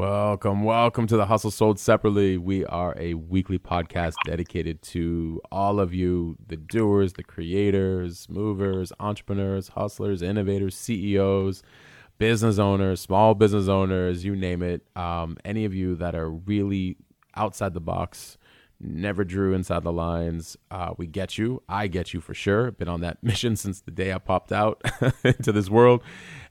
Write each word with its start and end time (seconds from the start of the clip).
Welcome, 0.00 0.62
welcome 0.62 1.06
to 1.08 1.16
the 1.18 1.26
Hustle 1.26 1.50
Sold 1.50 1.78
Separately. 1.78 2.38
We 2.38 2.64
are 2.64 2.94
a 2.98 3.12
weekly 3.12 3.58
podcast 3.58 4.14
dedicated 4.24 4.80
to 4.84 5.42
all 5.52 5.78
of 5.78 5.92
you, 5.92 6.38
the 6.48 6.56
doers, 6.56 7.12
the 7.12 7.22
creators, 7.22 8.26
movers, 8.30 8.94
entrepreneurs, 8.98 9.68
hustlers, 9.68 10.22
innovators, 10.22 10.74
CEOs, 10.74 11.62
business 12.16 12.58
owners, 12.58 13.02
small 13.02 13.34
business 13.34 13.68
owners, 13.68 14.24
you 14.24 14.34
name 14.34 14.62
it. 14.62 14.86
Um, 14.96 15.36
any 15.44 15.66
of 15.66 15.74
you 15.74 15.96
that 15.96 16.14
are 16.14 16.30
really 16.30 16.96
outside 17.36 17.74
the 17.74 17.80
box, 17.80 18.38
never 18.80 19.24
drew 19.24 19.52
inside 19.52 19.82
the 19.82 19.92
lines. 19.92 20.56
Uh, 20.70 20.94
we 20.96 21.06
get 21.06 21.36
you. 21.36 21.62
I 21.68 21.86
get 21.86 22.14
you 22.14 22.20
for 22.20 22.34
sure. 22.34 22.70
Been 22.70 22.88
on 22.88 23.00
that 23.02 23.18
mission 23.22 23.56
since 23.56 23.80
the 23.80 23.90
day 23.90 24.12
I 24.12 24.18
popped 24.18 24.52
out 24.52 24.82
into 25.24 25.52
this 25.52 25.68
world. 25.68 26.02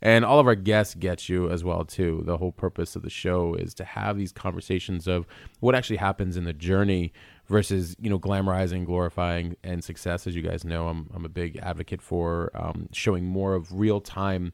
And 0.02 0.23
all 0.23 0.39
of 0.39 0.47
our 0.47 0.55
guests 0.55 0.95
get 0.95 1.27
you 1.27 1.49
as 1.49 1.63
well 1.63 1.83
too. 1.83 2.23
The 2.25 2.38
whole 2.38 2.52
purpose 2.52 2.95
of 2.95 3.02
the 3.02 3.09
show 3.09 3.55
is 3.55 3.73
to 3.75 3.83
have 3.83 4.17
these 4.17 4.31
conversations 4.31 5.07
of 5.07 5.25
what 5.59 5.75
actually 5.75 5.97
happens 5.97 6.38
in 6.38 6.43
the 6.45 6.53
journey 6.53 7.11
versus 7.47 7.95
you 7.99 8.09
know 8.09 8.19
glamorizing, 8.19 8.85
glorifying, 8.85 9.55
and 9.63 9.83
success. 9.83 10.27
As 10.27 10.35
you 10.35 10.41
guys 10.41 10.63
know, 10.63 10.88
I'm 10.88 11.09
I'm 11.13 11.25
a 11.25 11.30
big 11.30 11.57
advocate 11.57 12.02
for 12.02 12.52
um, 12.53 12.88
showing 12.94 13.25
more 13.25 13.55
of 13.55 13.73
real 13.73 14.00
time 14.00 14.53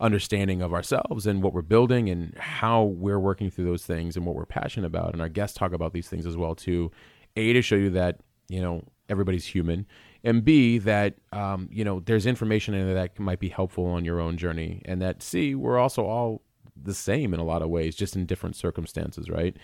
understanding 0.00 0.62
of 0.62 0.72
ourselves 0.72 1.26
and 1.26 1.42
what 1.42 1.52
we're 1.52 1.62
building 1.62 2.08
and 2.08 2.34
how 2.38 2.84
we're 2.84 3.18
working 3.18 3.50
through 3.50 3.66
those 3.66 3.84
things 3.84 4.16
and 4.16 4.24
what 4.24 4.34
we're 4.34 4.46
passionate 4.46 4.86
about. 4.86 5.12
And 5.12 5.20
our 5.20 5.28
guests 5.28 5.56
talk 5.56 5.72
about 5.72 5.92
these 5.92 6.08
things 6.08 6.26
as 6.26 6.36
well 6.36 6.54
too. 6.54 6.90
A 7.36 7.52
to 7.52 7.62
show 7.62 7.76
you 7.76 7.90
that 7.90 8.20
you 8.48 8.60
know 8.60 8.82
everybody's 9.08 9.44
human, 9.44 9.86
and 10.24 10.44
B 10.44 10.78
that 10.78 11.14
um, 11.32 11.68
you 11.70 11.84
know 11.84 12.00
there's 12.00 12.26
information 12.26 12.74
in 12.74 12.86
there 12.86 12.94
that 12.94 13.18
might 13.18 13.38
be 13.38 13.48
helpful 13.48 13.86
on 13.86 14.04
your 14.04 14.20
own 14.20 14.36
journey, 14.36 14.82
and 14.84 15.00
that 15.02 15.22
C 15.22 15.54
we're 15.54 15.78
also 15.78 16.04
all 16.04 16.42
the 16.82 16.94
same 16.94 17.34
in 17.34 17.40
a 17.40 17.44
lot 17.44 17.62
of 17.62 17.68
ways, 17.68 17.94
just 17.94 18.16
in 18.16 18.26
different 18.26 18.56
circumstances, 18.56 19.28
right? 19.28 19.56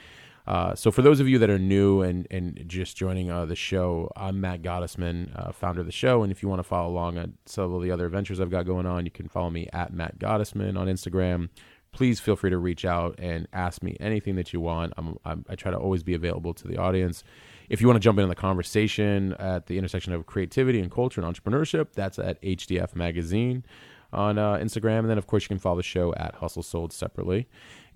Uh, 0.47 0.75
so 0.75 0.91
for 0.91 1.03
those 1.03 1.19
of 1.19 1.29
you 1.29 1.39
that 1.39 1.51
are 1.51 1.59
new 1.59 2.03
and, 2.03 2.27
and 2.31 2.63
just 2.67 2.97
joining 2.97 3.31
uh, 3.31 3.45
the 3.45 3.57
show, 3.57 4.11
I'm 4.17 4.41
Matt 4.41 4.63
Gottesman, 4.63 5.31
uh, 5.35 5.51
founder 5.53 5.81
of 5.81 5.87
the 5.87 5.93
show. 5.93 6.23
And 6.23 6.31
if 6.31 6.43
you 6.43 6.49
want 6.49 6.61
to 6.61 6.65
follow 6.65 6.89
along 6.89 7.19
on 7.19 7.35
several 7.47 7.79
of 7.79 7.83
the 7.83 7.91
other 7.91 8.07
adventures 8.07 8.41
I've 8.41 8.51
got 8.51 8.65
going 8.65 8.87
on, 8.87 9.05
you 9.05 9.11
can 9.11 9.29
follow 9.29 9.51
me 9.51 9.69
at 9.73 9.93
Matt 9.93 10.19
Gottesman 10.19 10.79
on 10.79 10.87
Instagram. 10.87 11.49
Please 11.91 12.21
feel 12.21 12.37
free 12.37 12.51
to 12.51 12.59
reach 12.59 12.85
out 12.85 13.17
and 13.19 13.49
ask 13.53 13.83
me 13.83 13.97
anything 13.99 14.37
that 14.37 14.53
you 14.53 14.61
want. 14.61 14.93
I'm, 14.97 15.17
I'm, 15.25 15.45
I 15.49 15.57
try 15.57 15.73
to 15.73 15.79
always 15.79 16.03
be 16.03 16.15
available 16.15 16.55
to 16.55 16.69
the 16.69 16.77
audience. 16.77 17.25
If 17.69 17.81
you 17.81 17.89
want 17.89 17.97
to 17.97 18.05
jump 18.05 18.19
in 18.19 18.23
on 18.23 18.29
the 18.29 18.37
conversation 18.37 19.33
at 19.35 19.67
the 19.67 19.79
intersection 19.79 20.13
of 20.13 20.27
creativity 20.27 20.79
and 20.79 20.91
culture 20.91 21.21
and 21.21 21.35
entrepreneurship, 21.35 21.93
that's 21.95 22.19
at 22.19 22.41
HDF 22.43 22.95
Magazine 22.95 23.65
on 24.13 24.39
uh, 24.39 24.55
Instagram. 24.55 25.01
And 25.01 25.11
then, 25.11 25.19
of 25.19 25.27
course, 25.27 25.45
you 25.45 25.49
can 25.49 25.59
follow 25.59 25.77
the 25.77 25.83
show 25.83 26.15
at 26.15 26.37
Hustle 26.37 26.63
Sold 26.63 26.93
separately. 26.93 27.49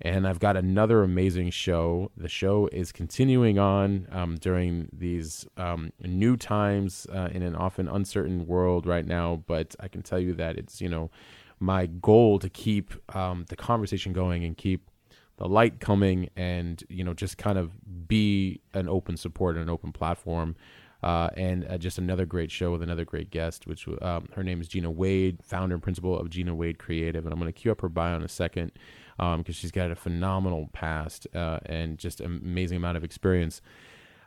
And 0.03 0.27
I've 0.27 0.39
got 0.39 0.57
another 0.57 1.03
amazing 1.03 1.51
show. 1.51 2.11
The 2.17 2.27
show 2.27 2.67
is 2.71 2.91
continuing 2.91 3.59
on 3.59 4.07
um, 4.11 4.35
during 4.37 4.89
these 4.91 5.45
um, 5.57 5.91
new 5.99 6.35
times 6.37 7.05
uh, 7.13 7.29
in 7.31 7.43
an 7.43 7.55
often 7.55 7.87
uncertain 7.87 8.47
world 8.47 8.87
right 8.87 9.05
now. 9.05 9.43
But 9.45 9.75
I 9.79 9.87
can 9.87 10.01
tell 10.01 10.19
you 10.19 10.33
that 10.33 10.57
it's, 10.57 10.81
you 10.81 10.89
know, 10.89 11.11
my 11.59 11.85
goal 11.85 12.39
to 12.39 12.49
keep 12.49 12.93
um, 13.15 13.45
the 13.49 13.55
conversation 13.55 14.11
going 14.11 14.43
and 14.43 14.57
keep 14.57 14.89
the 15.37 15.47
light 15.47 15.79
coming 15.79 16.29
and, 16.35 16.83
you 16.89 17.03
know, 17.03 17.13
just 17.13 17.37
kind 17.37 17.59
of 17.59 17.71
be 18.07 18.59
an 18.73 18.89
open 18.89 19.17
support 19.17 19.55
and 19.55 19.63
an 19.63 19.69
open 19.69 19.91
platform 19.91 20.55
uh, 21.03 21.29
and 21.35 21.65
uh, 21.65 21.77
just 21.77 21.99
another 21.99 22.25
great 22.25 22.49
show 22.49 22.71
with 22.71 22.81
another 22.81 23.05
great 23.05 23.29
guest, 23.29 23.67
which 23.67 23.87
um, 24.01 24.27
her 24.35 24.43
name 24.43 24.61
is 24.61 24.67
Gina 24.67 24.89
Wade, 24.89 25.39
founder 25.43 25.75
and 25.75 25.83
principal 25.83 26.17
of 26.17 26.29
Gina 26.31 26.55
Wade 26.55 26.79
Creative. 26.79 27.23
And 27.23 27.33
I'm 27.33 27.39
going 27.39 27.51
to 27.51 27.59
cue 27.59 27.71
up 27.71 27.81
her 27.81 27.89
bio 27.89 28.15
in 28.15 28.23
a 28.23 28.27
second 28.27 28.71
because 29.21 29.35
um, 29.35 29.53
she's 29.53 29.71
got 29.71 29.91
a 29.91 29.95
phenomenal 29.95 30.67
past 30.73 31.27
uh, 31.35 31.59
and 31.67 31.99
just 31.99 32.21
an 32.21 32.41
amazing 32.43 32.77
amount 32.77 32.97
of 32.97 33.03
experience. 33.03 33.61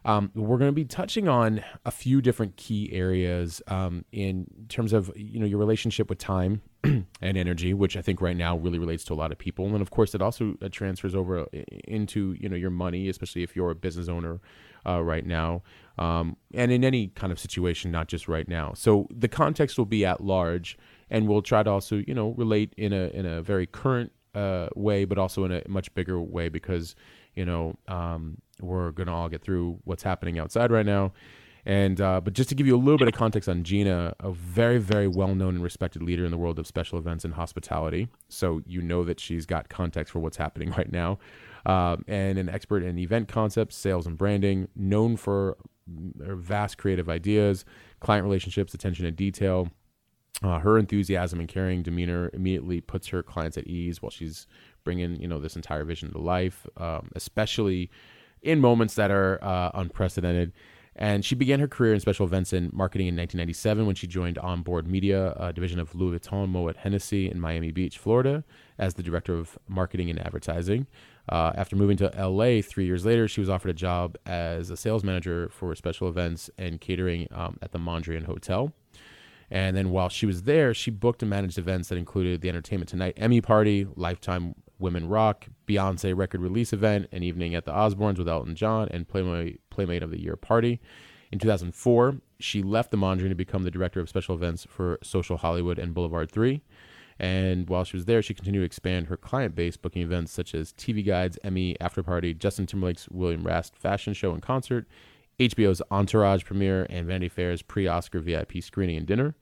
Um, 0.04 0.30
we're 0.34 0.58
going 0.58 0.68
to 0.68 0.72
be 0.72 0.84
touching 0.84 1.28
on 1.28 1.64
a 1.84 1.90
few 1.90 2.20
different 2.20 2.56
key 2.56 2.92
areas 2.92 3.60
um, 3.68 4.04
in 4.12 4.46
terms 4.68 4.92
of 4.92 5.10
you 5.16 5.40
know 5.40 5.46
your 5.46 5.58
relationship 5.58 6.08
with 6.08 6.18
time 6.18 6.60
and 6.84 7.06
energy, 7.22 7.74
which 7.74 7.96
I 7.96 8.02
think 8.02 8.20
right 8.20 8.36
now 8.36 8.56
really 8.56 8.78
relates 8.78 9.02
to 9.04 9.14
a 9.14 9.16
lot 9.16 9.32
of 9.32 9.38
people, 9.38 9.66
and 9.66 9.80
of 9.82 9.90
course 9.90 10.14
it 10.14 10.22
also 10.22 10.56
uh, 10.62 10.68
transfers 10.70 11.14
over 11.14 11.46
into 11.88 12.36
you 12.38 12.48
know 12.48 12.56
your 12.56 12.70
money, 12.70 13.08
especially 13.08 13.42
if 13.42 13.56
you're 13.56 13.70
a 13.70 13.74
business 13.74 14.08
owner 14.08 14.40
uh, 14.86 15.02
right 15.02 15.26
now, 15.26 15.62
um, 15.98 16.36
and 16.52 16.70
in 16.70 16.84
any 16.84 17.08
kind 17.08 17.32
of 17.32 17.40
situation, 17.40 17.90
not 17.90 18.06
just 18.06 18.28
right 18.28 18.46
now. 18.46 18.74
So 18.76 19.08
the 19.10 19.28
context 19.28 19.78
will 19.78 19.86
be 19.86 20.04
at 20.04 20.22
large, 20.22 20.78
and 21.10 21.26
we'll 21.26 21.42
try 21.42 21.62
to 21.62 21.70
also 21.70 21.96
you 22.06 22.14
know 22.14 22.32
relate 22.36 22.74
in 22.76 22.92
a 22.92 23.08
in 23.08 23.24
a 23.26 23.42
very 23.42 23.66
current 23.66 24.12
uh, 24.34 24.68
way, 24.74 25.04
but 25.04 25.18
also 25.18 25.44
in 25.44 25.52
a 25.52 25.62
much 25.68 25.92
bigger 25.94 26.20
way 26.20 26.48
because 26.48 26.94
you 27.34 27.44
know 27.44 27.74
um, 27.88 28.38
we're 28.60 28.90
gonna 28.92 29.14
all 29.14 29.28
get 29.28 29.42
through 29.42 29.78
what's 29.84 30.02
happening 30.02 30.38
outside 30.38 30.70
right 30.70 30.86
now. 30.86 31.12
And 31.66 32.00
uh, 32.00 32.20
but 32.20 32.34
just 32.34 32.50
to 32.50 32.54
give 32.54 32.66
you 32.66 32.76
a 32.76 32.78
little 32.78 32.98
bit 32.98 33.08
of 33.08 33.14
context 33.14 33.48
on 33.48 33.64
Gina, 33.64 34.14
a 34.20 34.32
very 34.32 34.78
very 34.78 35.08
well 35.08 35.34
known 35.34 35.54
and 35.54 35.64
respected 35.64 36.02
leader 36.02 36.24
in 36.24 36.30
the 36.30 36.36
world 36.36 36.58
of 36.58 36.66
special 36.66 36.98
events 36.98 37.24
and 37.24 37.34
hospitality. 37.34 38.08
So 38.28 38.62
you 38.66 38.82
know 38.82 39.02
that 39.04 39.18
she's 39.18 39.46
got 39.46 39.68
context 39.70 40.12
for 40.12 40.18
what's 40.18 40.36
happening 40.36 40.70
right 40.76 40.90
now, 40.90 41.18
um, 41.64 42.04
and 42.06 42.38
an 42.38 42.48
expert 42.48 42.82
in 42.82 42.98
event 42.98 43.28
concepts, 43.28 43.76
sales, 43.76 44.06
and 44.06 44.18
branding. 44.18 44.68
Known 44.76 45.16
for 45.16 45.56
her 46.24 46.36
vast 46.36 46.76
creative 46.78 47.08
ideas, 47.08 47.64
client 48.00 48.24
relationships, 48.24 48.74
attention 48.74 49.04
to 49.06 49.10
detail. 49.10 49.68
Uh, 50.42 50.58
her 50.58 50.78
enthusiasm 50.78 51.38
and 51.38 51.48
caring 51.48 51.82
demeanor 51.82 52.30
immediately 52.32 52.80
puts 52.80 53.08
her 53.08 53.22
clients 53.22 53.56
at 53.56 53.66
ease 53.66 54.02
while 54.02 54.10
she's 54.10 54.46
bringing 54.82 55.20
you 55.20 55.28
know 55.28 55.40
this 55.40 55.56
entire 55.56 55.84
vision 55.84 56.12
to 56.12 56.18
life, 56.18 56.66
um, 56.76 57.10
especially 57.14 57.90
in 58.42 58.60
moments 58.60 58.94
that 58.94 59.10
are 59.10 59.42
uh, 59.42 59.70
unprecedented. 59.74 60.52
And 60.96 61.24
she 61.24 61.34
began 61.34 61.58
her 61.58 61.66
career 61.66 61.92
in 61.92 61.98
special 61.98 62.24
events 62.24 62.52
and 62.52 62.72
marketing 62.72 63.08
in 63.08 63.16
1997 63.16 63.84
when 63.84 63.96
she 63.96 64.06
joined 64.06 64.38
Onboard 64.38 64.86
Media, 64.86 65.32
a 65.36 65.52
division 65.52 65.80
of 65.80 65.92
Louis 65.94 66.18
Vuitton 66.18 66.48
Moet 66.48 66.76
Hennessy 66.76 67.28
in 67.28 67.40
Miami 67.40 67.72
Beach, 67.72 67.98
Florida, 67.98 68.44
as 68.78 68.94
the 68.94 69.02
director 69.02 69.34
of 69.34 69.58
marketing 69.66 70.08
and 70.08 70.20
advertising. 70.24 70.86
Uh, 71.28 71.52
after 71.56 71.74
moving 71.74 71.96
to 71.96 72.12
LA 72.16 72.60
three 72.62 72.86
years 72.86 73.04
later, 73.04 73.26
she 73.26 73.40
was 73.40 73.50
offered 73.50 73.70
a 73.70 73.74
job 73.74 74.16
as 74.24 74.70
a 74.70 74.76
sales 74.76 75.02
manager 75.02 75.48
for 75.48 75.74
special 75.74 76.08
events 76.08 76.48
and 76.58 76.80
catering 76.80 77.26
um, 77.32 77.58
at 77.60 77.72
the 77.72 77.78
Mondrian 77.78 78.24
Hotel. 78.24 78.72
And 79.54 79.76
then 79.76 79.90
while 79.90 80.08
she 80.08 80.26
was 80.26 80.42
there, 80.42 80.74
she 80.74 80.90
booked 80.90 81.22
and 81.22 81.30
managed 81.30 81.58
events 81.58 81.88
that 81.88 81.96
included 81.96 82.40
the 82.40 82.48
Entertainment 82.48 82.88
Tonight 82.88 83.14
Emmy 83.16 83.40
Party, 83.40 83.86
Lifetime 83.94 84.56
Women 84.80 85.08
Rock, 85.08 85.46
Beyonce 85.68 86.14
record 86.14 86.40
release 86.40 86.72
event, 86.72 87.06
an 87.12 87.22
evening 87.22 87.54
at 87.54 87.64
the 87.64 87.70
Osbournes 87.70 88.18
with 88.18 88.28
Elton 88.28 88.56
John, 88.56 88.88
and 88.90 89.06
Playmate, 89.06 89.60
Playmate 89.70 90.02
of 90.02 90.10
the 90.10 90.20
Year 90.20 90.34
party. 90.34 90.80
In 91.30 91.38
2004, 91.38 92.16
she 92.40 92.62
left 92.62 92.90
the 92.90 92.96
Mondrian 92.96 93.28
to 93.28 93.36
become 93.36 93.62
the 93.62 93.70
director 93.70 94.00
of 94.00 94.08
special 94.08 94.34
events 94.34 94.66
for 94.68 94.98
Social 95.04 95.36
Hollywood 95.36 95.78
and 95.78 95.94
Boulevard 95.94 96.32
3. 96.32 96.60
And 97.20 97.68
while 97.68 97.84
she 97.84 97.96
was 97.96 98.06
there, 98.06 98.22
she 98.22 98.34
continued 98.34 98.62
to 98.62 98.66
expand 98.66 99.06
her 99.06 99.16
client 99.16 99.54
base, 99.54 99.76
booking 99.76 100.02
events 100.02 100.32
such 100.32 100.52
as 100.52 100.72
TV 100.72 101.06
Guides, 101.06 101.38
Emmy 101.44 101.80
After 101.80 102.02
Party, 102.02 102.34
Justin 102.34 102.66
Timberlake's 102.66 103.08
William 103.08 103.46
Rast 103.46 103.76
fashion 103.76 104.14
show 104.14 104.32
and 104.32 104.42
concert, 104.42 104.88
HBO's 105.38 105.80
Entourage 105.90 106.44
premiere, 106.44 106.86
and 106.90 107.06
Vanity 107.06 107.28
Fair's 107.28 107.62
pre 107.62 107.86
Oscar 107.86 108.18
VIP 108.18 108.60
screening 108.60 108.96
and 108.96 109.06
dinner. 109.06 109.36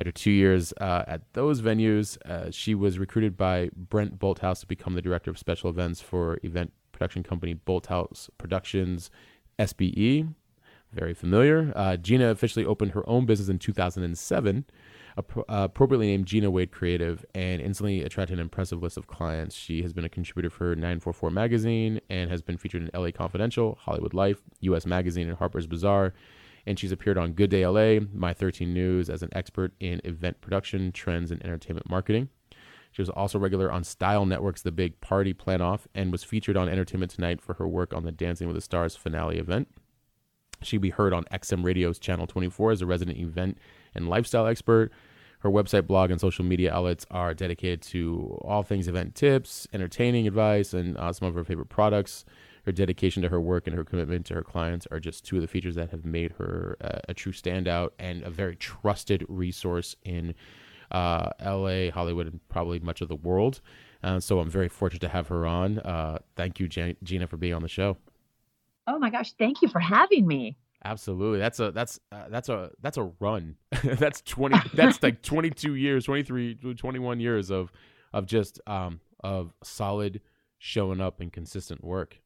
After 0.00 0.12
two 0.12 0.30
years 0.30 0.72
uh, 0.80 1.04
at 1.06 1.20
those 1.34 1.60
venues, 1.60 2.16
uh, 2.24 2.50
she 2.50 2.74
was 2.74 2.98
recruited 2.98 3.36
by 3.36 3.68
Brent 3.76 4.18
Bolthouse 4.18 4.60
to 4.60 4.66
become 4.66 4.94
the 4.94 5.02
director 5.02 5.30
of 5.30 5.36
special 5.36 5.68
events 5.68 6.00
for 6.00 6.38
event 6.42 6.72
production 6.90 7.22
company 7.22 7.54
Bolthouse 7.54 8.30
Productions, 8.38 9.10
SBE. 9.58 10.34
Very 10.90 11.12
familiar. 11.12 11.74
Uh, 11.76 11.98
Gina 11.98 12.30
officially 12.30 12.64
opened 12.64 12.92
her 12.92 13.06
own 13.06 13.26
business 13.26 13.50
in 13.50 13.58
2007, 13.58 14.64
appro- 15.18 15.40
uh, 15.40 15.68
appropriately 15.70 16.06
named 16.06 16.24
Gina 16.24 16.50
Wade 16.50 16.72
Creative, 16.72 17.22
and 17.34 17.60
instantly 17.60 18.02
attracted 18.02 18.38
an 18.38 18.40
impressive 18.40 18.82
list 18.82 18.96
of 18.96 19.06
clients. 19.06 19.54
She 19.54 19.82
has 19.82 19.92
been 19.92 20.06
a 20.06 20.08
contributor 20.08 20.48
for 20.48 20.74
944 20.74 21.28
Magazine 21.28 22.00
and 22.08 22.30
has 22.30 22.40
been 22.40 22.56
featured 22.56 22.82
in 22.82 22.90
LA 22.98 23.10
Confidential, 23.10 23.76
Hollywood 23.78 24.14
Life, 24.14 24.40
US 24.60 24.86
Magazine, 24.86 25.28
and 25.28 25.36
Harper's 25.36 25.66
Bazaar 25.66 26.14
and 26.66 26.78
she's 26.78 26.92
appeared 26.92 27.18
on 27.18 27.32
Good 27.32 27.50
Day 27.50 27.66
LA, 27.66 28.04
My 28.12 28.32
13 28.32 28.72
News 28.72 29.08
as 29.10 29.22
an 29.22 29.30
expert 29.32 29.72
in 29.80 30.00
event 30.04 30.40
production, 30.40 30.92
trends, 30.92 31.30
and 31.30 31.42
entertainment 31.42 31.88
marketing. 31.88 32.28
She 32.92 33.02
was 33.02 33.08
also 33.08 33.38
regular 33.38 33.70
on 33.70 33.84
Style 33.84 34.26
Network's 34.26 34.62
The 34.62 34.72
Big 34.72 35.00
Party 35.00 35.32
Plan 35.32 35.60
Off 35.60 35.86
and 35.94 36.10
was 36.10 36.24
featured 36.24 36.56
on 36.56 36.68
Entertainment 36.68 37.12
Tonight 37.12 37.40
for 37.40 37.54
her 37.54 37.68
work 37.68 37.94
on 37.94 38.04
the 38.04 38.12
Dancing 38.12 38.48
with 38.48 38.56
the 38.56 38.60
Stars 38.60 38.96
finale 38.96 39.38
event. 39.38 39.68
She'd 40.62 40.78
be 40.78 40.90
heard 40.90 41.12
on 41.12 41.24
XM 41.32 41.64
Radio's 41.64 41.98
Channel 41.98 42.26
24 42.26 42.72
as 42.72 42.82
a 42.82 42.86
resident 42.86 43.18
event 43.18 43.58
and 43.94 44.08
lifestyle 44.08 44.46
expert. 44.46 44.90
Her 45.40 45.50
website, 45.50 45.86
blog, 45.86 46.10
and 46.10 46.20
social 46.20 46.44
media 46.44 46.72
outlets 46.72 47.06
are 47.10 47.32
dedicated 47.32 47.80
to 47.82 48.38
all 48.42 48.62
things 48.62 48.88
event 48.88 49.14
tips, 49.14 49.66
entertaining 49.72 50.26
advice, 50.26 50.74
and 50.74 50.98
uh, 50.98 51.12
some 51.12 51.28
of 51.28 51.34
her 51.34 51.44
favorite 51.44 51.70
products. 51.70 52.26
Her 52.64 52.72
dedication 52.72 53.22
to 53.22 53.28
her 53.28 53.40
work 53.40 53.66
and 53.66 53.76
her 53.76 53.84
commitment 53.84 54.26
to 54.26 54.34
her 54.34 54.42
clients 54.42 54.86
are 54.90 55.00
just 55.00 55.24
two 55.24 55.36
of 55.36 55.42
the 55.42 55.48
features 55.48 55.74
that 55.76 55.90
have 55.90 56.04
made 56.04 56.32
her 56.38 56.76
uh, 56.80 57.00
a 57.08 57.14
true 57.14 57.32
standout 57.32 57.90
and 57.98 58.22
a 58.22 58.30
very 58.30 58.56
trusted 58.56 59.24
resource 59.28 59.96
in 60.04 60.34
uh, 60.90 61.30
LA, 61.44 61.90
Hollywood, 61.90 62.26
and 62.26 62.40
probably 62.48 62.78
much 62.80 63.00
of 63.00 63.08
the 63.08 63.16
world. 63.16 63.60
Uh, 64.02 64.18
so 64.20 64.40
I'm 64.40 64.50
very 64.50 64.68
fortunate 64.68 65.00
to 65.00 65.08
have 65.08 65.28
her 65.28 65.46
on. 65.46 65.78
Uh, 65.78 66.18
thank 66.36 66.58
you, 66.58 66.68
Gina, 66.68 67.26
for 67.26 67.36
being 67.36 67.54
on 67.54 67.62
the 67.62 67.68
show. 67.68 67.96
Oh 68.86 68.98
my 68.98 69.10
gosh, 69.10 69.32
thank 69.34 69.62
you 69.62 69.68
for 69.68 69.80
having 69.80 70.26
me. 70.26 70.56
Absolutely. 70.84 71.38
That's 71.38 71.60
a 71.60 71.70
that's 71.72 72.00
uh, 72.10 72.24
that's 72.30 72.48
a 72.48 72.70
that's 72.80 72.96
a 72.96 73.12
run. 73.20 73.56
that's 73.84 74.22
20 74.22 74.56
that's 74.74 75.02
like 75.02 75.22
22 75.22 75.74
years, 75.74 76.04
23 76.04 76.54
21 76.54 77.20
years 77.20 77.50
of 77.50 77.70
of 78.12 78.26
just 78.26 78.60
um 78.66 79.00
of 79.22 79.52
solid 79.62 80.22
showing 80.58 81.00
up 81.00 81.20
and 81.20 81.32
consistent 81.32 81.84
work. 81.84 82.18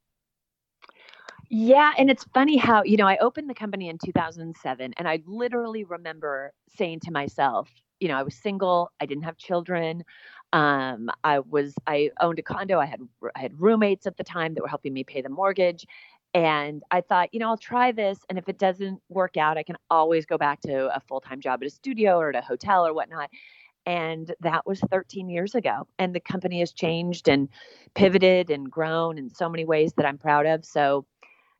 Yeah, 1.49 1.93
and 1.97 2.09
it's 2.09 2.23
funny 2.33 2.57
how, 2.57 2.83
you 2.83 2.97
know, 2.97 3.07
I 3.07 3.17
opened 3.17 3.49
the 3.49 3.53
company 3.53 3.89
in 3.89 3.97
2007 4.03 4.93
and 4.97 5.07
I 5.07 5.21
literally 5.25 5.83
remember 5.83 6.53
saying 6.75 7.01
to 7.01 7.11
myself, 7.11 7.69
you 7.99 8.07
know, 8.07 8.15
I 8.17 8.23
was 8.23 8.35
single, 8.35 8.91
I 8.99 9.05
didn't 9.05 9.23
have 9.23 9.37
children. 9.37 10.03
Um, 10.53 11.09
I 11.23 11.39
was 11.39 11.73
I 11.87 12.09
owned 12.21 12.39
a 12.39 12.43
condo. 12.43 12.79
I 12.79 12.85
had 12.85 12.99
I 13.35 13.39
had 13.39 13.59
roommates 13.59 14.07
at 14.07 14.17
the 14.17 14.23
time 14.23 14.53
that 14.55 14.61
were 14.61 14.67
helping 14.67 14.93
me 14.93 15.03
pay 15.03 15.21
the 15.21 15.29
mortgage, 15.29 15.85
and 16.33 16.81
I 16.91 17.01
thought, 17.01 17.29
you 17.33 17.39
know, 17.39 17.49
I'll 17.49 17.57
try 17.57 17.91
this. 17.91 18.19
And 18.29 18.37
if 18.37 18.47
it 18.49 18.57
doesn't 18.57 19.01
work 19.09 19.37
out, 19.37 19.57
I 19.57 19.63
can 19.63 19.75
always 19.89 20.25
go 20.25 20.37
back 20.37 20.61
to 20.61 20.95
a 20.95 20.99
full 21.01 21.21
time 21.21 21.41
job 21.41 21.61
at 21.61 21.67
a 21.67 21.69
studio 21.69 22.17
or 22.19 22.29
at 22.29 22.35
a 22.35 22.41
hotel 22.41 22.85
or 22.87 22.93
whatnot. 22.93 23.29
And 23.85 24.33
that 24.41 24.65
was 24.65 24.79
13 24.91 25.29
years 25.29 25.53
ago. 25.53 25.87
And 25.99 26.15
the 26.15 26.19
company 26.19 26.59
has 26.59 26.71
changed 26.71 27.27
and 27.29 27.49
pivoted 27.93 28.49
and 28.49 28.69
grown 28.71 29.17
in 29.19 29.29
so 29.29 29.47
many 29.47 29.63
ways 29.65 29.93
that 29.97 30.05
I'm 30.07 30.17
proud 30.17 30.47
of. 30.47 30.65
So, 30.65 31.05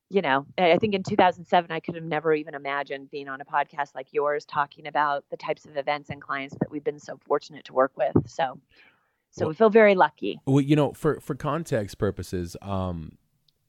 you 0.10 0.22
know, 0.22 0.46
I 0.58 0.78
think 0.78 0.94
in 0.94 1.04
2007, 1.04 1.72
I 1.72 1.80
could 1.80 1.96
have 1.96 2.04
never 2.04 2.34
even 2.34 2.54
imagined 2.54 3.10
being 3.10 3.28
on 3.28 3.42
a 3.42 3.46
podcast 3.46 3.96
like 3.96 4.08
yours 4.12 4.46
talking 4.46 4.88
about 4.88 5.26
the 5.32 5.38
types 5.38 5.66
of 5.66 5.78
events 5.78 6.10
and 6.10 6.22
clients 6.22 6.56
that 6.60 6.70
we've 6.70 6.84
been 6.84 7.00
so 7.00 7.18
fortunate 7.26 7.66
to 7.66 7.74
work 7.74 7.92
with. 7.98 8.16
So, 8.28 8.60
so 9.32 9.46
well, 9.46 9.50
we 9.50 9.56
feel 9.56 9.70
very 9.70 9.96
lucky. 9.96 10.40
Well, 10.46 10.62
you 10.62 10.76
know, 10.76 10.94
for 10.94 11.20
for 11.20 11.34
context 11.34 11.98
purposes, 11.98 12.56
um, 12.62 13.18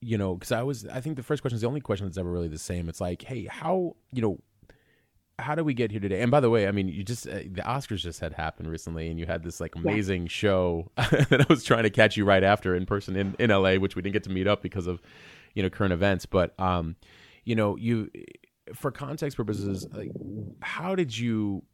you 0.00 0.18
know, 0.18 0.34
because 0.34 0.52
I 0.52 0.62
was, 0.62 0.86
I 0.86 1.00
think 1.00 1.16
the 1.16 1.22
first 1.22 1.42
question 1.42 1.56
is 1.56 1.62
the 1.62 1.68
only 1.68 1.80
question 1.80 2.06
that's 2.06 2.18
ever 2.18 2.30
really 2.30 2.48
the 2.48 2.58
same. 2.58 2.88
It's 2.88 3.00
like, 3.00 3.22
hey, 3.22 3.46
how, 3.50 3.96
you 4.12 4.22
know, 4.22 4.38
how 5.38 5.54
do 5.54 5.64
we 5.64 5.74
get 5.74 5.90
here 5.90 6.00
today? 6.00 6.22
And 6.22 6.30
by 6.30 6.40
the 6.40 6.50
way, 6.50 6.66
I 6.66 6.70
mean, 6.70 6.88
you 6.88 7.02
just, 7.02 7.26
uh, 7.26 7.38
the 7.50 7.62
Oscars 7.62 7.98
just 7.98 8.20
had 8.20 8.32
happened 8.32 8.70
recently 8.70 9.08
and 9.08 9.18
you 9.18 9.26
had 9.26 9.42
this 9.42 9.60
like 9.60 9.74
amazing 9.74 10.22
yeah. 10.22 10.28
show 10.28 10.90
that 10.96 11.40
I 11.40 11.46
was 11.48 11.64
trying 11.64 11.82
to 11.82 11.90
catch 11.90 12.16
you 12.16 12.24
right 12.24 12.44
after 12.44 12.74
in 12.74 12.86
person 12.86 13.16
in, 13.16 13.34
in 13.38 13.50
LA, 13.50 13.74
which 13.74 13.96
we 13.96 14.02
didn't 14.02 14.12
get 14.12 14.24
to 14.24 14.30
meet 14.30 14.46
up 14.46 14.62
because 14.62 14.86
of, 14.86 15.00
you 15.56 15.62
know, 15.64 15.70
current 15.70 15.92
events. 15.92 16.26
But, 16.26 16.58
um, 16.60 16.94
you 17.44 17.56
know, 17.56 17.76
you, 17.76 18.10
for 18.74 18.92
context 18.92 19.36
purposes, 19.36 19.88
like, 19.92 20.12
how 20.60 20.94
did 20.94 21.16
you, 21.16 21.64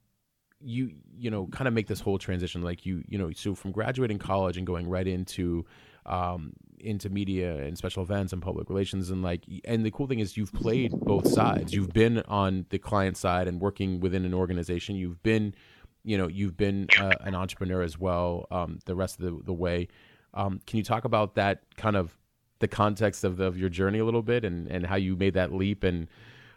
you, 0.61 0.93
you 1.19 1.31
know, 1.31 1.49
kind 1.49 1.69
of 1.69 1.75
make 1.75 1.89
this 1.89 2.01
whole 2.01 2.17
transition? 2.17 2.63
Like 2.63 2.87
you, 2.87 3.03
you 3.09 3.19
know, 3.19 3.31
so 3.33 3.55
from 3.55 3.73
graduating 3.73 4.19
college 4.19 4.57
and 4.57 4.67
going 4.67 4.89
right 4.89 5.07
into, 5.07 5.67
um, 6.07 6.53
into 6.79 7.11
media 7.11 7.57
and 7.59 7.77
special 7.77 8.03
events 8.03 8.33
and 8.33 8.43
public 8.43 8.69
relations 8.69 9.11
and 9.11 9.23
like 9.23 9.45
and 9.65 9.87
the 9.87 9.91
cool 9.93 10.09
thing 10.09 10.19
is 10.19 10.37
you've 10.37 10.53
played 10.53 10.91
both 10.91 11.29
sides 11.29 11.73
you've 11.73 11.93
been 11.93 12.19
on 12.27 12.67
the 12.71 12.79
client 12.79 13.17
side 13.17 13.47
and 13.47 13.61
working 13.61 14.01
within 14.01 14.25
an 14.25 14.35
organization 14.35 14.97
you've 14.97 15.23
been 15.23 15.55
you 16.03 16.19
know 16.19 16.27
you've 16.27 16.57
been 16.57 16.89
uh, 17.01 17.15
an 17.21 17.37
entrepreneur 17.37 17.83
as 17.83 18.01
well 18.01 18.49
um, 18.51 18.81
the 18.87 18.97
rest 18.97 19.21
of 19.21 19.25
the, 19.25 19.45
the 19.45 19.53
way 19.53 19.87
um, 20.35 20.61
can 20.67 20.77
you 20.77 20.83
talk 20.83 21.05
about 21.05 21.37
that 21.37 21.63
kind 21.77 21.95
of 21.95 22.19
the 22.63 22.69
context 22.69 23.25
of, 23.25 23.37
the, 23.37 23.45
of 23.45 23.59
your 23.59 23.69
journey 23.69 23.99
a 23.99 24.05
little 24.05 24.23
bit 24.23 24.45
and, 24.45 24.67
and 24.69 24.87
how 24.87 24.97
you 24.97 25.15
made 25.15 25.35
that 25.35 25.53
leap 25.53 25.85
and 25.85 26.09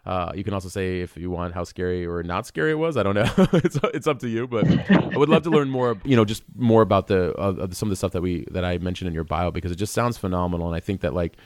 uh, 0.05 0.31
you 0.35 0.43
can 0.43 0.53
also 0.53 0.69
say 0.69 1.01
if 1.01 1.17
you 1.17 1.31
want 1.31 1.53
how 1.53 1.63
scary 1.63 2.05
or 2.05 2.21
not 2.21 2.45
scary 2.45 2.71
it 2.71 2.75
was. 2.75 2.95
I 2.95 3.01
don't 3.01 3.15
know. 3.15 3.31
it's 3.53 3.79
it's 3.85 4.05
up 4.05 4.19
to 4.19 4.27
you. 4.27 4.47
But 4.47 4.67
I 4.91 5.17
would 5.17 5.29
love 5.29 5.43
to 5.43 5.49
learn 5.49 5.69
more. 5.69 5.97
You 6.05 6.15
know, 6.15 6.25
just 6.25 6.43
more 6.55 6.83
about 6.83 7.07
the 7.07 7.33
uh, 7.33 7.67
some 7.71 7.87
of 7.87 7.89
the 7.89 7.95
stuff 7.95 8.11
that 8.11 8.21
we 8.21 8.45
that 8.51 8.63
I 8.63 8.77
mentioned 8.77 9.07
in 9.07 9.15
your 9.15 9.23
bio 9.23 9.49
because 9.49 9.71
it 9.71 9.77
just 9.77 9.93
sounds 9.93 10.15
phenomenal. 10.15 10.67
And 10.67 10.75
I 10.75 10.79
think 10.79 11.01
that 11.01 11.15
like, 11.15 11.37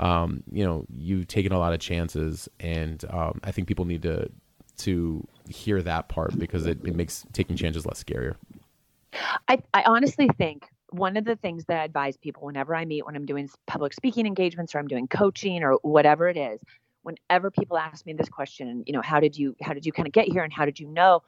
um, 0.00 0.42
you 0.50 0.64
know, 0.64 0.84
you've 0.92 1.28
taken 1.28 1.52
a 1.52 1.60
lot 1.60 1.72
of 1.72 1.78
chances, 1.78 2.48
and 2.58 3.04
um, 3.10 3.40
I 3.44 3.52
think 3.52 3.68
people 3.68 3.84
need 3.84 4.02
to 4.02 4.28
to 4.78 5.24
hear 5.48 5.80
that 5.82 6.08
part 6.08 6.36
because 6.36 6.66
it, 6.66 6.84
it 6.84 6.96
makes 6.96 7.24
taking 7.32 7.56
chances 7.56 7.86
less 7.86 8.02
scarier. 8.02 8.34
I, 9.48 9.62
I 9.72 9.82
honestly 9.86 10.28
think 10.36 10.68
one 10.90 11.16
of 11.16 11.24
the 11.24 11.36
things 11.36 11.64
that 11.66 11.80
I 11.80 11.84
advise 11.84 12.16
people 12.16 12.44
whenever 12.44 12.74
I 12.74 12.84
meet 12.84 13.04
when 13.04 13.16
I'm 13.16 13.26
doing 13.26 13.48
public 13.66 13.92
speaking 13.92 14.26
engagements 14.26 14.74
or 14.74 14.78
I'm 14.78 14.88
doing 14.88 15.06
coaching 15.06 15.62
or 15.62 15.74
whatever 15.82 16.28
it 16.28 16.36
is 16.36 16.60
whenever 17.08 17.50
people 17.50 17.78
ask 17.78 18.04
me 18.04 18.12
this 18.12 18.28
question, 18.28 18.84
you 18.86 18.92
know, 18.92 19.02
how 19.02 19.20
did 19.20 19.36
you 19.36 19.56
how 19.62 19.72
did 19.72 19.86
you 19.86 19.92
kind 19.92 20.06
of 20.06 20.12
get 20.12 20.28
here 20.28 20.44
and 20.44 20.52
how 20.52 20.64
did 20.64 20.78
you 20.78 20.88
know? 20.88 21.22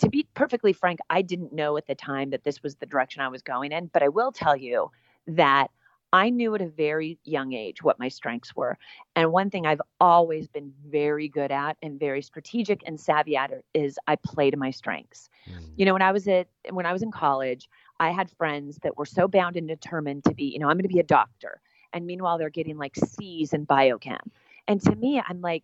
To 0.00 0.08
be 0.08 0.26
perfectly 0.34 0.72
frank, 0.72 1.00
I 1.08 1.22
didn't 1.22 1.52
know 1.52 1.76
at 1.76 1.86
the 1.86 1.94
time 1.94 2.30
that 2.30 2.44
this 2.44 2.62
was 2.62 2.76
the 2.76 2.86
direction 2.86 3.22
I 3.22 3.28
was 3.28 3.42
going 3.42 3.72
in, 3.72 3.86
but 3.86 4.02
I 4.02 4.08
will 4.08 4.30
tell 4.30 4.56
you 4.56 4.90
that 5.26 5.70
I 6.12 6.28
knew 6.28 6.54
at 6.54 6.60
a 6.60 6.68
very 6.68 7.18
young 7.24 7.54
age 7.54 7.82
what 7.82 7.98
my 7.98 8.08
strengths 8.08 8.54
were. 8.54 8.76
And 9.16 9.32
one 9.32 9.48
thing 9.48 9.66
I've 9.66 9.80
always 9.98 10.46
been 10.46 10.72
very 10.86 11.26
good 11.26 11.50
at 11.50 11.78
and 11.82 11.98
very 11.98 12.20
strategic 12.20 12.82
and 12.86 13.00
savvy 13.00 13.34
at 13.34 13.50
is 13.72 13.98
I 14.06 14.16
play 14.16 14.50
to 14.50 14.58
my 14.58 14.70
strengths. 14.70 15.30
Mm. 15.50 15.70
You 15.76 15.86
know, 15.86 15.94
when 15.94 16.02
I 16.02 16.12
was 16.12 16.28
at 16.28 16.48
when 16.70 16.84
I 16.84 16.92
was 16.92 17.02
in 17.02 17.10
college, 17.10 17.68
I 18.02 18.10
had 18.10 18.28
friends 18.30 18.80
that 18.82 18.98
were 18.98 19.06
so 19.06 19.28
bound 19.28 19.56
and 19.56 19.68
determined 19.68 20.24
to 20.24 20.34
be, 20.34 20.46
you 20.46 20.58
know, 20.58 20.68
I'm 20.68 20.76
going 20.76 20.82
to 20.82 20.88
be 20.88 20.98
a 20.98 21.04
doctor. 21.04 21.60
And 21.92 22.04
meanwhile, 22.04 22.36
they're 22.36 22.50
getting 22.50 22.76
like 22.76 22.96
C's 22.96 23.52
in 23.52 23.64
biochem. 23.64 24.18
And 24.66 24.80
to 24.82 24.96
me, 24.96 25.22
I'm 25.24 25.40
like, 25.40 25.62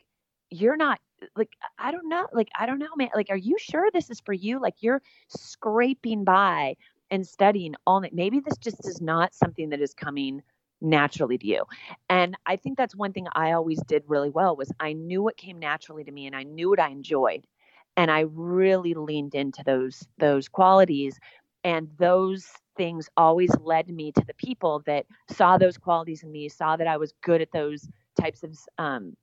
you're 0.49 0.77
not 0.77 1.01
like 1.35 1.51
I 1.81 1.91
don't 1.91 2.09
know, 2.09 2.29
like 2.33 2.49
I 2.57 2.67
don't 2.67 2.79
know, 2.79 2.95
man. 2.97 3.09
Like, 3.13 3.31
are 3.31 3.37
you 3.37 3.57
sure 3.59 3.91
this 3.93 4.09
is 4.09 4.21
for 4.21 4.33
you? 4.33 4.61
Like 4.61 4.77
you're 4.79 5.03
scraping 5.27 6.23
by 6.23 6.77
and 7.11 7.27
studying 7.27 7.75
all 7.89 8.01
night. 8.01 8.15
Maybe 8.15 8.39
this 8.39 8.57
just 8.57 8.87
is 8.87 9.01
not 9.01 9.35
something 9.35 9.71
that 9.71 9.81
is 9.81 9.93
coming 9.93 10.41
naturally 10.81 11.39
to 11.39 11.47
you. 11.47 11.65
And 12.09 12.37
I 12.47 12.55
think 12.55 12.79
that's 12.79 12.95
one 12.95 13.13
thing 13.13 13.27
I 13.33 13.51
always 13.51 13.83
did 13.83 14.05
really 14.07 14.31
well 14.31 14.55
was 14.55 14.71
I 14.79 14.93
knew 14.93 15.25
what 15.25 15.37
came 15.37 15.59
naturally 15.59 16.05
to 16.05 16.13
me 16.13 16.29
and 16.29 16.37
I 16.37 16.45
knew 16.45 16.71
what 16.71 16.79
I 16.79 16.91
enjoyed. 16.91 17.49
And 17.97 18.13
I 18.13 18.27
really 18.33 18.95
leaned 18.95 19.35
into 19.35 19.65
those 19.65 20.07
those 20.19 20.49
qualities 20.49 21.19
and 21.65 21.89
those 21.99 22.49
things 22.77 23.09
always 23.17 23.51
led 23.61 23.89
me 23.89 24.13
to 24.13 24.25
the 24.25 24.35
people 24.35 24.83
that 24.87 25.07
saw 25.29 25.59
those 25.59 25.77
qualities 25.77 26.23
in 26.23 26.31
me, 26.31 26.49
saw 26.49 26.77
that 26.77 26.87
I 26.87 26.97
was 26.97 27.13
good 27.23 27.43
at 27.43 27.53
those 27.53 27.89
types 28.21 28.43
of 28.43 28.57
um, 28.79 29.17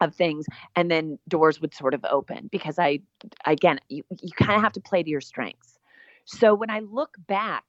of 0.00 0.14
things 0.14 0.46
and 0.76 0.90
then 0.90 1.18
doors 1.26 1.60
would 1.60 1.74
sort 1.74 1.94
of 1.94 2.04
open 2.10 2.48
because 2.52 2.78
i 2.78 3.00
again 3.46 3.80
you, 3.88 4.02
you 4.22 4.30
kind 4.36 4.52
of 4.52 4.62
have 4.62 4.72
to 4.72 4.80
play 4.80 5.02
to 5.02 5.10
your 5.10 5.20
strengths. 5.20 5.78
So 6.24 6.54
when 6.54 6.70
i 6.70 6.80
look 6.80 7.16
back 7.26 7.64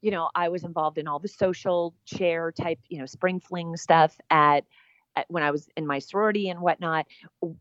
you 0.00 0.10
know 0.10 0.28
i 0.34 0.48
was 0.48 0.64
involved 0.64 0.98
in 0.98 1.06
all 1.06 1.18
the 1.18 1.28
social 1.28 1.94
chair 2.04 2.52
type 2.52 2.78
you 2.88 2.98
know 2.98 3.06
spring 3.06 3.38
fling 3.38 3.76
stuff 3.76 4.18
at, 4.30 4.64
at 5.14 5.26
when 5.28 5.42
i 5.42 5.50
was 5.50 5.68
in 5.76 5.86
my 5.86 5.98
sorority 5.98 6.48
and 6.48 6.60
whatnot. 6.60 7.06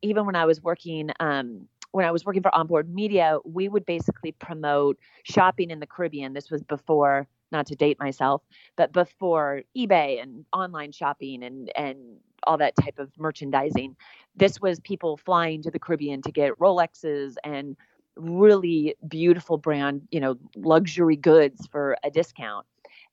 Even 0.01 0.25
when 0.25 0.36
i 0.36 0.46
was 0.46 0.62
working 0.62 1.12
um, 1.20 1.67
when 1.91 2.06
I 2.06 2.12
was 2.12 2.25
working 2.25 2.41
for 2.41 2.53
Onboard 2.53 2.94
Media, 2.94 3.38
we 3.46 3.70
would 3.70 3.86
basically 3.86 4.32
promote 4.32 4.98
shopping 5.24 5.72
in 5.72 5.79
the 5.79 5.88
Caribbean. 5.88 6.34
This 6.34 6.51
was 6.51 6.63
before, 6.63 7.27
not 7.51 7.65
to 7.67 7.75
date 7.75 7.98
myself, 8.00 8.41
but 8.75 8.91
before 8.91 9.63
eBay 9.75 10.22
and 10.22 10.46
online 10.53 10.91
shopping 10.91 11.44
and 11.44 11.72
and 11.75 11.98
all 12.44 12.58
that 12.58 12.75
type 12.75 13.00
of 13.00 13.12
merchandising. 13.17 13.96
This 14.36 14.62
was 14.62 14.79
people 14.79 15.17
flying 15.17 15.62
to 15.63 15.72
the 15.72 15.79
Caribbean 15.79 16.22
to 16.22 16.32
get 16.32 16.58
Rolexes 16.60 17.36
and 17.44 17.75
really 18.15 18.96
beautiful 19.08 19.58
brand, 19.58 20.08
you 20.12 20.20
know, 20.20 20.36
luxury 20.56 21.15
goods 21.15 21.67
for 21.67 21.98
a 22.03 22.12
discount. 22.12 22.65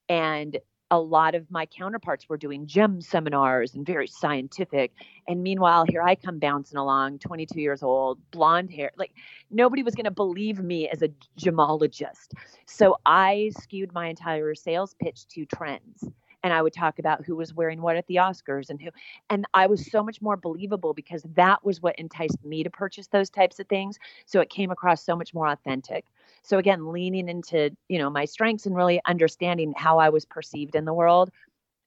And 0.08 0.58
a 0.90 0.98
lot 0.98 1.34
of 1.34 1.50
my 1.50 1.66
counterparts 1.66 2.28
were 2.28 2.36
doing 2.36 2.66
gem 2.66 3.00
seminars 3.00 3.74
and 3.74 3.86
very 3.86 4.06
scientific. 4.06 4.92
And 5.26 5.42
meanwhile, 5.42 5.84
here 5.88 6.02
I 6.02 6.14
come 6.14 6.38
bouncing 6.38 6.78
along, 6.78 7.18
22 7.20 7.60
years 7.60 7.82
old, 7.82 8.18
blonde 8.30 8.70
hair. 8.70 8.90
Like 8.96 9.12
nobody 9.50 9.82
was 9.82 9.94
going 9.94 10.04
to 10.04 10.10
believe 10.10 10.60
me 10.60 10.88
as 10.88 11.02
a 11.02 11.08
gemologist. 11.38 12.32
So 12.66 12.96
I 13.06 13.50
skewed 13.60 13.92
my 13.92 14.08
entire 14.08 14.54
sales 14.54 14.94
pitch 15.00 15.26
to 15.28 15.46
trends 15.46 16.04
and 16.44 16.52
I 16.52 16.62
would 16.62 16.74
talk 16.74 17.00
about 17.00 17.24
who 17.24 17.34
was 17.34 17.54
wearing 17.54 17.82
what 17.82 17.96
at 17.96 18.06
the 18.06 18.16
Oscars 18.16 18.70
and 18.70 18.80
who 18.80 18.90
and 19.30 19.46
I 19.54 19.66
was 19.66 19.90
so 19.90 20.04
much 20.04 20.22
more 20.22 20.36
believable 20.36 20.94
because 20.94 21.24
that 21.34 21.64
was 21.64 21.82
what 21.82 21.98
enticed 21.98 22.44
me 22.44 22.62
to 22.62 22.70
purchase 22.70 23.08
those 23.08 23.30
types 23.30 23.58
of 23.58 23.66
things. 23.66 23.98
So 24.26 24.40
it 24.40 24.50
came 24.50 24.70
across 24.70 25.04
so 25.04 25.16
much 25.16 25.34
more 25.34 25.48
authentic. 25.48 26.04
So 26.42 26.58
again 26.58 26.92
leaning 26.92 27.28
into 27.28 27.70
you 27.88 27.98
know 27.98 28.10
my 28.10 28.26
strengths 28.26 28.66
and 28.66 28.76
really 28.76 29.00
understanding 29.06 29.74
how 29.76 29.98
I 29.98 30.10
was 30.10 30.24
perceived 30.24 30.76
in 30.76 30.84
the 30.84 30.94
world 30.94 31.30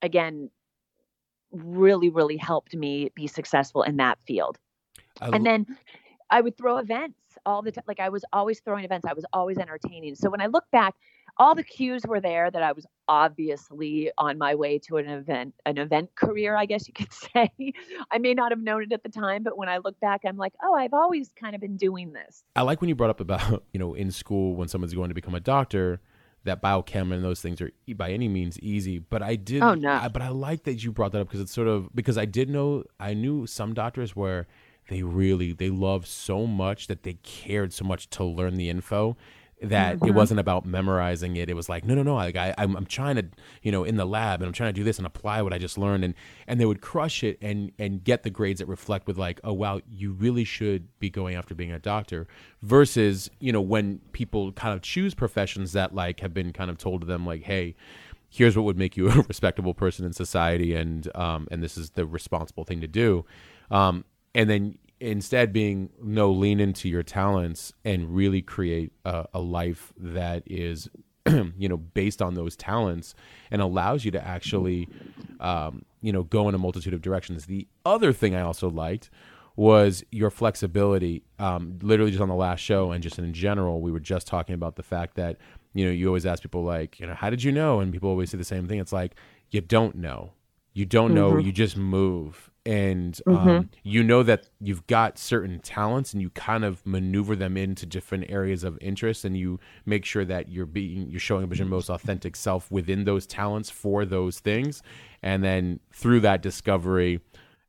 again 0.01 0.49
really, 1.51 2.09
really 2.09 2.37
helped 2.37 2.75
me 2.75 3.09
be 3.15 3.27
successful 3.27 3.83
in 3.83 3.97
that 3.97 4.19
field. 4.27 4.57
I 5.21 5.29
And 5.29 5.45
then 5.45 5.65
I 6.29 6.41
would 6.41 6.57
throw 6.57 6.77
events 6.77 7.17
all 7.48 7.62
the 7.63 7.72
time. 7.72 7.86
Like 7.88 8.00
I 8.01 8.10
was 8.10 8.24
always 8.34 8.60
throwing 8.60 8.84
events. 8.84 9.08
I 9.08 9.13
was 9.13 9.25
always 9.32 9.58
entertaining. 9.58 10.13
So 10.16 10.30
when 10.30 10.42
I 10.42 10.48
look 10.48 10.66
back, 10.72 10.94
all 11.38 11.56
the 11.56 11.63
cues 11.63 12.04
were 12.06 12.20
there 12.20 12.51
that 12.51 12.62
I 12.62 12.74
was 12.74 12.86
obviously 13.08 14.12
on 14.18 14.38
my 14.38 14.54
way 14.56 14.80
to 14.80 14.98
an 14.98 15.08
event, 15.08 15.54
an 15.66 15.77
event 15.77 16.13
career, 16.16 16.58
I 16.58 16.66
guess 16.66 16.88
you 16.88 16.94
could 16.94 17.13
say. 17.34 17.51
I 18.12 18.18
may 18.18 18.34
not 18.34 18.51
have 18.51 18.60
known 18.60 18.84
it 18.84 18.92
at 18.92 19.01
the 19.01 19.10
time, 19.10 19.44
but 19.44 19.58
when 19.58 19.70
I 19.70 19.77
look 19.77 20.00
back, 20.00 20.22
I'm 20.25 20.38
like, 20.38 20.54
oh, 20.62 20.75
I've 20.75 20.94
always 20.94 21.32
kind 21.39 21.56
of 21.56 21.62
been 21.62 21.77
doing 21.77 22.12
this. 22.12 22.44
I 22.56 22.63
like 22.63 22.82
when 22.82 22.89
you 22.89 22.96
brought 22.96 23.12
up 23.12 23.22
about, 23.22 23.63
you 23.74 23.80
know, 23.80 23.94
in 23.94 24.12
school 24.12 24.56
when 24.56 24.68
someone's 24.68 24.94
going 24.94 25.10
to 25.10 25.16
become 25.16 25.36
a 25.36 25.39
doctor, 25.39 26.01
that 26.44 26.62
biochem 26.62 27.13
and 27.13 27.24
those 27.24 27.42
things 27.42 27.62
are 27.62 27.72
by 27.96 28.12
any 28.12 28.27
means 28.27 28.60
easy. 28.60 29.00
But 29.00 29.22
I 29.22 29.36
did, 29.36 29.62
Oh, 29.62 29.74
no. 29.74 29.92
I, 29.92 30.08
but 30.08 30.22
I 30.22 30.30
like 30.30 30.63
that 30.63 30.84
you 30.84 30.92
brought 30.92 31.12
that 31.12 31.22
up 31.22 31.27
because 31.27 31.42
it's 31.42 31.51
sort 31.54 31.68
of 31.68 31.94
because 31.94 32.18
I 32.18 32.25
did 32.25 32.50
know 32.50 32.84
I 33.00 33.13
knew 33.13 33.46
some 33.46 33.74
doctors 33.74 34.16
where 34.16 34.48
they 34.88 35.03
really 35.03 35.53
they 35.53 35.70
loved 35.70 36.08
so 36.08 36.46
much 36.48 36.88
that 36.88 37.03
they 37.03 37.13
cared 37.24 37.74
so 37.74 37.86
much 37.86 38.10
to 38.12 38.24
learn 38.24 38.56
the 38.56 38.70
info 38.70 39.17
that 39.60 39.96
it 39.96 40.00
Mhm. 40.01 40.13
wasn't 40.13 40.39
about 40.39 40.67
memorizing 40.67 41.36
it. 41.36 41.50
It 41.50 41.56
was 41.56 41.67
like, 41.67 41.84
no, 41.84 41.96
no, 41.96 42.03
no. 42.03 42.13
Like 42.13 42.36
I, 42.36 42.53
I'm, 42.60 42.75
I'm 42.75 42.86
trying 42.86 43.15
to, 43.15 43.25
you 43.63 43.72
know, 43.72 43.84
in 43.84 43.96
the 43.96 44.06
lab 44.06 44.39
and 44.39 44.48
I'm 44.48 44.53
trying 44.53 44.70
to 44.72 44.79
do 44.79 44.84
this 44.84 45.00
and 45.00 45.08
apply 45.08 45.41
what 45.41 45.51
I 45.51 45.58
just 45.58 45.79
learned. 45.79 46.03
And, 46.03 46.13
and 46.46 46.60
they 46.60 46.65
would 46.67 46.79
crush 46.79 47.24
it 47.24 47.39
and, 47.41 47.72
and 47.79 48.03
get 48.03 48.22
the 48.22 48.29
grades 48.29 48.60
that 48.60 48.67
reflect 48.67 49.08
with 49.08 49.17
like, 49.17 49.39
oh, 49.44 49.53
wow, 49.53 49.82
you 49.89 50.12
really 50.12 50.44
should 50.44 50.88
be 51.00 51.10
going 51.10 51.36
after 51.36 51.56
being 51.56 51.72
a 51.72 51.79
doctor 51.79 52.27
versus, 52.62 53.32
you 53.39 53.51
know, 53.51 53.60
when 53.62 54.00
people 54.12 54.51
kind 54.51 54.75
of 54.75 54.84
choose 54.84 55.15
professions 55.15 55.72
that 55.72 55.96
like 55.96 56.20
have 56.20 56.36
been 56.36 56.53
kind 56.53 56.70
of 56.70 56.77
told 56.77 57.01
to 57.01 57.08
them 57.08 57.25
like, 57.25 57.41
Hey, 57.41 57.75
here's 58.29 58.56
what 58.56 58.63
would 58.63 58.77
make 58.77 58.96
you 58.96 59.10
a 59.10 59.22
respectable 59.24 59.74
person 59.74 60.06
in 60.06 60.13
society. 60.13 60.75
And, 60.75 61.10
um, 61.15 61.48
and 61.50 61.63
this 61.63 61.79
is 61.79 61.89
the 61.91 62.06
responsible 62.06 62.63
thing 62.63 62.82
to 62.82 62.88
do. 62.88 63.25
Um, 63.72 64.06
and 64.38 64.50
then 64.50 64.77
instead 65.00 65.51
being 65.51 65.89
no 66.01 66.32
lean 66.32 66.60
into 66.60 66.88
your 66.88 67.03
talents 67.03 67.74
and 67.84 68.15
really 68.15 68.41
create 68.41 68.94
a, 69.03 69.25
a 69.34 69.39
life 69.39 69.91
that 69.98 70.44
is 70.46 70.88
you 71.27 71.67
know 71.67 71.77
based 71.77 72.22
on 72.22 72.36
those 72.36 72.56
talents 72.56 73.13
and 73.51 73.62
allows 73.62 74.06
you 74.06 74.12
to 74.12 74.25
actually 74.25 74.88
um, 75.39 75.84
you 76.01 76.13
know 76.13 76.24
go 76.24 76.48
in 76.48 76.56
a 76.56 76.58
multitude 76.58 76.94
of 76.94 77.01
directions. 77.01 77.48
The 77.48 77.67
other 77.86 78.13
thing 78.13 78.36
i 78.36 78.41
also 78.41 78.70
liked 78.70 79.10
was 79.56 80.03
your 80.12 80.29
flexibility. 80.29 81.24
Um, 81.39 81.79
literally 81.82 82.12
just 82.12 82.22
on 82.22 82.29
the 82.29 82.36
last 82.36 82.60
show 82.60 82.91
and 82.91 83.01
just 83.03 83.17
in 83.17 83.34
general 83.34 83.82
we 83.82 83.91
were 83.91 84.00
just 84.00 84.27
talking 84.27 84.53
about 84.53 84.75
the 84.75 84.84
fact 84.84 85.15
that 85.15 85.38
you 85.74 85.86
know 85.86 85.91
you 85.91 86.08
always 86.08 86.25
ask 86.27 86.44
people 86.44 86.63
like 86.63 87.00
you 87.00 87.08
know 87.08 87.15
how 87.15 87.29
did 87.32 87.44
you 87.44 87.51
know? 87.51 87.79
And 87.79 87.91
people 87.91 88.10
always 88.10 88.29
say 88.32 88.38
the 88.38 88.44
same 88.44 88.67
thing. 88.67 88.79
It's 88.79 88.94
like 88.94 89.15
you 89.51 89.62
don't 89.62 89.96
know. 89.96 90.32
You 90.74 90.86
don't 90.86 91.13
know. 91.15 91.32
Mhm. 91.34 91.46
you 91.46 91.51
just 91.51 91.75
move 91.75 92.51
and 92.67 93.21
um, 93.31 93.38
Mhm. 93.47 93.69
you 93.83 94.03
know 94.03 94.24
that 94.24 94.50
you've 94.59 94.86
got 94.88 95.17
certain 95.17 95.57
talents 95.62 96.12
and 96.12 96.21
you 96.21 96.29
kind 96.31 96.65
of 96.65 96.86
maneuver 96.86 97.33
them 97.33 97.55
into 97.55 97.86
different 97.86 98.25
areas 98.29 98.65
of 98.65 98.77
interest 98.81 99.24
and 99.24 99.38
you 99.38 99.57
make 99.86 100.03
sure 100.03 100.25
that 100.25 100.50
you're 100.50 100.65
being 100.65 101.09
you're 101.09 101.19
showing 101.19 101.45
up 101.45 101.51
as 101.51 101.59
your 101.59 101.67
most 101.67 101.89
authentic 101.89 102.36
self 102.36 102.69
within 102.69 103.05
those 103.05 103.25
talents 103.25 103.69
for 103.69 104.03
those 104.05 104.39
things 104.41 104.83
and 105.24 105.43
then 105.43 105.79
through 105.93 106.19
that 106.19 106.41
discovery 106.41 107.21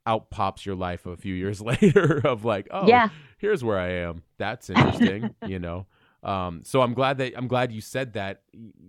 out 0.05 0.29
pops 0.31 0.65
your 0.65 0.75
life 0.75 1.05
a 1.05 1.15
few 1.15 1.33
years 1.33 1.61
later 1.71 2.19
of 2.27 2.43
like 2.43 2.67
oh 2.71 2.85
Yeah. 2.87 3.09
here's 3.37 3.63
where 3.63 3.79
i 3.79 3.89
am 3.89 4.21
that's 4.37 4.69
interesting 4.69 5.33
you 5.41 5.59
know 5.59 5.85
um, 6.23 6.61
so 6.65 6.81
i'm 6.81 6.93
glad 6.93 7.17
that 7.19 7.31
i'm 7.37 7.47
glad 7.47 7.71
you 7.71 7.79
said 7.79 8.11
that 8.13 8.41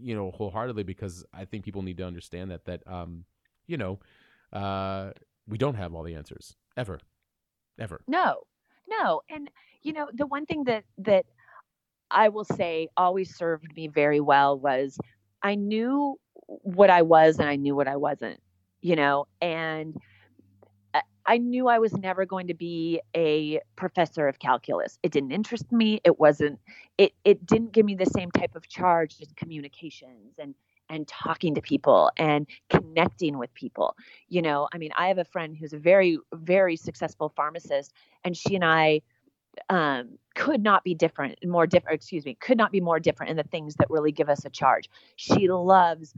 you 0.02 0.14
know 0.16 0.32
wholeheartedly 0.32 0.82
because 0.82 1.24
i 1.32 1.44
think 1.44 1.64
people 1.64 1.82
need 1.82 1.98
to 1.98 2.04
understand 2.04 2.50
that 2.50 2.64
that 2.64 2.82
um, 2.88 3.24
you 3.68 3.76
know 3.76 4.00
uh, 4.52 5.12
we 5.50 5.58
don't 5.58 5.74
have 5.74 5.94
all 5.94 6.02
the 6.02 6.14
answers 6.14 6.56
ever 6.76 7.00
ever 7.78 8.00
No, 8.06 8.42
no. 8.88 9.22
And 9.28 9.50
you 9.82 9.92
know, 9.92 10.08
the 10.12 10.26
one 10.26 10.46
thing 10.46 10.64
that 10.64 10.84
that 10.98 11.26
I 12.10 12.28
will 12.28 12.44
say 12.44 12.88
always 12.96 13.36
served 13.36 13.74
me 13.76 13.88
very 13.88 14.20
well 14.20 14.58
was 14.58 14.98
I 15.42 15.54
knew 15.54 16.18
what 16.46 16.90
I 16.90 17.02
was 17.02 17.38
and 17.38 17.48
I 17.48 17.56
knew 17.56 17.76
what 17.76 17.88
I 17.88 17.96
wasn't, 17.96 18.40
you 18.80 18.96
know, 18.96 19.26
and 19.40 19.96
I- 21.26 21.38
knew 21.38 21.68
I 21.68 21.78
was 21.78 21.92
never 21.96 22.26
going 22.26 22.48
to 22.48 22.54
be 22.54 23.00
a 23.16 23.60
professor 23.76 24.26
of 24.26 24.38
calculus. 24.40 24.98
It 25.02 25.12
didn't 25.12 25.32
interest 25.32 25.70
me. 25.70 26.00
It 26.04 26.18
wasn't 26.18 26.58
it 26.98 27.12
it 27.24 27.46
didn't 27.46 27.72
give 27.72 27.86
me 27.86 27.94
the 27.94 28.06
same 28.06 28.30
type 28.32 28.56
of 28.56 28.68
charge 28.68 29.16
as 29.20 29.32
communications 29.36 30.34
and 30.38 30.54
and 30.90 31.08
talking 31.08 31.54
to 31.54 31.62
people 31.62 32.10
and 32.18 32.46
connecting 32.68 33.38
with 33.38 33.52
people. 33.54 33.96
You 34.28 34.42
know, 34.42 34.68
I 34.74 34.78
mean, 34.78 34.90
I 34.98 35.08
have 35.08 35.18
a 35.18 35.24
friend 35.24 35.56
who's 35.56 35.72
a 35.72 35.78
very 35.78 36.18
very 36.34 36.76
successful 36.76 37.32
pharmacist 37.34 37.94
and 38.24 38.36
she 38.36 38.54
and 38.56 38.64
I 38.64 39.00
um, 39.68 40.18
could 40.34 40.62
not 40.62 40.84
be 40.84 40.94
different, 40.94 41.38
more 41.44 41.66
different, 41.66 41.96
excuse 41.96 42.24
me, 42.24 42.34
could 42.34 42.58
not 42.58 42.72
be 42.72 42.80
more 42.80 43.00
different 43.00 43.30
in 43.30 43.36
the 43.36 43.42
things 43.44 43.74
that 43.76 43.90
really 43.90 44.12
give 44.12 44.28
us 44.28 44.44
a 44.44 44.50
charge. 44.50 44.88
She 45.16 45.48
loves, 45.48 46.14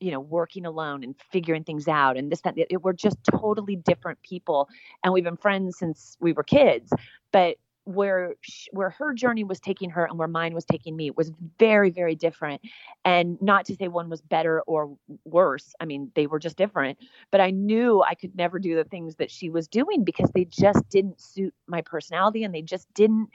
you 0.00 0.10
know, 0.10 0.20
working 0.20 0.66
alone 0.66 1.04
and 1.04 1.14
figuring 1.30 1.64
things 1.64 1.88
out 1.88 2.16
and 2.16 2.30
this, 2.30 2.40
that, 2.42 2.54
it, 2.56 2.82
we're 2.82 2.92
just 2.92 3.18
totally 3.24 3.76
different 3.76 4.20
people. 4.22 4.68
And 5.02 5.12
we've 5.12 5.24
been 5.24 5.36
friends 5.36 5.78
since 5.78 6.16
we 6.20 6.32
were 6.32 6.42
kids, 6.42 6.92
but 7.32 7.56
where 7.84 8.34
sh- 8.40 8.68
where 8.72 8.90
her 8.90 9.12
journey 9.14 9.44
was 9.44 9.60
taking 9.60 9.90
her 9.90 10.04
and 10.04 10.18
where 10.18 10.28
mine 10.28 10.54
was 10.54 10.64
taking 10.64 10.96
me 10.96 11.10
was 11.10 11.30
very 11.58 11.90
very 11.90 12.14
different 12.14 12.60
and 13.04 13.40
not 13.42 13.64
to 13.66 13.74
say 13.76 13.88
one 13.88 14.08
was 14.08 14.22
better 14.22 14.62
or 14.62 14.96
worse 15.24 15.74
i 15.80 15.84
mean 15.84 16.10
they 16.14 16.26
were 16.26 16.38
just 16.38 16.56
different 16.56 16.98
but 17.30 17.40
I 17.40 17.50
knew 17.50 18.02
I 18.02 18.14
could 18.14 18.36
never 18.36 18.58
do 18.58 18.76
the 18.76 18.84
things 18.84 19.16
that 19.16 19.30
she 19.30 19.50
was 19.50 19.68
doing 19.68 20.04
because 20.04 20.30
they 20.30 20.44
just 20.44 20.88
didn't 20.88 21.20
suit 21.20 21.54
my 21.66 21.82
personality 21.82 22.44
and 22.44 22.54
they 22.54 22.62
just 22.62 22.92
didn't 22.94 23.28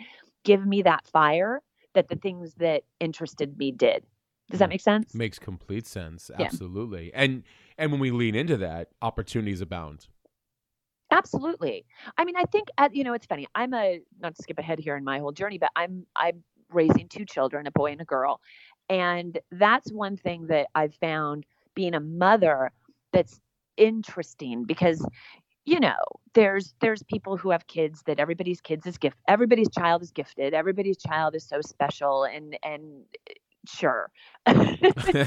give 0.43 0.65
me 0.65 0.81
that 0.83 1.05
fire 1.07 1.61
that 1.93 2.07
the 2.07 2.15
things 2.15 2.53
that 2.55 2.83
interested 2.99 3.57
me 3.57 3.71
did. 3.71 4.05
Does 4.49 4.59
that 4.59 4.67
mm. 4.67 4.73
make 4.73 4.81
sense? 4.81 5.13
makes 5.13 5.37
complete 5.37 5.85
sense 5.85 6.31
Yeah. 6.37 6.45
absolutely 6.45 7.13
and 7.13 7.43
and 7.77 7.91
when 7.91 7.99
we 7.99 8.11
lean 8.11 8.35
into 8.35 8.57
that 8.57 8.89
opportunities 9.01 9.61
abound 9.61 10.07
Absolutely. 11.11 11.85
I 12.17 12.23
mean, 12.25 12.35
I 12.37 12.43
think 12.45 12.67
at, 12.77 12.95
you 12.95 13.03
know, 13.03 13.13
it's 13.13 13.25
funny. 13.25 13.47
I'm 13.55 13.73
a 13.73 14.01
not 14.19 14.35
to 14.35 14.43
skip 14.43 14.59
ahead 14.59 14.79
here 14.79 14.95
in 14.95 15.03
my 15.03 15.19
whole 15.19 15.31
journey, 15.31 15.57
but 15.57 15.71
I'm 15.75 16.05
I'm 16.15 16.43
raising 16.71 17.07
two 17.07 17.25
children, 17.25 17.65
a 17.67 17.71
boy 17.71 17.91
and 17.91 18.01
a 18.01 18.05
girl. 18.05 18.39
And 18.89 19.37
that's 19.51 19.91
one 19.91 20.17
thing 20.17 20.47
that 20.47 20.67
I've 20.75 20.95
found 20.95 21.45
being 21.75 21.95
a 21.95 21.99
mother 21.99 22.71
that's 23.11 23.39
interesting 23.77 24.65
because 24.65 25.05
you 25.65 25.79
know, 25.79 25.95
there's 26.33 26.73
there's 26.81 27.03
people 27.03 27.37
who 27.37 27.51
have 27.51 27.67
kids 27.67 28.03
that 28.05 28.19
everybody's 28.19 28.61
kids 28.61 28.85
is 28.87 28.97
gift 28.97 29.17
everybody's 29.27 29.69
child 29.69 30.01
is 30.01 30.11
gifted, 30.11 30.53
everybody's 30.53 30.97
child 30.97 31.35
is 31.35 31.43
so 31.43 31.61
special 31.61 32.23
and 32.23 32.57
and 32.63 33.03
eh, 33.29 33.33
sure. 33.67 34.11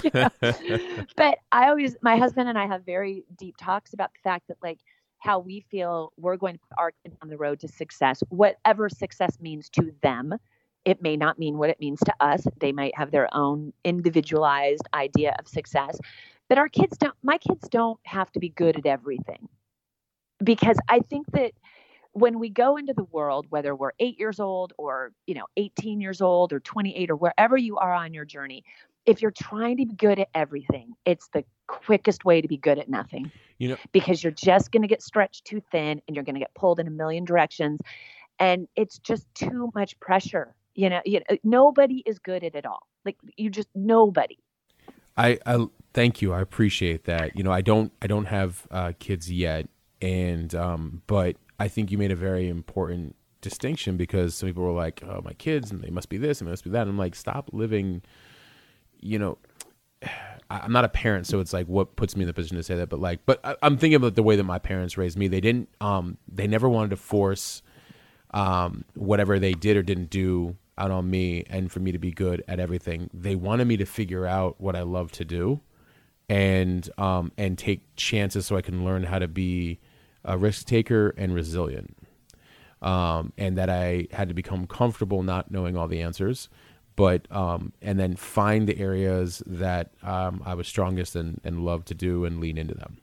You 0.03 0.11
know? 0.15 0.29
but 1.17 1.39
I 1.53 1.69
always, 1.69 1.97
my 2.03 2.17
husband 2.17 2.49
and 2.49 2.59
I 2.59 2.67
have 2.67 2.85
very 2.85 3.25
deep 3.37 3.57
talks 3.57 3.93
about 3.95 4.13
the 4.15 4.21
fact 4.23 4.49
that, 4.49 4.57
like, 4.63 4.81
how 5.23 5.39
we 5.39 5.61
feel 5.71 6.13
we're 6.17 6.37
going 6.37 6.55
to 6.55 6.61
put 6.61 6.79
our 6.79 6.93
kids 7.03 7.17
on 7.23 7.29
the 7.29 7.37
road 7.37 7.61
to 7.61 7.69
success, 7.69 8.23
whatever 8.29 8.89
success 8.89 9.39
means 9.41 9.69
to 9.71 9.93
them. 10.03 10.35
It 10.85 11.01
may 11.01 11.17
not 11.17 11.39
mean 11.39 11.59
what 11.59 11.71
it 11.71 11.79
means 11.79 12.01
to 12.01 12.15
us. 12.19 12.45
They 12.59 12.73
might 12.73 12.97
have 12.97 13.13
their 13.13 13.29
own 13.33 13.73
individualized 13.85 14.89
idea 14.93 15.37
of 15.39 15.47
success. 15.47 15.97
But 16.49 16.59
our 16.59 16.69
kids 16.69 16.99
don't, 16.99 17.15
my 17.23 17.39
kids 17.39 17.69
don't 17.69 18.01
have 18.05 18.33
to 18.33 18.41
be 18.41 18.49
good 18.49 18.77
at 18.77 18.87
everything. 18.87 19.49
Because 20.43 20.77
I 20.89 20.99
think 20.99 21.31
that 21.33 21.53
when 22.15 22.41
we 22.41 22.51
go 22.51 22.77
into 22.77 22.93
the 22.93 23.05
world, 23.05 23.47
whether 23.49 23.77
we're 23.77 23.93
eight 24.01 24.19
years 24.19 24.41
old 24.41 24.73
or, 24.77 25.13
you 25.29 25.35
know, 25.35 25.47
18 25.57 26.01
years 26.01 26.21
old 26.21 26.53
or 26.53 26.59
28 26.59 27.11
or 27.11 27.17
wherever 27.17 27.57
you 27.57 27.79
are 27.79 27.95
on 27.95 28.13
your 28.13 28.25
journey, 28.25 28.65
if 29.07 29.23
you're 29.23 29.31
trying 29.31 29.77
to 29.77 29.87
be 29.87 29.95
good 29.95 30.19
at 30.19 30.29
everything, 30.35 30.95
it's 31.05 31.29
the 31.29 31.45
quickest 31.73 32.25
way 32.25 32.41
to 32.41 32.49
be 32.49 32.57
good 32.57 32.79
at 32.79 32.89
nothing. 32.89 33.33
You 33.59 33.69
know- 33.69 33.77
because 33.93 34.23
you're 34.23 34.33
just 34.33 34.71
going 34.73 34.83
to 34.83 34.89
get 34.89 35.03
stretched 35.03 35.45
too 35.45 35.63
thin 35.73 36.03
and 36.07 36.15
you're 36.15 36.25
going 36.25 36.35
to 36.35 36.41
get 36.41 36.55
pulled 36.55 36.79
in 36.81 36.87
a 36.87 36.91
million 36.91 37.25
directions. 37.25 37.81
And 38.39 38.69
it's 38.77 38.99
just 38.99 39.27
too 39.35 39.71
much 39.75 39.99
pressure. 40.01 40.55
You 40.75 40.91
know, 40.91 41.01
you 41.05 41.21
know, 41.21 41.37
nobody 41.45 42.03
is 42.07 42.19
good 42.19 42.45
at 42.45 42.55
it 42.55 42.67
all. 42.67 42.87
Like 43.05 43.17
you 43.37 43.51
just 43.51 43.69
nobody. 43.75 44.39
I, 45.17 45.39
I 45.45 45.67
thank 45.93 46.23
you. 46.23 46.33
I 46.33 46.41
appreciate 46.41 47.05
that. 47.05 47.37
You 47.37 47.45
know, 47.45 47.53
I 47.53 47.61
don't 47.61 47.93
I 48.01 48.07
don't 48.07 48.25
have 48.27 48.67
uh, 48.71 48.93
kids 48.99 49.31
yet, 49.31 49.69
and 50.01 50.55
um, 50.55 51.03
but 51.07 51.37
I 51.61 51.69
think 51.69 51.91
you 51.91 51.99
made 51.99 52.11
a 52.11 52.17
very 52.17 52.49
important 52.49 53.15
distinction 53.41 53.97
because 53.97 54.35
some 54.35 54.49
people 54.49 54.63
were 54.65 54.73
like, 54.73 55.03
"Oh, 55.07 55.21
my 55.23 55.35
kids, 55.35 55.71
and 55.71 55.83
they 55.83 55.91
must 55.91 56.09
be 56.09 56.17
this 56.17 56.41
and 56.41 56.49
they 56.49 56.53
must 56.53 56.65
be 56.65 56.71
that." 56.71 56.83
And 56.83 56.91
I'm 56.91 56.99
like, 56.99 57.15
stop 57.15 57.51
living. 57.53 58.03
You 58.99 59.19
know, 59.19 59.39
I'm 60.51 60.73
not 60.73 60.85
a 60.85 60.89
parent, 60.89 61.27
so 61.27 61.41
it's 61.41 61.53
like 61.53 61.67
what 61.67 61.97
puts 61.97 62.17
me 62.17 62.23
in 62.23 62.27
the 62.27 62.35
position 62.35 62.57
to 62.57 62.63
say 62.63 62.77
that. 62.77 62.89
But 62.89 63.01
like, 63.01 63.21
but 63.27 63.41
I, 63.45 63.57
I'm 63.63 63.77
thinking 63.77 63.97
about 63.97 64.15
the 64.15 64.23
way 64.23 64.37
that 64.37 64.45
my 64.45 64.59
parents 64.59 64.99
raised 64.99 65.19
me. 65.19 65.29
They 65.29 65.41
didn't. 65.41 65.69
Um, 65.81 66.19
they 66.29 66.47
never 66.47 66.69
wanted 66.69 66.91
to 66.91 66.97
force 66.97 67.63
um, 68.33 68.85
whatever 68.95 69.39
they 69.39 69.53
did 69.53 69.77
or 69.77 69.83
didn't 69.83 70.11
do 70.11 70.57
out 70.79 70.91
on 70.91 71.11
me 71.11 71.45
and 71.51 71.71
for 71.71 71.81
me 71.81 71.93
to 71.93 71.99
be 71.99 72.11
good 72.11 72.43
at 72.49 72.59
everything. 72.59 73.11
They 73.13 73.35
wanted 73.35 73.67
me 73.67 73.77
to 73.77 73.85
figure 73.85 74.27
out 74.27 74.61
what 74.61 74.75
I 74.75 74.83
love 74.83 75.13
to 75.13 75.25
do 75.25 75.61
and 76.29 76.89
um, 76.99 77.33
and 77.37 77.59
take 77.59 77.83
chances 77.97 78.47
so 78.47 78.57
I 78.57 78.63
can 78.63 78.85
learn 78.85 79.05
how 79.05 79.19
to 79.19 79.29
be 79.29 79.81
a 80.25 80.39
risk 80.39 80.67
taker 80.67 81.15
and 81.17 81.35
resilient. 81.35 81.97
Um, 82.81 83.33
and 83.39 83.57
that 83.59 83.71
I 83.71 84.09
had 84.11 84.27
to 84.27 84.35
become 84.35 84.67
comfortable 84.67 85.23
not 85.23 85.53
knowing 85.53 85.77
all 85.77 85.87
the 85.87 86.03
answers, 86.03 86.49
but 86.97 87.31
um, 87.31 87.73
and 87.83 87.99
then 87.99 88.17
find 88.17 88.69
the 88.69 88.79
areas 88.79 89.43
that 89.47 89.93
um, 90.03 90.43
I 90.45 90.55
was 90.55 90.67
strongest 90.69 91.17
and 91.17 91.41
and 91.45 91.65
love 91.65 91.85
to 91.87 91.95
do 91.95 92.25
and 92.25 92.41
lean 92.41 92.59
into 92.59 92.75
them. 92.75 92.99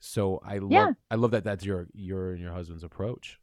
So 0.00 0.40
I 0.44 0.58
love 0.58 0.70
Yeah. 0.70 0.92
I 1.10 1.16
love 1.16 1.32
that 1.32 1.44
that's 1.44 1.64
your 1.64 1.86
your 1.94 2.32
and 2.32 2.40
your 2.40 2.52
husband's 2.52 2.84
approach. 2.84 3.38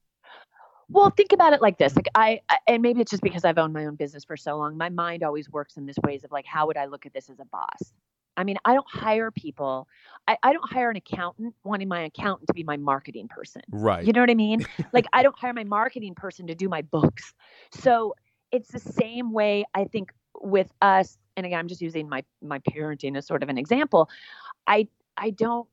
Well, 0.87 1.09
think 1.09 1.31
about 1.31 1.53
it 1.53 1.61
like 1.61 1.77
this. 1.79 1.95
Like 1.95 2.07
I, 2.13 2.41
I- 2.47 2.59
and 2.67 2.81
maybe 2.81 3.01
it's 3.01 3.09
just 3.11 3.23
because 3.23 3.43
I've 3.43 3.57
owned 3.57 3.73
my 3.73 3.85
own 3.85 3.95
business 3.95 4.23
for 4.23 4.37
so 4.37 4.55
long. 4.57 4.77
My 4.77 4.89
mind 4.89 5.23
always 5.23 5.49
works 5.49 5.77
in 5.77 5.85
this 5.85 5.97
ways 6.03 6.23
of 6.23 6.31
like, 6.31 6.45
how 6.45 6.67
would 6.67 6.77
I 6.77 6.85
look 6.85 7.05
at 7.05 7.13
this 7.13 7.29
as 7.29 7.39
a 7.39 7.45
boss? 7.45 7.93
I 8.37 8.43
mean, 8.43 8.57
I 8.65 8.73
don't 8.73 8.87
hire 8.87 9.31
people. 9.31 9.87
I, 10.27 10.37
I 10.43 10.53
don't 10.53 10.69
hire 10.69 10.89
an 10.89 10.97
accountant 10.97 11.55
wanting 11.63 11.87
my 11.87 12.01
accountant 12.03 12.47
to 12.49 12.53
be 12.53 12.63
my 12.63 12.77
marketing 12.77 13.29
person. 13.29 13.61
Right. 13.71 14.05
You 14.05 14.11
know 14.13 14.19
what 14.19 14.29
I 14.29 14.35
mean? 14.35 14.65
like 14.93 15.05
I 15.13 15.23
don't 15.23 15.37
hire 15.37 15.53
my 15.53 15.63
marketing 15.63 16.15
person 16.15 16.47
to 16.47 16.55
do 16.55 16.69
my 16.69 16.81
books. 16.83 17.33
So 17.71 18.13
it's 18.55 18.71
the 18.71 18.79
same 18.79 19.31
way 19.31 19.65
I 19.73 19.85
think 19.85 20.11
with 20.41 20.71
us. 20.81 21.17
And 21.37 21.45
again, 21.45 21.59
I'm 21.59 21.67
just 21.67 21.81
using 21.81 22.07
my 22.07 22.23
my 22.41 22.59
parenting 22.59 23.17
as 23.17 23.27
sort 23.27 23.43
of 23.43 23.49
an 23.49 23.57
example. 23.57 24.09
I 24.67 24.87
I 25.17 25.31
don't 25.31 25.67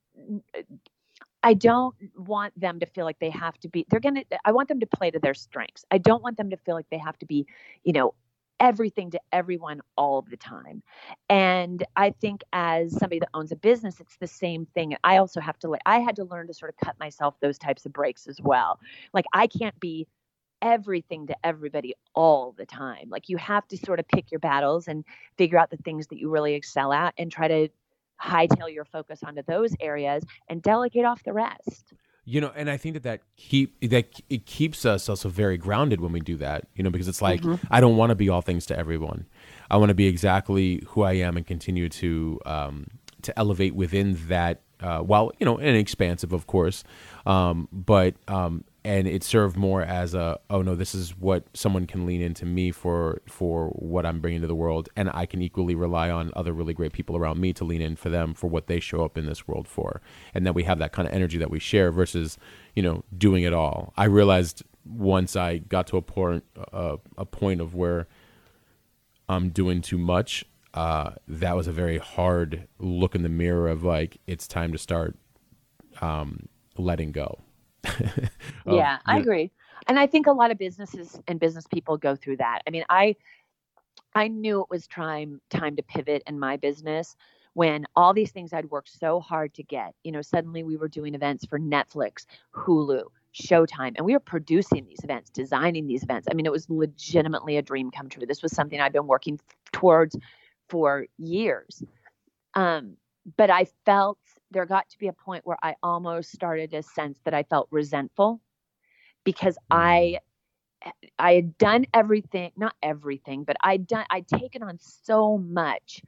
I 1.42 1.54
don't 1.54 1.94
want 2.16 2.58
them 2.58 2.80
to 2.80 2.86
feel 2.86 3.04
like 3.04 3.18
they 3.18 3.30
have 3.30 3.58
to 3.60 3.68
be 3.68 3.86
they're 3.88 4.00
going 4.00 4.16
to 4.16 4.24
I 4.44 4.52
want 4.52 4.68
them 4.68 4.80
to 4.80 4.86
play 4.86 5.10
to 5.10 5.18
their 5.18 5.34
strengths. 5.34 5.84
I 5.90 5.98
don't 5.98 6.22
want 6.22 6.36
them 6.36 6.50
to 6.50 6.56
feel 6.56 6.74
like 6.74 6.86
they 6.90 6.98
have 6.98 7.18
to 7.18 7.26
be, 7.26 7.46
you 7.84 7.92
know, 7.92 8.14
everything 8.60 9.10
to 9.10 9.20
everyone 9.32 9.80
all 9.96 10.22
the 10.22 10.36
time. 10.36 10.82
And 11.28 11.84
I 11.96 12.10
think 12.10 12.42
as 12.52 12.92
somebody 12.96 13.18
that 13.18 13.28
owns 13.34 13.50
a 13.50 13.56
business, 13.56 14.00
it's 14.00 14.16
the 14.18 14.26
same 14.28 14.66
thing. 14.66 14.96
I 15.02 15.16
also 15.16 15.40
have 15.40 15.58
to 15.60 15.76
I 15.86 15.98
had 15.98 16.16
to 16.16 16.24
learn 16.24 16.46
to 16.48 16.54
sort 16.54 16.70
of 16.72 16.76
cut 16.84 16.98
myself 17.00 17.34
those 17.40 17.58
types 17.58 17.86
of 17.86 17.92
breaks 17.92 18.26
as 18.26 18.40
well. 18.40 18.78
Like 19.12 19.26
I 19.32 19.46
can't 19.46 19.78
be 19.80 20.06
everything 20.62 21.26
to 21.26 21.36
everybody 21.44 21.94
all 22.14 22.54
the 22.56 22.64
time. 22.64 23.10
Like 23.10 23.28
you 23.28 23.36
have 23.36 23.66
to 23.68 23.76
sort 23.76 23.98
of 23.98 24.08
pick 24.08 24.30
your 24.30 24.38
battles 24.38 24.88
and 24.88 25.04
figure 25.36 25.58
out 25.58 25.70
the 25.70 25.76
things 25.78 26.06
that 26.06 26.18
you 26.18 26.30
really 26.30 26.54
excel 26.54 26.92
at 26.92 27.12
and 27.18 27.30
try 27.30 27.48
to 27.48 27.68
hightail 28.22 28.72
your 28.72 28.84
focus 28.84 29.20
onto 29.24 29.42
those 29.42 29.74
areas 29.80 30.24
and 30.48 30.62
delegate 30.62 31.04
off 31.04 31.22
the 31.24 31.32
rest. 31.32 31.92
You 32.24 32.40
know, 32.40 32.52
and 32.54 32.70
I 32.70 32.76
think 32.76 32.94
that 32.94 33.02
that 33.02 33.20
keep 33.36 33.80
that 33.90 34.20
it 34.30 34.46
keeps 34.46 34.86
us 34.86 35.08
also 35.08 35.28
very 35.28 35.56
grounded 35.56 36.00
when 36.00 36.12
we 36.12 36.20
do 36.20 36.36
that. 36.36 36.68
You 36.76 36.84
know, 36.84 36.90
because 36.90 37.08
it's 37.08 37.20
like 37.20 37.42
I 37.68 37.80
don't 37.80 37.96
want 37.96 38.10
to 38.10 38.14
be 38.14 38.28
all 38.28 38.42
things 38.42 38.64
to 38.66 38.78
everyone. 38.78 39.26
I 39.68 39.76
want 39.76 39.88
to 39.88 39.94
be 39.94 40.06
exactly 40.06 40.84
who 40.90 41.02
I 41.02 41.14
am 41.14 41.36
and 41.36 41.44
continue 41.44 41.88
to 41.88 42.40
um, 42.46 42.86
to 43.22 43.36
elevate 43.36 43.74
within 43.74 44.16
that. 44.28 44.62
Uh, 44.78 44.98
while 44.98 45.30
you 45.38 45.46
know, 45.46 45.58
and 45.58 45.76
expansive, 45.76 46.32
of 46.32 46.48
course, 46.48 46.82
um, 47.24 47.68
but 47.72 48.14
um, 48.26 48.64
and 48.84 49.06
it 49.06 49.22
served 49.22 49.56
more 49.56 49.82
as 49.82 50.14
a 50.14 50.40
oh 50.50 50.62
no, 50.62 50.74
this 50.74 50.94
is 50.94 51.16
what 51.16 51.44
someone 51.54 51.86
can 51.86 52.04
lean 52.04 52.20
into 52.20 52.44
me 52.44 52.70
for 52.70 53.22
for 53.28 53.68
what 53.68 54.04
I'm 54.04 54.20
bringing 54.20 54.40
to 54.40 54.46
the 54.46 54.54
world, 54.54 54.88
and 54.96 55.10
I 55.14 55.26
can 55.26 55.40
equally 55.40 55.74
rely 55.74 56.10
on 56.10 56.32
other 56.34 56.52
really 56.52 56.74
great 56.74 56.92
people 56.92 57.16
around 57.16 57.40
me 57.40 57.52
to 57.54 57.64
lean 57.64 57.80
in 57.80 57.96
for 57.96 58.10
them 58.10 58.34
for 58.34 58.48
what 58.48 58.66
they 58.66 58.80
show 58.80 59.04
up 59.04 59.16
in 59.16 59.26
this 59.26 59.46
world 59.46 59.68
for, 59.68 60.00
and 60.34 60.44
that 60.46 60.54
we 60.54 60.64
have 60.64 60.78
that 60.78 60.92
kind 60.92 61.06
of 61.06 61.14
energy 61.14 61.38
that 61.38 61.50
we 61.50 61.60
share 61.60 61.92
versus 61.92 62.38
you 62.74 62.82
know 62.82 63.04
doing 63.16 63.44
it 63.44 63.54
all. 63.54 63.92
I 63.96 64.04
realized 64.04 64.64
once 64.84 65.36
I 65.36 65.58
got 65.58 65.86
to 65.88 65.96
a 65.96 66.02
point 66.02 66.44
uh, 66.72 66.96
a 67.16 67.24
point 67.24 67.60
of 67.60 67.74
where 67.74 68.08
I'm 69.28 69.50
doing 69.50 69.80
too 69.80 69.98
much. 69.98 70.44
Uh, 70.74 71.12
that 71.28 71.54
was 71.54 71.66
a 71.66 71.72
very 71.72 71.98
hard 71.98 72.66
look 72.78 73.14
in 73.14 73.22
the 73.22 73.28
mirror 73.28 73.68
of 73.68 73.84
like 73.84 74.16
it's 74.26 74.48
time 74.48 74.72
to 74.72 74.78
start 74.78 75.16
um, 76.00 76.48
letting 76.76 77.12
go. 77.12 77.38
Of, 78.64 78.74
yeah, 78.74 78.98
I 79.06 79.18
agree. 79.18 79.50
And 79.88 79.98
I 79.98 80.06
think 80.06 80.28
a 80.28 80.32
lot 80.32 80.52
of 80.52 80.58
businesses 80.58 81.20
and 81.26 81.40
business 81.40 81.66
people 81.66 81.96
go 81.96 82.14
through 82.14 82.36
that. 82.36 82.60
I 82.64 82.70
mean, 82.70 82.84
I 82.88 83.16
I 84.14 84.28
knew 84.28 84.60
it 84.60 84.70
was 84.70 84.86
time 84.86 85.40
time 85.50 85.74
to 85.76 85.82
pivot 85.82 86.22
in 86.26 86.38
my 86.38 86.56
business 86.56 87.16
when 87.54 87.84
all 87.96 88.14
these 88.14 88.30
things 88.30 88.52
I'd 88.52 88.70
worked 88.70 88.88
so 88.88 89.20
hard 89.20 89.52
to 89.54 89.62
get, 89.62 89.94
you 90.04 90.12
know, 90.12 90.22
suddenly 90.22 90.62
we 90.62 90.76
were 90.76 90.88
doing 90.88 91.14
events 91.14 91.44
for 91.44 91.58
Netflix, 91.58 92.24
Hulu, 92.54 93.04
Showtime, 93.34 93.94
and 93.96 94.06
we 94.06 94.12
were 94.12 94.20
producing 94.20 94.86
these 94.86 95.02
events, 95.04 95.30
designing 95.30 95.86
these 95.86 96.02
events. 96.02 96.28
I 96.30 96.34
mean, 96.34 96.46
it 96.46 96.52
was 96.52 96.70
legitimately 96.70 97.56
a 97.56 97.62
dream 97.62 97.90
come 97.90 98.08
true. 98.08 98.26
This 98.26 98.42
was 98.42 98.52
something 98.52 98.80
I'd 98.80 98.92
been 98.92 99.06
working 99.06 99.38
towards 99.72 100.16
for 100.68 101.06
years. 101.18 101.82
Um, 102.54 102.96
but 103.36 103.50
I 103.50 103.66
felt 103.84 104.18
there 104.52 104.66
got 104.66 104.88
to 104.90 104.98
be 104.98 105.08
a 105.08 105.12
point 105.12 105.46
where 105.46 105.58
I 105.62 105.76
almost 105.82 106.32
started 106.32 106.70
to 106.72 106.82
sense 106.82 107.18
that 107.24 107.34
I 107.34 107.42
felt 107.44 107.68
resentful 107.70 108.40
because 109.24 109.56
I 109.70 110.18
I 111.18 111.34
had 111.34 111.58
done 111.58 111.86
everything, 111.94 112.50
not 112.56 112.74
everything, 112.82 113.44
but 113.44 113.56
I'd 113.62 113.86
done 113.86 114.04
I'd 114.10 114.26
taken 114.28 114.62
on 114.62 114.78
so 114.78 115.38
much 115.38 116.02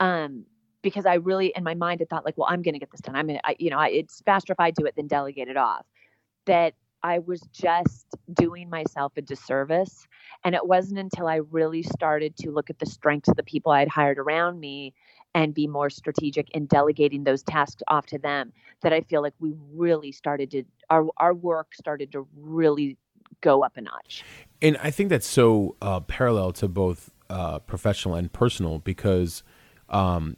um 0.00 0.44
because 0.82 1.06
I 1.06 1.14
really 1.14 1.52
in 1.56 1.64
my 1.64 1.74
mind 1.74 2.00
had 2.00 2.08
thought 2.08 2.24
like, 2.24 2.36
well, 2.38 2.48
I'm 2.48 2.62
going 2.62 2.74
to 2.74 2.78
get 2.78 2.90
this 2.90 3.00
done. 3.00 3.16
I'm 3.16 3.26
going 3.26 3.40
to 3.44 3.54
you 3.58 3.70
know, 3.70 3.78
I, 3.78 3.88
it's 3.88 4.20
faster 4.22 4.52
if 4.52 4.60
I 4.60 4.70
do 4.70 4.84
it 4.86 4.94
than 4.96 5.06
delegate 5.06 5.48
it 5.48 5.56
off. 5.56 5.84
That 6.46 6.74
I 7.02 7.20
was 7.20 7.40
just 7.52 8.06
doing 8.32 8.68
myself 8.68 9.12
a 9.16 9.22
disservice. 9.22 10.06
And 10.44 10.54
it 10.54 10.66
wasn't 10.66 10.98
until 10.98 11.26
I 11.26 11.36
really 11.50 11.82
started 11.82 12.36
to 12.38 12.50
look 12.50 12.70
at 12.70 12.78
the 12.78 12.86
strengths 12.86 13.28
of 13.28 13.36
the 13.36 13.42
people 13.42 13.72
I 13.72 13.80
had 13.80 13.88
hired 13.88 14.18
around 14.18 14.60
me 14.60 14.94
and 15.34 15.52
be 15.52 15.66
more 15.66 15.90
strategic 15.90 16.50
in 16.50 16.66
delegating 16.66 17.24
those 17.24 17.42
tasks 17.42 17.82
off 17.88 18.06
to 18.06 18.18
them 18.18 18.52
that 18.80 18.92
I 18.92 19.02
feel 19.02 19.22
like 19.22 19.34
we 19.38 19.52
really 19.74 20.10
started 20.10 20.50
to 20.52 20.64
our 20.88 21.06
our 21.18 21.34
work 21.34 21.74
started 21.74 22.10
to 22.12 22.26
really 22.34 22.96
go 23.42 23.62
up 23.62 23.76
a 23.76 23.82
notch. 23.82 24.24
and 24.62 24.78
I 24.82 24.90
think 24.90 25.10
that's 25.10 25.26
so 25.26 25.76
uh, 25.82 26.00
parallel 26.00 26.52
to 26.52 26.68
both 26.68 27.10
uh, 27.28 27.58
professional 27.58 28.14
and 28.14 28.32
personal 28.32 28.78
because 28.78 29.42
um, 29.90 30.36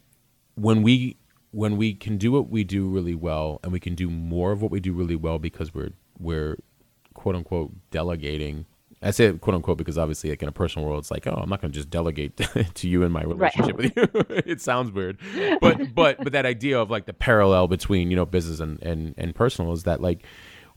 when 0.57 0.83
we 0.83 1.17
when 1.53 1.77
we 1.77 1.95
can 1.95 2.19
do 2.19 2.33
what 2.33 2.51
we 2.51 2.65
do 2.65 2.89
really 2.89 3.15
well 3.15 3.61
and 3.63 3.73
we 3.73 3.81
can 3.81 3.95
do 3.95 4.11
more 4.11 4.53
of 4.53 4.63
what 4.63 4.71
we 4.71 4.81
do 4.81 4.93
really 4.93 5.17
well 5.17 5.39
because 5.39 5.73
we're 5.73 5.93
we're 6.19 6.57
quote 7.15 7.35
unquote 7.35 7.73
delegating. 7.91 8.67
I 9.01 9.13
say 9.13 9.33
quote 9.33 9.55
unquote 9.55 9.79
because 9.79 9.99
obviously, 9.99 10.31
like 10.31 10.43
in 10.43 10.49
a 10.49 10.53
personal 10.53 10.89
world, 10.89 11.01
it's 11.01 11.11
like, 11.11 11.27
oh, 11.27 11.35
I'm 11.41 11.49
not 11.49 11.61
going 11.61 11.73
to 11.73 11.77
just 11.77 11.91
delegate 11.91 12.37
to 12.75 12.89
you 12.89 13.03
in 13.03 13.13
my 13.13 13.23
relationship 13.23 13.77
with 13.77 13.97
you. 13.97 14.09
it 14.47 14.61
sounds 14.61 14.91
weird, 14.91 15.19
but 15.61 15.95
but 15.95 16.23
but 16.23 16.33
that 16.33 16.47
idea 16.47 16.81
of 16.81 16.91
like 16.91 17.07
the 17.07 17.13
parallel 17.13 17.69
between 17.69 18.11
you 18.11 18.17
know 18.17 18.27
business 18.27 18.61
and 18.61 18.83
and 18.83 19.15
and 19.17 19.35
personal 19.35 19.73
is 19.73 19.85
that 19.85 20.01
like 20.01 20.25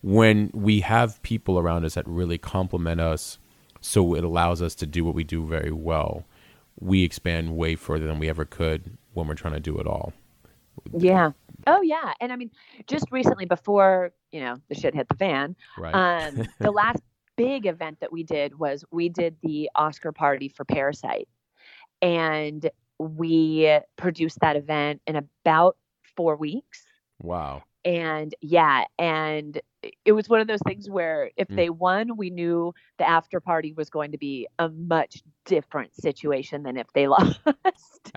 when 0.02 0.52
we 0.54 0.82
have 0.82 1.22
people 1.24 1.60
around 1.60 1.86
us 1.86 1.94
that 1.96 2.08
really 2.08 2.38
complement 2.38 3.00
us, 3.02 3.40
so 3.82 4.16
it 4.16 4.24
allows 4.24 4.62
us 4.62 4.76
to 4.76 4.86
do 4.86 5.04
what 5.04 5.16
we 5.16 5.24
do 5.24 5.46
very 5.46 5.72
well. 5.72 6.26
We 6.80 7.04
expand 7.04 7.56
way 7.56 7.76
further 7.76 8.08
than 8.08 8.20
we 8.20 8.30
ever 8.30 8.46
could 8.46 8.98
when 9.14 9.28
we're 9.28 9.36
trying 9.36 9.54
to 9.54 9.60
do 9.60 9.78
it 9.78 9.86
all. 9.86 10.14
Yeah. 10.94 11.32
Oh 11.68 11.82
yeah. 11.82 12.14
And 12.20 12.32
I 12.32 12.36
mean, 12.36 12.52
just 12.88 13.06
recently 13.12 13.46
before, 13.46 14.12
you 14.32 14.42
know, 14.42 14.58
the 14.70 14.76
shit 14.76 14.94
hit 14.96 15.08
the 15.10 15.16
fan, 15.16 15.56
Right. 15.78 15.94
um, 15.94 16.46
the 16.60 16.72
last 16.72 17.02
big 17.38 17.66
event 17.66 18.00
that 18.02 18.12
we 18.12 18.24
did 18.24 18.58
was 18.60 18.84
we 18.92 19.10
did 19.10 19.36
the 19.42 19.70
Oscar 19.76 20.12
party 20.12 20.48
for 20.50 20.66
Parasite. 20.66 21.28
And 22.02 22.70
we 23.00 23.80
produced 23.96 24.40
that 24.42 24.56
event 24.56 25.02
in 25.08 25.16
about 25.16 25.78
four 26.16 26.36
weeks. 26.36 26.84
wow. 27.22 27.64
And 27.84 28.36
yeah, 28.42 28.84
and 29.00 29.60
it 30.06 30.12
was 30.12 30.30
one 30.30 30.40
of 30.40 30.46
those 30.48 30.60
things 30.68 30.88
where 30.88 31.32
if 31.36 31.48
Mm. 31.48 31.56
they 31.56 31.70
won, 31.72 32.16
we 32.16 32.30
knew 32.30 32.76
the 33.00 33.10
after 33.10 33.40
party 33.40 33.74
was 33.74 33.90
going 33.90 34.12
to 34.12 34.20
be 34.20 34.48
a 34.60 34.70
much 34.70 35.24
different 35.46 35.96
situation 35.96 36.62
than 36.62 36.78
if 36.78 36.86
they 36.94 37.08
lost 37.08 37.40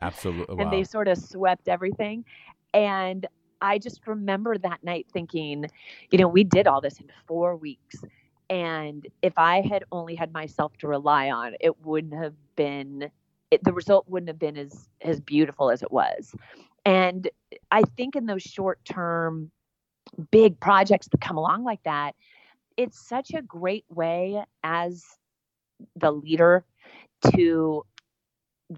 Absolutely. 0.03 0.57
and 0.59 0.67
Wow. 0.67 0.71
they 0.71 0.85
sort 0.85 1.09
of 1.09 1.17
swept 1.17 1.67
everything. 1.69 2.27
And 2.75 3.27
I 3.61 3.79
just 3.79 4.07
remember 4.07 4.59
that 4.59 4.83
night 4.85 5.07
thinking, 5.13 5.67
you 6.11 6.19
know, 6.19 6.29
we 6.29 6.45
did 6.45 6.67
all 6.67 6.81
this 6.81 7.01
in 7.01 7.07
four 7.27 7.57
weeks. 7.57 8.05
And 8.51 9.07
if 9.23 9.33
I 9.39 9.63
had 9.63 9.85
only 9.91 10.15
had 10.15 10.33
myself 10.33 10.77
to 10.79 10.89
rely 10.89 11.31
on, 11.31 11.55
it 11.61 11.81
wouldn't 11.85 12.15
have 12.15 12.35
been, 12.57 13.11
it, 13.51 13.65
the 13.65 13.73
result 13.73 14.07
wouldn't 14.09 14.29
have 14.29 14.39
been 14.39 14.59
as, 14.59 14.89
as 15.01 15.21
beautiful 15.21 15.71
as 15.71 15.83
it 15.83 15.91
was. 15.91 16.35
And 16.85 17.31
I 17.71 17.83
think 17.97 18.17
in 18.17 18.27
those 18.27 18.43
short 18.43 18.85
term, 18.85 19.51
big 20.31 20.61
projects 20.61 21.09
that 21.09 21.21
come 21.21 21.39
along 21.39 21.65
like 21.65 21.83
that, 21.85 22.15
it's 22.77 23.09
such 23.09 23.33
a 23.33 23.41
great 23.41 23.87
way 23.89 24.45
as 24.63 25.05
the 25.97 26.11
leader 26.11 26.65
to 27.35 27.85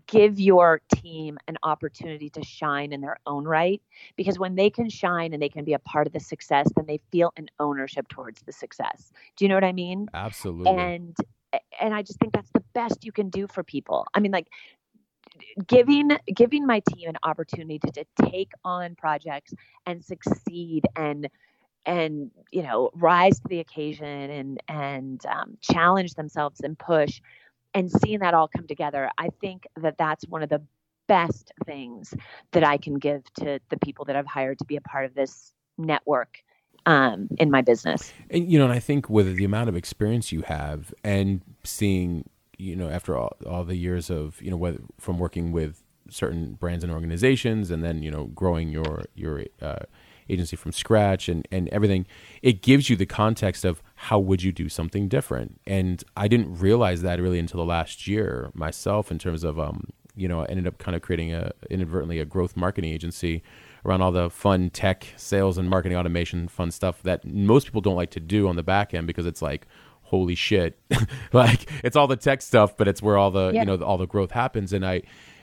give 0.06 0.40
your 0.40 0.80
team 0.94 1.38
an 1.46 1.56
opportunity 1.62 2.28
to 2.28 2.42
shine 2.42 2.92
in 2.92 3.00
their 3.00 3.18
own 3.26 3.44
right 3.44 3.80
because 4.16 4.38
when 4.38 4.56
they 4.56 4.68
can 4.68 4.90
shine 4.90 5.32
and 5.32 5.40
they 5.40 5.48
can 5.48 5.64
be 5.64 5.74
a 5.74 5.78
part 5.78 6.06
of 6.06 6.12
the 6.12 6.20
success 6.20 6.68
then 6.76 6.86
they 6.86 7.00
feel 7.12 7.32
an 7.36 7.48
ownership 7.60 8.08
towards 8.08 8.42
the 8.42 8.52
success. 8.52 9.12
Do 9.36 9.44
you 9.44 9.48
know 9.48 9.54
what 9.54 9.64
i 9.64 9.72
mean? 9.72 10.08
Absolutely. 10.12 10.72
and 10.72 11.16
and 11.80 11.94
i 11.94 12.02
just 12.02 12.18
think 12.18 12.32
that's 12.32 12.50
the 12.50 12.64
best 12.74 13.04
you 13.04 13.12
can 13.12 13.30
do 13.30 13.46
for 13.46 13.62
people. 13.62 14.06
I 14.12 14.20
mean 14.20 14.32
like 14.32 14.48
giving 15.66 16.10
giving 16.34 16.66
my 16.66 16.82
team 16.92 17.08
an 17.08 17.16
opportunity 17.22 17.78
to, 17.78 17.92
to 17.92 18.04
take 18.30 18.52
on 18.64 18.94
projects 18.94 19.54
and 19.86 20.04
succeed 20.04 20.86
and 20.96 21.28
and 21.84 22.30
you 22.50 22.62
know 22.62 22.90
rise 22.94 23.38
to 23.38 23.48
the 23.48 23.60
occasion 23.60 24.30
and 24.30 24.62
and 24.68 25.26
um, 25.26 25.56
challenge 25.60 26.14
themselves 26.14 26.60
and 26.60 26.78
push 26.78 27.20
and 27.76 27.90
seeing 27.90 28.18
that 28.20 28.34
all 28.34 28.48
come 28.48 28.66
together 28.66 29.08
i 29.18 29.28
think 29.40 29.66
that 29.76 29.96
that's 29.98 30.26
one 30.28 30.42
of 30.42 30.48
the 30.48 30.60
best 31.06 31.52
things 31.64 32.14
that 32.52 32.64
i 32.64 32.76
can 32.76 32.94
give 32.94 33.22
to 33.34 33.60
the 33.68 33.76
people 33.78 34.04
that 34.04 34.16
i've 34.16 34.26
hired 34.26 34.58
to 34.58 34.64
be 34.64 34.76
a 34.76 34.80
part 34.80 35.04
of 35.04 35.14
this 35.14 35.52
network 35.78 36.42
um, 36.86 37.26
in 37.38 37.50
my 37.50 37.62
business. 37.62 38.12
And 38.30 38.50
you 38.50 38.58
know 38.58 38.64
and 38.64 38.72
i 38.72 38.78
think 38.78 39.10
with 39.10 39.36
the 39.36 39.44
amount 39.44 39.68
of 39.68 39.76
experience 39.76 40.32
you 40.32 40.42
have 40.42 40.94
and 41.04 41.42
seeing 41.64 42.28
you 42.58 42.76
know 42.76 42.88
after 42.88 43.16
all, 43.16 43.36
all 43.46 43.64
the 43.64 43.76
years 43.76 44.08
of 44.08 44.40
you 44.40 44.50
know 44.50 44.56
whether 44.56 44.78
from 44.98 45.18
working 45.18 45.52
with 45.52 45.82
certain 46.08 46.54
brands 46.54 46.84
and 46.84 46.92
organizations 46.92 47.70
and 47.70 47.82
then 47.82 48.02
you 48.02 48.10
know 48.10 48.24
growing 48.26 48.68
your 48.70 49.04
your 49.14 49.44
uh, 49.60 49.80
agency 50.28 50.56
from 50.56 50.72
scratch 50.72 51.28
and, 51.28 51.46
and 51.50 51.68
everything, 51.68 52.06
it 52.42 52.62
gives 52.62 52.90
you 52.90 52.96
the 52.96 53.06
context 53.06 53.64
of 53.64 53.82
how 53.94 54.18
would 54.18 54.42
you 54.42 54.52
do 54.52 54.68
something 54.68 55.08
different. 55.08 55.60
And 55.66 56.02
I 56.16 56.28
didn't 56.28 56.58
realize 56.58 57.02
that 57.02 57.20
really 57.20 57.38
until 57.38 57.58
the 57.58 57.66
last 57.66 58.06
year 58.06 58.50
myself 58.54 59.10
in 59.10 59.18
terms 59.18 59.44
of, 59.44 59.58
um, 59.58 59.88
you 60.14 60.28
know, 60.28 60.42
I 60.42 60.46
ended 60.46 60.66
up 60.66 60.78
kind 60.78 60.96
of 60.96 61.02
creating 61.02 61.32
a 61.34 61.52
inadvertently 61.70 62.18
a 62.20 62.24
growth 62.24 62.56
marketing 62.56 62.92
agency 62.92 63.42
around 63.84 64.02
all 64.02 64.12
the 64.12 64.30
fun 64.30 64.70
tech 64.70 65.06
sales 65.16 65.58
and 65.58 65.68
marketing 65.68 65.96
automation 65.96 66.48
fun 66.48 66.70
stuff 66.70 67.02
that 67.02 67.24
most 67.24 67.66
people 67.66 67.80
don't 67.80 67.94
like 67.94 68.10
to 68.10 68.20
do 68.20 68.48
on 68.48 68.56
the 68.56 68.62
back 68.62 68.94
end 68.94 69.06
because 69.06 69.26
it's 69.26 69.42
like, 69.42 69.66
holy 70.06 70.36
shit 70.36 70.78
like 71.32 71.68
it's 71.82 71.96
all 71.96 72.06
the 72.06 72.16
tech 72.16 72.40
stuff 72.40 72.76
but 72.76 72.86
it's 72.86 73.02
where 73.02 73.18
all 73.18 73.30
the 73.30 73.50
yeah. 73.52 73.60
you 73.60 73.66
know 73.66 73.76
all 73.84 73.98
the 73.98 74.06
growth 74.06 74.30
happens 74.30 74.72
and 74.72 74.86
i 74.86 75.02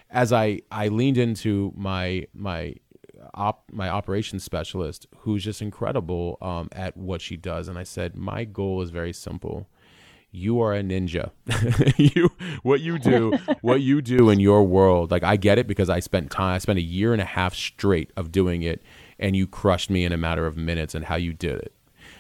as 0.10 0.32
i 0.32 0.60
i 0.72 0.88
leaned 0.88 1.18
into 1.18 1.74
my 1.76 2.26
my 2.34 2.74
op, 3.34 3.64
my 3.72 3.90
operations 3.90 4.44
specialist, 4.44 5.08
who's 5.20 5.44
just 5.44 5.62
incredible 5.62 6.38
um, 6.42 6.70
at 6.72 6.96
what 6.98 7.22
she 7.22 7.38
does. 7.38 7.68
And 7.68 7.78
I 7.78 7.84
said, 7.84 8.16
my 8.16 8.44
goal 8.44 8.82
is 8.82 8.90
very 8.90 9.14
simple. 9.14 9.68
You 10.32 10.62
are 10.62 10.74
a 10.74 10.82
ninja. 10.82 11.32
you, 12.16 12.30
what 12.64 12.82
you 12.82 12.98
do, 12.98 13.34
what 13.62 13.82
you 13.82 14.02
do 14.02 14.30
in 14.30 14.40
your 14.40 14.64
world. 14.64 15.12
Like 15.12 15.24
I 15.24 15.38
get 15.38 15.60
it 15.60 15.68
because 15.68 15.90
I 15.90 16.00
spent 16.00 16.32
time. 16.32 16.56
I 16.56 16.58
spent 16.58 16.80
a 16.80 16.84
year 16.84 17.14
and 17.14 17.22
a 17.22 17.26
half 17.26 17.54
straight 17.54 18.12
of 18.18 18.32
doing 18.32 18.64
it, 18.64 18.82
and 19.20 19.36
you 19.36 19.46
crushed 19.46 19.92
me 19.92 20.04
in 20.04 20.12
a 20.12 20.18
matter 20.18 20.48
of 20.48 20.58
minutes. 20.58 20.96
And 20.96 21.06
how 21.06 21.18
you 21.18 21.34
did 21.34 21.60
it. 21.60 21.76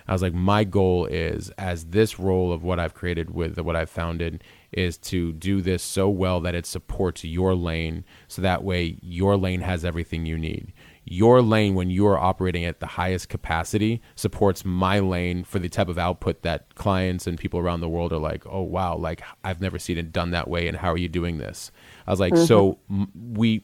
I 0.07 0.13
was 0.13 0.21
like, 0.21 0.33
my 0.33 0.63
goal 0.63 1.05
is 1.05 1.49
as 1.57 1.85
this 1.85 2.19
role 2.19 2.51
of 2.51 2.61
what 2.61 2.79
I've 2.79 2.93
created 2.93 3.31
with 3.31 3.57
what 3.59 3.75
I've 3.75 3.89
founded 3.89 4.43
is 4.71 4.97
to 4.97 5.31
do 5.33 5.61
this 5.61 5.81
so 5.81 6.09
well 6.09 6.41
that 6.41 6.55
it 6.55 6.65
supports 6.65 7.23
your 7.23 7.55
lane, 7.55 8.03
so 8.27 8.41
that 8.41 8.63
way 8.63 8.97
your 9.01 9.37
lane 9.37 9.61
has 9.61 9.83
everything 9.83 10.25
you 10.25 10.37
need 10.37 10.73
your 11.05 11.41
lane 11.41 11.75
when 11.75 11.89
you 11.89 12.07
are 12.07 12.17
operating 12.17 12.63
at 12.63 12.79
the 12.79 12.85
highest 12.85 13.27
capacity 13.27 14.01
supports 14.15 14.63
my 14.63 14.99
lane 14.99 15.43
for 15.43 15.59
the 15.59 15.69
type 15.69 15.89
of 15.89 15.97
output 15.97 16.43
that 16.43 16.73
clients 16.75 17.27
and 17.27 17.37
people 17.37 17.59
around 17.59 17.81
the 17.81 17.89
world 17.89 18.13
are 18.13 18.19
like, 18.19 18.45
oh 18.47 18.61
wow, 18.61 18.95
like 18.95 19.21
I've 19.43 19.59
never 19.59 19.77
seen 19.77 19.97
it 19.97 20.11
done 20.11 20.31
that 20.31 20.47
way, 20.47 20.67
and 20.67 20.77
how 20.77 20.91
are 20.91 20.97
you 20.97 21.09
doing 21.09 21.37
this? 21.37 21.71
I 22.07 22.11
was 22.11 22.19
like, 22.19 22.33
mm-hmm. 22.33 22.45
so 22.45 22.79
we, 23.15 23.63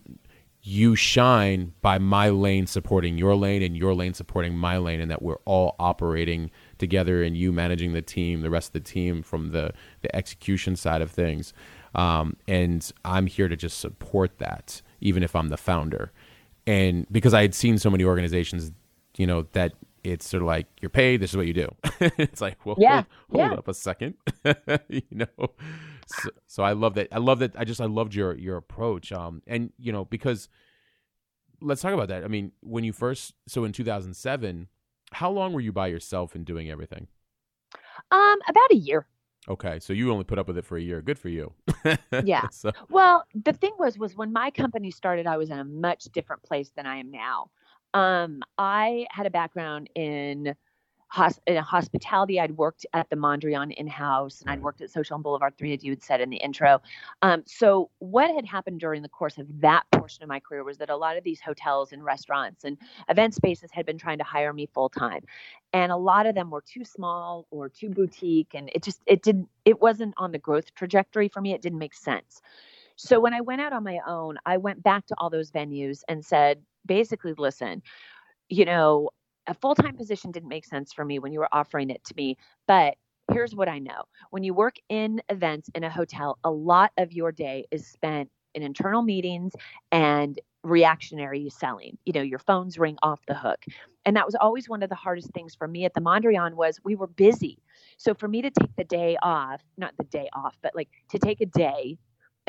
you 0.61 0.95
shine 0.95 1.73
by 1.81 1.97
my 1.97 2.29
lane 2.29 2.67
supporting 2.67 3.17
your 3.17 3.35
lane 3.35 3.63
and 3.63 3.77
your 3.77 3.93
lane 3.93 4.13
supporting 4.13 4.57
my 4.57 4.77
lane, 4.77 4.99
and 4.99 5.09
that 5.09 5.21
we're 5.21 5.39
all 5.45 5.77
operating 5.79 6.51
together, 6.77 7.23
and 7.23 7.37
you 7.37 7.53
managing 7.53 7.93
the 7.93 8.01
team, 8.01 8.41
the 8.41 8.49
rest 8.49 8.69
of 8.69 8.73
the 8.73 8.79
team 8.81 9.23
from 9.23 9.51
the 9.51 9.71
the 10.01 10.13
execution 10.13 10.75
side 10.75 11.01
of 11.01 11.09
things, 11.09 11.53
um, 11.95 12.35
and 12.49 12.91
I'm 13.05 13.27
here 13.27 13.47
to 13.47 13.55
just 13.55 13.79
support 13.79 14.39
that, 14.39 14.81
even 14.99 15.23
if 15.23 15.37
I'm 15.37 15.47
the 15.47 15.57
founder 15.57 16.11
and 16.69 17.07
because 17.11 17.33
I 17.33 17.41
had 17.41 17.55
seen 17.55 17.79
so 17.79 17.89
many 17.89 18.03
organizations, 18.03 18.71
you 19.17 19.25
know, 19.25 19.47
that 19.53 19.73
it's 20.03 20.29
sort 20.29 20.43
of 20.43 20.47
like 20.47 20.67
you're 20.81 20.91
paid. 20.91 21.19
This 21.19 21.31
is 21.31 21.37
what 21.37 21.47
you 21.47 21.53
do. 21.53 21.67
it's 21.99 22.41
like, 22.41 22.63
well, 22.63 22.75
yeah, 22.77 23.03
hold, 23.31 23.41
hold 23.41 23.51
yeah. 23.51 23.57
up 23.57 23.67
a 23.67 23.73
second, 23.73 24.13
you 24.87 25.01
know. 25.09 25.25
So, 26.05 26.29
so, 26.45 26.63
I 26.63 26.73
love 26.73 26.93
that. 26.93 27.07
I 27.11 27.17
love 27.17 27.39
that. 27.39 27.53
I 27.57 27.63
just 27.63 27.81
I 27.81 27.85
loved 27.85 28.13
your 28.13 28.35
your 28.35 28.57
approach. 28.57 29.11
Um, 29.11 29.41
and 29.47 29.73
you 29.79 29.91
know 29.91 30.05
because 30.05 30.47
let's 31.59 31.81
talk 31.81 31.93
about 31.93 32.09
that. 32.09 32.23
I 32.23 32.27
mean, 32.27 32.51
when 32.61 32.83
you 32.83 32.93
first 32.93 33.33
so 33.47 33.63
in 33.63 33.71
2007, 33.71 34.67
how 35.13 35.31
long 35.31 35.53
were 35.53 35.61
you 35.61 35.71
by 35.71 35.87
yourself 35.87 36.35
and 36.35 36.45
doing 36.45 36.69
everything? 36.69 37.07
Um, 38.11 38.37
about 38.47 38.71
a 38.71 38.75
year. 38.75 39.07
Okay, 39.47 39.79
so 39.79 39.93
you 39.93 40.11
only 40.11 40.25
put 40.25 40.37
up 40.37 40.47
with 40.47 40.57
it 40.57 40.65
for 40.65 40.77
a 40.77 40.81
year. 40.81 41.01
Good 41.01 41.17
for 41.17 41.29
you. 41.29 41.53
yeah. 42.23 42.47
So. 42.51 42.71
Well, 42.89 43.25
the 43.33 43.53
thing 43.53 43.71
was, 43.79 43.97
was 43.97 44.15
when 44.15 44.33
my 44.33 44.51
company 44.51 44.91
started, 44.91 45.27
I 45.27 45.37
was 45.37 45.49
in 45.49 45.59
a 45.59 45.63
much 45.63 46.05
different 46.05 46.43
place 46.43 46.71
than 46.75 46.85
I 46.85 46.97
am 46.97 47.09
now. 47.09 47.49
Um, 47.93 48.41
I 48.57 49.07
had 49.11 49.25
a 49.25 49.29
background 49.31 49.89
in 49.95 50.55
in 51.47 51.57
hospitality. 51.57 52.39
I'd 52.39 52.57
worked 52.57 52.85
at 52.93 53.09
the 53.09 53.15
Mondrian 53.15 53.73
in 53.73 53.87
house, 53.87 54.41
and 54.41 54.49
I'd 54.49 54.61
worked 54.61 54.81
at 54.81 54.89
Social 54.89 55.15
and 55.15 55.23
Boulevard 55.23 55.57
Three, 55.57 55.73
as 55.73 55.83
you 55.83 55.91
had 55.91 56.03
said 56.03 56.21
in 56.21 56.29
the 56.29 56.37
intro. 56.37 56.81
Um, 57.21 57.43
so, 57.45 57.89
what 57.99 58.33
had 58.33 58.45
happened 58.45 58.79
during 58.79 59.01
the 59.01 59.09
course 59.09 59.37
of 59.37 59.47
that 59.61 59.83
portion 59.91 60.23
of 60.23 60.29
my 60.29 60.39
career 60.39 60.63
was 60.63 60.77
that 60.77 60.89
a 60.89 60.95
lot 60.95 61.17
of 61.17 61.23
these 61.23 61.41
hotels 61.41 61.91
and 61.91 62.03
restaurants 62.03 62.63
and 62.63 62.77
event 63.09 63.33
spaces 63.33 63.71
had 63.71 63.85
been 63.85 63.97
trying 63.97 64.19
to 64.19 64.23
hire 64.23 64.53
me 64.53 64.67
full 64.73 64.89
time, 64.89 65.23
and 65.73 65.91
a 65.91 65.97
lot 65.97 66.25
of 66.25 66.35
them 66.35 66.49
were 66.49 66.61
too 66.61 66.83
small 66.83 67.47
or 67.51 67.69
too 67.69 67.89
boutique, 67.89 68.51
and 68.53 68.69
it 68.73 68.83
just 68.83 69.01
it 69.05 69.23
didn't 69.23 69.49
it 69.65 69.81
wasn't 69.81 70.13
on 70.17 70.31
the 70.31 70.39
growth 70.39 70.73
trajectory 70.75 71.27
for 71.27 71.41
me. 71.41 71.53
It 71.53 71.61
didn't 71.61 71.79
make 71.79 71.95
sense. 71.95 72.41
So 73.01 73.21
when 73.21 73.33
I 73.33 73.39
went 73.39 73.61
out 73.61 73.71
on 73.71 73.85
my 73.85 73.99
own, 74.05 74.37
I 74.45 74.57
went 74.57 74.83
back 74.83 75.05
to 75.07 75.15
all 75.17 75.29
those 75.29 75.51
venues 75.51 76.01
and 76.09 76.25
said, 76.25 76.61
basically, 76.85 77.33
listen, 77.37 77.81
you 78.49 78.65
know, 78.65 79.09
a 79.49 79.53
full 79.53 79.75
time 79.75 79.97
position 79.97 80.31
didn't 80.31 80.49
make 80.49 80.65
sense 80.65 80.93
for 80.93 81.03
me 81.03 81.19
when 81.19 81.33
you 81.33 81.39
were 81.39 81.49
offering 81.51 81.89
it 81.89 82.03
to 82.05 82.13
me. 82.15 82.37
But 82.67 82.95
here's 83.31 83.55
what 83.55 83.67
I 83.67 83.79
know 83.79 84.03
when 84.29 84.43
you 84.43 84.53
work 84.53 84.75
in 84.89 85.21
events 85.29 85.69
in 85.75 85.83
a 85.83 85.89
hotel, 85.89 86.37
a 86.43 86.51
lot 86.51 86.91
of 86.97 87.11
your 87.11 87.31
day 87.31 87.65
is 87.71 87.85
spent 87.85 88.29
in 88.55 88.63
internal 88.63 89.01
meetings 89.01 89.53
and 89.91 90.39
reactionary 90.63 91.49
selling. 91.49 91.97
You 92.05 92.13
know, 92.13 92.21
your 92.21 92.39
phones 92.39 92.77
ring 92.77 92.97
off 93.01 93.21
the 93.27 93.33
hook. 93.33 93.65
And 94.05 94.15
that 94.15 94.25
was 94.25 94.35
always 94.35 94.69
one 94.69 94.81
of 94.81 94.89
the 94.89 94.95
hardest 94.95 95.31
things 95.31 95.55
for 95.55 95.67
me 95.67 95.85
at 95.85 95.93
the 95.93 96.01
Mondrian 96.01 96.53
was 96.53 96.79
we 96.83 96.95
were 96.95 97.07
busy. 97.07 97.59
So 97.97 98.13
for 98.13 98.27
me 98.27 98.41
to 98.41 98.49
take 98.49 98.75
the 98.75 98.83
day 98.83 99.17
off, 99.21 99.61
not 99.77 99.93
the 99.97 100.05
day 100.05 100.29
off, 100.33 100.57
but 100.61 100.75
like 100.75 100.89
to 101.09 101.19
take 101.19 101.41
a 101.41 101.45
day 101.45 101.97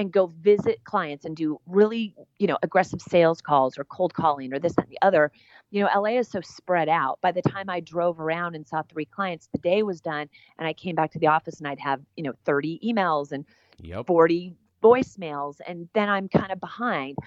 and 0.00 0.10
go 0.10 0.32
visit 0.40 0.82
clients 0.84 1.26
and 1.26 1.36
do 1.36 1.60
really, 1.66 2.14
you 2.38 2.46
know, 2.46 2.56
aggressive 2.62 3.02
sales 3.02 3.42
calls 3.42 3.78
or 3.78 3.84
cold 3.84 4.14
calling 4.14 4.52
or 4.52 4.58
this 4.58 4.74
and 4.78 4.88
the 4.88 4.98
other. 5.02 5.30
You 5.70 5.82
know, 5.82 5.90
LA 5.94 6.18
is 6.18 6.28
so 6.28 6.40
spread 6.40 6.88
out. 6.88 7.18
By 7.20 7.32
the 7.32 7.42
time 7.42 7.68
I 7.68 7.80
drove 7.80 8.18
around 8.18 8.56
and 8.56 8.66
saw 8.66 8.82
three 8.82 9.04
clients, 9.04 9.48
the 9.52 9.58
day 9.58 9.82
was 9.82 10.00
done 10.00 10.28
and 10.58 10.66
I 10.66 10.72
came 10.72 10.94
back 10.94 11.12
to 11.12 11.18
the 11.18 11.26
office 11.26 11.58
and 11.58 11.68
I'd 11.68 11.78
have, 11.80 12.00
you 12.16 12.24
know, 12.24 12.32
30 12.46 12.80
emails 12.82 13.30
and 13.30 13.44
yep. 13.78 14.06
40 14.06 14.54
voicemails 14.82 15.56
and 15.66 15.86
then 15.92 16.08
I'm 16.08 16.28
kind 16.28 16.50
of 16.50 16.60
behind. 16.60 17.18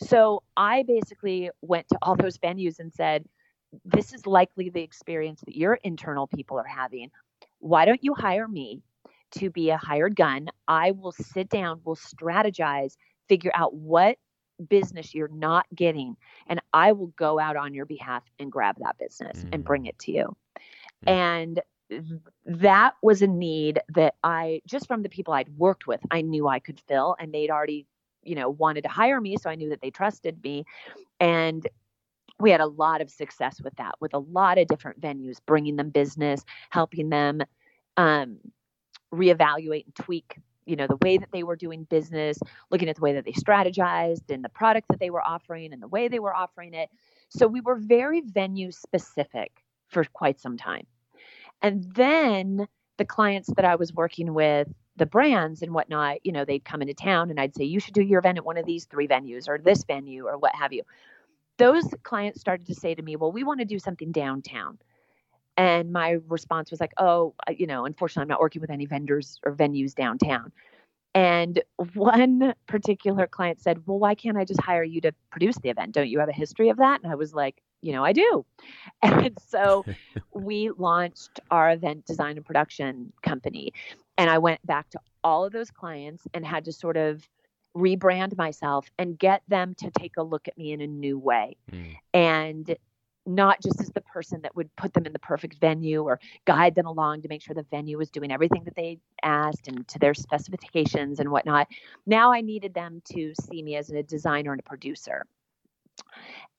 So 0.00 0.42
I 0.56 0.82
basically 0.82 1.50
went 1.60 1.88
to 1.90 1.98
all 2.00 2.16
those 2.18 2.38
venues 2.38 2.80
and 2.80 2.90
said, 2.90 3.26
this 3.84 4.14
is 4.14 4.26
likely 4.26 4.70
the 4.70 4.82
experience 4.82 5.42
that 5.44 5.56
your 5.56 5.74
internal 5.82 6.26
people 6.26 6.58
are 6.58 6.66
having. 6.66 7.10
Why 7.58 7.84
don't 7.84 8.02
you 8.02 8.14
hire 8.14 8.48
me? 8.48 8.82
To 9.38 9.50
be 9.50 9.70
a 9.70 9.76
hired 9.76 10.16
gun. 10.16 10.48
I 10.68 10.92
will 10.92 11.12
sit 11.12 11.48
down, 11.48 11.80
we'll 11.84 11.96
strategize, 11.96 12.96
figure 13.28 13.52
out 13.54 13.74
what 13.74 14.18
business 14.68 15.14
you're 15.14 15.28
not 15.28 15.66
getting, 15.74 16.16
and 16.46 16.60
I 16.72 16.92
will 16.92 17.08
go 17.08 17.38
out 17.38 17.56
on 17.56 17.74
your 17.74 17.86
behalf 17.86 18.22
and 18.38 18.52
grab 18.52 18.76
that 18.78 18.98
business 18.98 19.44
mm. 19.44 19.48
and 19.52 19.64
bring 19.64 19.86
it 19.86 19.98
to 20.00 20.12
you. 20.12 20.36
Mm. 21.06 21.10
And 21.10 21.60
that 22.46 22.94
was 23.02 23.20
a 23.22 23.26
need 23.26 23.80
that 23.88 24.14
I 24.22 24.62
just 24.66 24.86
from 24.86 25.02
the 25.02 25.08
people 25.08 25.34
I'd 25.34 25.48
worked 25.56 25.86
with, 25.86 26.00
I 26.10 26.22
knew 26.22 26.48
I 26.48 26.58
could 26.58 26.80
fill, 26.88 27.16
and 27.18 27.32
they'd 27.32 27.50
already, 27.50 27.86
you 28.22 28.34
know, 28.34 28.48
wanted 28.48 28.82
to 28.82 28.88
hire 28.88 29.20
me, 29.20 29.36
so 29.36 29.50
I 29.50 29.54
knew 29.54 29.70
that 29.70 29.80
they 29.82 29.90
trusted 29.90 30.42
me, 30.42 30.64
and 31.20 31.66
we 32.40 32.50
had 32.50 32.60
a 32.60 32.66
lot 32.66 33.00
of 33.00 33.10
success 33.10 33.60
with 33.62 33.74
that, 33.76 33.94
with 34.00 34.14
a 34.14 34.18
lot 34.18 34.58
of 34.58 34.66
different 34.66 35.00
venues, 35.00 35.38
bringing 35.46 35.76
them 35.76 35.90
business, 35.90 36.44
helping 36.70 37.08
them 37.08 37.42
um, 37.96 38.38
reevaluate 39.12 39.84
and 39.84 39.94
tweak 39.94 40.38
you 40.66 40.76
know 40.76 40.86
the 40.86 40.98
way 41.02 41.18
that 41.18 41.30
they 41.32 41.42
were 41.42 41.56
doing 41.56 41.84
business 41.84 42.38
looking 42.70 42.88
at 42.88 42.96
the 42.96 43.02
way 43.02 43.12
that 43.12 43.24
they 43.24 43.32
strategized 43.32 44.30
and 44.30 44.44
the 44.44 44.48
product 44.48 44.88
that 44.88 44.98
they 45.00 45.10
were 45.10 45.22
offering 45.22 45.72
and 45.72 45.82
the 45.82 45.88
way 45.88 46.08
they 46.08 46.18
were 46.18 46.34
offering 46.34 46.74
it. 46.74 46.88
So 47.28 47.46
we 47.46 47.60
were 47.60 47.76
very 47.76 48.20
venue 48.20 48.70
specific 48.70 49.64
for 49.88 50.04
quite 50.04 50.40
some 50.40 50.56
time. 50.56 50.86
And 51.62 51.84
then 51.94 52.66
the 52.98 53.04
clients 53.04 53.50
that 53.56 53.64
i 53.64 53.74
was 53.74 53.92
working 53.92 54.34
with 54.34 54.68
the 54.96 55.06
brands 55.06 55.62
and 55.62 55.74
whatnot 55.74 56.18
you 56.24 56.32
know 56.32 56.44
they'd 56.44 56.64
come 56.64 56.82
into 56.82 56.94
town 56.94 57.30
and 57.30 57.40
i'd 57.40 57.54
say 57.54 57.64
you 57.64 57.80
should 57.80 57.94
do 57.94 58.02
your 58.02 58.20
event 58.20 58.38
at 58.38 58.44
one 58.44 58.56
of 58.56 58.66
these 58.66 58.84
three 58.84 59.08
venues 59.08 59.48
or 59.48 59.58
this 59.58 59.84
venue 59.84 60.26
or 60.26 60.38
what 60.38 60.54
have 60.54 60.72
you. 60.72 60.82
Those 61.56 61.84
clients 62.02 62.40
started 62.40 62.66
to 62.66 62.74
say 62.74 62.94
to 62.94 63.02
me 63.02 63.16
well 63.16 63.32
we 63.32 63.44
want 63.44 63.60
to 63.60 63.66
do 63.66 63.78
something 63.78 64.12
downtown 64.12 64.78
and 65.56 65.92
my 65.92 66.18
response 66.28 66.70
was 66.70 66.80
like, 66.80 66.92
oh, 66.98 67.34
you 67.48 67.66
know, 67.66 67.84
unfortunately, 67.84 68.22
I'm 68.22 68.28
not 68.28 68.40
working 68.40 68.60
with 68.60 68.70
any 68.70 68.86
vendors 68.86 69.40
or 69.44 69.54
venues 69.54 69.94
downtown. 69.94 70.52
And 71.14 71.62
one 71.94 72.54
particular 72.66 73.26
client 73.26 73.60
said, 73.60 73.86
Well, 73.86 73.98
why 73.98 74.14
can't 74.14 74.36
I 74.36 74.44
just 74.44 74.60
hire 74.60 74.82
you 74.82 75.00
to 75.02 75.12
produce 75.30 75.56
the 75.58 75.70
event? 75.70 75.92
Don't 75.92 76.08
you 76.08 76.18
have 76.18 76.28
a 76.28 76.32
history 76.32 76.68
of 76.68 76.78
that? 76.78 77.02
And 77.02 77.10
I 77.10 77.14
was 77.14 77.34
like, 77.34 77.62
You 77.82 77.92
know, 77.92 78.04
I 78.04 78.12
do. 78.12 78.44
And 79.02 79.36
so 79.46 79.84
we 80.32 80.70
launched 80.76 81.40
our 81.50 81.70
event 81.70 82.06
design 82.06 82.36
and 82.36 82.44
production 82.44 83.12
company. 83.22 83.72
And 84.18 84.30
I 84.30 84.38
went 84.38 84.64
back 84.66 84.90
to 84.90 85.00
all 85.22 85.44
of 85.44 85.52
those 85.52 85.70
clients 85.70 86.24
and 86.34 86.44
had 86.44 86.64
to 86.66 86.72
sort 86.72 86.96
of 86.96 87.26
rebrand 87.76 88.36
myself 88.36 88.88
and 88.98 89.18
get 89.18 89.42
them 89.48 89.74
to 89.74 89.90
take 89.90 90.16
a 90.16 90.22
look 90.22 90.46
at 90.46 90.56
me 90.56 90.72
in 90.72 90.80
a 90.80 90.86
new 90.86 91.18
way. 91.18 91.56
Mm. 91.72 91.96
And 92.12 92.76
not 93.26 93.62
just 93.62 93.80
as 93.80 93.88
the 93.90 94.00
person 94.00 94.40
that 94.42 94.54
would 94.54 94.74
put 94.76 94.92
them 94.92 95.06
in 95.06 95.12
the 95.12 95.18
perfect 95.18 95.58
venue 95.58 96.02
or 96.02 96.20
guide 96.44 96.74
them 96.74 96.86
along 96.86 97.22
to 97.22 97.28
make 97.28 97.42
sure 97.42 97.54
the 97.54 97.66
venue 97.70 97.98
was 97.98 98.10
doing 98.10 98.30
everything 98.30 98.64
that 98.64 98.76
they 98.76 98.98
asked 99.22 99.68
and 99.68 99.86
to 99.88 99.98
their 99.98 100.14
specifications 100.14 101.20
and 101.20 101.30
whatnot. 101.30 101.68
Now 102.06 102.32
I 102.32 102.40
needed 102.40 102.74
them 102.74 103.02
to 103.12 103.32
see 103.40 103.62
me 103.62 103.76
as 103.76 103.90
a 103.90 104.02
designer 104.02 104.52
and 104.52 104.60
a 104.60 104.64
producer. 104.64 105.24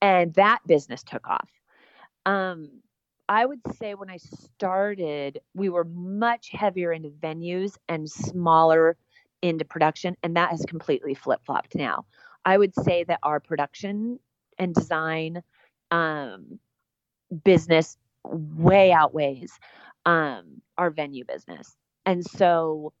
And 0.00 0.34
that 0.34 0.60
business 0.66 1.02
took 1.02 1.26
off. 1.28 1.48
Um, 2.24 2.70
I 3.28 3.44
would 3.44 3.60
say 3.78 3.94
when 3.94 4.10
I 4.10 4.18
started, 4.18 5.40
we 5.54 5.68
were 5.68 5.84
much 5.84 6.50
heavier 6.50 6.92
into 6.92 7.10
venues 7.10 7.76
and 7.88 8.08
smaller 8.08 8.96
into 9.42 9.64
production, 9.64 10.16
and 10.22 10.36
that 10.36 10.50
has 10.50 10.64
completely 10.66 11.14
flip 11.14 11.40
flopped 11.44 11.74
now. 11.74 12.06
I 12.44 12.56
would 12.56 12.74
say 12.74 13.04
that 13.04 13.18
our 13.22 13.40
production 13.40 14.18
and 14.58 14.74
design 14.74 15.42
um, 15.90 16.58
business 17.44 17.96
way 18.24 18.92
outweighs 18.92 19.58
um, 20.04 20.62
our 20.78 20.90
venue 20.90 21.24
business. 21.24 21.76
And 22.04 22.24
so 22.24 22.92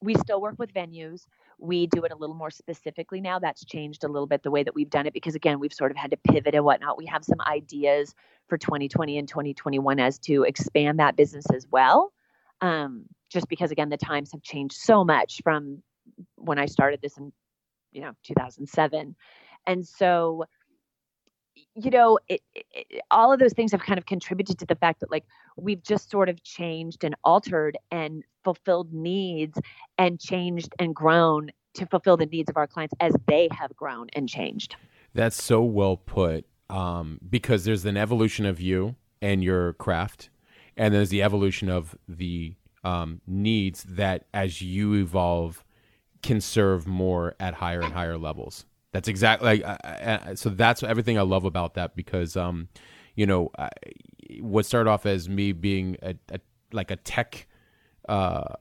we 0.00 0.14
still 0.14 0.40
work 0.40 0.56
with 0.58 0.72
venues. 0.72 1.22
We 1.58 1.86
do 1.86 2.02
it 2.04 2.12
a 2.12 2.16
little 2.16 2.34
more 2.34 2.50
specifically 2.50 3.20
now. 3.20 3.38
That's 3.38 3.64
changed 3.64 4.04
a 4.04 4.08
little 4.08 4.26
bit 4.26 4.42
the 4.42 4.50
way 4.50 4.62
that 4.62 4.74
we've 4.74 4.90
done 4.90 5.06
it 5.06 5.14
because, 5.14 5.34
again, 5.34 5.58
we've 5.58 5.72
sort 5.72 5.90
of 5.90 5.96
had 5.96 6.10
to 6.10 6.16
pivot 6.16 6.54
and 6.54 6.64
whatnot. 6.64 6.98
We 6.98 7.06
have 7.06 7.24
some 7.24 7.40
ideas 7.46 8.14
for 8.48 8.58
2020 8.58 9.18
and 9.18 9.28
2021 9.28 9.98
as 9.98 10.18
to 10.20 10.42
expand 10.42 10.98
that 10.98 11.16
business 11.16 11.46
as 11.54 11.66
well. 11.70 12.12
Um, 12.60 13.06
just 13.30 13.48
because, 13.48 13.70
again, 13.70 13.88
the 13.88 13.96
times 13.96 14.32
have 14.32 14.42
changed 14.42 14.76
so 14.76 15.04
much 15.04 15.40
from 15.42 15.82
when 16.36 16.58
I 16.58 16.66
started 16.66 17.00
this 17.00 17.16
in, 17.16 17.32
you 17.92 18.02
know, 18.02 18.12
2007. 18.22 19.16
And 19.66 19.86
so 19.86 20.44
you 21.76 21.90
know, 21.90 22.18
it, 22.28 22.40
it, 22.54 23.02
all 23.10 23.32
of 23.32 23.38
those 23.38 23.52
things 23.52 23.72
have 23.72 23.82
kind 23.82 23.98
of 23.98 24.06
contributed 24.06 24.58
to 24.58 24.66
the 24.66 24.74
fact 24.74 25.00
that 25.00 25.10
like 25.10 25.24
we've 25.56 25.82
just 25.82 26.10
sort 26.10 26.28
of 26.28 26.42
changed 26.42 27.04
and 27.04 27.14
altered 27.22 27.76
and 27.90 28.24
fulfilled 28.44 28.92
needs 28.92 29.58
and 29.98 30.18
changed 30.18 30.74
and 30.78 30.94
grown 30.94 31.50
to 31.74 31.86
fulfill 31.86 32.16
the 32.16 32.26
needs 32.26 32.48
of 32.48 32.56
our 32.56 32.66
clients 32.66 32.94
as 33.00 33.14
they 33.26 33.48
have 33.52 33.74
grown 33.76 34.06
and 34.14 34.28
changed. 34.28 34.76
That's 35.14 35.42
so 35.42 35.62
well 35.62 35.96
put. 35.96 36.46
Um, 36.68 37.20
because 37.28 37.64
there's 37.64 37.84
an 37.84 37.96
evolution 37.96 38.44
of 38.44 38.60
you 38.60 38.96
and 39.22 39.44
your 39.44 39.74
craft, 39.74 40.30
and 40.76 40.92
there's 40.92 41.10
the 41.10 41.22
evolution 41.22 41.68
of 41.68 41.96
the 42.08 42.56
um, 42.82 43.20
needs 43.24 43.84
that, 43.84 44.24
as 44.34 44.60
you 44.60 44.94
evolve, 44.94 45.64
can 46.24 46.40
serve 46.40 46.86
more 46.88 47.36
at 47.38 47.54
higher 47.54 47.80
and 47.80 47.92
higher 47.92 48.18
levels. 48.18 48.64
That's 48.96 49.08
exactly 49.08 49.62
like 49.62 50.38
so. 50.38 50.48
That's 50.48 50.82
everything 50.82 51.18
I 51.18 51.22
love 51.22 51.44
about 51.44 51.74
that 51.74 51.94
because, 51.94 52.34
um, 52.34 52.68
you 53.14 53.26
know, 53.26 53.50
I, 53.58 53.68
what 54.40 54.64
started 54.64 54.88
off 54.88 55.04
as 55.04 55.28
me 55.28 55.52
being 55.52 55.98
a, 56.02 56.14
a 56.30 56.40
like 56.72 56.90
a 56.90 56.96
tech, 56.96 57.46
uh, 58.08 58.54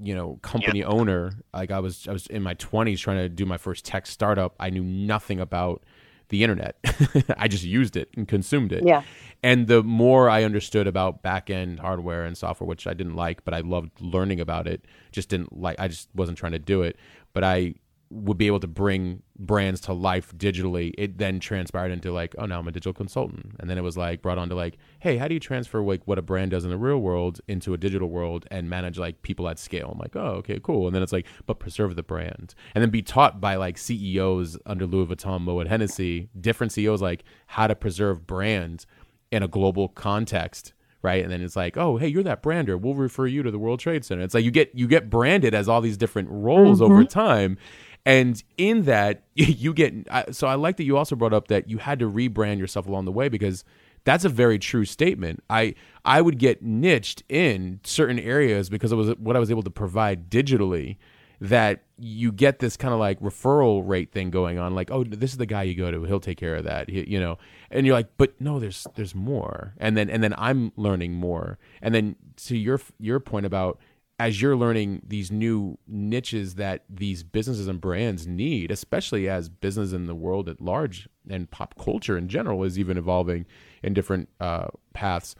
you 0.00 0.14
know, 0.14 0.38
company 0.40 0.80
yeah. 0.80 0.86
owner. 0.86 1.32
Like 1.52 1.72
I 1.72 1.80
was, 1.80 2.06
I 2.06 2.12
was 2.12 2.28
in 2.28 2.44
my 2.44 2.54
twenties 2.54 3.00
trying 3.00 3.16
to 3.16 3.28
do 3.28 3.44
my 3.44 3.56
first 3.56 3.84
tech 3.84 4.06
startup. 4.06 4.54
I 4.60 4.70
knew 4.70 4.84
nothing 4.84 5.40
about 5.40 5.82
the 6.28 6.44
internet. 6.44 6.76
I 7.36 7.48
just 7.48 7.64
used 7.64 7.96
it 7.96 8.08
and 8.16 8.28
consumed 8.28 8.70
it. 8.70 8.84
Yeah. 8.86 9.02
And 9.42 9.66
the 9.66 9.82
more 9.82 10.30
I 10.30 10.44
understood 10.44 10.86
about 10.86 11.24
back 11.24 11.50
end 11.50 11.80
hardware 11.80 12.24
and 12.24 12.38
software, 12.38 12.68
which 12.68 12.86
I 12.86 12.94
didn't 12.94 13.16
like, 13.16 13.44
but 13.44 13.52
I 13.52 13.62
loved 13.62 14.00
learning 14.00 14.38
about 14.38 14.68
it, 14.68 14.84
just 15.10 15.28
didn't 15.28 15.58
like, 15.58 15.80
I 15.80 15.88
just 15.88 16.08
wasn't 16.14 16.38
trying 16.38 16.52
to 16.52 16.60
do 16.60 16.82
it. 16.82 16.96
But 17.32 17.42
I 17.42 17.74
would 18.12 18.36
be 18.36 18.46
able 18.46 18.60
to 18.60 18.66
bring 18.66 19.22
brands 19.38 19.80
to 19.80 19.92
life 19.92 20.32
digitally 20.36 20.92
it 20.98 21.16
then 21.16 21.40
transpired 21.40 21.90
into 21.90 22.12
like 22.12 22.34
oh 22.38 22.44
now 22.44 22.58
i'm 22.58 22.68
a 22.68 22.72
digital 22.72 22.92
consultant 22.92 23.56
and 23.58 23.70
then 23.70 23.78
it 23.78 23.80
was 23.80 23.96
like 23.96 24.20
brought 24.20 24.38
on 24.38 24.48
to 24.48 24.54
like 24.54 24.76
hey 25.00 25.16
how 25.16 25.26
do 25.26 25.34
you 25.34 25.40
transfer 25.40 25.82
like 25.82 26.02
what 26.04 26.18
a 26.18 26.22
brand 26.22 26.50
does 26.50 26.64
in 26.64 26.70
the 26.70 26.76
real 26.76 26.98
world 26.98 27.40
into 27.48 27.72
a 27.72 27.78
digital 27.78 28.08
world 28.08 28.46
and 28.50 28.68
manage 28.68 28.98
like 28.98 29.22
people 29.22 29.48
at 29.48 29.58
scale 29.58 29.90
i'm 29.92 29.98
like 29.98 30.14
oh 30.14 30.34
okay 30.36 30.60
cool 30.62 30.86
and 30.86 30.94
then 30.94 31.02
it's 31.02 31.12
like 31.12 31.26
but 31.46 31.58
preserve 31.58 31.96
the 31.96 32.02
brand 32.02 32.54
and 32.74 32.82
then 32.82 32.90
be 32.90 33.02
taught 33.02 33.40
by 33.40 33.56
like 33.56 33.78
ceos 33.78 34.58
under 34.66 34.86
louis 34.86 35.06
vuitton 35.06 35.40
moet 35.40 35.66
hennessy 35.66 36.28
different 36.38 36.72
ceos 36.72 37.00
like 37.00 37.24
how 37.46 37.66
to 37.66 37.74
preserve 37.74 38.26
brand 38.26 38.84
in 39.30 39.42
a 39.42 39.48
global 39.48 39.88
context 39.88 40.74
right? 41.02 41.22
And 41.22 41.30
then 41.30 41.42
it's 41.42 41.56
like, 41.56 41.76
oh, 41.76 41.96
hey, 41.96 42.08
you're 42.08 42.22
that 42.22 42.42
brander. 42.42 42.78
We'll 42.78 42.94
refer 42.94 43.26
you 43.26 43.42
to 43.42 43.50
the 43.50 43.58
World 43.58 43.80
Trade 43.80 44.04
Center. 44.04 44.22
It's 44.22 44.34
like 44.34 44.44
you 44.44 44.50
get 44.50 44.70
you 44.74 44.86
get 44.86 45.10
branded 45.10 45.54
as 45.54 45.68
all 45.68 45.80
these 45.80 45.96
different 45.96 46.28
roles 46.30 46.80
mm-hmm. 46.80 46.92
over 46.92 47.04
time, 47.04 47.58
and 48.04 48.42
in 48.56 48.82
that, 48.84 49.22
you 49.34 49.72
get. 49.72 49.94
So 50.34 50.46
I 50.46 50.54
like 50.54 50.76
that 50.76 50.84
you 50.84 50.96
also 50.96 51.16
brought 51.16 51.32
up 51.32 51.48
that 51.48 51.68
you 51.68 51.78
had 51.78 51.98
to 52.00 52.10
rebrand 52.10 52.58
yourself 52.58 52.86
along 52.86 53.04
the 53.04 53.12
way 53.12 53.28
because 53.28 53.64
that's 54.04 54.24
a 54.24 54.28
very 54.28 54.58
true 54.58 54.84
statement. 54.84 55.42
I 55.48 55.74
I 56.04 56.20
would 56.20 56.38
get 56.38 56.62
niched 56.62 57.22
in 57.28 57.80
certain 57.84 58.18
areas 58.18 58.68
because 58.68 58.92
it 58.92 58.96
was 58.96 59.10
what 59.18 59.36
I 59.36 59.38
was 59.38 59.50
able 59.50 59.62
to 59.62 59.70
provide 59.70 60.30
digitally. 60.30 60.96
That 61.40 61.82
you 61.98 62.30
get 62.30 62.60
this 62.60 62.76
kind 62.76 62.94
of 62.94 63.00
like 63.00 63.18
referral 63.18 63.82
rate 63.84 64.12
thing 64.12 64.30
going 64.30 64.60
on, 64.60 64.76
like, 64.76 64.92
oh, 64.92 65.02
this 65.02 65.32
is 65.32 65.38
the 65.38 65.46
guy 65.46 65.64
you 65.64 65.74
go 65.74 65.90
to, 65.90 66.04
he'll 66.04 66.20
take 66.20 66.38
care 66.38 66.54
of 66.54 66.62
that, 66.64 66.88
he, 66.88 67.04
you 67.10 67.18
know, 67.18 67.36
and 67.68 67.84
you're 67.84 67.96
like, 67.96 68.10
but 68.16 68.40
no, 68.40 68.60
there's 68.60 68.86
there's 68.94 69.12
more, 69.12 69.74
and 69.78 69.96
then 69.96 70.08
and 70.08 70.22
then 70.22 70.36
I'm 70.38 70.70
learning 70.76 71.14
more, 71.14 71.58
and 71.80 71.92
then 71.92 72.14
to 72.44 72.56
your 72.56 72.80
your 73.00 73.18
point 73.18 73.44
about 73.44 73.80
as 74.22 74.40
you're 74.40 74.54
learning 74.54 75.02
these 75.04 75.32
new 75.32 75.76
niches 75.88 76.54
that 76.54 76.84
these 76.88 77.24
businesses 77.24 77.66
and 77.66 77.80
brands 77.80 78.24
need, 78.24 78.70
especially 78.70 79.28
as 79.28 79.48
business 79.48 79.92
in 79.92 80.06
the 80.06 80.14
world 80.14 80.48
at 80.48 80.60
large 80.60 81.08
and 81.28 81.50
pop 81.50 81.74
culture 81.76 82.16
in 82.16 82.28
general 82.28 82.62
is 82.62 82.78
even 82.78 82.96
evolving 82.96 83.44
in 83.82 83.92
different 83.92 84.28
uh, 84.38 84.68
paths, 84.92 85.34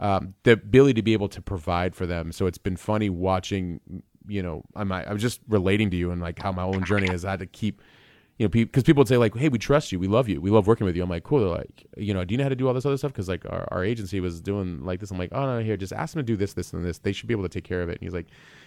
um, 0.00 0.34
the 0.42 0.50
ability 0.50 0.94
to 0.94 1.02
be 1.02 1.12
able 1.12 1.28
to 1.28 1.40
provide 1.40 1.94
for 1.94 2.04
them. 2.04 2.32
So 2.32 2.46
it's 2.46 2.58
been 2.58 2.76
funny 2.76 3.10
watching, 3.10 3.80
you 4.26 4.42
know, 4.42 4.64
I'm, 4.74 4.90
I 4.90 5.12
was 5.12 5.22
just 5.22 5.40
relating 5.46 5.88
to 5.90 5.96
you 5.96 6.10
and 6.10 6.20
like 6.20 6.40
how 6.40 6.50
my 6.50 6.64
own 6.64 6.84
journey 6.84 7.08
has 7.08 7.22
had 7.22 7.38
to 7.38 7.46
keep– 7.46 7.80
you 8.38 8.44
know, 8.44 8.48
because 8.50 8.82
people 8.82 9.00
would 9.00 9.08
say 9.08 9.16
like, 9.16 9.34
"Hey, 9.34 9.48
we 9.48 9.58
trust 9.58 9.92
you, 9.92 9.98
we 9.98 10.08
love 10.08 10.28
you, 10.28 10.40
we 10.40 10.50
love 10.50 10.66
working 10.66 10.84
with 10.84 10.96
you." 10.96 11.02
I'm 11.02 11.08
like, 11.08 11.24
"Cool." 11.24 11.40
They're 11.40 11.48
like, 11.48 11.86
you 11.96 12.12
know, 12.12 12.24
do 12.24 12.34
you 12.34 12.38
know 12.38 12.44
how 12.44 12.50
to 12.50 12.56
do 12.56 12.68
all 12.68 12.74
this 12.74 12.84
other 12.84 12.96
stuff? 12.96 13.12
Because 13.12 13.28
like 13.28 13.44
our, 13.46 13.66
our 13.70 13.84
agency 13.84 14.20
was 14.20 14.40
doing 14.40 14.84
like 14.84 15.00
this. 15.00 15.10
I'm 15.10 15.18
like, 15.18 15.32
"Oh 15.32 15.46
no, 15.46 15.62
here, 15.62 15.76
just 15.76 15.92
ask 15.92 16.14
them 16.14 16.20
to 16.20 16.26
do 16.26 16.36
this, 16.36 16.52
this, 16.52 16.72
and 16.72 16.84
this. 16.84 16.98
They 16.98 17.12
should 17.12 17.28
be 17.28 17.34
able 17.34 17.44
to 17.44 17.48
take 17.48 17.64
care 17.64 17.82
of 17.82 17.88
it." 17.88 17.92
And 17.92 18.02
he's 18.02 18.14
like, 18.14 18.26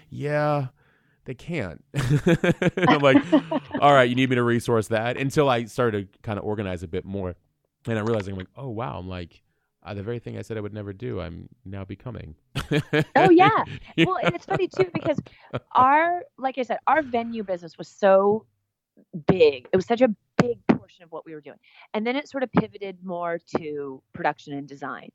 "Yeah." 0.09 0.67
They 1.25 1.35
can't. 1.35 1.83
I'm 2.87 3.01
like, 3.01 3.23
all 3.81 3.93
right, 3.93 4.09
you 4.09 4.15
need 4.15 4.31
me 4.31 4.35
to 4.35 4.41
resource 4.41 4.87
that 4.87 5.15
until 5.15 5.47
I 5.47 5.65
started 5.65 6.11
to 6.11 6.19
kind 6.21 6.39
of 6.39 6.45
organize 6.45 6.81
a 6.81 6.87
bit 6.87 7.05
more. 7.05 7.35
And 7.85 7.99
I'm 7.99 8.05
realizing, 8.05 8.33
I'm 8.33 8.39
like, 8.39 8.47
oh, 8.55 8.69
wow. 8.69 8.97
I'm 8.97 9.07
like, 9.07 9.43
uh, 9.83 9.93
the 9.93 10.01
very 10.01 10.17
thing 10.17 10.39
I 10.39 10.41
said 10.41 10.57
I 10.57 10.61
would 10.61 10.73
never 10.73 10.91
do, 10.91 11.21
I'm 11.21 11.47
now 11.65 11.85
becoming. 11.85 12.33
oh 13.15 13.29
yeah. 13.29 13.63
Well, 13.97 14.17
and 14.23 14.33
it's 14.33 14.45
funny 14.45 14.67
too 14.67 14.89
because 14.91 15.19
our, 15.73 16.23
like 16.39 16.57
I 16.57 16.63
said, 16.63 16.79
our 16.87 17.03
venue 17.03 17.43
business 17.43 17.77
was 17.77 17.87
so 17.87 18.45
big. 19.27 19.67
It 19.71 19.75
was 19.75 19.85
such 19.85 20.01
a 20.01 20.09
big 20.41 20.59
portion 20.67 21.03
of 21.03 21.11
what 21.11 21.25
we 21.25 21.33
were 21.33 21.41
doing. 21.41 21.57
And 21.93 22.05
then 22.05 22.15
it 22.15 22.29
sort 22.29 22.43
of 22.43 22.51
pivoted 22.51 22.97
more 23.03 23.39
to 23.57 24.01
production 24.13 24.53
and 24.53 24.67
design. 24.67 25.09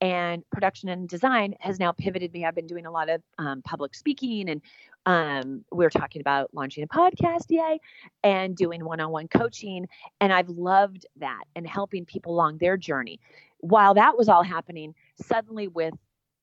And 0.00 0.42
production 0.50 0.88
and 0.88 1.08
design 1.08 1.54
has 1.60 1.78
now 1.78 1.92
pivoted 1.92 2.32
me. 2.32 2.44
I've 2.44 2.56
been 2.56 2.66
doing 2.66 2.86
a 2.86 2.90
lot 2.90 3.08
of 3.08 3.22
um, 3.38 3.62
public 3.62 3.94
speaking, 3.94 4.48
and 4.48 4.60
um, 5.06 5.64
we 5.70 5.84
are 5.86 5.90
talking 5.90 6.20
about 6.20 6.50
launching 6.52 6.82
a 6.82 6.88
podcast, 6.88 7.44
yay, 7.50 7.78
and 8.24 8.56
doing 8.56 8.84
one 8.84 8.98
on 8.98 9.12
one 9.12 9.28
coaching. 9.28 9.86
And 10.20 10.32
I've 10.32 10.48
loved 10.48 11.06
that 11.20 11.44
and 11.54 11.64
helping 11.68 12.04
people 12.04 12.34
along 12.34 12.58
their 12.58 12.76
journey. 12.76 13.20
While 13.58 13.94
that 13.94 14.18
was 14.18 14.28
all 14.28 14.42
happening, 14.42 14.92
suddenly 15.24 15.68
with 15.68 15.94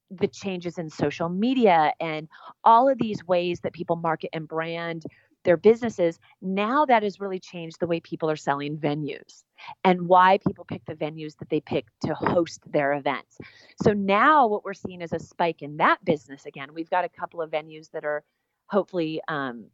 the 0.09 0.27
changes 0.27 0.77
in 0.77 0.89
social 0.89 1.29
media 1.29 1.93
and 1.99 2.27
all 2.63 2.89
of 2.89 2.97
these 2.97 3.25
ways 3.27 3.59
that 3.59 3.73
people 3.73 3.95
market 3.95 4.29
and 4.33 4.47
brand 4.47 5.03
their 5.49 5.57
businesses, 5.57 6.19
now 6.43 6.85
that 6.85 7.01
has 7.01 7.19
really 7.19 7.39
changed 7.39 7.79
the 7.79 7.87
way 7.87 7.99
people 7.99 8.29
are 8.29 8.35
selling 8.35 8.77
venues 8.77 9.43
and 9.83 10.07
why 10.07 10.37
people 10.45 10.63
pick 10.63 10.85
the 10.85 10.93
venues 10.93 11.35
that 11.39 11.49
they 11.49 11.59
pick 11.59 11.87
to 12.05 12.13
host 12.13 12.61
their 12.71 12.93
events. 12.93 13.39
So 13.81 13.93
now 13.93 14.45
what 14.45 14.63
we're 14.63 14.75
seeing 14.75 15.01
is 15.01 15.11
a 15.11 15.17
spike 15.17 15.63
in 15.63 15.77
that 15.77 16.05
business 16.05 16.45
again. 16.45 16.75
We've 16.75 16.89
got 16.91 17.03
a 17.03 17.09
couple 17.09 17.41
of 17.41 17.49
venues 17.49 17.89
that 17.93 18.05
are 18.05 18.23
hopefully 18.67 19.21
um, 19.27 19.65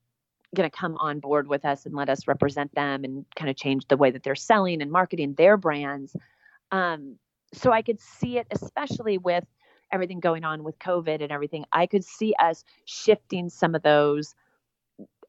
going 0.56 0.70
to 0.70 0.74
come 0.74 0.96
on 0.96 1.20
board 1.20 1.50
with 1.50 1.66
us 1.66 1.86
and 1.86 1.94
let 1.94 2.08
us 2.08 2.26
represent 2.26 2.74
them 2.74 3.04
and 3.04 3.26
kind 3.36 3.50
of 3.50 3.58
change 3.58 3.86
the 3.90 3.98
way 3.98 4.12
that 4.12 4.24
they're 4.24 4.34
selling 4.34 4.82
and 4.82 4.90
marketing 4.90 5.34
their 5.34 5.58
brands. 5.58 6.16
Um, 6.72 7.18
so 7.54 7.74
I 7.74 7.82
could 7.82 8.00
see 8.00 8.38
it, 8.38 8.48
especially 8.50 9.18
with 9.18 9.44
everything 9.92 10.22
going 10.22 10.46
on 10.46 10.64
with 10.64 10.80
COVID 10.80 11.22
and 11.22 11.34
everything. 11.34 11.66
I 11.74 11.86
could 11.86 12.06
see 12.06 12.34
us 12.40 12.64
shifting 12.86 13.50
some 13.50 13.76
of 13.76 13.84
those 13.84 14.36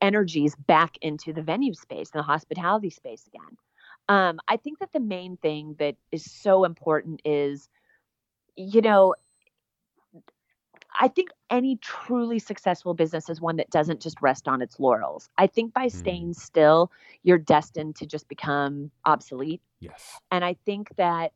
energies 0.01 0.55
back 0.57 0.97
into 1.03 1.33
the 1.33 1.43
venue 1.43 1.75
space 1.75 2.11
and 2.13 2.21
the 2.21 2.27
hospitality 2.27 2.91
space 2.91 3.27
again. 3.27 3.57
Um, 4.09 4.39
I 4.49 4.57
think 4.57 4.79
that 4.79 4.93
the 4.93 5.01
main 5.01 5.37
thing 5.37 5.77
that 5.79 5.97
is 6.13 6.31
so 6.31 6.65
important 6.65 7.23
is, 7.25 7.69
you 8.57 8.81
know, 8.81 9.15
I 10.99 11.09
think 11.09 11.31
any 11.51 11.77
truly 11.77 12.39
successful 12.39 12.95
business 12.95 13.29
is 13.29 13.41
one 13.41 13.57
that 13.57 13.71
doesn't 13.71 14.01
just 14.01 14.21
rest 14.23 14.49
on 14.49 14.63
its 14.63 14.81
laurels. 14.81 15.29
I 15.37 15.47
think 15.47 15.75
by 15.75 15.87
Mm. 15.87 15.91
staying 15.91 16.35
still, 16.35 16.91
you're 17.23 17.39
destined 17.39 17.97
to 17.97 18.07
just 18.07 18.29
become 18.29 18.91
obsolete. 19.05 19.61
Yes. 19.81 20.19
And 20.31 20.45
I 20.45 20.55
think 20.65 20.95
that, 20.97 21.33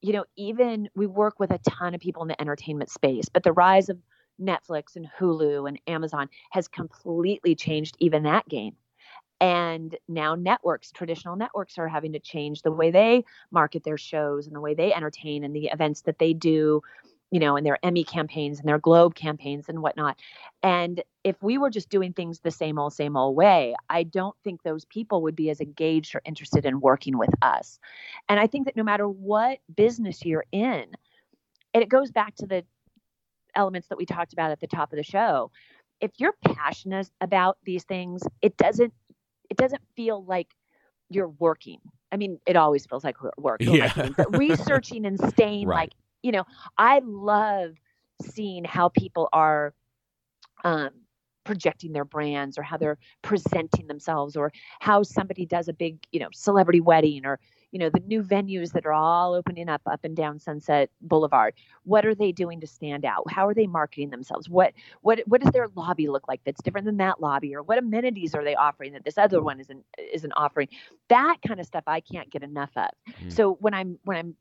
you 0.00 0.12
know, 0.12 0.24
even 0.36 0.88
we 0.96 1.06
work 1.06 1.38
with 1.38 1.50
a 1.50 1.58
ton 1.58 1.94
of 1.94 2.00
people 2.00 2.22
in 2.22 2.28
the 2.28 2.40
entertainment 2.40 2.90
space, 2.90 3.28
but 3.28 3.42
the 3.42 3.52
rise 3.52 3.88
of 3.88 3.98
Netflix 4.40 4.96
and 4.96 5.08
Hulu 5.18 5.68
and 5.68 5.80
Amazon 5.86 6.28
has 6.50 6.68
completely 6.68 7.54
changed 7.54 7.96
even 7.98 8.22
that 8.24 8.48
game. 8.48 8.76
And 9.40 9.96
now 10.08 10.34
networks, 10.34 10.90
traditional 10.90 11.36
networks, 11.36 11.78
are 11.78 11.88
having 11.88 12.12
to 12.12 12.18
change 12.18 12.62
the 12.62 12.72
way 12.72 12.90
they 12.90 13.24
market 13.50 13.84
their 13.84 13.98
shows 13.98 14.46
and 14.46 14.56
the 14.56 14.60
way 14.60 14.74
they 14.74 14.92
entertain 14.92 15.44
and 15.44 15.54
the 15.54 15.66
events 15.66 16.02
that 16.02 16.18
they 16.18 16.32
do, 16.32 16.82
you 17.30 17.38
know, 17.38 17.56
and 17.56 17.64
their 17.64 17.78
Emmy 17.84 18.02
campaigns 18.02 18.58
and 18.58 18.68
their 18.68 18.78
Globe 18.80 19.14
campaigns 19.14 19.68
and 19.68 19.80
whatnot. 19.80 20.18
And 20.62 21.02
if 21.22 21.40
we 21.40 21.56
were 21.56 21.70
just 21.70 21.88
doing 21.88 22.12
things 22.12 22.40
the 22.40 22.50
same 22.50 22.80
old, 22.80 22.94
same 22.94 23.16
old 23.16 23.36
way, 23.36 23.76
I 23.88 24.02
don't 24.02 24.34
think 24.42 24.62
those 24.62 24.84
people 24.86 25.22
would 25.22 25.36
be 25.36 25.50
as 25.50 25.60
engaged 25.60 26.16
or 26.16 26.22
interested 26.24 26.66
in 26.66 26.80
working 26.80 27.16
with 27.16 27.30
us. 27.40 27.78
And 28.28 28.40
I 28.40 28.48
think 28.48 28.66
that 28.66 28.76
no 28.76 28.82
matter 28.82 29.08
what 29.08 29.58
business 29.76 30.24
you're 30.24 30.46
in, 30.50 30.86
and 31.74 31.82
it 31.82 31.88
goes 31.88 32.10
back 32.10 32.34
to 32.36 32.46
the 32.46 32.64
elements 33.58 33.88
that 33.88 33.98
we 33.98 34.06
talked 34.06 34.32
about 34.32 34.50
at 34.52 34.60
the 34.60 34.66
top 34.66 34.92
of 34.92 34.96
the 34.96 35.02
show. 35.02 35.50
If 36.00 36.12
you're 36.18 36.34
passionate 36.44 37.10
about 37.20 37.58
these 37.64 37.84
things, 37.84 38.22
it 38.40 38.56
doesn't 38.56 38.94
it 39.50 39.56
doesn't 39.58 39.82
feel 39.96 40.24
like 40.24 40.48
you're 41.10 41.28
working. 41.28 41.78
I 42.12 42.16
mean, 42.16 42.38
it 42.46 42.56
always 42.56 42.86
feels 42.86 43.04
like 43.04 43.16
work. 43.36 43.62
who 43.62 43.74
am 43.74 43.82
I 43.82 43.86
Yeah. 43.86 44.08
But 44.16 44.38
researching 44.38 45.04
and 45.04 45.18
staying 45.30 45.66
Right. 45.66 45.74
like, 45.76 45.92
you 46.22 46.32
know, 46.32 46.44
I 46.78 47.00
love 47.04 47.72
seeing 48.22 48.64
how 48.64 48.88
people 48.90 49.28
are 49.32 49.74
um 50.64 50.90
projecting 51.44 51.92
their 51.92 52.04
brands 52.04 52.58
or 52.58 52.62
how 52.62 52.76
they're 52.76 52.98
presenting 53.22 53.86
themselves 53.86 54.36
or 54.36 54.52
how 54.80 55.02
somebody 55.02 55.46
does 55.46 55.68
a 55.68 55.72
big, 55.72 55.98
you 56.12 56.20
know, 56.20 56.28
celebrity 56.32 56.80
wedding 56.80 57.24
or 57.24 57.40
you 57.70 57.78
know 57.78 57.90
the 57.90 58.00
new 58.00 58.22
venues 58.22 58.72
that 58.72 58.86
are 58.86 58.92
all 58.92 59.34
opening 59.34 59.68
up 59.68 59.82
up 59.86 60.00
and 60.04 60.16
down 60.16 60.38
Sunset 60.38 60.90
Boulevard. 61.00 61.54
What 61.84 62.06
are 62.06 62.14
they 62.14 62.32
doing 62.32 62.60
to 62.60 62.66
stand 62.66 63.04
out? 63.04 63.30
How 63.30 63.46
are 63.46 63.54
they 63.54 63.66
marketing 63.66 64.10
themselves? 64.10 64.48
What 64.48 64.72
what 65.02 65.20
what 65.26 65.40
does 65.40 65.52
their 65.52 65.68
lobby 65.74 66.08
look 66.08 66.28
like 66.28 66.40
that's 66.44 66.62
different 66.62 66.86
than 66.86 66.96
that 66.98 67.20
lobby? 67.20 67.54
Or 67.54 67.62
what 67.62 67.78
amenities 67.78 68.34
are 68.34 68.44
they 68.44 68.54
offering 68.54 68.92
that 68.92 69.04
this 69.04 69.18
other 69.18 69.42
one 69.42 69.60
isn't 69.60 69.84
isn't 70.12 70.32
offering? 70.32 70.68
That 71.08 71.36
kind 71.46 71.60
of 71.60 71.66
stuff 71.66 71.84
I 71.86 72.00
can't 72.00 72.30
get 72.30 72.42
enough 72.42 72.70
of. 72.76 72.90
Mm. 73.22 73.32
So 73.32 73.58
when 73.60 73.74
I'm 73.74 73.98
when 74.04 74.16
I'm 74.16 74.34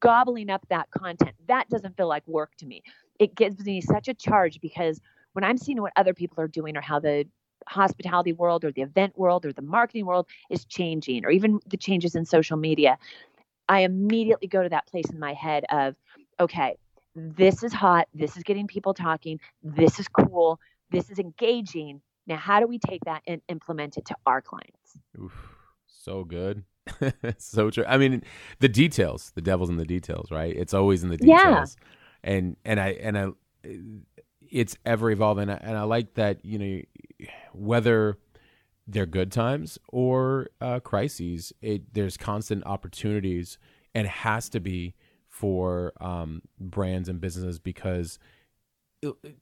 gobbling 0.00 0.50
up 0.50 0.66
that 0.68 0.90
content, 0.90 1.34
that 1.48 1.68
doesn't 1.68 1.96
feel 1.96 2.08
like 2.08 2.26
work 2.26 2.54
to 2.56 2.66
me. 2.66 2.82
It 3.18 3.34
gives 3.34 3.64
me 3.64 3.80
such 3.80 4.08
a 4.08 4.14
charge 4.14 4.60
because 4.60 5.00
when 5.32 5.44
I'm 5.44 5.56
seeing 5.56 5.80
what 5.80 5.92
other 5.96 6.14
people 6.14 6.42
are 6.42 6.48
doing 6.48 6.76
or 6.76 6.80
how 6.80 6.98
the 6.98 7.26
hospitality 7.68 8.32
world 8.32 8.64
or 8.64 8.72
the 8.72 8.82
event 8.82 9.16
world 9.18 9.44
or 9.46 9.52
the 9.52 9.62
marketing 9.62 10.06
world 10.06 10.26
is 10.50 10.64
changing 10.64 11.24
or 11.24 11.30
even 11.30 11.60
the 11.66 11.76
changes 11.76 12.14
in 12.14 12.24
social 12.24 12.56
media 12.56 12.98
i 13.68 13.80
immediately 13.80 14.48
go 14.48 14.62
to 14.62 14.68
that 14.68 14.86
place 14.86 15.10
in 15.10 15.18
my 15.18 15.32
head 15.34 15.64
of 15.70 15.96
okay 16.40 16.76
this 17.14 17.62
is 17.62 17.72
hot 17.72 18.08
this 18.14 18.36
is 18.36 18.42
getting 18.42 18.66
people 18.66 18.94
talking 18.94 19.40
this 19.62 19.98
is 19.98 20.08
cool 20.08 20.60
this 20.90 21.10
is 21.10 21.18
engaging 21.18 22.00
now 22.26 22.36
how 22.36 22.60
do 22.60 22.66
we 22.66 22.78
take 22.78 23.04
that 23.04 23.22
and 23.26 23.40
implement 23.48 23.96
it 23.96 24.04
to 24.04 24.14
our 24.26 24.40
clients 24.40 24.98
Oof, 25.20 25.56
so 25.86 26.24
good. 26.24 26.64
so 27.38 27.70
true. 27.70 27.84
I 27.86 27.98
mean, 27.98 28.22
the 28.60 28.68
details, 28.68 29.32
the 29.34 29.40
devil's 29.40 29.70
in 29.70 29.76
the 29.76 29.84
details, 29.84 30.30
right? 30.30 30.54
It's 30.54 30.74
always 30.74 31.02
in 31.02 31.10
the 31.10 31.16
Yeah. 31.20 31.66
details. 31.66 31.76
And 32.22 32.56
and 32.64 32.80
I 32.80 32.88
and 32.90 33.18
I 33.18 33.28
it's 34.50 34.76
ever 34.86 35.10
evolving 35.10 35.44
and 35.44 35.52
I, 35.52 35.56
and 35.62 35.76
I 35.76 35.82
like 35.82 36.14
that, 36.14 36.44
you 36.44 36.58
know, 36.58 36.82
whether 37.52 38.18
they're 38.86 39.06
good 39.06 39.32
times 39.32 39.78
or 39.88 40.48
uh, 40.60 40.80
crises, 40.80 41.52
it 41.60 41.94
there's 41.94 42.16
constant 42.16 42.64
opportunities 42.66 43.58
and 43.94 44.06
has 44.06 44.48
to 44.50 44.60
be 44.60 44.94
for 45.28 45.92
um, 46.00 46.42
brands 46.58 47.08
and 47.08 47.20
businesses 47.20 47.58
because 47.58 48.18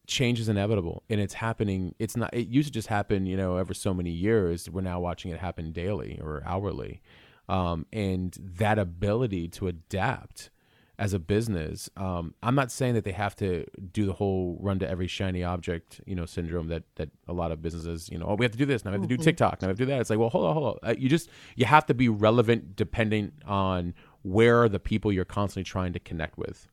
change 0.07 0.41
is 0.41 0.49
inevitable 0.49 1.05
and 1.09 1.21
it's 1.21 1.35
happening 1.35 1.95
it's 1.99 2.17
not 2.17 2.29
it 2.35 2.49
used 2.49 2.67
to 2.67 2.73
just 2.73 2.89
happen 2.89 3.25
you 3.25 3.37
know 3.37 3.57
every 3.57 3.75
so 3.75 3.95
many 3.95 4.11
years. 4.11 4.69
We're 4.69 4.81
now 4.81 5.01
watching 5.01 5.31
it 5.31 5.41
happen 5.41 5.73
daily 5.73 6.21
or 6.23 6.43
hourly. 6.45 7.01
Um, 7.49 7.87
and 7.93 8.37
that 8.59 8.79
ability 8.79 9.49
to 9.49 9.69
adapt 9.69 10.51
as 10.99 11.13
a 11.13 11.19
business 11.19 11.91
um, 11.97 12.35
i'm 12.43 12.55
not 12.55 12.71
saying 12.71 12.95
that 12.95 13.05
they 13.05 13.13
have 13.13 13.35
to 13.35 13.65
do 13.93 14.07
the 14.07 14.13
whole 14.13 14.57
run 14.61 14.79
to 14.79 14.89
every 14.89 15.07
shiny 15.09 15.43
object 15.43 16.01
you 16.07 16.15
know 16.15 16.25
syndrome 16.25 16.69
that 16.69 16.85
that 16.95 17.09
a 17.27 17.33
lot 17.33 17.51
of 17.51 17.61
businesses 17.61 18.09
you 18.11 18.19
know 18.19 18.27
oh 18.29 18.35
we 18.35 18.45
have 18.45 18.53
to 18.53 18.59
do 18.59 18.65
this 18.65 18.85
now 18.85 18.91
we 18.93 18.95
have 18.99 19.03
to 19.03 19.09
do 19.09 19.17
Mhm. 19.19 19.25
tiktok 19.25 19.61
now 19.61 19.67
we 19.69 19.71
have 19.71 19.77
to 19.79 19.85
do 19.85 19.91
that. 19.91 20.01
It's 20.01 20.11
like 20.11 20.19
well 20.19 20.29
hold 20.31 20.47
on 20.47 20.55
hold 20.55 20.79
on. 20.83 20.91
Uh, 20.91 20.95
you 20.97 21.09
just 21.09 21.29
you 21.57 21.67
have 21.67 21.85
to 21.87 21.95
be 21.95 22.09
relevant 22.09 22.77
depending 22.77 23.33
on 23.47 23.93
where 24.23 24.63
are 24.63 24.69
the 24.69 24.79
people 24.79 25.13
you're 25.13 25.25
constantly 25.25 25.65
trying 25.65 25.93
to 25.93 25.99
connect 25.99 26.39
with 26.39 26.69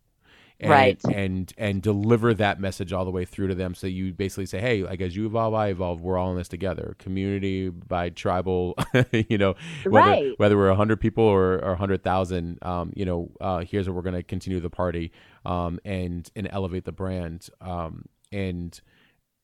and, 0.61 0.69
Right. 0.69 1.01
and 1.11 1.51
and 1.57 1.81
deliver 1.81 2.33
that 2.35 2.59
message 2.59 2.93
all 2.93 3.03
the 3.03 3.11
way 3.11 3.25
through 3.25 3.47
to 3.47 3.55
them 3.55 3.73
so 3.75 3.87
you 3.87 4.13
basically 4.13 4.45
say 4.45 4.61
hey 4.61 4.83
like 4.83 5.01
as 5.01 5.15
you 5.15 5.25
evolve 5.25 5.53
i 5.55 5.67
evolve 5.69 6.01
we're 6.01 6.17
all 6.17 6.31
in 6.31 6.37
this 6.37 6.47
together 6.47 6.95
community 6.99 7.67
by 7.69 8.09
tribal 8.09 8.75
you 9.11 9.37
know 9.37 9.55
whether 9.83 10.07
Right. 10.09 10.33
whether 10.37 10.55
we're 10.57 10.69
100 10.69 10.97
people 11.01 11.23
or, 11.23 11.55
or 11.63 11.71
100000 11.71 12.59
um, 12.61 12.93
you 12.95 13.03
know 13.05 13.31
uh, 13.41 13.59
here's 13.67 13.87
where 13.89 13.95
we're 13.95 14.01
going 14.03 14.15
to 14.15 14.23
continue 14.23 14.59
the 14.59 14.69
party 14.69 15.11
um, 15.45 15.79
and 15.83 16.29
and 16.35 16.47
elevate 16.51 16.85
the 16.85 16.91
brand 16.91 17.49
um, 17.59 18.05
and 18.31 18.79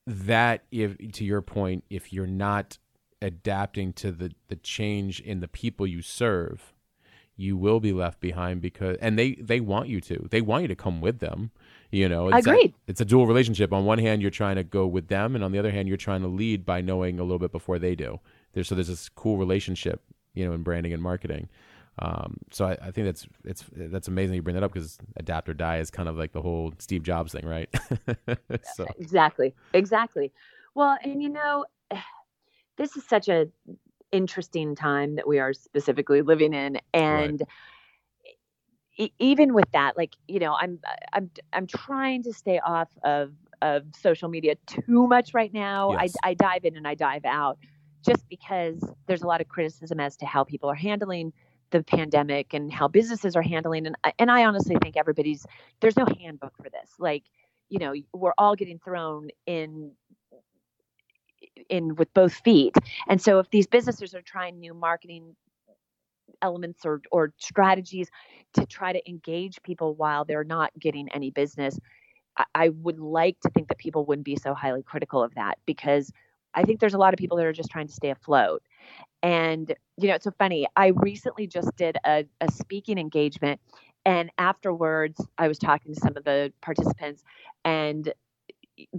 that 0.05 0.63
if 0.71 0.95
to 1.13 1.25
your 1.25 1.41
point 1.41 1.83
if 1.89 2.13
you're 2.13 2.27
not 2.27 2.77
adapting 3.21 3.91
to 3.93 4.11
the 4.11 4.31
the 4.49 4.55
change 4.55 5.19
in 5.19 5.39
the 5.39 5.47
people 5.47 5.87
you 5.87 6.01
serve 6.03 6.73
you 7.37 7.55
will 7.55 7.79
be 7.79 7.93
left 7.93 8.19
behind 8.19 8.61
because 8.61 8.97
and 8.99 9.17
they 9.17 9.35
they 9.35 9.59
want 9.59 9.87
you 9.87 10.01
to 10.01 10.27
they 10.31 10.41
want 10.41 10.63
you 10.63 10.67
to 10.67 10.75
come 10.75 10.99
with 11.01 11.19
them 11.19 11.51
you 11.91 12.09
know? 12.09 12.29
It's 12.29 12.45
Agreed. 12.45 12.73
A, 12.73 12.91
it's 12.91 13.01
a 13.01 13.05
dual 13.05 13.27
relationship. 13.27 13.71
On 13.71 13.85
one 13.85 13.99
hand 13.99 14.21
you're 14.21 14.31
trying 14.31 14.57
to 14.57 14.63
go 14.63 14.85
with 14.85 15.07
them 15.07 15.35
and 15.35 15.43
on 15.43 15.51
the 15.51 15.59
other 15.59 15.71
hand 15.71 15.87
you're 15.87 15.97
trying 15.97 16.21
to 16.21 16.27
lead 16.27 16.65
by 16.65 16.81
knowing 16.81 17.19
a 17.19 17.23
little 17.23 17.39
bit 17.39 17.51
before 17.51 17.79
they 17.79 17.95
do. 17.95 18.19
There's 18.53 18.67
so 18.67 18.75
there's 18.75 18.87
this 18.87 19.09
cool 19.09 19.37
relationship 19.37 20.01
you 20.33 20.45
know 20.45 20.53
in 20.53 20.63
branding 20.63 20.93
and 20.93 21.01
marketing. 21.01 21.49
Um, 21.99 22.37
so 22.51 22.65
I, 22.65 22.71
I 22.73 22.91
think 22.91 23.07
that's 23.07 23.27
it's 23.43 23.63
that's 23.71 24.07
amazing 24.07 24.35
you 24.35 24.41
bring 24.41 24.55
that 24.55 24.63
up 24.63 24.73
because 24.73 24.99
adapt 25.15 25.49
or 25.49 25.53
die 25.53 25.79
is 25.79 25.89
kind 25.89 26.07
of 26.07 26.17
like 26.17 26.31
the 26.31 26.41
whole 26.41 26.73
Steve 26.77 27.01
Jobs 27.01 27.31
thing, 27.31 27.45
right? 27.45 27.69
so. 28.75 28.85
Exactly. 28.99 29.55
Exactly. 29.73 30.31
Well 30.75 30.97
and 31.03 31.23
you 31.23 31.29
know 31.29 31.65
this 32.77 32.95
is 32.97 33.03
such 33.05 33.29
a 33.29 33.47
interesting 34.11 34.75
time 34.75 35.15
that 35.15 35.27
we 35.27 35.39
are 35.39 35.53
specifically 35.53 36.21
living 36.21 36.53
in 36.53 36.79
and 36.93 37.43
e- 38.97 39.11
even 39.19 39.53
with 39.53 39.69
that 39.73 39.97
like 39.97 40.15
you 40.27 40.39
know 40.39 40.55
i'm 40.55 40.79
i'm 41.13 41.29
i'm 41.53 41.67
trying 41.67 42.23
to 42.23 42.33
stay 42.33 42.59
off 42.59 42.89
of 43.03 43.31
of 43.61 43.83
social 43.99 44.29
media 44.29 44.55
too 44.67 45.07
much 45.07 45.33
right 45.33 45.51
now. 45.51 45.91
Yes. 45.91 46.15
I, 46.23 46.29
I 46.29 46.33
dive 46.35 46.63
in 46.63 46.77
and 46.77 46.87
i 46.87 46.93
dive 46.93 47.25
out 47.25 47.57
just 48.05 48.27
because 48.29 48.79
there's 49.07 49.21
a 49.21 49.27
lot 49.27 49.41
of 49.41 49.47
criticism 49.47 49.99
as 49.99 50.15
to 50.17 50.25
how 50.25 50.43
people 50.43 50.69
are 50.69 50.75
handling 50.75 51.33
the 51.71 51.83
pandemic 51.83 52.53
and 52.53 52.71
how 52.71 52.87
businesses 52.87 53.35
are 53.35 53.41
handling 53.41 53.85
and 53.85 53.95
and 54.19 54.31
I 54.31 54.45
honestly 54.45 54.77
think 54.81 54.95
everybody's 54.95 55.45
there's 55.81 55.97
no 55.97 56.05
handbook 56.19 56.55
for 56.57 56.69
this. 56.69 56.91
Like 56.97 57.23
you 57.69 57.79
know 57.79 57.93
we're 58.13 58.33
all 58.37 58.55
getting 58.55 58.79
thrown 58.79 59.29
in 59.45 59.91
in 61.69 61.95
with 61.95 62.13
both 62.13 62.33
feet 62.33 62.75
and 63.07 63.21
so 63.21 63.39
if 63.39 63.49
these 63.49 63.67
businesses 63.67 64.13
are 64.13 64.21
trying 64.21 64.59
new 64.59 64.73
marketing 64.73 65.35
elements 66.41 66.85
or 66.85 67.01
or 67.11 67.33
strategies 67.37 68.09
to 68.53 68.65
try 68.65 68.93
to 68.93 69.09
engage 69.09 69.61
people 69.63 69.95
while 69.95 70.25
they're 70.25 70.43
not 70.43 70.71
getting 70.79 71.07
any 71.13 71.31
business 71.31 71.79
I, 72.37 72.45
I 72.55 72.69
would 72.69 72.99
like 72.99 73.39
to 73.41 73.49
think 73.49 73.69
that 73.69 73.77
people 73.77 74.05
wouldn't 74.05 74.25
be 74.25 74.35
so 74.35 74.53
highly 74.53 74.83
critical 74.83 75.23
of 75.23 75.33
that 75.35 75.57
because 75.65 76.11
I 76.53 76.63
think 76.63 76.79
there's 76.79 76.93
a 76.93 76.97
lot 76.97 77.13
of 77.13 77.19
people 77.19 77.37
that 77.37 77.45
are 77.45 77.53
just 77.53 77.69
trying 77.69 77.87
to 77.87 77.93
stay 77.93 78.09
afloat. 78.09 78.63
And, 79.21 79.73
you 79.97 80.07
know, 80.07 80.15
it's 80.15 80.23
so 80.23 80.31
funny. 80.37 80.67
I 80.75 80.87
recently 80.87 81.47
just 81.47 81.75
did 81.75 81.97
a, 82.05 82.25
a 82.41 82.51
speaking 82.51 82.97
engagement, 82.97 83.59
and 84.05 84.31
afterwards, 84.37 85.23
I 85.37 85.47
was 85.47 85.59
talking 85.59 85.93
to 85.93 85.99
some 85.99 86.15
of 86.15 86.23
the 86.23 86.53
participants, 86.61 87.23
and 87.65 88.11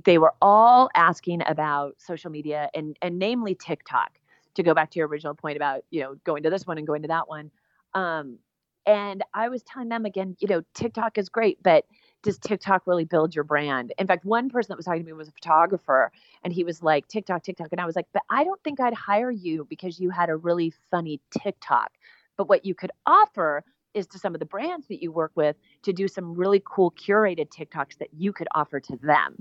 they 0.04 0.18
were 0.18 0.34
all 0.40 0.90
asking 0.94 1.42
about 1.46 1.94
social 1.98 2.30
media 2.30 2.70
and, 2.74 2.96
and 3.02 3.18
namely 3.18 3.54
TikTok, 3.54 4.18
to 4.58 4.62
go 4.64 4.74
back 4.74 4.90
to 4.90 4.98
your 4.98 5.06
original 5.06 5.34
point 5.34 5.56
about, 5.56 5.82
you 5.90 6.00
know, 6.02 6.16
going 6.24 6.42
to 6.42 6.50
this 6.50 6.66
one 6.66 6.78
and 6.78 6.86
going 6.86 7.02
to 7.02 7.08
that 7.08 7.28
one. 7.28 7.50
Um, 7.94 8.38
and 8.86 9.22
I 9.34 9.48
was 9.48 9.62
telling 9.62 9.88
them 9.88 10.04
again, 10.04 10.36
you 10.40 10.48
know, 10.48 10.62
TikTok 10.74 11.16
is 11.16 11.28
great, 11.28 11.62
but 11.62 11.84
does 12.22 12.38
TikTok 12.38 12.82
really 12.86 13.04
build 13.04 13.34
your 13.34 13.44
brand? 13.44 13.92
In 13.98 14.06
fact, 14.06 14.24
one 14.24 14.50
person 14.50 14.70
that 14.70 14.76
was 14.76 14.86
talking 14.86 15.02
to 15.02 15.06
me 15.06 15.12
was 15.12 15.28
a 15.28 15.32
photographer 15.32 16.10
and 16.42 16.52
he 16.52 16.64
was 16.64 16.82
like, 16.82 17.06
TikTok, 17.06 17.44
TikTok. 17.44 17.68
And 17.70 17.80
I 17.80 17.86
was 17.86 17.94
like, 17.94 18.06
but 18.12 18.22
I 18.30 18.42
don't 18.42 18.60
think 18.64 18.80
I'd 18.80 18.94
hire 18.94 19.30
you 19.30 19.66
because 19.70 20.00
you 20.00 20.10
had 20.10 20.28
a 20.28 20.36
really 20.36 20.72
funny 20.90 21.20
TikTok. 21.30 21.92
But 22.36 22.48
what 22.48 22.64
you 22.64 22.74
could 22.74 22.90
offer 23.06 23.62
is 23.94 24.06
to 24.08 24.18
some 24.18 24.34
of 24.34 24.40
the 24.40 24.46
brands 24.46 24.88
that 24.88 25.02
you 25.02 25.12
work 25.12 25.32
with 25.34 25.56
to 25.82 25.92
do 25.92 26.08
some 26.08 26.34
really 26.34 26.62
cool 26.64 26.90
curated 26.92 27.50
TikToks 27.50 27.98
that 27.98 28.08
you 28.16 28.32
could 28.32 28.48
offer 28.54 28.80
to 28.80 28.96
them. 28.96 29.36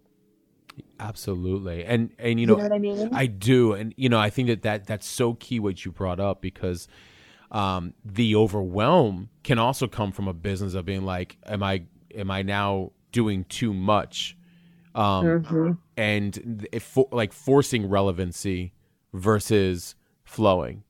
Absolutely. 1.00 1.86
And 1.86 2.12
and 2.20 2.40
you 2.40 2.48
know, 2.48 2.54
you 2.54 2.64
know 2.64 2.70
what 2.70 2.76
I 2.76 2.80
mean? 2.80 3.10
I 3.14 3.26
do. 3.26 3.74
And 3.74 3.94
you 3.98 4.10
know, 4.10 4.20
I 4.20 4.30
think 4.30 4.48
that, 4.48 4.62
that 4.64 4.88
that's 4.88 5.06
so 5.06 5.34
key 5.36 5.60
what 5.60 5.86
you 5.86 5.92
brought 5.92 6.20
up 6.20 6.42
because 6.42 6.88
um, 7.52 7.94
the 8.04 8.36
overwhelm 8.36 9.30
can 9.44 9.60
also 9.60 9.88
come 9.88 10.12
from 10.12 10.28
a 10.28 10.34
business 10.34 10.74
of 10.74 10.86
being 10.86 11.04
like, 11.04 11.38
am 11.46 11.64
I 11.64 11.84
am 12.16 12.32
I 12.32 12.42
now 12.42 12.92
doing 13.12 13.46
too 13.46 13.74
much? 13.74 14.38
Um, 14.96 15.26
mm-hmm. 15.26 15.72
and 15.96 16.68
if 16.72 16.98
like 17.12 17.32
forcing 17.32 17.88
relevancy 17.88 18.74
versus 19.14 19.96
flowing. 20.24 20.84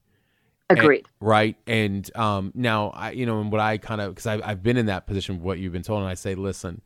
Agreed. 0.70 1.06
And, 1.20 1.28
right. 1.28 1.56
And 1.66 2.18
um, 2.18 2.52
now 2.54 2.90
I, 2.90 3.12
you 3.12 3.26
know, 3.26 3.40
and 3.40 3.52
what 3.52 3.62
I 3.62 3.78
kind 3.78 4.02
of, 4.02 4.16
cause 4.16 4.26
I've, 4.26 4.42
I've 4.44 4.64
been 4.64 4.78
in 4.78 4.88
that 4.88 5.08
position, 5.08 5.42
what 5.42 5.60
you've 5.60 5.74
been 5.74 5.84
told. 5.84 6.02
And 6.02 6.10
I 6.10 6.14
say, 6.14 6.36
listen, 6.36 6.82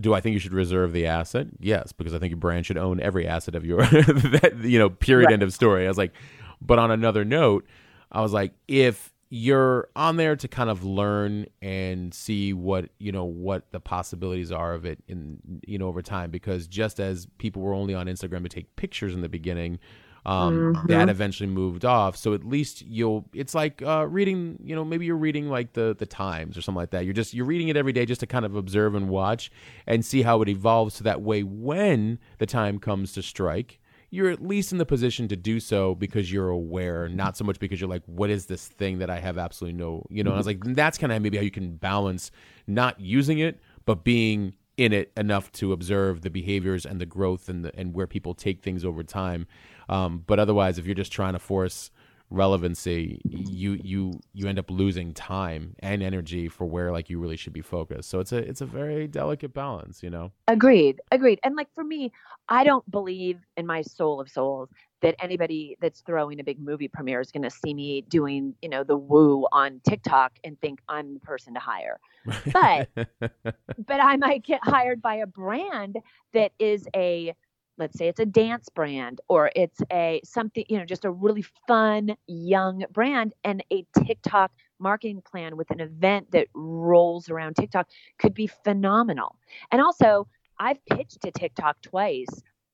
do 0.00 0.14
I 0.14 0.20
think 0.20 0.34
you 0.34 0.40
should 0.40 0.52
reserve 0.52 0.92
the 0.92 1.06
asset? 1.06 1.46
Yes, 1.60 1.92
because 1.92 2.14
I 2.14 2.18
think 2.18 2.30
your 2.30 2.38
brand 2.38 2.66
should 2.66 2.78
own 2.78 3.00
every 3.00 3.26
asset 3.26 3.54
of 3.54 3.64
your, 3.64 3.78
that, 3.86 4.60
you 4.62 4.78
know, 4.78 4.90
period, 4.90 5.26
right. 5.26 5.34
end 5.34 5.42
of 5.42 5.52
story. 5.52 5.84
I 5.84 5.88
was 5.88 5.98
like, 5.98 6.12
but 6.60 6.78
on 6.78 6.90
another 6.90 7.24
note, 7.24 7.66
I 8.10 8.20
was 8.20 8.32
like, 8.32 8.54
if 8.66 9.12
you're 9.30 9.88
on 9.96 10.16
there 10.16 10.36
to 10.36 10.46
kind 10.46 10.70
of 10.70 10.84
learn 10.84 11.46
and 11.60 12.14
see 12.14 12.52
what 12.52 12.88
you 13.00 13.10
know 13.10 13.24
what 13.24 13.68
the 13.72 13.80
possibilities 13.80 14.52
are 14.52 14.74
of 14.74 14.84
it 14.84 15.02
in 15.08 15.60
you 15.66 15.76
know 15.76 15.88
over 15.88 16.02
time 16.02 16.30
because 16.30 16.68
just 16.68 17.00
as 17.00 17.26
people 17.38 17.60
were 17.60 17.74
only 17.74 17.94
on 17.94 18.06
Instagram 18.06 18.44
to 18.44 18.48
take 18.48 18.76
pictures 18.76 19.12
in 19.12 19.22
the 19.22 19.28
beginning 19.28 19.80
um, 20.26 20.74
mm-hmm. 20.74 20.86
that 20.86 21.08
eventually 21.08 21.48
moved 21.48 21.84
off 21.84 22.16
so 22.16 22.32
at 22.34 22.44
least 22.44 22.82
you'll 22.82 23.24
it's 23.34 23.54
like 23.54 23.82
uh, 23.82 24.06
reading 24.08 24.58
you 24.62 24.74
know 24.74 24.84
maybe 24.84 25.04
you're 25.04 25.16
reading 25.16 25.48
like 25.48 25.72
the 25.74 25.94
the 25.98 26.06
times 26.06 26.56
or 26.56 26.62
something 26.62 26.80
like 26.80 26.90
that 26.90 27.04
you're 27.04 27.14
just 27.14 27.34
you're 27.34 27.46
reading 27.46 27.68
it 27.68 27.76
every 27.76 27.92
day 27.92 28.06
just 28.06 28.20
to 28.20 28.26
kind 28.26 28.44
of 28.44 28.56
observe 28.56 28.94
and 28.94 29.08
watch 29.08 29.50
and 29.86 30.04
see 30.04 30.22
how 30.22 30.40
it 30.42 30.48
evolves 30.48 30.94
so 30.94 31.04
that 31.04 31.22
way 31.22 31.42
when 31.42 32.18
the 32.38 32.46
time 32.46 32.78
comes 32.78 33.12
to 33.12 33.22
strike 33.22 33.78
you're 34.14 34.30
at 34.30 34.40
least 34.40 34.70
in 34.70 34.78
the 34.78 34.86
position 34.86 35.26
to 35.26 35.34
do 35.34 35.58
so 35.58 35.96
because 35.96 36.30
you're 36.30 36.48
aware, 36.48 37.08
not 37.08 37.36
so 37.36 37.42
much 37.42 37.58
because 37.58 37.80
you're 37.80 37.90
like, 37.90 38.04
what 38.06 38.30
is 38.30 38.46
this 38.46 38.68
thing 38.68 39.00
that 39.00 39.10
I 39.10 39.18
have 39.18 39.38
absolutely 39.38 39.76
no, 39.76 40.06
you 40.08 40.22
know? 40.22 40.30
And 40.30 40.36
I 40.36 40.38
was 40.38 40.46
like, 40.46 40.62
that's 40.62 40.98
kind 40.98 41.12
of 41.12 41.20
maybe 41.20 41.36
how 41.36 41.42
you 41.42 41.50
can 41.50 41.74
balance 41.74 42.30
not 42.68 43.00
using 43.00 43.40
it, 43.40 43.60
but 43.86 44.04
being 44.04 44.54
in 44.76 44.92
it 44.92 45.12
enough 45.16 45.50
to 45.52 45.72
observe 45.72 46.20
the 46.20 46.30
behaviors 46.30 46.86
and 46.86 47.00
the 47.00 47.06
growth 47.06 47.48
and 47.48 47.64
the, 47.64 47.76
and 47.76 47.92
where 47.92 48.06
people 48.06 48.34
take 48.34 48.62
things 48.62 48.84
over 48.84 49.02
time. 49.02 49.48
Um, 49.88 50.22
but 50.26 50.38
otherwise, 50.38 50.78
if 50.78 50.86
you're 50.86 50.94
just 50.94 51.12
trying 51.12 51.34
to 51.34 51.38
force 51.38 51.90
relevancy, 52.30 53.20
you 53.24 53.78
you 53.82 54.20
you 54.32 54.48
end 54.48 54.58
up 54.58 54.70
losing 54.70 55.12
time 55.12 55.74
and 55.80 56.02
energy 56.02 56.48
for 56.48 56.64
where 56.64 56.90
like 56.90 57.08
you 57.08 57.18
really 57.18 57.36
should 57.36 57.52
be 57.52 57.60
focused. 57.60 58.10
So 58.10 58.20
it's 58.20 58.32
a 58.32 58.38
it's 58.38 58.60
a 58.60 58.66
very 58.66 59.06
delicate 59.06 59.54
balance, 59.54 60.02
you 60.02 60.10
know. 60.10 60.32
Agreed, 60.48 61.00
agreed. 61.12 61.38
And 61.44 61.54
like 61.56 61.68
for 61.74 61.84
me, 61.84 62.12
I 62.48 62.64
don't 62.64 62.88
believe 62.90 63.38
in 63.56 63.66
my 63.66 63.82
soul 63.82 64.20
of 64.20 64.28
souls 64.28 64.68
that 65.02 65.14
anybody 65.22 65.76
that's 65.80 66.00
throwing 66.00 66.40
a 66.40 66.44
big 66.44 66.58
movie 66.58 66.88
premiere 66.88 67.20
is 67.20 67.30
going 67.30 67.42
to 67.42 67.50
see 67.50 67.74
me 67.74 68.02
doing, 68.08 68.54
you 68.62 68.70
know, 68.70 68.82
the 68.82 68.96
woo 68.96 69.46
on 69.52 69.80
TikTok 69.86 70.32
and 70.44 70.58
think 70.60 70.80
I'm 70.88 71.14
the 71.14 71.20
person 71.20 71.54
to 71.54 71.60
hire. 71.60 72.00
But 72.52 72.88
but 72.94 74.00
I 74.00 74.16
might 74.16 74.44
get 74.44 74.60
hired 74.62 75.02
by 75.02 75.16
a 75.16 75.26
brand 75.26 75.98
that 76.32 76.52
is 76.58 76.88
a 76.96 77.34
let's 77.78 77.98
say 77.98 78.08
it's 78.08 78.20
a 78.20 78.26
dance 78.26 78.68
brand 78.68 79.20
or 79.28 79.50
it's 79.56 79.80
a 79.92 80.20
something 80.24 80.64
you 80.68 80.78
know 80.78 80.84
just 80.84 81.04
a 81.04 81.10
really 81.10 81.44
fun 81.66 82.16
young 82.26 82.84
brand 82.92 83.34
and 83.42 83.64
a 83.72 83.84
TikTok 84.04 84.52
marketing 84.78 85.22
plan 85.22 85.56
with 85.56 85.70
an 85.70 85.80
event 85.80 86.30
that 86.32 86.48
rolls 86.54 87.30
around 87.30 87.56
TikTok 87.56 87.88
could 88.18 88.34
be 88.34 88.46
phenomenal. 88.46 89.36
And 89.70 89.80
also, 89.80 90.28
I've 90.58 90.84
pitched 90.86 91.22
to 91.22 91.30
TikTok 91.30 91.80
twice. 91.82 92.28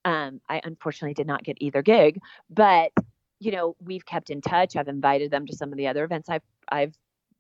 Um, 0.04 0.40
I 0.48 0.60
unfortunately 0.64 1.14
did 1.14 1.26
not 1.26 1.44
get 1.44 1.56
either 1.60 1.82
gig, 1.82 2.18
but 2.48 2.92
you 3.38 3.52
know 3.52 3.76
we've 3.82 4.04
kept 4.04 4.30
in 4.30 4.40
touch. 4.40 4.76
I've 4.76 4.88
invited 4.88 5.30
them 5.30 5.46
to 5.46 5.56
some 5.56 5.72
of 5.72 5.78
the 5.78 5.86
other 5.88 6.04
events 6.04 6.28
I've 6.28 6.42
I've 6.70 6.94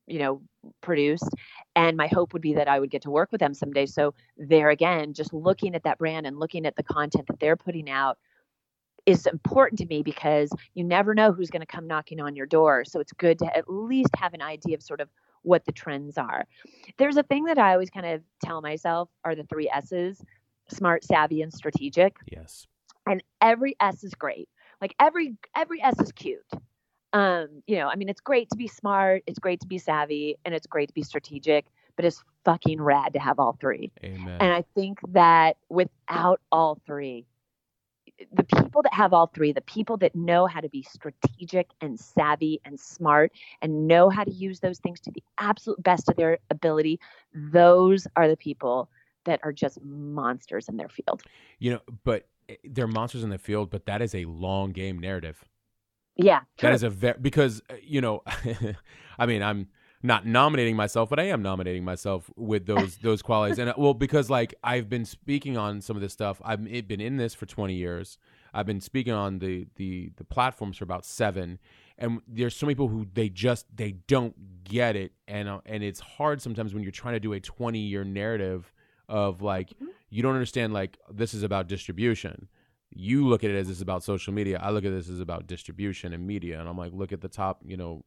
you 0.06 0.18
know 0.18 0.42
produced 0.80 1.28
and 1.76 1.96
my 1.96 2.06
hope 2.06 2.32
would 2.32 2.42
be 2.42 2.54
that 2.54 2.68
i 2.68 2.80
would 2.80 2.90
get 2.90 3.02
to 3.02 3.10
work 3.10 3.30
with 3.32 3.40
them 3.40 3.54
someday. 3.54 3.86
So 3.86 4.14
there 4.36 4.70
again 4.70 5.12
just 5.12 5.32
looking 5.32 5.74
at 5.74 5.84
that 5.84 5.98
brand 5.98 6.26
and 6.26 6.38
looking 6.38 6.66
at 6.66 6.76
the 6.76 6.82
content 6.82 7.26
that 7.28 7.40
they're 7.40 7.56
putting 7.56 7.88
out 7.88 8.18
is 9.06 9.26
important 9.26 9.78
to 9.78 9.86
me 9.86 10.02
because 10.02 10.50
you 10.74 10.84
never 10.84 11.14
know 11.14 11.32
who's 11.32 11.50
going 11.50 11.60
to 11.60 11.66
come 11.66 11.86
knocking 11.86 12.20
on 12.20 12.36
your 12.36 12.46
door. 12.46 12.84
So 12.84 13.00
it's 13.00 13.12
good 13.12 13.38
to 13.38 13.56
at 13.56 13.64
least 13.68 14.10
have 14.16 14.34
an 14.34 14.42
idea 14.42 14.76
of 14.76 14.82
sort 14.82 15.00
of 15.00 15.08
what 15.42 15.64
the 15.64 15.72
trends 15.72 16.18
are. 16.18 16.46
There's 16.98 17.16
a 17.16 17.22
thing 17.22 17.44
that 17.44 17.58
i 17.58 17.72
always 17.72 17.90
kind 17.90 18.06
of 18.06 18.22
tell 18.44 18.60
myself 18.60 19.08
are 19.24 19.34
the 19.34 19.44
three 19.44 19.70
s's 19.72 20.22
smart 20.68 21.04
savvy 21.04 21.42
and 21.42 21.52
strategic. 21.52 22.16
Yes. 22.30 22.66
And 23.06 23.22
every 23.40 23.74
s 23.80 24.04
is 24.04 24.14
great. 24.14 24.48
Like 24.80 24.94
every 25.00 25.36
every 25.56 25.82
s 25.82 25.98
is 26.00 26.12
cute 26.12 26.44
um, 27.12 27.62
you 27.66 27.76
know, 27.76 27.88
I 27.88 27.96
mean, 27.96 28.08
it's 28.08 28.20
great 28.20 28.50
to 28.50 28.56
be 28.56 28.68
smart, 28.68 29.22
it's 29.26 29.38
great 29.38 29.60
to 29.60 29.66
be 29.66 29.78
savvy, 29.78 30.36
and 30.44 30.54
it's 30.54 30.66
great 30.66 30.88
to 30.88 30.94
be 30.94 31.02
strategic, 31.02 31.66
but 31.96 32.04
it's 32.04 32.22
fucking 32.44 32.80
rad 32.80 33.12
to 33.14 33.18
have 33.18 33.38
all 33.38 33.56
three. 33.60 33.90
Amen. 34.04 34.38
And 34.40 34.52
I 34.52 34.64
think 34.74 35.00
that 35.08 35.56
without 35.68 36.40
all 36.52 36.80
three, 36.86 37.26
the 38.32 38.44
people 38.44 38.82
that 38.82 38.92
have 38.92 39.12
all 39.12 39.26
three, 39.28 39.52
the 39.52 39.60
people 39.62 39.96
that 39.98 40.14
know 40.14 40.46
how 40.46 40.60
to 40.60 40.68
be 40.68 40.82
strategic 40.82 41.70
and 41.80 41.98
savvy 41.98 42.60
and 42.64 42.78
smart 42.78 43.32
and 43.62 43.88
know 43.88 44.10
how 44.10 44.24
to 44.24 44.30
use 44.30 44.60
those 44.60 44.78
things 44.78 45.00
to 45.00 45.10
the 45.10 45.22
absolute 45.38 45.82
best 45.82 46.08
of 46.08 46.16
their 46.16 46.38
ability, 46.50 47.00
those 47.34 48.06
are 48.16 48.28
the 48.28 48.36
people 48.36 48.90
that 49.24 49.40
are 49.42 49.52
just 49.52 49.82
monsters 49.82 50.68
in 50.68 50.76
their 50.76 50.88
field. 50.88 51.22
You 51.58 51.72
know, 51.72 51.80
but 52.04 52.26
eh, 52.48 52.56
they're 52.64 52.86
monsters 52.86 53.24
in 53.24 53.30
the 53.30 53.38
field, 53.38 53.70
but 53.70 53.86
that 53.86 54.02
is 54.02 54.14
a 54.14 54.24
long 54.26 54.72
game 54.72 54.98
narrative. 54.98 55.44
Yeah, 56.16 56.40
that 56.60 56.72
is 56.72 56.82
a 56.82 56.90
very 56.90 57.16
because 57.20 57.62
uh, 57.70 57.74
you 57.82 58.00
know, 58.00 58.22
I 59.18 59.26
mean, 59.26 59.42
I'm 59.42 59.68
not 60.02 60.26
nominating 60.26 60.76
myself, 60.76 61.10
but 61.10 61.20
I 61.20 61.24
am 61.24 61.42
nominating 61.42 61.84
myself 61.84 62.30
with 62.36 62.66
those 62.66 62.96
those 63.02 63.22
qualities. 63.22 63.58
And 63.58 63.70
uh, 63.70 63.74
well, 63.76 63.94
because 63.94 64.30
like 64.30 64.54
I've 64.62 64.88
been 64.88 65.04
speaking 65.04 65.56
on 65.56 65.80
some 65.80 65.96
of 65.96 66.02
this 66.02 66.12
stuff. 66.12 66.40
I've 66.44 66.64
been 66.64 67.00
in 67.00 67.16
this 67.16 67.34
for 67.34 67.46
20 67.46 67.74
years. 67.74 68.18
I've 68.52 68.66
been 68.66 68.80
speaking 68.80 69.12
on 69.12 69.38
the 69.38 69.66
the 69.76 70.10
the 70.16 70.24
platforms 70.24 70.78
for 70.78 70.84
about 70.84 71.04
seven, 71.04 71.58
and 71.98 72.20
there's 72.26 72.56
some 72.56 72.68
people 72.68 72.88
who 72.88 73.06
they 73.12 73.28
just 73.28 73.66
they 73.74 73.92
don't 73.92 74.64
get 74.64 74.96
it, 74.96 75.12
and 75.28 75.48
uh, 75.48 75.60
and 75.66 75.82
it's 75.82 76.00
hard 76.00 76.42
sometimes 76.42 76.74
when 76.74 76.82
you're 76.82 76.92
trying 76.92 77.14
to 77.14 77.20
do 77.20 77.32
a 77.32 77.40
20 77.40 77.78
year 77.78 78.04
narrative 78.04 78.72
of 79.08 79.42
like 79.42 79.70
mm-hmm. 79.70 79.86
you 80.08 80.22
don't 80.22 80.34
understand 80.34 80.72
like 80.72 80.96
this 81.12 81.34
is 81.34 81.42
about 81.42 81.66
distribution 81.66 82.48
you 82.92 83.26
look 83.26 83.44
at 83.44 83.50
it 83.50 83.56
as 83.56 83.68
this 83.68 83.76
is 83.76 83.82
about 83.82 84.02
social 84.02 84.32
media. 84.32 84.58
I 84.60 84.70
look 84.70 84.84
at 84.84 84.90
this 84.90 85.08
as 85.08 85.20
about 85.20 85.46
distribution 85.46 86.12
and 86.12 86.26
media. 86.26 86.58
And 86.58 86.68
I'm 86.68 86.76
like, 86.76 86.92
look 86.92 87.12
at 87.12 87.20
the 87.20 87.28
top, 87.28 87.60
you 87.64 87.76
know, 87.76 88.02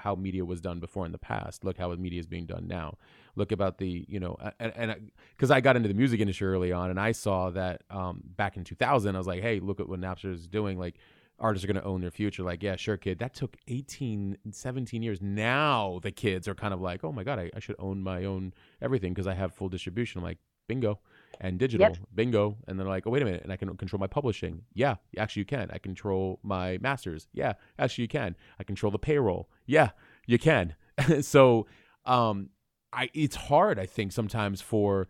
how 0.00 0.14
media 0.14 0.44
was 0.44 0.60
done 0.60 0.80
before 0.80 1.06
in 1.06 1.12
the 1.12 1.18
past. 1.18 1.64
Look 1.64 1.78
how 1.78 1.94
media 1.94 2.20
is 2.20 2.26
being 2.26 2.44
done 2.44 2.66
now. 2.68 2.98
Look 3.36 3.52
about 3.52 3.78
the, 3.78 4.04
you 4.06 4.20
know, 4.20 4.36
and, 4.60 5.10
because 5.34 5.50
I 5.50 5.60
got 5.60 5.76
into 5.76 5.88
the 5.88 5.94
music 5.94 6.20
industry 6.20 6.46
early 6.46 6.72
on 6.72 6.90
and 6.90 7.00
I 7.00 7.12
saw 7.12 7.50
that 7.50 7.82
um, 7.88 8.22
back 8.36 8.58
in 8.58 8.64
2000, 8.64 9.14
I 9.14 9.18
was 9.18 9.26
like, 9.26 9.40
hey, 9.40 9.60
look 9.60 9.80
at 9.80 9.88
what 9.88 9.98
Napster 10.00 10.32
is 10.32 10.46
doing. 10.46 10.78
Like, 10.78 10.96
artists 11.40 11.64
are 11.64 11.72
going 11.72 11.80
to 11.80 11.88
own 11.88 12.02
their 12.02 12.10
future. 12.10 12.42
Like, 12.42 12.62
yeah, 12.62 12.76
sure, 12.76 12.98
kid. 12.98 13.20
That 13.20 13.32
took 13.32 13.56
18, 13.68 14.36
17 14.50 15.02
years. 15.02 15.22
Now 15.22 16.00
the 16.02 16.10
kids 16.10 16.48
are 16.48 16.54
kind 16.54 16.74
of 16.74 16.82
like, 16.82 17.02
oh 17.02 17.12
my 17.12 17.24
God, 17.24 17.38
I, 17.38 17.50
I 17.56 17.60
should 17.60 17.76
own 17.78 18.02
my 18.02 18.24
own 18.24 18.52
everything 18.82 19.14
because 19.14 19.26
I 19.26 19.34
have 19.34 19.54
full 19.54 19.70
distribution. 19.70 20.18
I'm 20.18 20.24
like, 20.24 20.38
bingo 20.66 20.98
and 21.40 21.58
digital. 21.58 21.88
Yep. 21.88 21.98
Bingo. 22.14 22.56
And 22.66 22.78
they're 22.78 22.86
like, 22.86 23.06
oh, 23.06 23.10
wait 23.10 23.22
a 23.22 23.24
minute. 23.24 23.42
And 23.42 23.52
I 23.52 23.56
can 23.56 23.74
control 23.76 24.00
my 24.00 24.06
publishing. 24.06 24.62
Yeah, 24.74 24.96
actually, 25.16 25.40
you 25.40 25.46
can. 25.46 25.70
I 25.72 25.78
control 25.78 26.40
my 26.42 26.78
masters. 26.78 27.28
Yeah, 27.32 27.54
actually, 27.78 28.02
you 28.02 28.08
can. 28.08 28.36
I 28.58 28.64
control 28.64 28.90
the 28.90 28.98
payroll. 28.98 29.48
Yeah, 29.66 29.90
you 30.26 30.38
can. 30.38 30.74
so, 31.20 31.66
um, 32.04 32.50
I 32.92 33.10
it's 33.14 33.36
hard. 33.36 33.78
I 33.78 33.86
think 33.86 34.12
sometimes 34.12 34.60
for, 34.60 35.08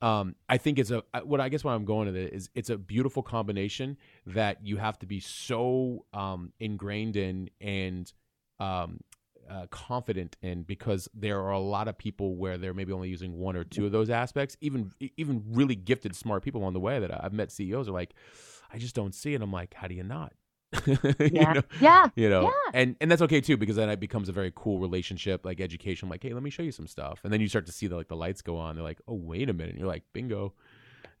um, 0.00 0.34
I 0.48 0.58
think 0.58 0.78
it's 0.78 0.90
a 0.90 1.02
what 1.24 1.40
I 1.40 1.48
guess 1.48 1.62
what 1.62 1.72
I'm 1.72 1.84
going 1.84 2.12
to 2.12 2.18
it 2.18 2.32
is 2.32 2.48
it's 2.54 2.70
a 2.70 2.78
beautiful 2.78 3.22
combination 3.22 3.96
that 4.26 4.64
you 4.66 4.78
have 4.78 4.98
to 5.00 5.06
be 5.06 5.20
so 5.20 6.06
um 6.12 6.52
ingrained 6.58 7.16
in 7.16 7.50
and 7.60 8.10
um 8.58 9.00
uh, 9.50 9.66
confident 9.70 10.36
in 10.42 10.62
because 10.62 11.08
there 11.14 11.40
are 11.40 11.50
a 11.50 11.58
lot 11.58 11.88
of 11.88 11.96
people 11.98 12.36
where 12.36 12.58
they're 12.58 12.74
maybe 12.74 12.92
only 12.92 13.08
using 13.08 13.38
one 13.38 13.56
or 13.56 13.64
two 13.64 13.86
of 13.86 13.92
those 13.92 14.10
aspects. 14.10 14.56
Even 14.60 14.92
even 15.16 15.44
really 15.48 15.74
gifted, 15.74 16.14
smart 16.16 16.42
people 16.42 16.64
on 16.64 16.72
the 16.72 16.80
way 16.80 16.98
that 16.98 17.24
I've 17.24 17.32
met 17.32 17.50
CEOs 17.52 17.88
are 17.88 17.92
like, 17.92 18.14
I 18.72 18.78
just 18.78 18.94
don't 18.94 19.14
see 19.14 19.34
it. 19.34 19.42
I'm 19.42 19.52
like, 19.52 19.74
how 19.74 19.88
do 19.88 19.94
you 19.94 20.04
not? 20.04 20.32
You 20.86 21.30
Yeah. 21.30 21.52
know? 21.52 21.62
Yeah. 21.80 22.08
you 22.16 22.30
know 22.30 22.44
Yeah. 22.44 22.70
and 22.72 22.96
and 23.00 23.10
that's 23.10 23.20
okay 23.22 23.40
too 23.42 23.56
because 23.58 23.76
then 23.76 23.90
it 23.90 24.00
becomes 24.00 24.28
a 24.28 24.32
very 24.32 24.50
cool 24.54 24.78
relationship 24.78 25.44
like 25.44 25.60
education 25.60 26.08
like 26.08 26.22
hey 26.22 26.32
let 26.32 26.42
me 26.42 26.48
show 26.50 26.62
you 26.62 26.72
some 26.72 26.86
stuff 26.86 27.20
and 27.24 27.32
then 27.32 27.40
you 27.42 27.48
start 27.48 27.66
to 27.66 27.72
see 27.72 27.86
the 27.86 27.96
like 27.96 28.08
the 28.08 28.16
lights 28.16 28.40
go 28.40 28.56
on 28.56 28.74
they're 28.74 28.82
like 28.82 29.00
oh 29.06 29.14
wait 29.14 29.50
a 29.50 29.52
minute 29.52 29.70
and 29.70 29.78
you're 29.78 29.88
like 29.88 30.02
bingo 30.14 30.54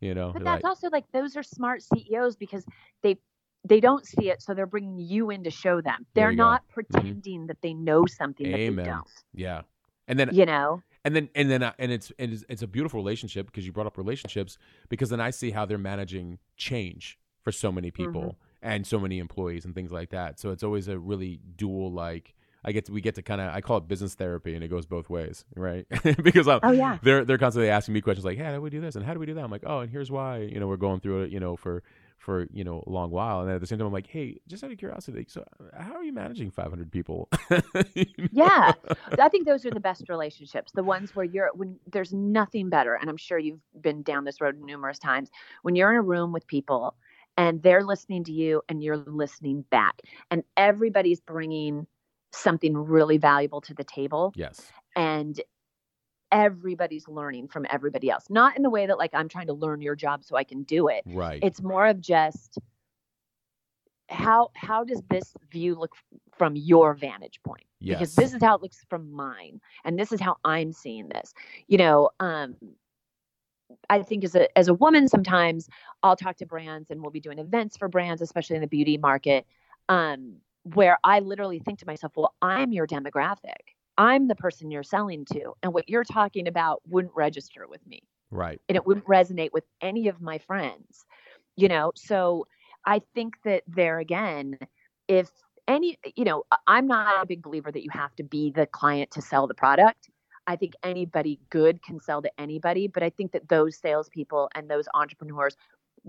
you 0.00 0.14
know 0.14 0.32
But 0.32 0.44
that's 0.44 0.64
like, 0.64 0.70
also 0.70 0.88
like 0.88 1.04
those 1.12 1.36
are 1.36 1.42
smart 1.42 1.82
CEOs 1.82 2.36
because 2.36 2.64
they 3.02 3.18
they 3.64 3.80
don't 3.80 4.06
see 4.06 4.30
it, 4.30 4.42
so 4.42 4.54
they're 4.54 4.66
bringing 4.66 4.98
you 4.98 5.30
in 5.30 5.44
to 5.44 5.50
show 5.50 5.80
them. 5.80 6.06
They're 6.14 6.30
you 6.30 6.36
go. 6.36 6.42
Mm-hmm. 6.42 6.50
not 6.52 6.68
pretending 6.68 7.46
that 7.46 7.58
they 7.62 7.74
know 7.74 8.06
something 8.06 8.50
that 8.50 8.58
Amen. 8.58 8.84
they 8.84 8.90
don't. 8.90 9.06
yeah 9.34 9.62
and 10.08 10.18
then 10.18 10.30
You 10.32 10.46
know? 10.46 10.82
and 11.04 11.14
then 11.16 11.28
and 11.34 11.50
then 11.50 11.62
uh, 11.62 11.72
and 11.78 11.92
it's 11.92 12.12
and 12.18 12.32
it's, 12.32 12.44
it's 12.48 12.62
a 12.62 12.66
beautiful 12.66 12.98
relationship 13.00 13.46
because 13.46 13.64
you 13.66 13.72
brought 13.72 13.86
up 13.86 13.96
relationships 13.98 14.58
because 14.88 15.10
then 15.10 15.20
I 15.20 15.30
see 15.30 15.50
how 15.52 15.64
they're 15.66 15.78
managing 15.78 16.38
change 16.56 17.18
for 17.42 17.52
so 17.52 17.70
many 17.72 17.90
Mm-hmm. 17.90 18.04
people 18.12 18.38
and 18.62 18.86
so 18.86 18.98
many 19.00 19.18
employees 19.18 19.64
and 19.64 19.74
things 19.74 19.90
like 19.90 20.10
that. 20.10 20.38
So 20.38 20.50
it's 20.50 20.62
always 20.62 20.86
a 20.88 20.96
really 20.98 21.40
dual 21.56 21.90
like 21.92 22.34
I 22.64 22.70
get 22.70 22.84
to, 22.84 22.92
we 22.92 23.00
get 23.00 23.16
to 23.16 23.22
kind 23.22 23.40
of 23.40 23.52
I 23.52 23.60
call 23.60 23.78
it 23.78 23.88
business 23.88 24.14
therapy 24.14 24.54
and 24.54 24.62
it 24.62 24.68
goes 24.68 24.86
both 24.86 25.10
ways, 25.10 25.44
right? 25.56 25.84
because 26.22 26.46
I'm, 26.46 26.60
Oh 26.62 26.70
yeah. 26.70 26.98
they're 27.02 27.24
they're 27.24 27.38
constantly 27.38 27.70
asking 27.70 27.94
me 27.94 28.00
questions 28.00 28.24
like, 28.24 28.38
"Hey, 28.38 28.44
how 28.44 28.52
do 28.54 28.60
we 28.60 28.70
do 28.70 28.80
this? 28.80 28.94
And 28.94 29.04
how 29.04 29.14
do 29.14 29.18
we 29.20 29.26
do 29.26 29.34
that?" 29.34 29.42
I'm 29.44 29.50
like, 29.50 29.64
"Oh, 29.66 29.80
and 29.80 29.90
here's 29.90 30.10
why." 30.12 30.38
You 30.38 30.60
know, 30.60 30.68
we're 30.68 30.76
going 30.76 31.00
through 31.00 31.22
it, 31.22 31.30
you 31.32 31.40
know, 31.40 31.56
for 31.56 31.82
for 32.22 32.46
you 32.52 32.62
know 32.62 32.84
a 32.86 32.90
long 32.90 33.10
while, 33.10 33.40
and 33.40 33.48
then 33.48 33.56
at 33.56 33.60
the 33.60 33.66
same 33.66 33.78
time, 33.78 33.88
I'm 33.88 33.92
like, 33.92 34.06
"Hey, 34.06 34.38
just 34.46 34.62
out 34.62 34.70
of 34.70 34.78
curiosity, 34.78 35.26
so 35.28 35.44
uh, 35.60 35.82
how 35.82 35.94
are 35.94 36.04
you 36.04 36.12
managing 36.12 36.50
500 36.50 36.90
people?" 36.90 37.28
Yeah. 38.32 38.72
I 39.18 39.28
think 39.28 39.46
those 39.46 39.66
are 39.66 39.70
the 39.70 39.80
best 39.80 40.08
relationships. 40.08 40.72
The 40.72 40.82
ones 40.82 41.14
where 41.14 41.24
you're 41.24 41.50
when 41.54 41.78
there's 41.90 42.12
nothing 42.12 42.70
better, 42.70 42.94
and 42.94 43.10
I'm 43.10 43.16
sure 43.16 43.38
you've 43.38 43.60
been 43.80 44.02
down 44.02 44.24
this 44.24 44.40
road 44.40 44.60
numerous 44.60 44.98
times. 44.98 45.30
When 45.62 45.74
you're 45.74 45.90
in 45.90 45.96
a 45.96 46.02
room 46.02 46.32
with 46.32 46.46
people 46.46 46.94
and 47.36 47.62
they're 47.62 47.82
listening 47.82 48.24
to 48.24 48.32
you 48.32 48.62
and 48.68 48.82
you're 48.82 48.98
listening 48.98 49.64
back, 49.70 50.00
and 50.30 50.44
everybody's 50.56 51.20
bringing 51.20 51.86
something 52.30 52.76
really 52.76 53.18
valuable 53.18 53.60
to 53.62 53.74
the 53.74 53.84
table, 53.84 54.32
yes. 54.36 54.70
and 54.96 55.40
everybody's 56.32 57.06
learning 57.06 57.48
from 57.48 57.66
everybody 57.70 58.10
else. 58.10 58.26
Not 58.28 58.56
in 58.56 58.62
the 58.62 58.70
way 58.70 58.86
that 58.86 58.98
like 58.98 59.14
I'm 59.14 59.28
trying 59.28 59.46
to 59.46 59.52
learn 59.52 59.80
your 59.82 59.94
job 59.94 60.24
so 60.24 60.36
I 60.36 60.44
can 60.44 60.64
do 60.64 60.88
it. 60.88 61.02
Right. 61.06 61.38
It's 61.42 61.62
more 61.62 61.86
of 61.86 62.00
just 62.00 62.58
how 64.08 64.50
how 64.54 64.82
does 64.82 65.02
this 65.08 65.34
view 65.50 65.74
look 65.74 65.94
from 66.36 66.56
your 66.56 66.94
vantage 66.94 67.40
point? 67.44 67.66
yes. 67.82 67.98
because 67.98 68.14
this 68.14 68.34
is 68.34 68.42
how 68.42 68.54
it 68.56 68.62
looks 68.62 68.84
from 68.88 69.10
mine 69.12 69.60
and 69.84 69.98
this 69.98 70.12
is 70.12 70.20
how 70.20 70.36
i'm 70.44 70.72
seeing 70.72 71.08
this 71.08 71.34
you 71.68 71.76
know 71.76 72.10
um 72.20 72.54
i 73.90 74.02
think 74.02 74.24
as 74.24 74.34
a 74.34 74.58
as 74.58 74.68
a 74.68 74.74
woman 74.74 75.08
sometimes 75.08 75.68
i'll 76.02 76.16
talk 76.16 76.36
to 76.36 76.46
brands 76.46 76.90
and 76.90 77.00
we'll 77.00 77.10
be 77.10 77.20
doing 77.20 77.38
events 77.38 77.76
for 77.76 77.88
brands 77.88 78.22
especially 78.22 78.56
in 78.56 78.62
the 78.62 78.68
beauty 78.68 78.96
market 78.96 79.46
um 79.88 80.34
where 80.74 80.98
i 81.02 81.18
literally 81.18 81.58
think 81.58 81.78
to 81.78 81.86
myself 81.86 82.12
well 82.16 82.34
i'm 82.40 82.72
your 82.72 82.86
demographic 82.86 83.74
i'm 83.98 84.28
the 84.28 84.34
person 84.34 84.70
you're 84.70 84.82
selling 84.82 85.24
to 85.24 85.52
and 85.62 85.72
what 85.72 85.88
you're 85.88 86.04
talking 86.04 86.48
about 86.48 86.80
wouldn't 86.88 87.14
register 87.14 87.66
with 87.68 87.84
me 87.86 88.02
right. 88.30 88.60
and 88.68 88.76
it 88.76 88.86
wouldn't 88.86 89.06
resonate 89.06 89.50
with 89.52 89.64
any 89.80 90.08
of 90.08 90.20
my 90.20 90.38
friends 90.38 91.04
you 91.56 91.68
know 91.68 91.92
so 91.94 92.46
i 92.86 93.00
think 93.14 93.34
that 93.44 93.62
there 93.66 93.98
again 93.98 94.58
if 95.08 95.30
any 95.68 95.98
you 96.16 96.24
know 96.24 96.44
i'm 96.66 96.86
not 96.86 97.22
a 97.22 97.26
big 97.26 97.42
believer 97.42 97.70
that 97.70 97.82
you 97.82 97.90
have 97.90 98.14
to 98.16 98.22
be 98.22 98.50
the 98.50 98.66
client 98.66 99.10
to 99.10 99.22
sell 99.22 99.46
the 99.46 99.54
product 99.54 100.10
i 100.46 100.56
think 100.56 100.72
anybody 100.82 101.38
good 101.50 101.82
can 101.82 102.00
sell 102.00 102.22
to 102.22 102.30
anybody 102.38 102.88
but 102.88 103.02
i 103.02 103.10
think 103.10 103.32
that 103.32 103.48
those 103.48 103.76
salespeople 103.76 104.50
and 104.54 104.68
those 104.68 104.86
entrepreneurs 104.94 105.56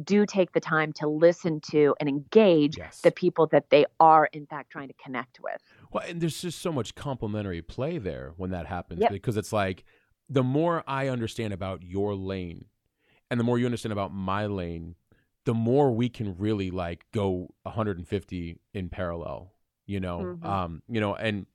do 0.01 0.25
take 0.25 0.53
the 0.53 0.59
time 0.59 0.91
to 0.93 1.07
listen 1.07 1.59
to 1.71 1.93
and 1.99 2.09
engage 2.09 2.77
Yes. 2.77 3.01
the 3.01 3.11
people 3.11 3.47
that 3.47 3.69
they 3.69 3.85
are 3.99 4.27
in 4.33 4.45
fact 4.47 4.71
trying 4.71 4.87
to 4.87 4.93
connect 4.95 5.39
with 5.39 5.61
Well, 5.91 6.03
and 6.07 6.19
there's 6.21 6.41
just 6.41 6.59
so 6.61 6.71
much 6.71 6.95
complementary 6.95 7.61
play 7.61 7.97
there 7.99 8.33
when 8.37 8.49
that 8.51 8.65
happens 8.65 9.01
Yep. 9.01 9.11
because 9.11 9.37
it's 9.37 9.53
like 9.53 9.83
the 10.29 10.43
more 10.43 10.83
I 10.87 11.09
understand 11.09 11.53
about 11.53 11.83
your 11.83 12.15
lane 12.15 12.65
and 13.29 13.39
the 13.39 13.43
more 13.43 13.59
you 13.59 13.65
understand 13.65 13.93
about 13.93 14.13
my 14.13 14.45
lane, 14.47 14.95
the 15.45 15.53
more 15.53 15.91
we 15.91 16.09
can 16.09 16.37
really 16.37 16.71
like 16.71 17.05
go 17.11 17.53
150 17.63 18.59
in 18.73 18.89
parallel, 18.89 19.53
you 19.85 19.99
know. 19.99 20.37
Mhm. 20.41 20.45
Um, 20.45 20.83
you 20.87 21.01
know, 21.01 21.15
and 21.15 21.45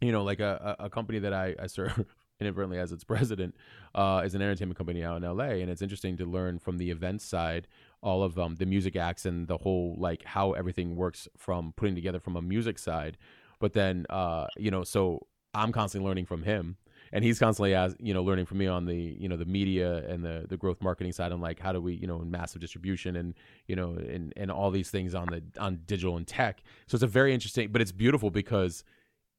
you 0.00 0.12
know, 0.12 0.24
like 0.24 0.40
a, 0.40 0.76
a 0.80 0.84
a 0.86 0.90
company 0.90 1.18
that 1.20 1.32
I, 1.32 1.54
I 1.58 1.66
serve 1.66 2.04
inadvertently 2.40 2.78
as 2.78 2.92
its 2.92 3.04
president 3.12 3.54
uh, 3.94 4.22
is 4.24 4.34
an 4.34 4.42
entertainment 4.42 4.78
company 4.78 5.04
out 5.04 5.22
in 5.22 5.22
LA, 5.22 5.60
and 5.60 5.70
it's 5.70 5.82
interesting 5.82 6.16
to 6.16 6.24
learn 6.24 6.58
from 6.58 6.78
the 6.78 6.90
events 6.90 7.24
side 7.24 7.68
all 8.02 8.22
of 8.22 8.38
um, 8.38 8.56
the 8.56 8.66
music 8.66 8.96
acts 8.96 9.26
and 9.26 9.46
the 9.46 9.58
whole 9.58 9.94
like 9.98 10.24
how 10.24 10.52
everything 10.52 10.96
works 10.96 11.28
from 11.36 11.72
putting 11.76 11.94
together 11.94 12.18
from 12.18 12.36
a 12.36 12.42
music 12.42 12.78
side. 12.78 13.18
But 13.58 13.74
then, 13.74 14.06
uh, 14.08 14.46
you 14.56 14.70
know, 14.70 14.84
so 14.84 15.26
I'm 15.52 15.72
constantly 15.72 16.08
learning 16.08 16.26
from 16.26 16.42
him, 16.42 16.76
and 17.12 17.24
he's 17.24 17.38
constantly 17.38 17.74
as 17.74 17.94
you 17.98 18.14
know 18.14 18.22
learning 18.22 18.46
from 18.46 18.58
me 18.58 18.66
on 18.66 18.86
the 18.86 18.94
you 18.96 19.28
know 19.28 19.36
the 19.36 19.44
media 19.44 20.06
and 20.08 20.24
the 20.24 20.46
the 20.48 20.56
growth 20.56 20.80
marketing 20.80 21.12
side 21.12 21.32
and 21.32 21.42
like 21.42 21.58
how 21.58 21.72
do 21.72 21.80
we 21.80 21.94
you 21.94 22.06
know 22.06 22.22
in 22.22 22.30
massive 22.30 22.60
distribution 22.60 23.16
and 23.16 23.34
you 23.66 23.76
know 23.76 23.90
and 23.92 24.32
and 24.36 24.50
all 24.50 24.70
these 24.70 24.90
things 24.90 25.14
on 25.14 25.26
the 25.26 25.42
on 25.60 25.80
digital 25.86 26.16
and 26.16 26.26
tech. 26.26 26.62
So 26.86 26.94
it's 26.94 27.02
a 27.02 27.08
very 27.08 27.34
interesting, 27.34 27.70
but 27.70 27.82
it's 27.82 27.92
beautiful 27.92 28.30
because 28.30 28.84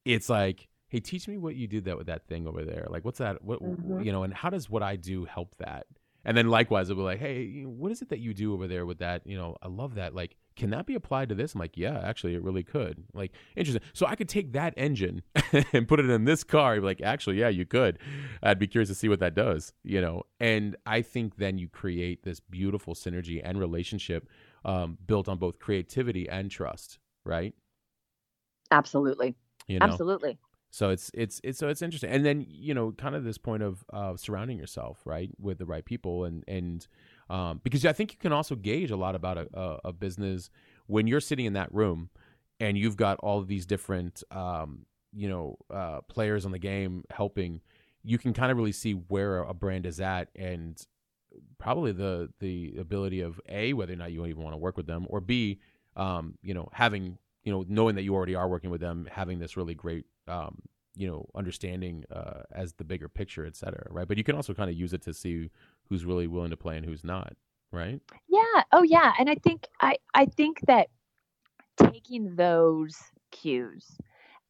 it's 0.04 0.28
like 0.28 0.68
hey 0.92 1.00
teach 1.00 1.26
me 1.26 1.38
what 1.38 1.54
you 1.56 1.66
did 1.66 1.86
that 1.86 1.96
with 1.96 2.06
that 2.06 2.26
thing 2.28 2.46
over 2.46 2.66
there. 2.66 2.86
Like 2.90 3.02
what's 3.02 3.18
that 3.18 3.42
what 3.42 3.62
Mhm. 3.62 4.04
you 4.04 4.12
know 4.12 4.24
and 4.24 4.34
how 4.34 4.50
does 4.50 4.68
what 4.68 4.82
i 4.82 4.94
do 4.94 5.24
help 5.24 5.56
that? 5.56 5.86
And 6.24 6.36
then 6.36 6.48
likewise 6.50 6.90
it'll 6.90 7.00
be 7.02 7.04
like 7.04 7.18
hey 7.18 7.62
what 7.62 7.90
is 7.90 8.02
it 8.02 8.10
that 8.10 8.18
you 8.18 8.34
do 8.34 8.52
over 8.52 8.68
there 8.68 8.84
with 8.84 8.98
that? 8.98 9.26
You 9.26 9.38
know 9.38 9.56
i 9.62 9.68
love 9.68 9.94
that. 9.94 10.14
Like 10.14 10.36
can 10.54 10.68
that 10.68 10.84
be 10.84 10.94
applied 10.94 11.30
to 11.30 11.34
this? 11.34 11.54
I'm 11.54 11.60
like 11.60 11.78
yeah 11.78 11.98
actually 12.04 12.34
it 12.34 12.42
really 12.42 12.62
could. 12.62 13.04
Like 13.14 13.32
interesting. 13.56 13.82
So 13.94 14.04
i 14.06 14.14
could 14.14 14.28
take 14.28 14.52
that 14.52 14.74
engine 14.76 15.22
and 15.72 15.88
put 15.88 15.98
it 15.98 16.10
in 16.10 16.26
this 16.26 16.44
car. 16.44 16.78
Like 16.78 17.00
actually 17.00 17.40
yeah 17.40 17.48
you 17.48 17.64
could. 17.64 17.98
I'd 18.42 18.58
be 18.58 18.66
curious 18.66 18.90
to 18.90 18.94
see 18.94 19.08
what 19.08 19.20
that 19.20 19.34
does 19.34 19.72
you 19.82 20.02
know? 20.02 20.24
And 20.40 20.76
i 20.84 21.00
think 21.00 21.36
then 21.36 21.56
you 21.56 21.68
create 21.68 22.22
this 22.22 22.38
beautiful 22.38 22.94
synergy 22.94 23.40
and 23.42 23.58
relationship 23.58 24.28
um, 24.66 24.98
built 25.06 25.26
on 25.26 25.38
both 25.38 25.58
creativity 25.58 26.28
and 26.28 26.50
trust 26.50 26.98
right? 27.24 27.54
Absolutely. 28.70 29.34
You 29.68 29.78
know? 29.78 29.86
Absolutely 29.86 30.38
so 30.72 30.88
it's 30.88 31.10
it's 31.12 31.38
it's 31.44 31.58
so 31.58 31.68
it's 31.68 31.82
interesting, 31.82 32.08
and 32.08 32.24
then 32.24 32.46
you 32.48 32.72
know, 32.72 32.92
kind 32.92 33.14
of 33.14 33.24
this 33.24 33.36
point 33.36 33.62
of 33.62 33.84
uh, 33.92 34.16
surrounding 34.16 34.56
yourself 34.56 35.02
right 35.04 35.30
with 35.38 35.58
the 35.58 35.66
right 35.66 35.84
people, 35.84 36.24
and 36.24 36.42
and 36.48 36.86
um, 37.28 37.60
because 37.62 37.84
I 37.84 37.92
think 37.92 38.10
you 38.10 38.18
can 38.18 38.32
also 38.32 38.54
gauge 38.54 38.90
a 38.90 38.96
lot 38.96 39.14
about 39.14 39.36
a, 39.36 39.48
a, 39.52 39.78
a 39.84 39.92
business 39.92 40.48
when 40.86 41.06
you're 41.06 41.20
sitting 41.20 41.44
in 41.44 41.52
that 41.52 41.72
room, 41.74 42.08
and 42.58 42.78
you've 42.78 42.96
got 42.96 43.18
all 43.18 43.38
of 43.38 43.48
these 43.48 43.66
different 43.66 44.22
um, 44.30 44.86
you 45.12 45.28
know 45.28 45.58
uh, 45.70 46.00
players 46.08 46.46
on 46.46 46.52
the 46.52 46.58
game 46.58 47.04
helping. 47.10 47.60
You 48.02 48.16
can 48.16 48.32
kind 48.32 48.50
of 48.50 48.56
really 48.56 48.72
see 48.72 48.92
where 48.92 49.40
a 49.42 49.52
brand 49.52 49.84
is 49.84 50.00
at, 50.00 50.30
and 50.34 50.82
probably 51.58 51.92
the 51.92 52.30
the 52.40 52.76
ability 52.78 53.20
of 53.20 53.38
a 53.46 53.74
whether 53.74 53.92
or 53.92 53.96
not 53.96 54.10
you 54.10 54.24
even 54.24 54.42
want 54.42 54.54
to 54.54 54.58
work 54.58 54.78
with 54.78 54.86
them, 54.86 55.04
or 55.10 55.20
b 55.20 55.60
um, 55.96 56.38
you 56.40 56.54
know 56.54 56.70
having 56.72 57.18
you 57.44 57.52
know 57.52 57.62
knowing 57.68 57.94
that 57.96 58.04
you 58.04 58.14
already 58.14 58.34
are 58.34 58.48
working 58.48 58.70
with 58.70 58.80
them, 58.80 59.06
having 59.12 59.38
this 59.38 59.54
really 59.54 59.74
great 59.74 60.06
um, 60.32 60.62
you 60.96 61.08
know 61.08 61.26
understanding 61.34 62.04
uh, 62.10 62.42
as 62.52 62.74
the 62.74 62.84
bigger 62.84 63.08
picture, 63.08 63.46
et 63.46 63.56
cetera, 63.56 63.86
right? 63.90 64.08
But 64.08 64.18
you 64.18 64.24
can 64.24 64.36
also 64.36 64.54
kind 64.54 64.70
of 64.70 64.76
use 64.76 64.92
it 64.92 65.02
to 65.02 65.14
see 65.14 65.50
who's 65.88 66.04
really 66.04 66.26
willing 66.26 66.50
to 66.50 66.56
play 66.56 66.76
and 66.76 66.86
who's 66.86 67.04
not, 67.04 67.34
right? 67.72 68.00
Yeah. 68.28 68.62
Oh 68.72 68.82
yeah. 68.82 69.12
And 69.18 69.30
I 69.30 69.36
think 69.36 69.66
I 69.80 69.96
I 70.14 70.26
think 70.26 70.60
that 70.66 70.88
taking 71.78 72.36
those 72.36 72.96
cues 73.30 73.86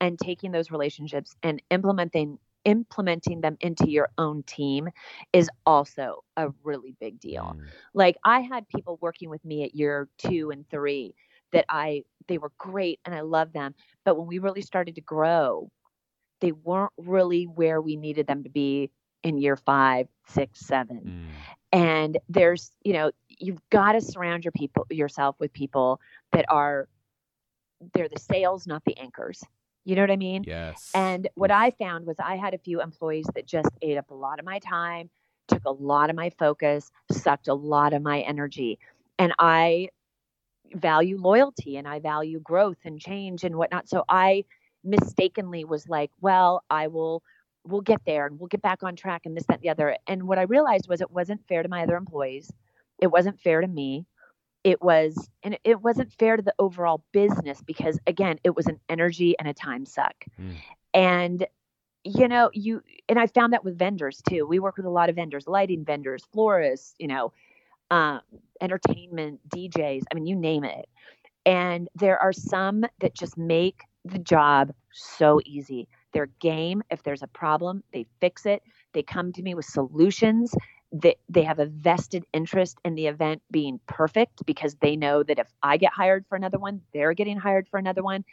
and 0.00 0.18
taking 0.18 0.52
those 0.52 0.70
relationships 0.70 1.36
and 1.42 1.62
implementing 1.70 2.38
implementing 2.64 3.40
them 3.40 3.56
into 3.60 3.90
your 3.90 4.10
own 4.18 4.42
team 4.44 4.88
is 5.32 5.50
also 5.66 6.24
a 6.36 6.50
really 6.62 6.94
big 7.00 7.18
deal. 7.20 7.56
Mm, 7.56 7.72
Like 7.94 8.16
I 8.24 8.40
had 8.40 8.68
people 8.68 8.98
working 9.00 9.30
with 9.30 9.44
me 9.44 9.64
at 9.64 9.74
year 9.74 10.08
2 10.18 10.50
and 10.50 10.68
3 10.70 11.14
that 11.52 11.64
I 11.68 12.04
they 12.28 12.38
were 12.38 12.52
great 12.58 13.00
and 13.04 13.14
I 13.14 13.20
love 13.20 13.52
them, 13.52 13.74
but 14.04 14.16
when 14.16 14.26
we 14.26 14.38
really 14.38 14.62
started 14.62 14.94
to 14.96 15.00
grow, 15.00 15.70
they 16.40 16.52
weren't 16.52 16.92
really 16.96 17.44
where 17.44 17.80
we 17.80 17.96
needed 17.96 18.26
them 18.26 18.42
to 18.42 18.50
be 18.50 18.90
in 19.22 19.38
year 19.38 19.56
five, 19.56 20.08
six, 20.28 20.60
seven. 20.60 21.28
Mm, 21.72 21.78
and 21.78 22.18
there's 22.28 22.70
you 22.82 22.92
know 22.92 23.10
you've 23.28 23.60
got 23.70 23.92
to 23.92 24.00
surround 24.00 24.44
your 24.44 24.52
people 24.52 24.86
yourself 24.90 25.36
with 25.38 25.52
people 25.52 26.00
that 26.32 26.44
are 26.48 26.88
they're 27.94 28.08
the 28.08 28.20
sails 28.20 28.66
not 28.66 28.84
the 28.84 28.96
anchors. 28.98 29.42
You 29.84 29.96
know 29.96 30.02
what 30.02 30.12
i 30.12 30.16
mean? 30.16 30.44
Yes. 30.46 30.90
and 30.94 31.28
what 31.34 31.50
i 31.50 31.70
found 31.72 32.06
was 32.06 32.16
i 32.20 32.36
had 32.36 32.54
a 32.54 32.58
few 32.58 32.80
employees 32.80 33.26
that 33.34 33.46
just 33.46 33.68
ate 33.80 33.98
up 33.98 34.10
a 34.10 34.14
lot 34.14 34.38
of 34.38 34.44
my 34.44 34.60
time 34.60 35.10
took 35.48 35.64
a 35.64 35.72
lot 35.72 36.10
of 36.10 36.16
my 36.16 36.30
focus 36.38 36.90
sucked 37.10 37.48
a 37.48 37.54
lot 37.54 37.92
of 37.92 38.02
my 38.02 38.20
energy. 38.20 38.78
And 39.18 39.32
i 39.38 39.88
value 40.74 41.18
loyalty 41.20 41.76
and 41.76 41.86
i 41.86 41.98
value 41.98 42.40
growth 42.40 42.78
and 42.84 43.00
change 43.00 43.44
and 43.44 43.56
whatnot. 43.56 43.88
So 43.88 44.04
i 44.08 44.44
mistakenly 44.84 45.64
was 45.64 45.88
like 45.88 46.10
well 46.20 46.64
i 46.68 46.88
will 46.88 47.22
we'll 47.64 47.80
get 47.80 48.04
there 48.04 48.26
and 48.26 48.38
we'll 48.38 48.48
get 48.48 48.62
back 48.62 48.82
on 48.82 48.96
track 48.96 49.22
and 49.24 49.36
this 49.36 49.44
that 49.46 49.54
and 49.54 49.62
the 49.62 49.68
other. 49.68 49.96
And 50.06 50.26
what 50.26 50.38
i 50.38 50.42
realized 50.42 50.88
was 50.88 51.00
it 51.00 51.10
wasn't 51.10 51.46
fair 51.46 51.62
to 51.62 51.68
my 51.68 51.82
other 51.82 51.96
employees. 51.96 52.52
It 53.00 53.08
wasn't 53.08 53.40
fair 53.40 53.60
to 53.60 53.66
me. 53.66 54.06
It 54.64 54.82
was 54.82 55.28
and 55.42 55.58
it 55.64 55.80
wasn't 55.80 56.12
fair 56.12 56.36
to 56.36 56.42
the 56.42 56.54
overall 56.58 57.04
business 57.12 57.62
because 57.62 57.98
again 58.06 58.38
it 58.44 58.56
was 58.56 58.66
an 58.66 58.80
energy 58.88 59.36
and 59.38 59.48
a 59.48 59.54
time 59.54 59.86
suck. 59.86 60.14
Mm. 60.40 60.54
and 60.94 61.46
you 62.04 62.26
know 62.26 62.50
you 62.52 62.82
and 63.08 63.18
i 63.18 63.28
found 63.28 63.52
that 63.52 63.64
with 63.64 63.78
vendors 63.78 64.22
too. 64.28 64.46
We 64.46 64.58
work 64.58 64.76
with 64.76 64.86
a 64.86 64.90
lot 64.90 65.08
of 65.08 65.16
vendors 65.16 65.46
lighting 65.46 65.84
vendors 65.84 66.24
florists 66.32 66.94
you 66.98 67.06
know 67.06 67.32
um, 67.92 68.20
entertainment 68.60 69.40
djs 69.48 70.02
i 70.10 70.14
mean 70.14 70.26
you 70.26 70.36
name 70.36 70.64
it. 70.64 70.86
And 71.44 71.88
there 71.96 72.18
are 72.18 72.32
some 72.32 72.84
that 73.00 73.14
just 73.14 73.36
make 73.36 73.82
the 74.04 74.18
job 74.18 74.72
so 74.92 75.40
easy. 75.44 75.88
They're 76.12 76.30
game. 76.40 76.82
If 76.90 77.02
there's 77.02 77.22
a 77.22 77.28
problem 77.28 77.82
they 77.92 78.06
fix 78.20 78.46
it. 78.46 78.62
They 78.94 79.02
come 79.02 79.32
to 79.32 79.42
me 79.42 79.54
with 79.54 79.66
solutions 79.66 80.54
they, 80.92 81.16
they 81.28 81.42
have 81.42 81.58
a 81.58 81.66
vested 81.66 82.24
interest 82.34 82.78
in 82.84 82.94
the 82.94 83.06
event 83.06 83.42
being 83.50 83.80
perfect 83.86 84.44
because 84.44 84.74
they 84.76 84.96
know 84.96 85.22
that 85.22 85.38
if 85.38 85.48
I 85.62 85.78
get 85.78 85.92
hired 85.92 86.26
for 86.28 86.36
another 86.36 86.58
one, 86.58 86.82
they're 86.92 87.14
getting 87.14 87.38
hired 87.38 87.66
for 87.70 87.78
another 87.78 88.02
one. 88.02 88.24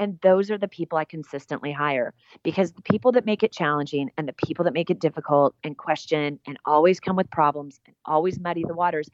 And 0.00 0.18
those 0.22 0.50
are 0.50 0.56
the 0.56 0.66
people 0.66 0.96
I 0.96 1.04
consistently 1.04 1.70
hire 1.70 2.14
because 2.42 2.72
the 2.72 2.80
people 2.82 3.12
that 3.12 3.26
make 3.26 3.42
it 3.42 3.52
challenging 3.52 4.10
and 4.16 4.26
the 4.26 4.32
people 4.32 4.64
that 4.64 4.72
make 4.72 4.88
it 4.88 4.98
difficult 4.98 5.54
and 5.62 5.76
question 5.76 6.40
and 6.46 6.58
always 6.64 6.98
come 6.98 7.16
with 7.16 7.30
problems 7.30 7.78
and 7.86 7.94
always 8.06 8.40
muddy 8.40 8.64
the 8.66 8.74
waters, 8.74 9.10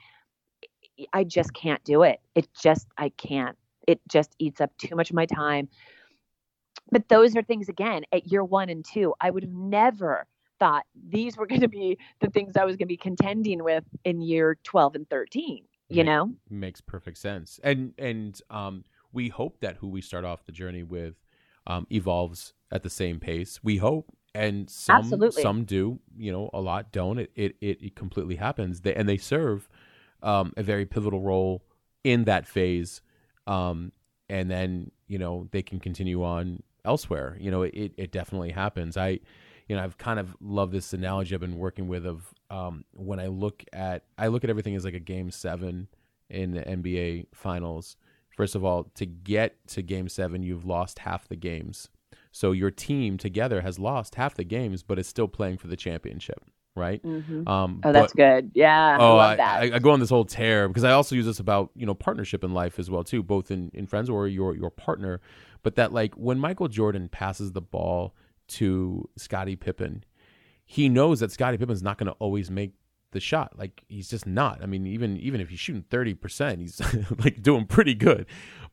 I 1.13 1.25
just 1.25 1.53
can't 1.53 1.83
do 1.83 2.05
it. 2.05 2.21
It 2.37 2.49
just, 2.55 2.87
I 2.97 3.09
can't. 3.11 3.59
It 3.89 4.01
just 4.09 4.37
eats 4.39 4.61
up 4.61 4.71
too 4.79 4.95
much 4.95 5.11
of 5.11 5.17
my 5.17 5.27
time. 5.27 5.69
But 6.93 7.09
those 7.09 7.37
are 7.37 7.43
things, 7.43 7.69
again, 7.69 8.05
at 8.13 8.31
year 8.31 8.45
one 8.45 8.69
and 8.69 8.85
two, 8.85 9.13
I 9.21 9.31
would 9.31 9.43
have 9.43 9.53
never 9.53 10.29
thought 10.61 10.85
these 11.09 11.37
were 11.37 11.49
going 11.49 11.63
to 11.63 11.69
be 11.69 11.99
the 12.21 12.31
things 12.31 12.57
I 12.57 12.65
was 12.65 12.77
going 12.77 12.87
to 12.87 12.87
be 12.87 12.97
contending 12.97 13.65
with 13.65 13.83
in 14.05 14.23
year 14.23 14.57
12 14.63 14.95
and 14.95 15.11
13, 15.11 15.65
you 15.89 15.97
Make, 15.97 16.07
know? 16.07 16.33
Makes 16.49 16.81
perfect 16.81 17.19
sense. 17.19 17.59
And, 17.65 17.93
and, 17.99 18.41
um, 18.51 18.85
we 19.13 19.29
hope 19.29 19.61
that 19.61 19.77
who 19.77 19.89
we 19.89 20.01
start 20.01 20.25
off 20.25 20.45
the 20.45 20.53
journey 20.53 20.83
with, 20.83 21.15
um, 21.67 21.87
evolves 21.91 22.53
at 22.71 22.83
the 22.83 22.91
same 22.91 23.21
pace. 23.21 23.61
We 23.63 23.79
hope. 23.79 24.13
And 24.35 24.69
some, 24.69 24.97
Absolutely. 24.97 25.43
some 25.43 25.65
do, 25.65 25.99
you 26.17 26.31
know, 26.31 26.51
a 26.53 26.61
lot 26.61 26.93
don't. 26.93 27.19
It, 27.19 27.31
it, 27.35 27.57
it, 27.61 27.97
completely 27.97 28.37
happens. 28.37 28.83
They, 28.83 28.95
and 28.95 29.09
they 29.09 29.17
serve, 29.17 29.67
um, 30.23 30.53
a 30.59 30.63
very 30.63 30.85
pivotal 30.85 31.23
role 31.23 31.63
in 32.05 32.25
that 32.25 32.47
phase. 32.47 33.01
Um, 33.47 33.93
and 34.29 34.51
then, 34.51 34.91
you 35.09 35.19
know, 35.19 35.49
they 35.53 35.63
can 35.63 35.81
continue 35.81 36.23
on 36.23 36.63
elsewhere. 36.85 37.39
You 37.41 37.51
know, 37.51 37.63
it, 37.63 37.93
it 37.97 38.13
definitely 38.13 38.51
happens. 38.51 38.99
I, 38.99 39.21
you 39.69 39.77
know, 39.77 39.83
I've 39.83 39.99
kind 39.99 40.19
of 40.19 40.37
loved 40.41 40.73
this 40.73 40.93
analogy 40.93 41.35
I've 41.35 41.41
been 41.41 41.59
working 41.59 41.89
with 41.89 42.07
of 42.07 42.33
um, 42.51 42.85
when 42.93 43.19
I 43.19 43.27
look 43.27 43.65
at 43.73 44.05
I 44.17 44.29
look 44.29 44.45
at 44.45 44.51
everything 44.51 44.77
as 44.77 44.85
like 44.85 44.95
a 44.95 45.01
game 45.01 45.31
seven 45.31 45.89
in 46.31 46.53
the 46.53 46.63
NBA 46.63 47.27
finals. 47.35 47.97
First 48.37 48.55
of 48.55 48.65
all, 48.65 48.85
to 48.95 49.07
get 49.07 49.57
to 49.69 49.83
game 49.83 50.09
seven, 50.09 50.43
you've 50.43 50.67
lost 50.67 51.01
half 51.01 51.27
the 51.27 51.37
games. 51.37 51.89
So 52.33 52.53
your 52.53 52.71
team 52.71 53.17
together 53.17 53.63
has 53.63 53.79
lost 53.79 54.17
half 54.17 54.35
the 54.35 54.45
games, 54.45 54.83
but 54.83 54.99
is 54.99 55.07
still 55.07 55.27
playing 55.27 55.57
for 55.57 55.69
the 55.69 55.77
championship, 55.77 56.45
right? 56.75 57.03
Mm-hmm. 57.03 57.49
Um, 57.49 57.81
oh, 57.83 57.93
that's 57.93 58.13
but, 58.13 58.17
good. 58.17 58.51
Yeah. 58.55 58.99
Oh, 59.01 59.17
I, 59.17 59.37
I, 59.37 59.61
I, 59.77 59.79
go 59.79 59.91
on 59.91 60.01
this 60.01 60.11
whole 60.11 60.27
tear 60.27 60.69
because 60.69 60.85
I 60.85 60.93
also 60.93 61.15
use 61.15 61.25
this 61.25 61.41
about 61.41 61.71
you 61.75 61.87
know 61.87 61.95
partnership 61.95 62.45
in 62.45 62.53
life 62.53 62.79
as 62.79 62.91
well 62.91 63.03
too, 63.03 63.23
both 63.23 63.51
in 63.51 63.71
in 63.73 63.87
friends 63.87 64.11
or 64.11 64.29
your 64.29 64.55
your 64.55 64.71
partner. 64.71 65.23
But 65.63 65.77
that 65.77 65.95
like 65.95 66.15
when 66.15 66.39
Michael 66.39 66.69
Jordan 66.69 67.09
passes 67.09 67.53
the 67.53 67.63
ball 67.63 68.15
to 68.49 69.09
Scottie 69.17 69.57
Pippen, 69.57 70.05
he 70.67 70.91
knows 70.91 71.21
that 71.21 71.33
Scottie 71.33 71.57
Pippen's 71.57 71.83
not 71.83 71.97
going 71.97 72.09
to 72.09 72.17
always 72.19 72.51
make 72.51 72.75
the 73.17 73.21
shot. 73.21 73.59
Like 73.59 73.83
he's 73.89 74.09
just 74.09 74.27
not. 74.27 74.63
I 74.63 74.67
mean, 74.67 74.87
even 74.87 75.17
even 75.19 75.41
if 75.41 75.49
he's 75.49 75.59
shooting 75.59 75.85
thirty 75.91 76.15
percent, 76.15 76.61
he's 76.61 76.81
like 77.19 77.43
doing 77.43 77.67
pretty 77.67 77.95
good. 77.95 78.27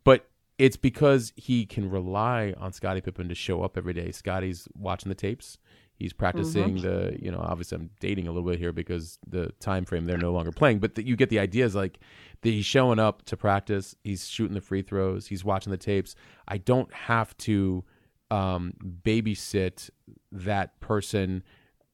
But 0.03 0.29
it's 0.57 0.77
because 0.77 1.33
he 1.35 1.65
can 1.65 1.89
rely 1.89 2.53
on 2.57 2.73
Scottie 2.73 3.01
Pippen 3.01 3.29
to 3.29 3.35
show 3.35 3.63
up 3.63 3.77
every 3.77 3.93
day. 3.93 4.11
Scottie's 4.11 4.67
watching 4.75 5.09
the 5.09 5.15
tapes. 5.15 5.57
He's 5.95 6.13
practicing 6.13 6.77
mm-hmm. 6.77 6.81
the, 6.81 7.17
you 7.21 7.31
know, 7.31 7.39
obviously 7.39 7.77
I'm 7.77 7.89
dating 7.99 8.27
a 8.27 8.31
little 8.31 8.49
bit 8.49 8.59
here 8.59 8.73
because 8.73 9.19
the 9.27 9.51
time 9.59 9.85
frame 9.85 10.05
they're 10.05 10.17
no 10.17 10.31
longer 10.31 10.51
playing, 10.51 10.79
but 10.79 10.95
the, 10.95 11.05
you 11.05 11.15
get 11.15 11.29
the 11.29 11.39
idea 11.39 11.65
is 11.65 11.75
like 11.75 11.99
he's 12.41 12.65
showing 12.65 12.99
up 12.99 13.23
to 13.25 13.37
practice, 13.37 13.95
he's 14.03 14.27
shooting 14.27 14.55
the 14.55 14.61
free 14.61 14.81
throws, 14.81 15.27
he's 15.27 15.45
watching 15.45 15.71
the 15.71 15.77
tapes. 15.77 16.15
I 16.47 16.57
don't 16.57 16.91
have 16.93 17.37
to 17.37 17.83
um, 18.31 18.73
babysit 19.03 19.89
that 20.31 20.79
person. 20.79 21.43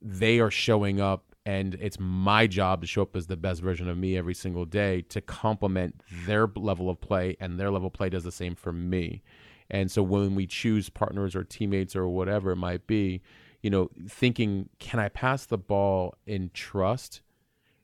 They 0.01 0.39
are 0.39 0.51
showing 0.51 1.01
up, 1.01 1.28
and 1.49 1.73
it's 1.81 1.97
my 1.99 2.45
job 2.45 2.81
to 2.81 2.85
show 2.85 3.01
up 3.01 3.15
as 3.15 3.25
the 3.25 3.35
best 3.35 3.59
version 3.63 3.89
of 3.89 3.97
me 3.97 4.15
every 4.15 4.35
single 4.35 4.65
day 4.65 5.01
to 5.09 5.19
complement 5.19 5.99
their 6.27 6.45
level 6.55 6.91
of 6.91 7.01
play, 7.01 7.35
and 7.39 7.59
their 7.59 7.71
level 7.71 7.87
of 7.87 7.93
play 7.93 8.07
does 8.07 8.23
the 8.23 8.31
same 8.31 8.53
for 8.53 8.71
me. 8.71 9.23
And 9.67 9.89
so 9.89 10.03
when 10.03 10.35
we 10.35 10.45
choose 10.45 10.91
partners 10.91 11.35
or 11.35 11.43
teammates 11.43 11.95
or 11.95 12.07
whatever 12.07 12.51
it 12.51 12.57
might 12.57 12.85
be, 12.85 13.23
you 13.63 13.71
know, 13.71 13.89
thinking, 14.07 14.69
can 14.77 14.99
I 14.99 15.09
pass 15.09 15.47
the 15.47 15.57
ball 15.57 16.13
in 16.27 16.51
trust? 16.53 17.21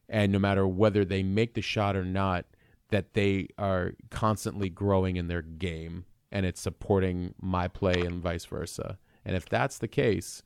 And 0.08 0.32
no 0.32 0.38
matter 0.38 0.68
whether 0.68 1.04
they 1.04 1.24
make 1.24 1.56
the 1.56 1.62
shot 1.64 1.96
or 1.96 2.06
not, 2.06 2.46
that 2.90 3.16
they 3.16 3.48
are 3.58 3.94
constantly 4.12 4.70
growing 4.70 5.16
in 5.16 5.28
their 5.28 5.42
game 5.42 6.06
and 6.32 6.46
it's 6.46 6.62
supporting 6.62 7.34
my 7.42 7.68
play 7.68 7.96
and 7.96 8.22
vice 8.22 8.46
versa. 8.46 9.00
And 9.26 9.36
if 9.36 9.50
that's 9.50 9.80
the 9.80 9.88
case, 9.88 10.44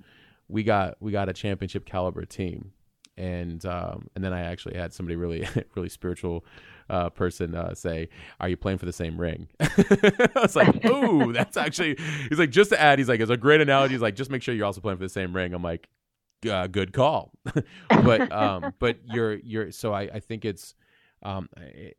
we 0.47 0.63
got 0.63 0.95
we 1.01 1.11
got 1.11 1.27
a 1.27 1.33
championship 1.33 1.85
caliber 1.85 2.23
team. 2.23 2.71
And 3.19 3.63
um, 3.65 4.07
and 4.15 4.23
then 4.23 4.33
I 4.33 4.41
actually 4.41 4.77
had 4.77 4.93
somebody 4.93 5.15
really 5.15 5.47
really 5.75 5.89
spiritual 5.89 6.45
uh, 6.89 7.09
person 7.09 7.53
uh, 7.53 7.75
say, 7.75 8.09
"Are 8.39 8.49
you 8.49 8.57
playing 8.57 8.77
for 8.77 8.85
the 8.85 8.93
same 8.93 9.19
ring?" 9.19 9.47
I 9.59 10.29
was 10.35 10.55
like, 10.55 10.85
"Ooh, 10.85 11.33
that's 11.33 11.57
actually." 11.57 11.97
He's 12.29 12.39
like, 12.39 12.49
"Just 12.49 12.69
to 12.71 12.81
add," 12.81 12.97
he's 12.97 13.09
like, 13.09 13.19
"It's 13.19 13.29
a 13.29 13.37
great 13.37 13.61
analogy." 13.61 13.93
He's 13.93 14.01
like, 14.01 14.15
"Just 14.15 14.31
make 14.31 14.41
sure 14.41 14.55
you're 14.55 14.65
also 14.65 14.81
playing 14.81 14.97
for 14.97 15.03
the 15.03 15.09
same 15.09 15.35
ring." 15.35 15.53
I'm 15.53 15.61
like, 15.61 15.89
uh, 16.49 16.67
"Good 16.67 16.93
call," 16.93 17.33
but 17.89 18.31
um, 18.31 18.73
but 18.79 18.97
you're 19.05 19.35
you're 19.35 19.71
so 19.71 19.93
I 19.93 20.03
I 20.03 20.19
think 20.19 20.45
it's 20.45 20.73
um, 21.21 21.49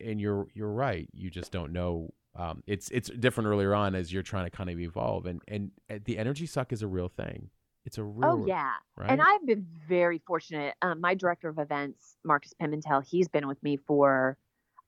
and 0.00 0.20
you're 0.20 0.48
you're 0.54 0.72
right. 0.72 1.08
You 1.12 1.30
just 1.30 1.52
don't 1.52 1.72
know 1.72 2.14
um, 2.36 2.62
it's 2.66 2.90
it's 2.90 3.10
different 3.10 3.48
earlier 3.48 3.74
on 3.74 3.94
as 3.94 4.12
you're 4.12 4.22
trying 4.22 4.44
to 4.44 4.50
kind 4.50 4.70
of 4.70 4.78
evolve 4.78 5.26
and 5.26 5.42
and 5.48 5.70
uh, 5.90 5.98
the 6.04 6.16
energy 6.18 6.46
suck 6.46 6.72
is 6.72 6.82
a 6.82 6.86
real 6.86 7.08
thing 7.08 7.50
it's 7.90 7.98
a 7.98 8.04
real 8.04 8.42
oh 8.42 8.46
yeah 8.46 8.74
right? 8.96 9.10
and 9.10 9.20
i've 9.20 9.44
been 9.44 9.66
very 9.88 10.22
fortunate 10.24 10.74
um, 10.80 11.00
my 11.00 11.12
director 11.12 11.48
of 11.48 11.58
events 11.58 12.16
marcus 12.22 12.54
pimentel 12.62 13.04
he's 13.04 13.26
been 13.26 13.48
with 13.48 13.60
me 13.64 13.76
for 13.76 14.36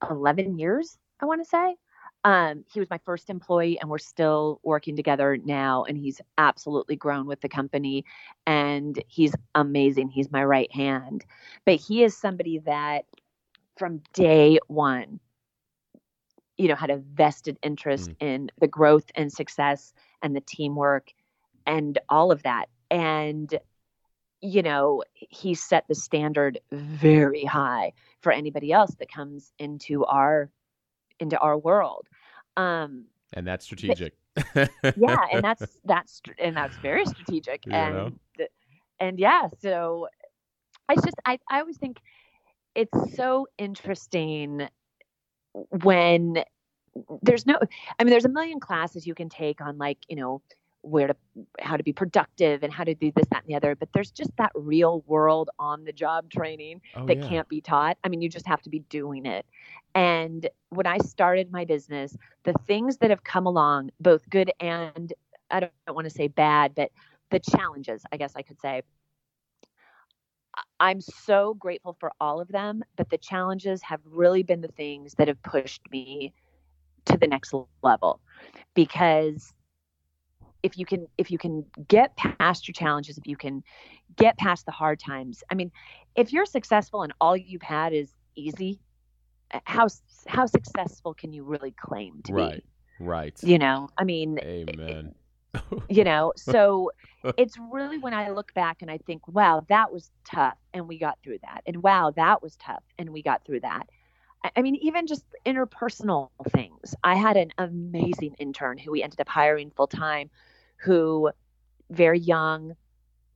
11 0.09 0.57
years 0.57 0.99
i 1.21 1.27
want 1.27 1.43
to 1.43 1.49
say 1.49 1.75
um, 2.25 2.65
he 2.73 2.79
was 2.79 2.89
my 2.89 3.01
first 3.05 3.29
employee 3.29 3.81
and 3.81 3.91
we're 3.91 3.99
still 3.99 4.61
working 4.63 4.95
together 4.95 5.37
now 5.45 5.83
and 5.83 5.99
he's 5.99 6.21
absolutely 6.39 6.95
grown 6.95 7.27
with 7.27 7.41
the 7.41 7.49
company 7.49 8.05
and 8.47 9.03
he's 9.09 9.35
amazing 9.57 10.09
he's 10.09 10.31
my 10.31 10.45
right 10.45 10.73
hand 10.73 11.25
but 11.67 11.75
he 11.75 12.05
is 12.05 12.17
somebody 12.17 12.61
that 12.61 13.05
from 13.77 14.01
day 14.13 14.61
one 14.69 15.19
you 16.57 16.69
know 16.69 16.77
had 16.77 16.91
a 16.91 16.99
vested 16.99 17.59
interest 17.65 18.11
mm. 18.11 18.17
in 18.21 18.51
the 18.61 18.69
growth 18.69 19.11
and 19.17 19.33
success 19.33 19.93
and 20.23 20.37
the 20.37 20.41
teamwork 20.43 21.11
and 21.67 21.99
all 22.09 22.31
of 22.31 22.43
that 22.45 22.67
and 22.93 23.59
you 24.43 24.63
know 24.63 25.03
he 25.15 25.55
set 25.55 25.89
the 25.89 25.95
standard 25.95 26.61
very 26.71 27.45
high 27.45 27.93
for 28.21 28.31
anybody 28.31 28.71
else 28.71 28.95
that 28.97 29.11
comes 29.11 29.53
into 29.59 30.05
our 30.05 30.51
into 31.19 31.39
our 31.39 31.59
world. 31.59 32.07
Um 32.57 33.07
and 33.33 33.47
that's 33.47 33.65
strategic. 33.65 34.15
But, 34.55 34.71
yeah 34.97 35.19
and 35.33 35.43
that's 35.43 35.79
that's 35.85 36.21
and 36.39 36.57
that's 36.57 36.77
very 36.77 37.07
strategic. 37.07 37.67
You 37.67 37.73
and 37.73 37.95
know? 37.95 38.47
and 39.01 39.19
yeah 39.19 39.49
so 39.61 40.07
i 40.89 40.95
just 40.95 41.17
i 41.25 41.39
i 41.51 41.61
always 41.61 41.79
think 41.79 41.99
it's 42.75 43.17
so 43.17 43.47
interesting 43.59 44.69
when 45.83 46.45
there's 47.23 47.47
no 47.47 47.59
i 47.99 48.05
mean 48.05 48.11
there's 48.11 48.25
a 48.25 48.31
million 48.31 48.61
classes 48.61 49.07
you 49.07 49.15
can 49.15 49.29
take 49.29 49.61
on 49.61 49.79
like 49.79 49.99
you 50.09 50.17
know 50.17 50.43
where 50.83 51.07
to 51.07 51.17
how 51.61 51.77
to 51.77 51.83
be 51.83 51.93
productive 51.93 52.63
and 52.63 52.73
how 52.73 52.85
to 52.85 52.95
do 52.95 53.13
this 53.15 53.27
that 53.31 53.43
and 53.43 53.49
the 53.49 53.55
other 53.55 53.75
but 53.75 53.89
there's 53.95 54.11
just 54.11 54.31
that 54.37 54.51
real 54.55 55.03
world 55.07 55.49
on 55.59 55.85
the 55.85 55.93
job 55.93 56.29
training 56.31 56.81
oh, 56.97 57.07
that 57.07 57.19
yeah. 57.19 57.29
can't 57.29 57.49
be 57.49 57.61
taught. 57.61 57.97
I 58.05 58.09
mean 58.09 58.21
you 58.21 58.29
just 58.29 58.47
have 58.47 58.63
to 58.63 58.71
be 58.71 58.81
doing 58.81 59.27
it. 59.27 59.47
And 59.95 60.49
when 60.71 60.87
i 60.87 60.99
started 60.99 61.53
my 61.53 61.65
business 61.65 62.17
the 62.45 62.55
things 62.67 62.97
that 62.99 63.11
have 63.11 63.25
come 63.25 63.47
along 63.47 63.91
both 64.01 64.29
good 64.29 64.51
and 64.61 65.13
i 65.51 65.61
don't, 65.61 65.73
don't 65.87 65.95
want 65.95 66.07
to 66.07 66.15
say 66.15 66.29
bad 66.29 66.75
but 66.75 66.91
the 67.31 67.39
challenges 67.39 68.03
i 68.13 68.17
guess 68.17 68.33
i 68.37 68.43
could 68.43 68.61
say. 68.61 68.83
I'm 70.81 71.01
so 71.01 71.55
grateful 71.55 71.97
for 71.99 72.13
all 72.21 72.41
of 72.41 72.49
them, 72.49 72.83
but 72.97 73.09
the 73.09 73.17
challenges 73.17 73.83
have 73.83 74.01
really 74.05 74.43
been 74.43 74.61
the 74.61 74.69
things 74.69 75.15
that 75.15 75.29
have 75.29 75.43
pushed 75.43 75.81
me 75.91 76.35
to 77.07 77.17
the 77.17 77.27
next 77.27 77.55
level. 77.83 78.21
Because 78.75 79.55
if 80.63 80.79
you 80.79 80.87
can 80.87 81.07
if 81.19 81.31
you 81.31 81.39
can 81.39 81.65
get 81.89 82.17
past 82.17 82.53
your 82.55 82.61
challenges 82.61 83.19
if 83.19 83.27
you 83.27 83.37
can 83.37 83.63
get 84.17 84.37
past 84.39 84.65
the 84.67 84.73
hard 84.73 84.99
times 84.99 85.43
i 85.51 85.55
mean 85.55 85.71
if 86.15 86.33
you're 86.33 86.45
successful 86.47 87.03
and 87.03 87.13
all 87.21 87.37
you've 87.37 87.63
had 87.63 87.93
is 87.93 88.15
easy 88.35 88.81
uh, 89.53 89.61
how 89.65 89.87
how 90.27 90.47
successful 90.47 91.15
can 91.15 91.33
you 91.33 91.45
really 91.45 91.73
claim 91.73 92.23
to 92.25 92.33
right, 92.33 92.63
be? 92.63 92.65
right. 92.99 93.43
You 93.43 93.59
know, 93.59 93.89
I 93.99 94.05
mean, 94.05 94.39
Amen. 94.43 95.15
you 95.89 96.05
know, 96.05 96.33
so 96.37 96.91
it's 97.37 97.57
really 97.59 97.99
when 97.99 98.15
I 98.15 98.31
look 98.31 98.53
back 98.55 98.83
and 98.83 98.91
I 98.91 98.99
think, 98.99 99.27
wow, 99.29 99.65
that 99.69 99.93
was 99.93 100.11
tough 100.25 100.59
and 100.73 100.89
we 100.89 100.99
got 100.99 101.19
through 101.23 101.39
that. 101.43 101.63
And 101.67 101.83
wow, 101.83 102.13
that 102.17 102.43
was 102.43 102.57
tough 102.57 102.83
and 102.99 103.11
we 103.11 103.23
got 103.23 103.45
through 103.45 103.61
that. 103.61 103.89
I- 104.45 104.51
I 104.57 104.63
mean, 104.63 104.77
even 104.77 105.07
just 105.07 105.25
interpersonal 105.47 106.31
things. 106.51 106.95
I 107.05 107.15
had 107.15 107.37
an 107.37 107.53
amazing 107.59 108.35
intern 108.39 108.79
who 108.79 108.93
we 108.93 109.03
ended 109.03 109.21
up 109.21 109.29
hiring 109.29 109.71
full 109.71 109.87
time, 109.89 110.31
who 110.83 111.31
very 111.91 112.19
young, 112.19 112.75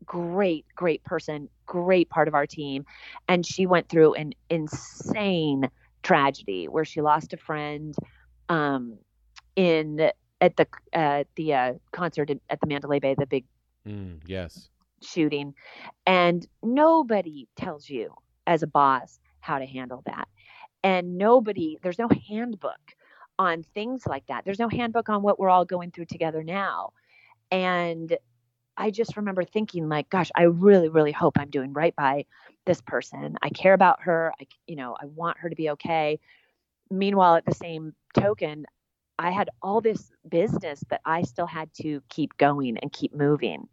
great, 0.04 0.66
great 0.74 1.02
person, 1.04 1.48
great 1.66 2.08
part 2.10 2.28
of 2.28 2.34
our 2.34 2.46
team. 2.46 2.84
And 3.28 3.44
she 3.46 3.66
went 3.66 3.88
through 3.88 4.14
an 4.14 4.32
insane 4.50 5.68
tragedy 6.02 6.68
where 6.68 6.84
she 6.84 7.00
lost 7.00 7.32
a 7.32 7.36
friend 7.36 7.94
um, 8.48 8.98
in 9.56 10.10
at 10.40 10.56
the 10.56 10.66
uh, 10.92 11.24
the 11.36 11.54
uh, 11.54 11.72
concert 11.92 12.30
at, 12.30 12.38
at 12.50 12.60
the 12.60 12.66
Mandalay 12.66 13.00
Bay, 13.00 13.14
the 13.18 13.26
big 13.26 13.44
Mm, 13.86 14.20
yes. 14.26 14.70
shooting, 15.02 15.54
and 16.06 16.46
nobody 16.62 17.48
tells 17.56 17.88
you 17.88 18.14
as 18.46 18.62
a 18.62 18.66
boss 18.66 19.18
how 19.40 19.58
to 19.58 19.66
handle 19.66 20.02
that, 20.06 20.28
and 20.82 21.18
nobody 21.18 21.78
there's 21.82 21.98
no 21.98 22.08
handbook 22.28 22.94
on 23.38 23.62
things 23.62 24.06
like 24.06 24.26
that. 24.26 24.44
There's 24.44 24.58
no 24.58 24.68
handbook 24.68 25.08
on 25.08 25.22
what 25.22 25.38
we're 25.38 25.50
all 25.50 25.64
going 25.64 25.90
through 25.90 26.06
together 26.06 26.42
now, 26.42 26.92
and 27.50 28.16
I 28.76 28.90
just 28.90 29.16
remember 29.16 29.44
thinking 29.44 29.88
like, 29.88 30.10
gosh, 30.10 30.30
I 30.34 30.42
really, 30.42 30.88
really 30.88 31.12
hope 31.12 31.38
I'm 31.38 31.50
doing 31.50 31.72
right 31.72 31.96
by 31.96 32.26
this 32.66 32.80
person. 32.80 33.36
I 33.42 33.48
care 33.48 33.74
about 33.74 34.02
her. 34.02 34.32
I, 34.40 34.46
you 34.66 34.76
know, 34.76 34.96
I 35.00 35.06
want 35.06 35.38
her 35.38 35.48
to 35.48 35.56
be 35.56 35.70
okay. 35.70 36.20
Meanwhile, 36.90 37.36
at 37.36 37.46
the 37.46 37.54
same 37.54 37.94
token, 38.14 38.66
I 39.18 39.30
had 39.30 39.48
all 39.62 39.80
this 39.80 40.12
business 40.28 40.84
that 40.90 41.00
I 41.04 41.22
still 41.22 41.46
had 41.46 41.72
to 41.74 42.02
keep 42.10 42.36
going 42.36 42.76
and 42.78 42.92
keep 42.92 43.14
moving. 43.14 43.68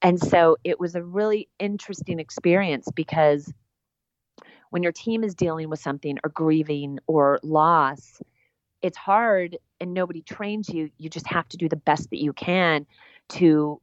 And 0.00 0.18
so 0.18 0.56
it 0.64 0.80
was 0.80 0.94
a 0.94 1.02
really 1.02 1.48
interesting 1.58 2.18
experience 2.18 2.88
because 2.94 3.52
when 4.70 4.82
your 4.82 4.92
team 4.92 5.22
is 5.22 5.34
dealing 5.34 5.68
with 5.68 5.80
something 5.80 6.18
or 6.24 6.30
grieving 6.30 6.98
or 7.06 7.40
loss, 7.42 8.22
it's 8.80 8.96
hard 8.96 9.58
and 9.80 9.92
nobody 9.92 10.22
trains 10.22 10.68
you. 10.70 10.90
You 10.96 11.10
just 11.10 11.26
have 11.26 11.48
to 11.50 11.56
do 11.58 11.68
the 11.68 11.76
best 11.76 12.08
that 12.10 12.22
you 12.22 12.32
can 12.32 12.86
to 13.30 13.80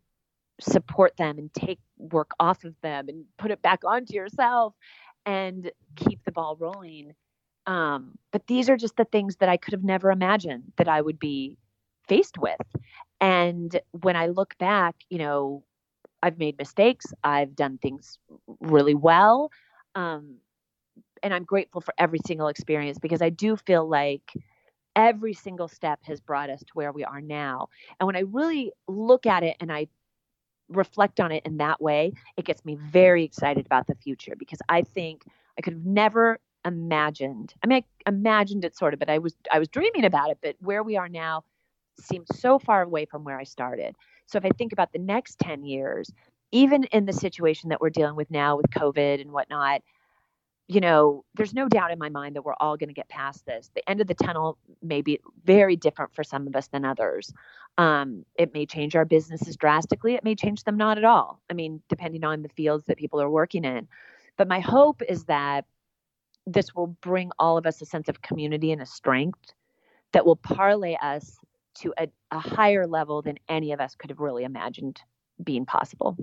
support 0.59 1.17
them 1.17 1.37
and 1.37 1.53
take 1.53 1.79
work 1.97 2.31
off 2.39 2.63
of 2.63 2.75
them 2.81 3.09
and 3.09 3.25
put 3.37 3.51
it 3.51 3.61
back 3.61 3.83
onto 3.85 4.13
yourself 4.13 4.73
and 5.25 5.71
keep 5.95 6.23
the 6.23 6.31
ball 6.31 6.55
rolling. 6.59 7.13
Um, 7.65 8.17
but 8.31 8.47
these 8.47 8.69
are 8.69 8.77
just 8.77 8.97
the 8.97 9.05
things 9.05 9.37
that 9.37 9.49
I 9.49 9.57
could 9.57 9.73
have 9.73 9.83
never 9.83 10.11
imagined 10.11 10.63
that 10.77 10.87
I 10.87 11.01
would 11.01 11.19
be 11.19 11.57
faced 12.07 12.37
with. 12.37 12.59
And 13.21 13.79
when 13.91 14.15
I 14.15 14.27
look 14.27 14.57
back, 14.57 14.95
you 15.09 15.17
know, 15.17 15.63
I've 16.21 16.37
made 16.37 16.57
mistakes, 16.57 17.05
I've 17.23 17.55
done 17.55 17.77
things 17.77 18.17
really 18.59 18.95
well. 18.95 19.51
Um, 19.95 20.37
and 21.21 21.33
I'm 21.33 21.45
grateful 21.45 21.81
for 21.81 21.93
every 21.97 22.19
single 22.25 22.47
experience 22.47 22.99
because 22.99 23.21
I 23.21 23.29
do 23.29 23.55
feel 23.55 23.87
like 23.87 24.33
every 24.95 25.33
single 25.33 25.67
step 25.67 25.99
has 26.03 26.19
brought 26.19 26.49
us 26.49 26.59
to 26.59 26.71
where 26.73 26.91
we 26.91 27.03
are 27.03 27.21
now. 27.21 27.69
And 27.99 28.07
when 28.07 28.15
I 28.15 28.21
really 28.21 28.71
look 28.87 29.25
at 29.25 29.43
it 29.43 29.57
and 29.59 29.71
I 29.71 29.87
reflect 30.69 31.19
on 31.19 31.31
it 31.31 31.45
in 31.45 31.57
that 31.57 31.81
way, 31.81 32.13
it 32.37 32.45
gets 32.45 32.63
me 32.65 32.75
very 32.75 33.23
excited 33.23 33.65
about 33.65 33.87
the 33.87 33.95
future 33.95 34.33
because 34.37 34.59
I 34.69 34.81
think 34.81 35.23
I 35.57 35.61
could 35.61 35.73
have 35.73 35.85
never 35.85 36.39
imagined. 36.65 37.53
I 37.63 37.67
mean, 37.67 37.83
I 38.05 38.09
imagined 38.09 38.65
it 38.65 38.75
sort 38.75 38.93
of, 38.93 38.99
but 38.99 39.09
I 39.09 39.17
was 39.17 39.35
I 39.51 39.59
was 39.59 39.67
dreaming 39.67 40.05
about 40.05 40.29
it. 40.31 40.39
But 40.41 40.55
where 40.59 40.83
we 40.83 40.97
are 40.97 41.09
now 41.09 41.43
seems 41.99 42.27
so 42.35 42.57
far 42.59 42.81
away 42.81 43.05
from 43.05 43.23
where 43.23 43.39
I 43.39 43.43
started. 43.43 43.95
So 44.25 44.37
if 44.37 44.45
I 44.45 44.49
think 44.49 44.73
about 44.73 44.93
the 44.93 44.99
next 44.99 45.39
ten 45.39 45.63
years, 45.63 46.11
even 46.51 46.85
in 46.85 47.05
the 47.05 47.13
situation 47.13 47.69
that 47.69 47.81
we're 47.81 47.89
dealing 47.89 48.15
with 48.15 48.31
now 48.31 48.55
with 48.55 48.69
COVID 48.69 49.21
and 49.21 49.31
whatnot, 49.31 49.81
you 50.67 50.79
know, 50.79 51.25
there's 51.35 51.53
no 51.53 51.67
doubt 51.67 51.91
in 51.91 51.99
my 51.99 52.09
mind 52.09 52.35
that 52.35 52.43
we're 52.43 52.55
all 52.59 52.77
going 52.77 52.87
to 52.87 52.93
get 52.93 53.09
past 53.09 53.45
this. 53.45 53.69
The 53.75 53.87
end 53.89 54.01
of 54.01 54.07
the 54.07 54.13
tunnel 54.13 54.57
may 54.81 55.01
be 55.01 55.19
very 55.43 55.75
different 55.75 56.13
for 56.13 56.23
some 56.23 56.47
of 56.47 56.55
us 56.55 56.67
than 56.67 56.85
others. 56.85 57.33
Um, 57.77 58.25
it 58.35 58.53
may 58.53 58.65
change 58.65 58.95
our 58.95 59.05
businesses 59.05 59.57
drastically. 59.57 60.15
It 60.15 60.23
may 60.23 60.35
change 60.35 60.63
them 60.63 60.77
not 60.77 60.97
at 60.97 61.03
all. 61.03 61.41
I 61.49 61.53
mean, 61.53 61.81
depending 61.89 62.23
on 62.23 62.43
the 62.43 62.49
fields 62.49 62.85
that 62.85 62.97
people 62.97 63.21
are 63.21 63.29
working 63.29 63.65
in. 63.65 63.87
But 64.37 64.47
my 64.47 64.61
hope 64.61 65.01
is 65.07 65.25
that 65.25 65.65
this 66.45 66.73
will 66.73 66.87
bring 66.87 67.31
all 67.39 67.57
of 67.57 67.65
us 67.65 67.81
a 67.81 67.85
sense 67.85 68.07
of 68.07 68.21
community 68.21 68.71
and 68.71 68.81
a 68.81 68.85
strength 68.85 69.53
that 70.11 70.25
will 70.25 70.35
parlay 70.35 70.95
us 71.01 71.37
to 71.75 71.93
a, 71.97 72.07
a 72.31 72.39
higher 72.39 72.85
level 72.85 73.21
than 73.21 73.37
any 73.49 73.71
of 73.71 73.79
us 73.79 73.95
could 73.95 74.09
have 74.11 74.19
really 74.19 74.43
imagined 74.43 75.01
being 75.43 75.65
possible. 75.65 76.15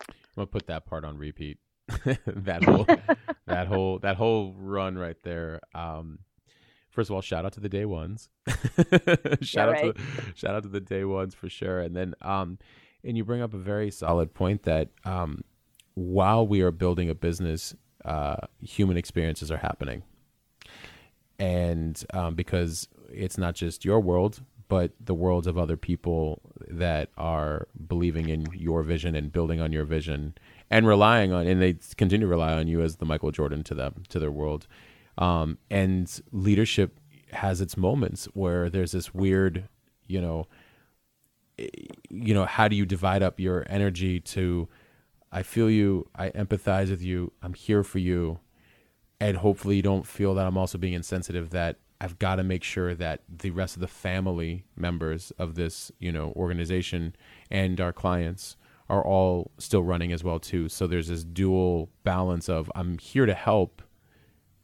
I'm 0.00 0.10
gonna 0.36 0.46
put 0.46 0.66
that 0.66 0.86
part 0.86 1.04
on 1.04 1.18
repeat. 1.18 1.58
that 2.26 2.64
whole 2.64 2.86
that 3.46 3.66
whole 3.66 3.98
that 3.98 4.16
whole 4.16 4.54
run 4.56 4.96
right 4.96 5.16
there. 5.22 5.60
Um 5.74 6.20
first 6.90 7.10
of 7.10 7.14
all, 7.14 7.20
shout 7.20 7.44
out 7.44 7.52
to 7.54 7.60
the 7.60 7.68
day 7.68 7.84
ones. 7.84 8.28
shout 9.42 9.70
right. 9.70 9.84
out 9.84 9.96
to 9.96 10.02
shout 10.34 10.54
out 10.54 10.62
to 10.62 10.68
the 10.68 10.80
day 10.80 11.04
ones 11.04 11.34
for 11.34 11.48
sure. 11.48 11.80
And 11.80 11.94
then 11.94 12.14
um 12.22 12.58
and 13.02 13.16
you 13.16 13.24
bring 13.24 13.42
up 13.42 13.52
a 13.52 13.58
very 13.58 13.90
solid 13.90 14.32
point 14.32 14.62
that 14.62 14.88
um 15.04 15.42
while 15.94 16.46
we 16.46 16.62
are 16.62 16.70
building 16.70 17.10
a 17.10 17.14
business, 17.14 17.74
uh 18.04 18.36
human 18.62 18.96
experiences 18.96 19.50
are 19.50 19.58
happening. 19.58 20.02
And 21.38 22.02
um 22.14 22.34
because 22.34 22.88
it's 23.10 23.36
not 23.36 23.54
just 23.54 23.84
your 23.84 24.00
world, 24.00 24.40
but 24.68 24.92
the 24.98 25.14
worlds 25.14 25.46
of 25.46 25.58
other 25.58 25.76
people 25.76 26.40
that 26.68 27.10
are 27.18 27.68
believing 27.86 28.30
in 28.30 28.46
your 28.54 28.82
vision 28.82 29.14
and 29.14 29.30
building 29.30 29.60
on 29.60 29.70
your 29.70 29.84
vision 29.84 30.34
and 30.74 30.88
relying 30.88 31.32
on 31.32 31.46
and 31.46 31.62
they 31.62 31.76
continue 31.96 32.26
to 32.26 32.30
rely 32.30 32.52
on 32.52 32.66
you 32.66 32.82
as 32.82 32.96
the 32.96 33.04
Michael 33.04 33.30
Jordan 33.30 33.62
to 33.62 33.74
them 33.74 34.02
to 34.08 34.18
their 34.18 34.32
world. 34.32 34.66
Um, 35.16 35.56
and 35.70 36.10
leadership 36.32 36.98
has 37.30 37.60
its 37.60 37.76
moments 37.76 38.24
where 38.34 38.68
there's 38.68 38.90
this 38.90 39.14
weird, 39.14 39.68
you 40.08 40.20
know, 40.20 40.48
eh, 41.60 41.68
you 42.10 42.34
know, 42.34 42.44
how 42.44 42.66
do 42.66 42.74
you 42.74 42.84
divide 42.84 43.22
up 43.22 43.38
your 43.38 43.64
energy 43.68 44.18
to 44.18 44.68
I 45.30 45.44
feel 45.44 45.70
you, 45.70 46.08
I 46.16 46.30
empathize 46.30 46.90
with 46.90 47.02
you, 47.02 47.32
I'm 47.40 47.54
here 47.54 47.84
for 47.84 48.00
you, 48.00 48.40
and 49.20 49.36
hopefully 49.36 49.76
you 49.76 49.82
don't 49.82 50.06
feel 50.06 50.34
that 50.34 50.46
I'm 50.46 50.58
also 50.58 50.76
being 50.76 50.94
insensitive 50.94 51.50
that 51.50 51.78
I've 52.00 52.18
got 52.18 52.36
to 52.36 52.42
make 52.42 52.64
sure 52.64 52.96
that 52.96 53.22
the 53.28 53.50
rest 53.50 53.76
of 53.76 53.80
the 53.80 53.86
family 53.86 54.64
members 54.74 55.30
of 55.38 55.54
this, 55.54 55.92
you 56.00 56.10
know, 56.10 56.32
organization 56.34 57.14
and 57.48 57.80
our 57.80 57.92
clients 57.92 58.56
are 58.88 59.04
all 59.04 59.50
still 59.58 59.82
running 59.82 60.12
as 60.12 60.22
well 60.22 60.38
too. 60.38 60.68
So 60.68 60.86
there's 60.86 61.08
this 61.08 61.24
dual 61.24 61.90
balance 62.02 62.48
of 62.48 62.70
I'm 62.74 62.98
here 62.98 63.26
to 63.26 63.34
help 63.34 63.82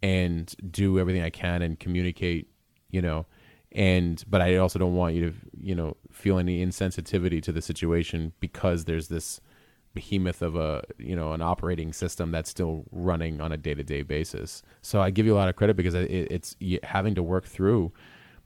and 0.02 0.54
do 0.70 0.98
everything 0.98 1.22
I 1.22 1.30
can 1.30 1.62
and 1.62 1.78
communicate, 1.78 2.50
you 2.90 3.02
know, 3.02 3.26
and 3.72 4.22
but 4.28 4.40
I 4.40 4.56
also 4.56 4.78
don't 4.78 4.94
want 4.94 5.14
you 5.14 5.30
to, 5.30 5.36
you 5.60 5.74
know, 5.74 5.96
feel 6.10 6.38
any 6.38 6.64
insensitivity 6.64 7.42
to 7.42 7.52
the 7.52 7.62
situation 7.62 8.32
because 8.40 8.84
there's 8.84 9.08
this 9.08 9.40
behemoth 9.94 10.40
of 10.40 10.54
a 10.54 10.84
you 10.98 11.16
know 11.16 11.32
an 11.32 11.42
operating 11.42 11.92
system 11.92 12.30
that's 12.30 12.48
still 12.48 12.84
running 12.92 13.40
on 13.40 13.50
a 13.50 13.56
day-to-day 13.56 14.02
basis 14.02 14.62
so 14.82 15.00
i 15.00 15.10
give 15.10 15.26
you 15.26 15.34
a 15.34 15.38
lot 15.38 15.48
of 15.48 15.56
credit 15.56 15.74
because 15.76 15.94
it, 15.94 16.08
it's 16.08 16.54
having 16.84 17.12
to 17.12 17.22
work 17.24 17.44
through 17.44 17.92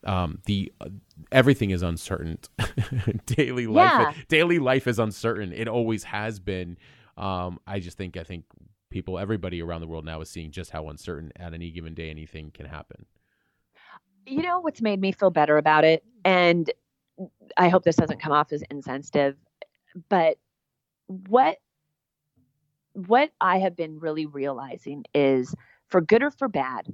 um, 0.04 0.40
the 0.46 0.72
uh, 0.80 0.88
everything 1.32 1.70
is 1.70 1.82
uncertain. 1.82 2.38
Daily 3.26 3.66
life 3.66 3.92
Yeah. 3.92 4.12
daily 4.28 4.58
life 4.58 4.86
is 4.86 4.98
uncertain. 4.98 5.52
It 5.52 5.68
always 5.68 6.04
has 6.04 6.38
been. 6.38 6.78
Um, 7.16 7.60
i 7.66 7.78
just 7.80 7.96
think 7.96 8.16
i 8.16 8.24
think 8.24 8.44
people 8.90 9.18
everybody 9.20 9.62
around 9.62 9.80
the 9.82 9.86
world 9.86 10.04
now 10.04 10.20
is 10.20 10.28
seeing 10.30 10.50
just 10.50 10.70
how 10.70 10.88
uncertain 10.88 11.32
at 11.36 11.54
any 11.54 11.70
given 11.70 11.94
day 11.94 12.10
anything 12.10 12.50
can 12.52 12.66
happen. 12.66 13.06
You 14.26 14.42
know 14.42 14.60
what's 14.60 14.82
made 14.82 15.00
me 15.00 15.12
feel 15.12 15.30
better 15.30 15.58
about 15.58 15.84
it? 15.84 16.04
And 16.24 16.70
i 17.56 17.68
hope 17.68 17.84
this 17.84 17.96
doesn't 17.96 18.20
come 18.20 18.32
off 18.32 18.52
as 18.52 18.62
insensitive 18.70 19.36
but 20.08 20.36
what 21.06 21.58
what 22.94 23.30
i 23.40 23.58
have 23.58 23.76
been 23.76 23.98
really 23.98 24.26
realizing 24.26 25.04
is 25.14 25.54
for 25.88 26.00
good 26.00 26.22
or 26.22 26.30
for 26.30 26.48
bad 26.48 26.86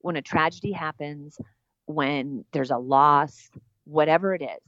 when 0.00 0.16
a 0.16 0.22
tragedy 0.22 0.72
happens 0.72 1.38
when 1.86 2.44
there's 2.52 2.70
a 2.70 2.78
loss 2.78 3.50
whatever 3.84 4.34
it 4.34 4.42
is 4.42 4.60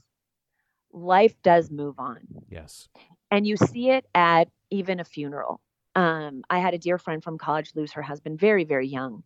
life 0.93 1.35
does 1.43 1.69
move 1.69 1.95
on 1.99 2.19
yes 2.49 2.87
and 3.31 3.45
you 3.45 3.57
see 3.57 3.89
it 3.89 4.05
at 4.15 4.47
even 4.69 4.99
a 4.99 5.05
funeral. 5.05 5.61
Um, 5.95 6.43
I 6.49 6.59
had 6.59 6.73
a 6.73 6.77
dear 6.77 6.97
friend 6.97 7.23
from 7.23 7.37
college 7.37 7.71
lose 7.75 7.91
her 7.93 8.01
husband 8.01 8.39
very, 8.39 8.63
very 8.63 8.87
young, 8.87 9.23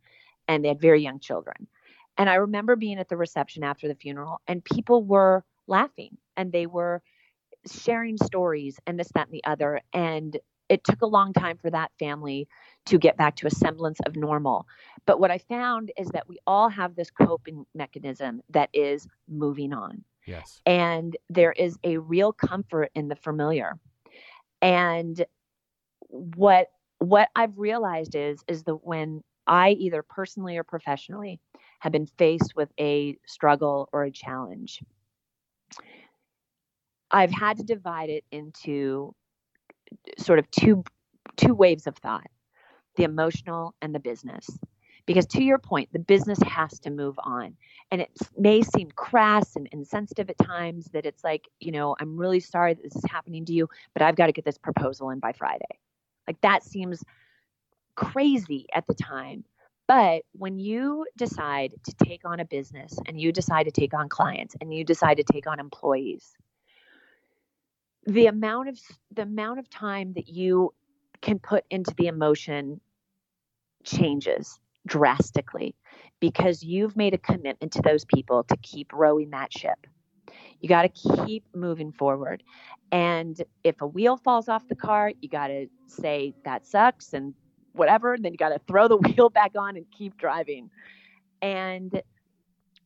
and 0.47 0.63
they 0.63 0.69
had 0.69 0.81
very 0.81 1.01
young 1.01 1.19
children. 1.19 1.67
And 2.17 2.29
I 2.29 2.35
remember 2.35 2.75
being 2.75 2.99
at 2.99 3.09
the 3.09 3.17
reception 3.17 3.63
after 3.63 3.87
the 3.87 3.95
funeral, 3.95 4.41
and 4.47 4.63
people 4.63 5.03
were 5.03 5.43
laughing 5.67 6.17
and 6.37 6.51
they 6.51 6.65
were 6.65 7.01
sharing 7.69 8.17
stories 8.17 8.79
and 8.87 8.99
this, 8.99 9.09
that, 9.13 9.27
and 9.27 9.33
the 9.33 9.43
other. 9.43 9.81
And 9.93 10.37
it 10.71 10.85
took 10.85 11.01
a 11.01 11.05
long 11.05 11.33
time 11.33 11.57
for 11.57 11.69
that 11.69 11.91
family 11.99 12.47
to 12.85 12.97
get 12.97 13.17
back 13.17 13.35
to 13.35 13.45
a 13.45 13.51
semblance 13.51 13.99
of 14.05 14.15
normal. 14.15 14.65
But 15.05 15.19
what 15.19 15.29
I 15.29 15.37
found 15.37 15.91
is 15.97 16.07
that 16.09 16.29
we 16.29 16.37
all 16.47 16.69
have 16.69 16.95
this 16.95 17.11
coping 17.11 17.65
mechanism 17.75 18.41
that 18.51 18.69
is 18.73 19.05
moving 19.27 19.73
on. 19.73 20.05
Yes. 20.25 20.61
And 20.65 21.17
there 21.29 21.51
is 21.51 21.77
a 21.83 21.97
real 21.97 22.31
comfort 22.31 22.89
in 22.95 23.09
the 23.09 23.17
familiar. 23.17 23.77
And 24.61 25.25
what 26.07 26.67
what 26.99 27.27
I've 27.35 27.57
realized 27.57 28.15
is 28.15 28.41
is 28.47 28.63
that 28.63 28.77
when 28.77 29.23
I 29.47 29.71
either 29.71 30.03
personally 30.03 30.57
or 30.57 30.63
professionally 30.63 31.41
have 31.79 31.91
been 31.91 32.05
faced 32.05 32.53
with 32.55 32.71
a 32.79 33.17
struggle 33.25 33.89
or 33.91 34.05
a 34.05 34.11
challenge, 34.11 34.81
I've 37.09 37.31
had 37.31 37.57
to 37.57 37.63
divide 37.63 38.09
it 38.09 38.23
into 38.31 39.13
sort 40.17 40.39
of 40.39 40.49
two 40.51 40.83
two 41.37 41.53
waves 41.53 41.87
of 41.87 41.97
thought 41.97 42.27
the 42.97 43.03
emotional 43.03 43.73
and 43.81 43.95
the 43.95 43.99
business. 43.99 44.49
Because 45.05 45.25
to 45.27 45.43
your 45.43 45.57
point 45.57 45.89
the 45.91 45.99
business 45.99 46.39
has 46.43 46.79
to 46.81 46.89
move 46.89 47.15
on. 47.23 47.55
And 47.89 48.01
it 48.01 48.11
may 48.37 48.61
seem 48.61 48.89
crass 48.91 49.55
and 49.55 49.67
insensitive 49.71 50.29
at 50.29 50.37
times 50.37 50.85
that 50.93 51.05
it's 51.05 51.23
like 51.23 51.47
you 51.59 51.71
know 51.71 51.95
i'm 51.99 52.17
really 52.17 52.39
sorry 52.39 52.73
that 52.73 52.83
this 52.83 52.95
is 52.95 53.05
happening 53.09 53.45
to 53.45 53.53
you 53.53 53.67
but 53.93 54.01
i've 54.01 54.15
got 54.15 54.27
to 54.27 54.31
get 54.31 54.45
this 54.45 54.57
proposal 54.57 55.09
in 55.09 55.19
by 55.19 55.31
friday. 55.33 55.79
Like 56.27 56.39
that 56.41 56.63
seems 56.63 57.03
crazy 57.95 58.67
at 58.73 58.87
the 58.87 58.93
time. 58.93 59.43
But 59.87 60.23
when 60.31 60.59
you 60.59 61.05
decide 61.17 61.73
to 61.83 61.93
take 62.05 62.21
on 62.23 62.39
a 62.39 62.45
business 62.45 62.97
and 63.07 63.19
you 63.19 63.31
decide 63.31 63.63
to 63.63 63.71
take 63.71 63.93
on 63.93 64.07
clients 64.07 64.55
and 64.61 64.73
you 64.73 64.85
decide 64.85 65.17
to 65.17 65.23
take 65.23 65.47
on 65.47 65.59
employees 65.59 66.33
the 68.05 68.27
amount 68.27 68.69
of 68.69 68.79
the 69.11 69.23
amount 69.23 69.59
of 69.59 69.69
time 69.69 70.13
that 70.13 70.27
you 70.27 70.73
can 71.21 71.39
put 71.39 71.65
into 71.69 71.93
the 71.97 72.07
emotion 72.07 72.81
changes 73.83 74.59
drastically 74.87 75.75
because 76.19 76.63
you've 76.63 76.95
made 76.95 77.13
a 77.13 77.17
commitment 77.17 77.71
to 77.73 77.81
those 77.81 78.05
people 78.05 78.43
to 78.43 78.57
keep 78.57 78.91
rowing 78.93 79.29
that 79.31 79.53
ship. 79.53 79.87
You 80.59 80.69
got 80.69 80.83
to 80.83 80.89
keep 81.25 81.43
moving 81.55 81.91
forward. 81.91 82.43
And 82.91 83.41
if 83.63 83.81
a 83.81 83.87
wheel 83.87 84.17
falls 84.17 84.49
off 84.49 84.67
the 84.67 84.75
car, 84.75 85.11
you 85.21 85.29
got 85.29 85.47
to 85.47 85.67
say 85.87 86.33
that 86.45 86.65
sucks 86.65 87.13
and 87.13 87.33
whatever. 87.73 88.13
and 88.13 88.23
Then 88.23 88.33
you 88.33 88.37
got 88.37 88.49
to 88.49 88.59
throw 88.67 88.87
the 88.87 88.97
wheel 89.17 89.29
back 89.29 89.53
on 89.57 89.77
and 89.77 89.85
keep 89.91 90.17
driving. 90.17 90.69
And 91.41 92.01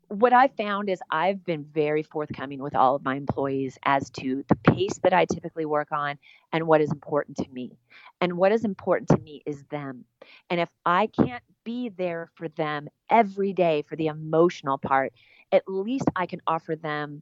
what 0.07 0.33
I 0.33 0.47
found 0.49 0.89
is 0.89 0.99
I've 1.09 1.43
been 1.43 1.63
very 1.63 2.03
forthcoming 2.03 2.61
with 2.61 2.75
all 2.75 2.95
of 2.95 3.03
my 3.03 3.15
employees 3.15 3.77
as 3.83 4.09
to 4.11 4.43
the 4.47 4.55
pace 4.55 4.99
that 5.03 5.13
I 5.13 5.25
typically 5.25 5.65
work 5.65 5.91
on 5.91 6.17
and 6.53 6.67
what 6.67 6.81
is 6.81 6.91
important 6.91 7.37
to 7.37 7.49
me. 7.49 7.77
And 8.21 8.37
what 8.37 8.51
is 8.51 8.65
important 8.65 9.09
to 9.09 9.17
me 9.17 9.41
is 9.45 9.63
them. 9.65 10.05
And 10.49 10.59
if 10.59 10.69
I 10.85 11.07
can't 11.07 11.43
be 11.63 11.89
there 11.89 12.29
for 12.35 12.47
them 12.49 12.87
every 13.09 13.53
day 13.53 13.83
for 13.87 13.95
the 13.95 14.07
emotional 14.07 14.77
part, 14.77 15.13
at 15.51 15.63
least 15.67 16.05
I 16.15 16.25
can 16.25 16.41
offer 16.45 16.75
them 16.75 17.21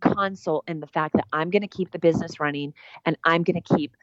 consult 0.00 0.64
in 0.68 0.80
the 0.80 0.86
fact 0.86 1.14
that 1.14 1.26
I'm 1.32 1.50
going 1.50 1.62
to 1.62 1.68
keep 1.68 1.90
the 1.90 1.98
business 1.98 2.40
running 2.40 2.74
and 3.04 3.16
I'm 3.24 3.42
going 3.42 3.60
to 3.60 3.76
keep 3.76 3.96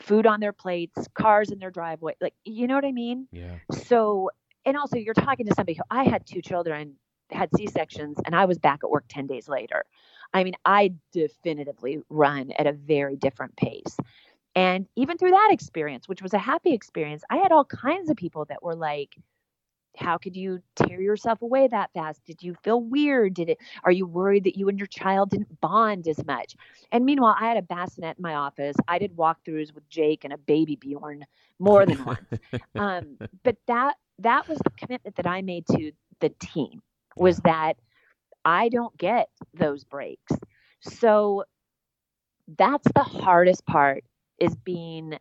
food 0.00 0.26
on 0.26 0.40
their 0.40 0.52
plates, 0.52 1.06
cars 1.14 1.50
in 1.50 1.58
their 1.58 1.70
driveway. 1.70 2.14
Like, 2.20 2.34
you 2.44 2.66
know 2.66 2.74
what 2.74 2.84
I 2.84 2.92
mean? 2.92 3.26
Yeah. 3.32 3.56
So, 3.86 4.30
and 4.64 4.76
also 4.76 4.96
you're 4.96 5.14
talking 5.14 5.46
to 5.46 5.54
somebody 5.54 5.74
who 5.74 5.82
I 5.90 6.04
had 6.04 6.26
two 6.26 6.42
children 6.42 6.96
had 7.32 7.48
C 7.56 7.66
sections 7.66 8.18
and 8.24 8.34
I 8.34 8.44
was 8.44 8.58
back 8.58 8.80
at 8.82 8.90
work 8.90 9.04
10 9.08 9.26
days 9.26 9.48
later. 9.48 9.84
I 10.32 10.44
mean, 10.44 10.54
I 10.64 10.94
definitively 11.12 12.00
run 12.08 12.52
at 12.58 12.66
a 12.66 12.72
very 12.72 13.16
different 13.16 13.56
pace. 13.56 13.96
And 14.54 14.86
even 14.96 15.16
through 15.16 15.30
that 15.30 15.50
experience, 15.52 16.08
which 16.08 16.22
was 16.22 16.34
a 16.34 16.38
happy 16.38 16.72
experience, 16.72 17.22
I 17.30 17.36
had 17.36 17.52
all 17.52 17.64
kinds 17.64 18.10
of 18.10 18.16
people 18.16 18.44
that 18.46 18.62
were 18.62 18.74
like, 18.74 19.16
how 19.96 20.18
could 20.18 20.36
you 20.36 20.62
tear 20.76 21.00
yourself 21.00 21.42
away 21.42 21.68
that 21.68 21.90
fast? 21.92 22.24
Did 22.24 22.42
you 22.42 22.54
feel 22.62 22.80
weird? 22.80 23.34
Did 23.34 23.50
it 23.50 23.58
are 23.84 23.90
you 23.90 24.06
worried 24.06 24.44
that 24.44 24.56
you 24.56 24.68
and 24.68 24.78
your 24.78 24.86
child 24.86 25.30
didn't 25.30 25.60
bond 25.60 26.06
as 26.06 26.24
much? 26.24 26.54
And 26.92 27.04
meanwhile, 27.04 27.36
I 27.38 27.48
had 27.48 27.56
a 27.56 27.62
bassinet 27.62 28.16
in 28.18 28.22
my 28.22 28.34
office. 28.34 28.76
I 28.86 28.98
did 28.98 29.16
walkthroughs 29.16 29.74
with 29.74 29.88
Jake 29.88 30.24
and 30.24 30.32
a 30.32 30.38
baby 30.38 30.76
Bjorn 30.76 31.26
more 31.58 31.84
than 31.86 32.04
once. 32.04 32.20
um, 32.76 33.18
but 33.42 33.56
that 33.66 33.96
that 34.20 34.48
was 34.48 34.58
the 34.58 34.70
commitment 34.76 35.16
that 35.16 35.26
I 35.26 35.42
made 35.42 35.66
to 35.68 35.92
the 36.20 36.28
team 36.40 36.82
was 37.16 37.38
that 37.38 37.74
I 38.44 38.68
don't 38.68 38.96
get 38.98 39.28
those 39.54 39.84
breaks. 39.84 40.32
So 40.80 41.44
that's 42.58 42.86
the 42.94 43.02
hardest 43.02 43.64
part 43.66 44.04
is 44.38 44.54
being 44.56 45.18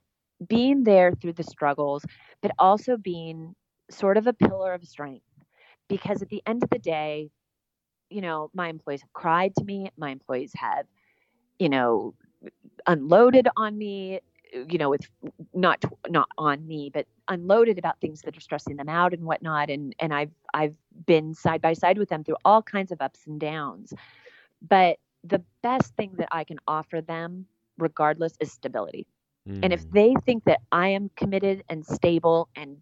being 0.48 0.84
there 0.84 1.12
through 1.14 1.34
the 1.34 1.44
struggles, 1.44 2.06
but 2.42 2.52
also 2.58 2.98
being 2.98 3.56
sort 3.92 4.18
of 4.18 4.28
a 4.28 4.34
pillar 4.34 4.74
of 4.74 4.84
strength. 4.86 5.26
Because 5.90 6.22
at 6.22 6.30
the 6.30 6.42
end 6.48 6.64
of 6.64 6.70
the 6.70 6.80
day, 6.80 7.30
you 8.10 8.22
know, 8.22 8.50
my 8.54 8.70
employees 8.70 9.02
have 9.02 9.14
cried 9.14 9.54
to 9.58 9.64
me, 9.66 9.90
my 9.98 10.10
employees 10.12 10.52
have, 10.56 10.86
you 11.60 11.70
know, 11.70 12.14
unloaded 12.88 13.48
on 13.58 13.78
me, 13.78 14.20
you 14.54 14.78
know, 14.78 14.89
with 14.89 15.08
not 15.54 15.84
not 16.08 16.30
on 16.38 16.68
me, 16.68 16.89
but 16.93 17.06
unloaded 17.28 17.78
about 17.78 18.00
things 18.00 18.22
that 18.22 18.36
are 18.36 18.41
stressing 18.41 18.78
them 18.78 18.89
out 18.89 19.14
and 19.14 19.24
whatnot. 19.24 19.70
And 19.70 19.95
and 20.00 20.14
I've 20.14 20.32
I've 20.54 20.76
been 21.06 21.34
side 21.34 21.62
by 21.62 21.74
side 21.74 21.97
with 21.97 22.10
them 22.10 22.24
through 22.24 22.38
all 22.45 22.62
kinds 22.62 22.91
of 22.91 23.02
ups 23.02 23.22
and 23.28 23.39
downs. 23.39 23.93
But 24.68 24.97
the 25.24 25.43
best 25.62 25.95
thing 25.95 26.14
that 26.18 26.30
I 26.32 26.43
can 26.43 26.60
offer 26.68 27.02
them, 27.02 27.45
regardless, 27.78 28.34
is 28.39 28.52
stability. 28.52 29.08
Mm. 29.47 29.60
And 29.64 29.74
if 29.74 29.86
mm. 29.86 29.91
they 29.93 30.14
think 30.26 30.45
that 30.45 30.62
I 30.72 30.89
am 30.89 31.10
committed 31.16 31.64
and 31.70 31.86
stable 31.86 32.50
and, 32.56 32.78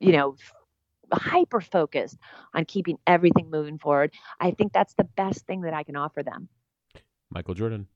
you 0.00 0.12
know, 0.12 0.36
hyper 1.12 1.60
focused 1.60 2.16
on 2.54 2.64
keeping 2.64 2.98
everything 3.06 3.50
moving 3.50 3.78
forward, 3.78 4.12
I 4.40 4.52
think 4.52 4.72
that's 4.72 4.94
the 4.94 5.04
best 5.04 5.46
thing 5.46 5.62
that 5.62 5.74
I 5.74 5.82
can 5.82 5.96
offer 5.96 6.22
them. 6.22 6.48
Michael 7.30 7.54
Jordan. 7.54 7.86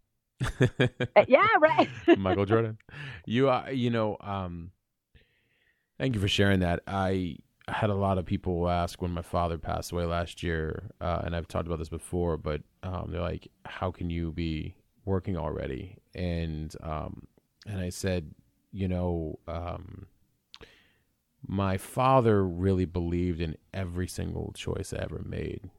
Uh, 0.42 1.24
yeah, 1.28 1.46
right. 1.60 1.88
Michael 2.18 2.46
Jordan. 2.46 2.78
You, 3.24 3.50
uh, 3.50 3.68
you 3.72 3.90
know, 3.90 4.16
um, 4.20 4.70
thank 5.98 6.14
you 6.14 6.20
for 6.20 6.28
sharing 6.28 6.60
that. 6.60 6.80
I 6.86 7.36
had 7.68 7.90
a 7.90 7.94
lot 7.94 8.18
of 8.18 8.26
people 8.26 8.68
ask 8.68 9.02
when 9.02 9.10
my 9.10 9.22
father 9.22 9.58
passed 9.58 9.92
away 9.92 10.04
last 10.04 10.42
year, 10.42 10.90
uh, 11.00 11.22
and 11.24 11.34
I've 11.34 11.48
talked 11.48 11.66
about 11.66 11.78
this 11.78 11.88
before, 11.88 12.36
but 12.36 12.62
um, 12.82 13.08
they're 13.10 13.20
like, 13.20 13.48
"How 13.64 13.90
can 13.90 14.10
you 14.10 14.32
be 14.32 14.76
working 15.04 15.36
already?" 15.36 15.96
And 16.14 16.74
um, 16.82 17.26
and 17.66 17.80
I 17.80 17.88
said, 17.90 18.32
you 18.72 18.88
know, 18.88 19.38
um, 19.48 20.06
my 21.46 21.76
father 21.76 22.44
really 22.46 22.84
believed 22.84 23.40
in 23.40 23.56
every 23.74 24.06
single 24.08 24.52
choice 24.54 24.92
I 24.92 24.98
ever 25.02 25.22
made. 25.24 25.70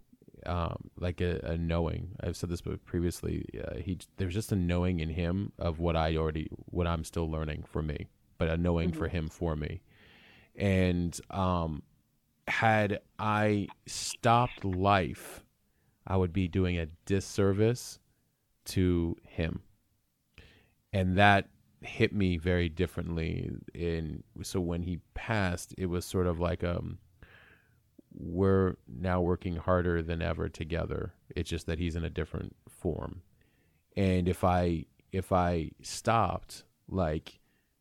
Um, 0.46 0.92
like 0.98 1.22
a, 1.22 1.40
a, 1.44 1.58
knowing. 1.58 2.16
I've 2.22 2.38
said 2.38 2.50
this 2.50 2.62
previously. 2.86 3.46
Uh, 3.66 3.76
he 3.78 3.98
there's 4.18 4.34
just 4.34 4.52
a 4.52 4.56
knowing 4.56 5.00
in 5.00 5.10
him 5.10 5.52
of 5.58 5.80
what 5.80 5.96
I 5.96 6.16
already, 6.16 6.48
what 6.66 6.88
I'm 6.88 7.04
still 7.04 7.30
learning 7.30 7.64
for 7.68 7.82
me, 7.82 8.08
but 8.38 8.48
a 8.48 8.58
knowing 8.58 8.92
mm-hmm. 8.92 9.00
for 9.00 9.08
him 9.08 9.30
for 9.30 9.56
me. 9.56 9.82
And 10.56 11.20
um, 11.32 11.84
had 12.48 13.00
I 13.20 13.68
stopped 13.86 14.64
life, 14.64 15.44
I 16.06 16.18
would 16.18 16.34
be 16.34 16.48
doing 16.48 16.78
a 16.78 16.88
disservice 17.06 18.00
to 18.66 19.18
him, 19.26 19.62
and 20.94 21.18
that 21.18 21.50
hit 21.82 22.14
me 22.14 22.38
very 22.38 22.70
differently 22.70 23.52
in 23.74 24.24
so 24.42 24.60
when 24.60 24.82
he 24.82 25.00
passed 25.14 25.76
it 25.78 25.86
was 25.86 26.04
sort 26.04 26.26
of 26.26 26.40
like 26.40 26.64
um 26.64 26.98
we're 28.20 28.76
now 28.88 29.22
working 29.22 29.56
harder 29.56 30.02
than 30.02 30.22
ever 30.22 30.50
together. 30.50 31.14
It's 31.36 31.50
just 31.50 31.68
that 31.68 31.80
he's 31.80 31.96
in 31.96 32.04
a 32.04 32.10
different 32.10 32.56
form. 32.68 33.22
And 33.96 34.28
if 34.28 34.44
i 34.44 34.86
if 35.12 35.32
i 35.32 35.72
stopped 35.82 36.64
like 36.90 37.40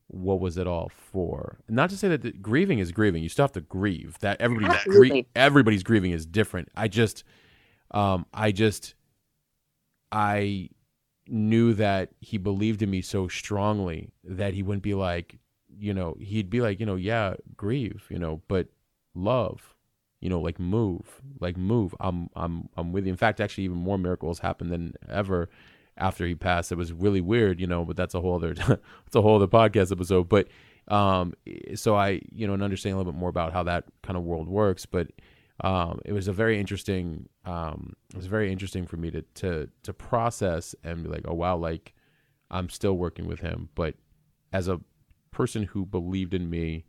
what 0.09 0.39
was 0.41 0.57
it 0.57 0.68
all 0.68 0.89
for? 0.89 1.59
Not 1.68 1.91
to 1.91 1.97
say 1.97 2.09
that 2.09 2.22
the, 2.22 2.30
grieving 2.30 2.78
is 2.78 2.93
grieving. 2.93 3.24
You 3.24 3.28
still 3.28 3.43
have 3.43 3.53
to 3.53 3.61
grieve. 3.61 4.16
That 4.20 4.41
everybody's 4.41 4.84
grie- 4.84 5.26
everybody's 5.34 5.82
grieving 5.82 6.12
is 6.12 6.24
different. 6.24 6.68
I 6.76 6.89
just 6.89 7.24
um 7.93 8.26
i 8.34 8.51
just 8.51 8.95
i 10.11 10.68
knew 11.28 11.72
that 11.74 12.11
he 12.20 12.37
believed 12.39 12.82
in 12.82 12.91
me 12.91 13.01
so 13.01 13.28
strongly 13.28 14.12
that 14.24 14.55
he 14.55 14.62
wouldn't 14.62 14.82
be 14.82 14.95
like, 14.95 15.39
you 15.78 15.93
know, 15.93 16.16
he'd 16.20 16.51
be 16.51 16.61
like, 16.61 16.80
you 16.80 16.87
know, 16.87 16.97
yeah, 16.97 17.34
grieve, 17.57 18.05
you 18.09 18.18
know, 18.18 18.43
but 18.49 18.68
love, 19.14 19.76
you 20.27 20.31
know, 20.31 20.41
like 20.41 20.59
move, 20.59 21.22
like 21.41 21.57
move. 21.57 21.95
I'm, 22.01 22.29
I'm, 22.35 22.68
I'm 22.77 22.93
with 22.93 23.07
you. 23.07 23.11
In 23.11 23.16
fact, 23.16 23.41
actually, 23.41 23.64
even 23.64 23.77
more 23.77 23.99
miracles 23.99 24.41
happened 24.41 24.72
than 24.72 24.95
ever 25.09 25.49
after 25.97 26.27
he 26.27 26.35
passed. 26.35 26.72
It 26.72 26.79
was 26.79 26.93
really 26.93 27.20
weird, 27.20 27.61
you 27.61 27.66
know, 27.66 27.85
but 27.85 27.97
that's 27.97 28.14
a 28.14 28.20
whole 28.20 28.35
other, 28.35 28.51
it's 29.07 29.14
a 29.14 29.22
whole 29.22 29.37
other 29.37 29.47
podcast 29.47 29.93
episode. 29.93 30.29
But, 30.29 30.49
um, 30.89 31.35
so 31.74 31.95
I, 31.95 32.20
you 32.33 32.47
know, 32.47 32.55
and 32.55 32.62
understand 32.62 32.95
a 32.95 32.97
little 32.99 33.12
bit 33.12 33.18
more 33.18 33.31
about 33.31 33.53
how 33.53 33.62
that 33.62 33.85
kind 34.03 34.16
of 34.16 34.24
world 34.24 34.49
works, 34.49 34.85
but 34.87 35.09
um, 35.61 36.01
it 36.05 36.12
was 36.12 36.29
a 36.29 36.33
very 36.33 36.61
interesting 36.61 37.29
um, 37.45 37.95
it 38.11 38.16
was 38.16 38.27
very 38.27 38.53
interesting 38.53 38.87
for 38.87 38.99
me 38.99 39.11
to 39.11 39.22
to 39.37 39.70
to 39.85 39.95
process 39.95 40.74
and 40.85 41.03
be 41.03 41.09
like 41.09 41.24
oh 41.27 41.33
wow 41.33 41.57
like 41.57 41.95
i'm 42.51 42.68
still 42.68 42.93
working 42.93 43.27
with 43.27 43.41
him 43.41 43.70
but 43.74 43.95
as 44.53 44.68
a 44.68 44.79
person 45.37 45.64
who 45.64 45.85
believed 45.85 46.33
in 46.33 46.49
me, 46.49 46.85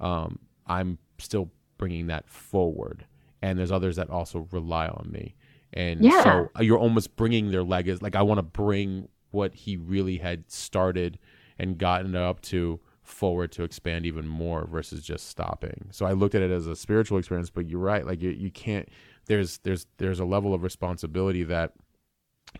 um, 0.00 0.38
I'm 0.66 0.98
still 1.18 1.50
bringing 1.80 2.06
that 2.08 2.28
forward. 2.28 3.06
And 3.40 3.58
there's 3.58 3.72
others 3.72 3.96
that 3.96 4.10
also 4.10 4.46
rely 4.52 4.86
on 4.86 5.08
me. 5.10 5.34
And 5.72 6.04
Yeah. 6.04 6.22
so 6.22 6.50
uh, 6.58 6.62
you're 6.62 6.78
almost 6.78 7.16
bringing 7.16 7.50
their 7.50 7.62
legacy. 7.62 8.00
Like 8.02 8.14
I 8.14 8.22
want 8.22 8.38
to 8.38 8.42
bring 8.42 9.08
what 9.30 9.54
he 9.54 9.76
really 9.78 10.18
had 10.18 10.50
started 10.50 11.18
and 11.58 11.78
gotten 11.78 12.14
up 12.14 12.42
to 12.42 12.80
forward 13.02 13.50
to 13.52 13.62
expand 13.64 14.04
even 14.04 14.28
more 14.28 14.66
versus 14.66 15.02
just 15.02 15.28
stopping. 15.28 15.88
So 15.90 16.04
I 16.04 16.12
looked 16.12 16.34
at 16.34 16.42
it 16.42 16.50
as 16.50 16.66
a 16.66 16.76
spiritual 16.76 17.18
experience, 17.18 17.48
but 17.48 17.66
you're 17.66 17.80
right. 17.80 18.04
Like 18.04 18.20
you, 18.20 18.30
you 18.30 18.50
can't, 18.50 18.88
there's, 19.24 19.58
there's, 19.58 19.86
there's 19.96 20.20
a 20.20 20.24
level 20.24 20.52
of 20.52 20.62
responsibility 20.62 21.44
that 21.44 21.72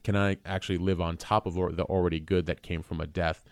can 0.03 0.17
I 0.17 0.39
actually 0.47 0.79
live 0.79 1.01
on 1.01 1.17
top 1.19 1.45
of 1.47 1.55
the 1.55 1.85
already 1.85 2.21
good 2.21 2.47
that 2.47 2.63
came 2.63 2.83
from 2.83 3.01
a 3.01 3.07
death, 3.07 3.45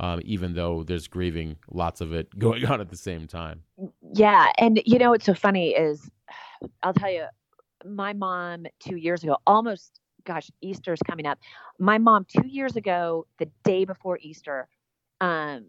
um, 0.00 0.20
even 0.24 0.54
though 0.54 0.82
there's 0.82 1.06
grieving, 1.06 1.56
lots 1.70 2.00
of 2.00 2.12
it 2.12 2.36
going 2.38 2.64
on 2.64 2.80
at 2.80 2.88
the 2.88 2.96
same 2.96 3.28
time. 3.28 3.62
Yeah, 4.14 4.50
and 4.58 4.82
you 4.84 4.98
know 4.98 5.10
what's 5.10 5.26
so 5.26 5.34
funny 5.34 5.70
is, 5.70 6.10
I'll 6.82 6.94
tell 6.94 7.10
you, 7.10 7.26
my 7.86 8.12
mom 8.12 8.66
two 8.80 8.96
years 8.96 9.22
ago, 9.22 9.36
almost, 9.46 10.00
gosh, 10.24 10.50
Easter's 10.60 11.00
coming 11.06 11.26
up. 11.26 11.38
My 11.78 11.98
mom 11.98 12.26
two 12.28 12.46
years 12.46 12.76
ago, 12.76 13.26
the 13.38 13.48
day 13.62 13.84
before 13.84 14.18
Easter, 14.20 14.68
um, 15.20 15.66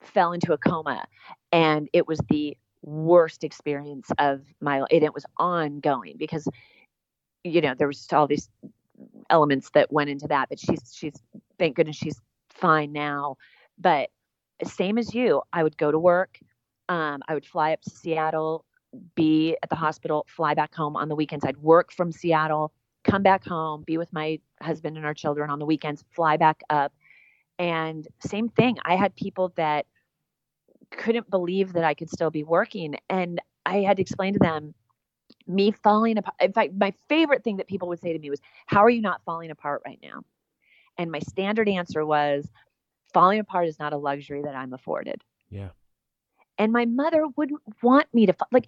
fell 0.00 0.32
into 0.32 0.52
a 0.52 0.58
coma, 0.58 1.04
and 1.52 1.88
it 1.92 2.06
was 2.06 2.20
the 2.30 2.56
worst 2.82 3.44
experience 3.44 4.08
of 4.18 4.42
my 4.60 4.80
life. 4.80 4.88
And 4.92 5.02
it 5.02 5.14
was 5.14 5.24
ongoing 5.38 6.14
because, 6.16 6.46
you 7.42 7.60
know, 7.60 7.74
there 7.76 7.86
was 7.86 8.06
all 8.12 8.26
these 8.26 8.48
elements 9.30 9.70
that 9.70 9.92
went 9.92 10.10
into 10.10 10.28
that. 10.28 10.48
But 10.48 10.58
she's 10.60 10.92
she's 10.94 11.14
thank 11.58 11.76
goodness 11.76 11.96
she's 11.96 12.20
fine 12.50 12.92
now. 12.92 13.36
But 13.78 14.10
same 14.62 14.98
as 14.98 15.14
you, 15.14 15.42
I 15.52 15.62
would 15.62 15.76
go 15.76 15.90
to 15.90 15.98
work. 15.98 16.38
Um, 16.88 17.22
I 17.28 17.34
would 17.34 17.46
fly 17.46 17.72
up 17.72 17.80
to 17.82 17.90
Seattle, 17.90 18.64
be 19.14 19.56
at 19.62 19.70
the 19.70 19.76
hospital, 19.76 20.26
fly 20.28 20.54
back 20.54 20.74
home 20.74 20.96
on 20.96 21.08
the 21.08 21.14
weekends. 21.14 21.44
I'd 21.44 21.58
work 21.58 21.92
from 21.92 22.12
Seattle, 22.12 22.72
come 23.04 23.22
back 23.22 23.44
home, 23.44 23.82
be 23.86 23.98
with 23.98 24.12
my 24.12 24.38
husband 24.62 24.96
and 24.96 25.04
our 25.04 25.14
children 25.14 25.50
on 25.50 25.58
the 25.58 25.66
weekends, 25.66 26.04
fly 26.10 26.36
back 26.36 26.62
up. 26.70 26.92
And 27.58 28.06
same 28.20 28.48
thing, 28.48 28.78
I 28.84 28.96
had 28.96 29.14
people 29.16 29.52
that 29.56 29.86
couldn't 30.90 31.30
believe 31.30 31.72
that 31.72 31.84
I 31.84 31.94
could 31.94 32.10
still 32.10 32.30
be 32.30 32.44
working. 32.44 32.96
And 33.08 33.40
I 33.66 33.78
had 33.78 33.96
to 33.96 34.02
explain 34.02 34.34
to 34.34 34.38
them 34.38 34.74
me 35.46 35.70
falling 35.70 36.18
apart. 36.18 36.36
In 36.40 36.52
fact, 36.52 36.72
my 36.78 36.92
favorite 37.08 37.44
thing 37.44 37.56
that 37.56 37.68
people 37.68 37.88
would 37.88 38.00
say 38.00 38.12
to 38.12 38.18
me 38.18 38.30
was, 38.30 38.40
How 38.66 38.80
are 38.84 38.90
you 38.90 39.00
not 39.00 39.22
falling 39.24 39.50
apart 39.50 39.82
right 39.86 39.98
now? 40.02 40.22
And 40.98 41.10
my 41.10 41.18
standard 41.20 41.68
answer 41.68 42.04
was, 42.04 42.48
Falling 43.14 43.40
apart 43.40 43.68
is 43.68 43.78
not 43.78 43.94
a 43.94 43.96
luxury 43.96 44.42
that 44.42 44.56
I'm 44.56 44.74
afforded. 44.74 45.22
Yeah. 45.50 45.70
and 46.58 46.72
my 46.72 46.84
mother 46.84 47.26
wouldn't 47.36 47.60
want 47.82 48.06
me 48.12 48.26
to 48.26 48.34
like 48.52 48.66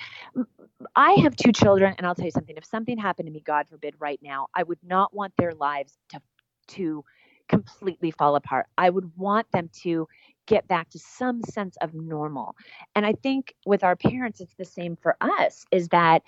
I 0.94 1.12
have 1.22 1.36
two 1.36 1.52
children 1.52 1.94
and 1.98 2.06
i'll 2.06 2.14
tell 2.14 2.24
you 2.26 2.30
something 2.30 2.56
if 2.56 2.64
something 2.64 2.98
happened 2.98 3.26
to 3.26 3.32
me 3.32 3.40
god 3.40 3.68
forbid 3.68 3.94
right 3.98 4.20
now 4.22 4.48
i 4.54 4.62
would 4.62 4.78
not 4.82 5.14
want 5.14 5.32
their 5.36 5.52
lives 5.54 5.98
to 6.10 6.20
to 6.68 7.04
completely 7.48 8.10
fall 8.10 8.36
apart. 8.36 8.66
I 8.76 8.90
would 8.90 9.10
want 9.16 9.50
them 9.52 9.70
to 9.82 10.08
get 10.46 10.66
back 10.68 10.90
to 10.90 10.98
some 10.98 11.42
sense 11.42 11.76
of 11.80 11.94
normal. 11.94 12.56
And 12.94 13.06
i 13.06 13.12
think 13.12 13.54
with 13.64 13.84
our 13.84 13.96
parents 13.96 14.40
it's 14.40 14.54
the 14.54 14.64
same 14.64 14.96
for 14.96 15.16
us 15.20 15.64
is 15.70 15.88
that 15.88 16.22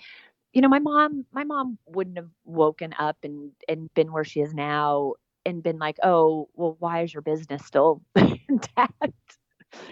you 0.53 0.61
know 0.61 0.69
my 0.69 0.79
mom 0.79 1.25
my 1.31 1.43
mom 1.43 1.77
wouldn't 1.87 2.17
have 2.17 2.29
woken 2.45 2.93
up 2.99 3.17
and 3.23 3.51
and 3.67 3.93
been 3.93 4.11
where 4.11 4.23
she 4.23 4.41
is 4.41 4.53
now 4.53 5.13
and 5.45 5.63
been 5.63 5.79
like 5.79 5.97
oh 6.03 6.49
well 6.55 6.75
why 6.79 7.01
is 7.03 7.13
your 7.13 7.21
business 7.21 7.65
still 7.65 8.01
intact 8.49 9.39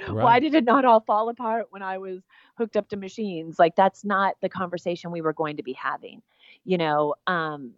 why 0.09 0.39
did 0.39 0.55
it 0.55 0.63
not 0.63 0.85
all 0.85 1.01
fall 1.01 1.29
apart 1.29 1.67
when 1.69 1.81
I 1.81 1.97
was 1.97 2.21
hooked 2.57 2.75
up 2.77 2.89
to 2.89 2.97
machines? 2.97 3.59
Like 3.59 3.75
that's 3.75 4.03
not 4.03 4.35
the 4.41 4.49
conversation 4.49 5.11
we 5.11 5.21
were 5.21 5.33
going 5.33 5.57
to 5.57 5.63
be 5.63 5.73
having, 5.73 6.21
you 6.65 6.77
know. 6.77 7.15
Um, 7.27 7.73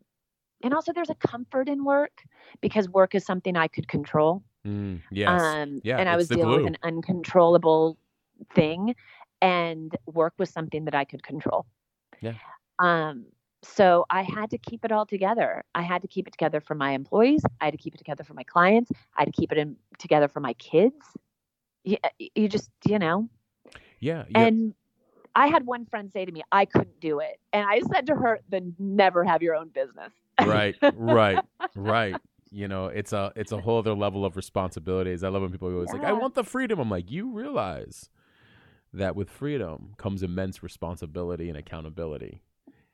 and 0.64 0.74
also, 0.74 0.92
there's 0.92 1.10
a 1.10 1.16
comfort 1.16 1.70
in 1.70 1.84
work 1.84 2.24
because 2.62 2.90
work 2.90 3.16
is 3.16 3.26
something 3.26 3.56
I 3.56 3.68
could 3.68 3.88
control. 3.88 4.44
Mm, 4.66 5.02
yes. 5.12 5.42
Um, 5.42 5.82
Yeah, 5.84 5.98
and 5.98 6.10
I 6.10 6.16
was 6.16 6.28
dealing 6.28 6.46
glue. 6.46 6.58
with 6.58 6.68
an 6.68 6.78
uncontrollable 6.84 7.98
thing, 8.54 8.96
and 9.42 9.96
work 10.06 10.34
was 10.38 10.50
something 10.50 10.86
that 10.86 10.96
I 10.96 11.06
could 11.06 11.24
control. 11.24 11.66
Yeah. 12.22 12.34
Um, 12.80 13.26
so 13.64 14.06
I 14.10 14.24
had 14.24 14.50
to 14.52 14.58
keep 14.58 14.86
it 14.86 14.92
all 14.92 15.06
together. 15.06 15.64
I 15.76 15.82
had 15.82 16.02
to 16.02 16.08
keep 16.08 16.28
it 16.28 16.32
together 16.32 16.62
for 16.62 16.76
my 16.76 16.92
employees. 16.92 17.42
I 17.60 17.66
had 17.66 17.72
to 17.72 17.78
keep 17.78 17.94
it 17.94 17.98
together 17.98 18.24
for 18.24 18.34
my 18.34 18.44
clients. 18.44 18.92
I 19.16 19.22
had 19.22 19.26
to 19.26 19.32
keep 19.32 19.52
it 19.52 19.58
in, 19.58 19.76
together 19.98 20.28
for 20.28 20.40
my 20.40 20.54
kids. 20.54 20.96
You, 21.84 21.98
uh, 22.04 22.10
you 22.36 22.48
just, 22.48 22.70
you 22.86 23.00
know, 23.00 23.30
yeah. 24.00 24.26
yeah. 24.30 24.40
and 24.40 24.74
I 25.36 25.48
had 25.48 25.66
one 25.66 25.86
friend 25.86 26.12
say 26.12 26.26
to 26.26 26.32
me, 26.32 26.42
I 26.52 26.66
couldn't 26.66 27.00
do 27.00 27.20
it. 27.20 27.40
And 27.54 27.66
I 27.68 27.82
said 27.94 28.08
to 28.08 28.16
her, 28.16 28.40
then 28.50 28.76
never 28.80 29.24
have 29.24 29.42
your 29.42 29.56
own 29.56 29.70
business. 29.70 30.12
right 30.46 30.76
right 30.94 31.40
right 31.76 32.16
you 32.52 32.68
know 32.68 32.88
it's 32.88 33.14
a 33.14 33.32
it's 33.36 33.52
a 33.52 33.60
whole 33.60 33.80
other 33.80 33.94
level 33.94 34.26
of 34.26 34.36
responsibilities 34.36 35.24
i 35.24 35.28
love 35.28 35.42
when 35.42 35.52
people 35.52 35.68
are 35.68 35.74
always 35.74 35.92
like 35.92 36.04
i 36.04 36.14
want 36.14 36.34
the 36.34 36.44
freedom 36.44 36.80
i'm 36.80 36.90
like 36.90 37.12
you 37.12 37.30
realize 37.30 38.10
that 38.94 39.16
with 39.16 39.30
freedom 39.30 39.94
comes 39.98 40.24
immense 40.24 40.64
responsibility 40.64 41.50
and 41.50 41.58
accountability 41.58 42.42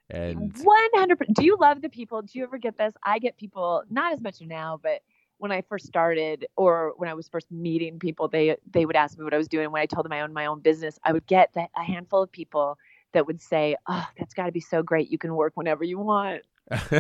and 0.09 0.53
100%. 0.53 1.33
Do 1.33 1.43
you 1.45 1.57
love 1.59 1.81
the 1.81 1.89
people? 1.89 2.21
Do 2.21 2.37
you 2.37 2.43
ever 2.43 2.57
get 2.57 2.77
this? 2.77 2.93
I 3.03 3.19
get 3.19 3.37
people, 3.37 3.83
not 3.89 4.13
as 4.13 4.21
much 4.21 4.41
now, 4.41 4.79
but 4.81 5.01
when 5.37 5.51
I 5.51 5.61
first 5.61 5.85
started 5.85 6.47
or 6.55 6.93
when 6.97 7.09
I 7.09 7.13
was 7.13 7.27
first 7.27 7.51
meeting 7.51 7.99
people, 7.99 8.27
they 8.27 8.55
they 8.71 8.85
would 8.85 8.95
ask 8.95 9.17
me 9.17 9.23
what 9.23 9.33
I 9.33 9.37
was 9.37 9.47
doing. 9.47 9.71
When 9.71 9.81
I 9.81 9.85
told 9.85 10.05
them 10.05 10.13
I 10.13 10.21
owned 10.21 10.33
my 10.33 10.45
own 10.45 10.61
business, 10.61 10.97
I 11.03 11.11
would 11.11 11.25
get 11.27 11.53
that, 11.55 11.69
a 11.75 11.83
handful 11.83 12.23
of 12.23 12.31
people 12.31 12.77
that 13.13 13.27
would 13.27 13.41
say, 13.41 13.75
"Oh, 13.87 14.07
that's 14.17 14.33
got 14.33 14.45
to 14.45 14.51
be 14.51 14.61
so 14.61 14.81
great. 14.81 15.09
You 15.09 15.17
can 15.17 15.35
work 15.35 15.53
whenever 15.55 15.83
you 15.83 15.99
want." 15.99 16.43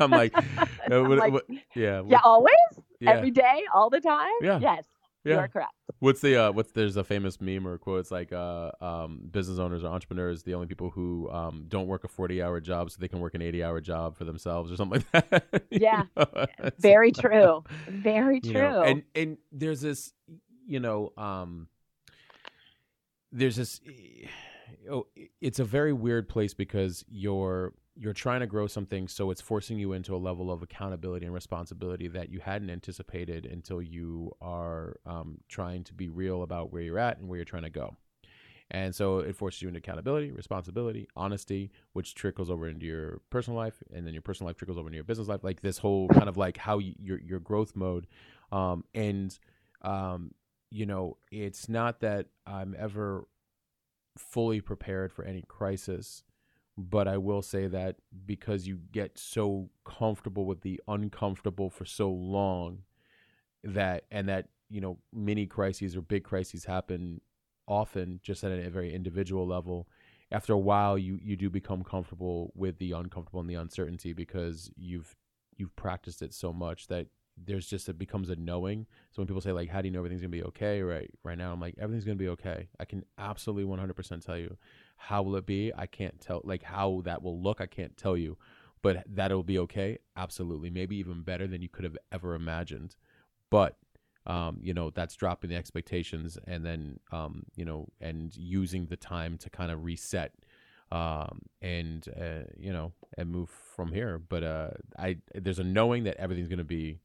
i'm 0.00 0.10
like, 0.10 0.32
uh, 0.58 0.66
I'm 0.90 1.08
what- 1.08 1.18
like, 1.18 1.32
what- 1.32 1.46
yeah 1.74 2.02
yeah, 2.06 2.20
always, 2.24 2.54
yeah 3.00 3.10
every 3.10 3.30
day, 3.30 3.64
all 3.74 3.90
the 3.90 4.00
time. 4.00 4.30
Yeah. 4.40 4.58
Yes, 4.60 4.84
you 5.24 5.34
are 5.36 5.48
correct. 5.48 5.72
What's 5.98 6.20
the 6.20 6.36
uh 6.36 6.52
what's 6.52 6.72
there's 6.72 6.96
a 6.96 7.04
famous 7.04 7.40
meme 7.40 7.66
or 7.66 7.76
quote 7.78 8.00
it's 8.00 8.10
like 8.10 8.32
uh 8.32 8.70
um 8.80 9.28
business 9.30 9.58
owners 9.58 9.84
or 9.84 9.88
entrepreneurs 9.88 10.42
the 10.42 10.54
only 10.54 10.66
people 10.66 10.90
who 10.90 11.28
um 11.30 11.64
don't 11.68 11.86
work 11.86 12.04
a 12.04 12.08
40 12.08 12.42
hour 12.42 12.60
job 12.60 12.90
so 12.90 12.98
they 13.00 13.08
can 13.08 13.20
work 13.20 13.34
an 13.34 13.42
80 13.42 13.62
hour 13.64 13.80
job 13.80 14.16
for 14.16 14.24
themselves 14.24 14.72
or 14.72 14.76
something 14.76 15.04
like 15.12 15.30
that. 15.30 15.64
Yeah. 15.70 16.04
Very 16.78 17.12
true. 17.12 17.64
Very 17.88 18.40
you 18.42 18.52
true. 18.52 18.62
know, 18.62 18.82
and 18.82 19.02
and 19.14 19.38
there's 19.52 19.80
this 19.80 20.12
you 20.66 20.80
know 20.80 21.12
um 21.16 21.68
there's 23.32 23.56
this 23.56 23.80
oh, 24.90 25.06
it's 25.40 25.58
a 25.58 25.64
very 25.64 25.92
weird 25.92 26.28
place 26.28 26.54
because 26.54 27.04
you're 27.08 27.72
you're 28.00 28.14
trying 28.14 28.40
to 28.40 28.46
grow 28.46 28.66
something 28.66 29.06
so 29.06 29.30
it's 29.30 29.42
forcing 29.42 29.78
you 29.78 29.92
into 29.92 30.16
a 30.16 30.18
level 30.18 30.50
of 30.50 30.62
accountability 30.62 31.26
and 31.26 31.34
responsibility 31.34 32.08
that 32.08 32.30
you 32.30 32.40
hadn't 32.40 32.70
anticipated 32.70 33.44
until 33.44 33.82
you 33.82 34.32
are 34.40 34.96
um, 35.04 35.38
trying 35.48 35.84
to 35.84 35.92
be 35.92 36.08
real 36.08 36.42
about 36.42 36.72
where 36.72 36.80
you're 36.80 36.98
at 36.98 37.18
and 37.18 37.28
where 37.28 37.36
you're 37.36 37.44
trying 37.44 37.62
to 37.62 37.70
go. 37.70 37.94
And 38.70 38.94
so 38.94 39.18
it 39.18 39.36
forces 39.36 39.60
you 39.60 39.68
into 39.68 39.78
accountability 39.78 40.30
responsibility 40.30 41.08
honesty 41.14 41.72
which 41.92 42.14
trickles 42.14 42.48
over 42.48 42.68
into 42.68 42.86
your 42.86 43.20
personal 43.28 43.58
life 43.58 43.82
and 43.92 44.06
then 44.06 44.14
your 44.14 44.22
personal 44.22 44.48
life 44.48 44.56
trickles 44.56 44.78
over 44.78 44.88
into 44.88 44.96
your 44.96 45.04
business 45.04 45.28
life 45.28 45.44
like 45.44 45.60
this 45.60 45.78
whole 45.78 46.08
kind 46.08 46.28
of 46.28 46.36
like 46.36 46.56
how 46.56 46.78
you, 46.78 46.94
your 46.98 47.18
your 47.18 47.40
growth 47.40 47.76
mode. 47.76 48.06
Um, 48.50 48.84
and 48.94 49.36
um, 49.82 50.32
you 50.70 50.86
know 50.86 51.16
it's 51.30 51.68
not 51.68 52.00
that 52.00 52.26
i'm 52.46 52.74
ever 52.78 53.26
fully 54.16 54.60
prepared 54.60 55.12
for 55.12 55.24
any 55.24 55.42
crisis 55.48 56.22
but 56.76 57.06
i 57.08 57.16
will 57.16 57.42
say 57.42 57.66
that 57.66 57.96
because 58.26 58.66
you 58.66 58.78
get 58.92 59.18
so 59.18 59.68
comfortable 59.84 60.44
with 60.44 60.60
the 60.62 60.80
uncomfortable 60.88 61.68
for 61.70 61.84
so 61.84 62.10
long 62.10 62.78
that 63.64 64.04
and 64.10 64.28
that 64.28 64.48
you 64.68 64.80
know 64.80 64.98
mini 65.12 65.46
crises 65.46 65.96
or 65.96 66.00
big 66.00 66.24
crises 66.24 66.64
happen 66.64 67.20
often 67.66 68.20
just 68.22 68.42
at 68.44 68.50
a 68.50 68.70
very 68.70 68.94
individual 68.94 69.46
level 69.46 69.86
after 70.32 70.52
a 70.52 70.58
while 70.58 70.96
you 70.96 71.18
you 71.22 71.36
do 71.36 71.50
become 71.50 71.82
comfortable 71.82 72.52
with 72.54 72.78
the 72.78 72.92
uncomfortable 72.92 73.40
and 73.40 73.50
the 73.50 73.54
uncertainty 73.54 74.12
because 74.12 74.70
you've 74.76 75.16
you've 75.56 75.74
practiced 75.76 76.22
it 76.22 76.32
so 76.32 76.52
much 76.52 76.86
that 76.88 77.06
there's 77.46 77.66
just 77.66 77.88
it 77.88 77.98
becomes 77.98 78.28
a 78.28 78.36
knowing. 78.36 78.86
So 79.10 79.22
when 79.22 79.26
people 79.26 79.40
say 79.40 79.52
like 79.52 79.70
how 79.70 79.80
do 79.80 79.88
you 79.88 79.92
know 79.92 80.00
everything's 80.00 80.20
gonna 80.20 80.30
be 80.30 80.44
okay? 80.44 80.82
Right 80.82 81.10
right 81.24 81.38
now 81.38 81.52
i'm 81.52 81.60
like 81.60 81.74
everything's 81.78 82.04
gonna 82.04 82.16
be 82.16 82.28
okay. 82.28 82.68
I 82.78 82.84
can 82.84 83.04
absolutely 83.18 83.64
100% 83.64 84.24
tell 84.24 84.38
you 84.38 84.56
how 85.00 85.22
will 85.22 85.36
it 85.36 85.46
be? 85.46 85.72
I 85.76 85.86
can't 85.86 86.20
tell 86.20 86.40
like 86.44 86.62
how 86.62 87.02
that 87.04 87.22
will 87.22 87.40
look 87.42 87.60
i 87.60 87.66
can't 87.66 87.96
tell 87.96 88.16
you 88.16 88.36
but 88.82 89.04
that 89.14 89.30
it'll 89.30 89.42
be 89.42 89.58
okay? 89.58 89.98
Absolutely. 90.16 90.70
Maybe 90.70 90.96
even 90.96 91.22
better 91.22 91.46
than 91.46 91.62
you 91.62 91.68
could 91.68 91.84
have 91.84 91.96
ever 92.12 92.34
imagined. 92.34 92.96
But 93.50 93.76
um, 94.26 94.58
you 94.62 94.74
know 94.74 94.90
that's 94.90 95.16
dropping 95.16 95.50
the 95.50 95.56
expectations 95.56 96.36
and 96.46 96.64
then 96.64 97.00
um, 97.10 97.44
you 97.56 97.64
know 97.64 97.88
and 98.00 98.34
using 98.36 98.86
the 98.86 98.96
time 98.96 99.38
to 99.38 99.50
kind 99.50 99.72
of 99.72 99.82
reset 99.82 100.32
um, 100.92 101.40
and 101.62 102.06
uh, 102.20 102.44
you 102.58 102.72
know 102.72 102.92
and 103.16 103.30
move 103.30 103.50
from 103.50 103.92
here. 103.92 104.18
But 104.18 104.44
uh, 104.44 104.70
i 104.98 105.16
there's 105.34 105.58
a 105.58 105.64
knowing 105.64 106.04
that 106.04 106.16
everything's 106.18 106.48
to 106.58 106.64
be 106.64 106.98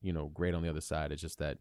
you 0.00 0.12
know 0.12 0.26
great 0.32 0.54
on 0.54 0.62
the 0.62 0.70
other 0.70 0.80
side. 0.80 1.12
It's 1.12 1.22
just 1.22 1.38
that 1.38 1.58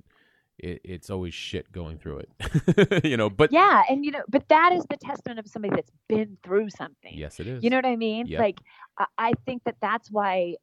it, 0.59 0.81
it's 0.83 1.09
always 1.09 1.33
shit 1.33 1.71
going 1.71 1.97
through 1.97 2.23
it. 2.39 3.03
you 3.05 3.17
know, 3.17 3.29
but 3.29 3.51
yeah, 3.51 3.83
and 3.89 4.03
you 4.03 4.11
know, 4.11 4.23
but 4.27 4.47
that 4.49 4.73
is 4.73 4.85
the 4.89 4.97
testament 4.97 5.39
of 5.39 5.47
somebody 5.47 5.75
that's 5.75 5.91
been 6.07 6.37
through 6.43 6.69
something. 6.69 7.13
yes, 7.13 7.39
it 7.39 7.47
is. 7.47 7.63
You 7.63 7.69
know 7.69 7.77
what 7.77 7.85
I 7.85 7.95
mean? 7.95 8.27
Yep. 8.27 8.39
Like, 8.39 8.59
I, 8.97 9.05
I 9.17 9.33
think 9.45 9.63
that 9.65 9.75
that's 9.81 10.09
why. 10.11 10.55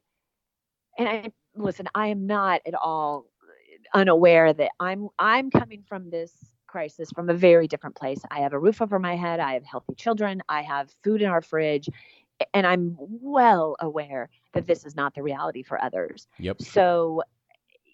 And 0.99 1.09
I 1.09 1.32
listen. 1.57 1.88
I 1.95 2.09
am 2.09 2.26
not 2.26 2.61
at 2.66 2.74
all 2.74 3.26
unaware 3.92 4.53
that 4.53 4.70
I'm 4.80 5.09
I'm 5.18 5.51
coming 5.51 5.84
from 5.88 6.11
this 6.11 6.32
crisis 6.66 7.11
from 7.12 7.30
a 7.30 7.34
very 7.34 7.68
different 7.68 7.95
place. 7.95 8.20
I 8.30 8.40
have 8.40 8.53
a 8.53 8.59
roof 8.59 8.82
over 8.82 8.99
my 8.99 9.14
head. 9.14 9.38
I 9.38 9.55
have 9.55 9.64
healthy 9.64 9.95
children. 9.95 10.42
I 10.49 10.62
have 10.62 10.92
food 11.05 11.22
in 11.22 11.28
our 11.28 11.42
fridge, 11.42 11.88
and 12.53 12.66
I'm 12.66 12.97
well 12.99 13.76
aware 13.80 14.28
that 14.53 14.66
this 14.66 14.84
is 14.84 14.97
not 14.97 15.14
the 15.14 15.22
reality 15.22 15.62
for 15.62 15.80
others. 15.80 16.26
Yep. 16.38 16.62
So, 16.62 17.22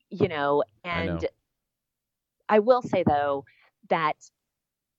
you 0.08 0.28
know, 0.28 0.62
I 0.84 1.06
know. 1.06 1.20
I 2.50 2.58
will 2.58 2.82
say 2.82 3.04
though 3.06 3.44
that 3.88 4.16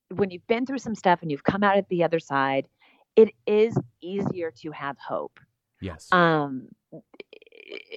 when 0.10 0.32
you've 0.32 0.47
been 0.47 0.66
through 0.66 0.80
some 0.80 0.95
stuff 0.95 1.22
and 1.22 1.30
you've 1.30 1.43
come 1.43 1.64
out 1.64 1.78
at 1.78 1.88
the 1.89 2.04
other 2.04 2.20
side, 2.20 2.68
it 3.16 3.30
is 3.45 3.78
easier 4.02 4.52
to 4.62 4.72
have 4.72 4.97
hope. 4.97 5.39
Yes. 5.82 6.08
Um, 6.12 6.70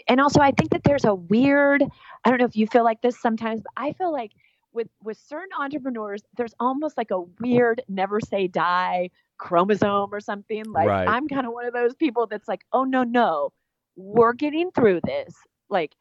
and 0.08 0.20
also, 0.20 0.40
I 0.40 0.52
think 0.52 0.70
that 0.70 0.84
there's 0.84 1.04
a 1.04 1.14
weird. 1.14 1.82
I 2.24 2.30
don't 2.30 2.38
know 2.38 2.46
if 2.46 2.56
you 2.56 2.66
feel 2.66 2.84
like 2.84 3.00
this 3.00 3.20
sometimes, 3.20 3.60
but 3.60 3.72
I 3.76 3.92
feel 3.92 4.12
like 4.12 4.32
with 4.72 4.88
with 5.02 5.18
certain 5.18 5.50
entrepreneurs, 5.58 6.22
there's 6.36 6.54
almost 6.60 6.96
like 6.96 7.10
a 7.10 7.22
weird 7.40 7.82
never 7.88 8.20
say 8.20 8.48
die 8.48 9.10
chromosome 9.38 10.10
or 10.12 10.20
something. 10.20 10.64
Like 10.70 10.88
Right. 10.88 11.08
I'm 11.08 11.28
kind 11.28 11.46
of 11.46 11.52
one 11.52 11.66
of 11.66 11.72
those 11.72 11.94
people 11.94 12.26
that's 12.26 12.48
like, 12.48 12.64
oh 12.72 12.84
no 12.84 13.02
no, 13.04 13.52
we're 13.96 14.32
getting 14.32 14.70
through 14.70 15.00
this. 15.04 15.34
Like 15.68 15.94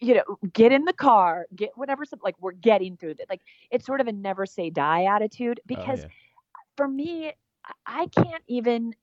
you 0.00 0.14
know, 0.14 0.38
get 0.52 0.72
in 0.72 0.84
the 0.84 0.92
car, 0.92 1.46
get 1.54 1.70
whatever. 1.76 2.04
Like 2.22 2.36
we're 2.40 2.52
getting 2.52 2.96
through 2.96 3.14
this. 3.14 3.26
Like 3.28 3.42
it's 3.70 3.86
sort 3.86 4.00
of 4.00 4.06
a 4.08 4.12
never 4.12 4.46
say 4.46 4.70
die 4.70 5.04
attitude 5.04 5.60
Oh, 5.60 5.64
because 5.66 6.00
yeah. 6.00 6.08
for 6.76 6.88
me, 6.88 7.28
I- 7.28 7.72
I 7.86 8.06
can't 8.06 8.42
even 8.48 8.94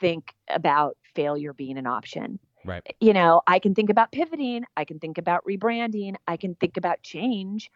think 0.00 0.34
about 0.48 0.96
failure 1.14 1.52
being 1.52 1.76
an 1.78 1.86
option. 1.86 2.38
Right. 2.64 2.82
Eh, 2.86 2.92
you 3.00 3.12
know, 3.12 3.42
I 3.46 3.58
can 3.58 3.74
think 3.74 3.90
about 3.90 4.12
pivoting, 4.12 4.64
I 4.76 4.84
can 4.84 4.98
think 4.98 5.18
about 5.18 5.44
rebranding, 5.44 6.14
I 6.26 6.36
can 6.36 6.54
think 6.54 6.76
about 6.76 7.02
change, 7.02 7.70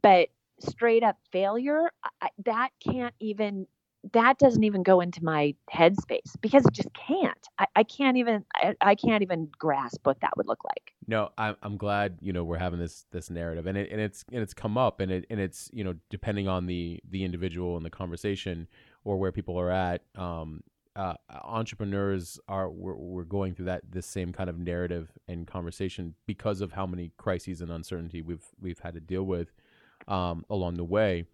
but 0.00 0.28
straight 0.60 1.02
up 1.02 1.18
failure, 1.32 1.90
I, 2.20 2.28
that 2.44 2.70
can't 2.80 3.14
even 3.20 3.66
that 4.12 4.38
doesn't 4.38 4.64
even 4.64 4.82
go 4.82 5.00
into 5.00 5.24
my 5.24 5.54
headspace 5.72 6.32
because 6.40 6.64
it 6.66 6.72
just 6.72 6.88
can't. 6.94 7.48
I, 7.58 7.66
I 7.76 7.82
can't 7.82 8.16
even 8.16 8.44
I, 8.54 8.74
I 8.80 8.94
can't 8.94 9.22
even 9.22 9.48
grasp 9.58 10.00
what 10.04 10.20
that 10.20 10.36
would 10.36 10.46
look 10.46 10.64
like. 10.64 10.92
No, 11.06 11.30
I'm 11.38 11.56
I'm 11.62 11.76
glad 11.76 12.18
you 12.20 12.32
know 12.32 12.44
we're 12.44 12.58
having 12.58 12.78
this 12.78 13.06
this 13.10 13.30
narrative, 13.30 13.66
and 13.66 13.78
it 13.78 13.90
and 13.90 14.00
it's 14.00 14.24
and 14.32 14.42
it's 14.42 14.54
come 14.54 14.76
up, 14.76 15.00
and 15.00 15.10
it 15.10 15.26
and 15.30 15.40
it's 15.40 15.70
you 15.72 15.84
know 15.84 15.94
depending 16.10 16.48
on 16.48 16.66
the 16.66 17.00
the 17.08 17.24
individual 17.24 17.76
and 17.76 17.84
the 17.84 17.90
conversation 17.90 18.68
or 19.04 19.16
where 19.16 19.32
people 19.32 19.58
are 19.58 19.70
at. 19.70 20.02
Um, 20.16 20.62
uh, 20.96 21.14
entrepreneurs 21.44 22.40
are 22.48 22.70
we're, 22.70 22.94
we're 22.94 23.24
going 23.24 23.54
through 23.54 23.66
that 23.66 23.82
this 23.90 24.06
same 24.06 24.32
kind 24.32 24.48
of 24.48 24.58
narrative 24.58 25.10
and 25.28 25.46
conversation 25.46 26.14
because 26.24 26.62
of 26.62 26.72
how 26.72 26.86
many 26.86 27.12
crises 27.18 27.60
and 27.60 27.70
uncertainty 27.70 28.22
we've 28.22 28.46
we've 28.60 28.78
had 28.78 28.94
to 28.94 29.00
deal 29.00 29.22
with 29.22 29.52
um, 30.08 30.44
along 30.48 30.76
the 30.76 30.84
way, 30.84 31.24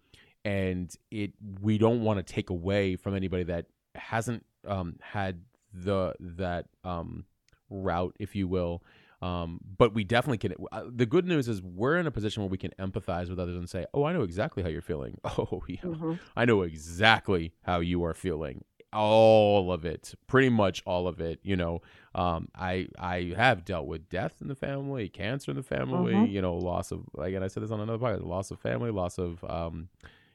and 0.45 0.93
it 1.11 1.31
we 1.61 1.77
don't 1.77 2.01
want 2.03 2.25
to 2.25 2.33
take 2.33 2.49
away 2.49 2.95
from 2.95 3.15
anybody 3.15 3.43
that 3.43 3.65
hasn't 3.95 4.45
um, 4.67 4.97
had 5.01 5.41
the 5.73 6.13
that 6.19 6.65
um, 6.83 7.25
route, 7.69 8.15
if 8.19 8.35
you 8.35 8.47
will. 8.47 8.83
Um, 9.21 9.61
but 9.77 9.93
we 9.93 10.03
definitely 10.03 10.37
can. 10.37 10.53
Uh, 10.73 10.83
the 10.93 11.05
good 11.05 11.25
news 11.25 11.47
is 11.47 11.61
we're 11.61 11.95
in 11.97 12.07
a 12.07 12.11
position 12.11 12.43
where 12.43 12.49
we 12.49 12.57
can 12.57 12.71
empathize 12.77 13.29
with 13.29 13.39
others 13.39 13.55
and 13.55 13.69
say, 13.69 13.85
"Oh, 13.93 14.03
I 14.03 14.11
know 14.11 14.23
exactly 14.23 14.61
how 14.63 14.69
you're 14.69 14.81
feeling. 14.81 15.17
Oh, 15.25 15.63
yeah, 15.67 16.15
I 16.35 16.43
know 16.45 16.61
exactly 16.63 17.53
how 17.63 17.79
you 17.79 18.03
are 18.03 18.13
feeling. 18.13 18.65
All 18.91 19.71
of 19.71 19.85
it, 19.85 20.13
pretty 20.27 20.49
much 20.49 20.83
all 20.85 21.07
of 21.07 21.19
it. 21.21 21.39
You 21.41 21.55
know, 21.55 21.81
um, 22.13 22.49
I 22.53 22.89
I 22.99 23.33
have 23.37 23.63
dealt 23.65 23.87
with 23.87 24.09
death 24.09 24.35
in 24.41 24.49
the 24.49 24.55
family, 24.55 25.07
cancer 25.09 25.51
in 25.51 25.57
the 25.57 25.63
family. 25.63 26.13
Mhm. 26.13 26.29
You 26.29 26.41
know, 26.41 26.55
loss 26.55 26.91
of 26.91 27.05
like, 27.13 27.33
and 27.33 27.43
I 27.43 27.47
said 27.47 27.63
this 27.63 27.71
on 27.71 27.79
another 27.79 27.97
podcast: 28.03 28.25
loss 28.27 28.51
of 28.51 28.59
family, 28.59 28.91
loss 28.91 29.17
of 29.17 29.41
um, 29.45 29.87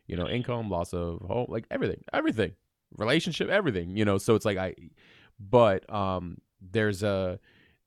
you 0.09 0.17
know, 0.17 0.29
income, 0.29 0.69
loss 0.69 0.93
of 0.93 1.21
home, 1.21 1.47
like 1.49 1.67
everything, 1.71 2.03
everything, 2.13 2.53
relationship, 2.97 3.49
everything. 3.49 3.97
You 3.97 4.05
know, 4.05 4.19
so 4.19 4.35
it's 4.35 4.45
like 4.45 4.59
I, 4.59 4.75
but 5.39 5.89
um, 5.93 6.39
there's 6.61 7.03
a 7.05 7.39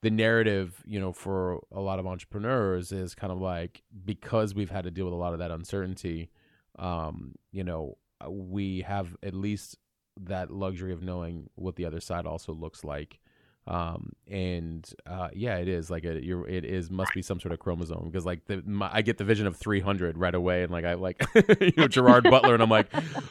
the 0.02 0.10
narrative, 0.10 0.82
you 0.86 1.00
know, 1.00 1.12
for 1.12 1.60
a 1.72 1.80
lot 1.80 2.00
of 2.00 2.08
entrepreneurs 2.08 2.92
is 2.92 3.14
kind 3.14 3.32
of 3.32 3.40
like 3.40 3.84
because 4.06 4.56
we've 4.56 4.72
had 4.72 4.86
to 4.86 4.92
deal 4.92 5.06
with 5.06 5.14
a 5.14 5.18
lot 5.18 5.34
of 5.34 5.40
that 5.40 5.52
uncertainty, 5.52 6.32
um, 6.80 7.36
you 7.52 7.64
know, 7.64 7.98
we 8.28 8.82
have 8.82 9.16
at 9.22 9.34
least 9.34 9.78
that 10.20 10.52
luxury 10.52 10.92
of 10.92 11.04
knowing 11.04 11.50
what 11.56 11.76
the 11.76 11.86
other 11.86 12.00
side 12.00 12.26
also 12.26 12.54
looks 12.54 12.84
like. 12.84 13.20
Um, 13.68 14.14
and 14.28 14.92
uh, 15.06 15.30
yeah, 15.34 15.58
it 15.58 15.68
is 15.68 15.92
like 15.92 16.04
a, 16.04 16.24
you're, 16.24 16.48
it 16.48 16.66
is 16.66 16.90
must 16.90 17.14
be 17.14 17.22
some 17.22 17.40
sort 17.40 17.54
of 17.54 17.60
chromosome 17.60 18.06
because 18.06 18.26
like 18.26 18.46
the 18.46 18.64
my, 18.66 18.90
I 18.92 19.02
get 19.04 19.18
the 19.20 19.24
vision 19.24 19.46
of 19.46 19.56
300 19.56 20.18
right 20.18 20.34
away, 20.34 20.64
and 20.64 20.72
like 20.72 20.84
I 20.84 20.96
like 20.96 21.24
you 21.62 21.74
know 21.78 21.88
Gerard 21.88 22.24
Butler, 22.24 22.56
and 22.56 22.64
I'm 22.64 22.70
like, 22.70 22.88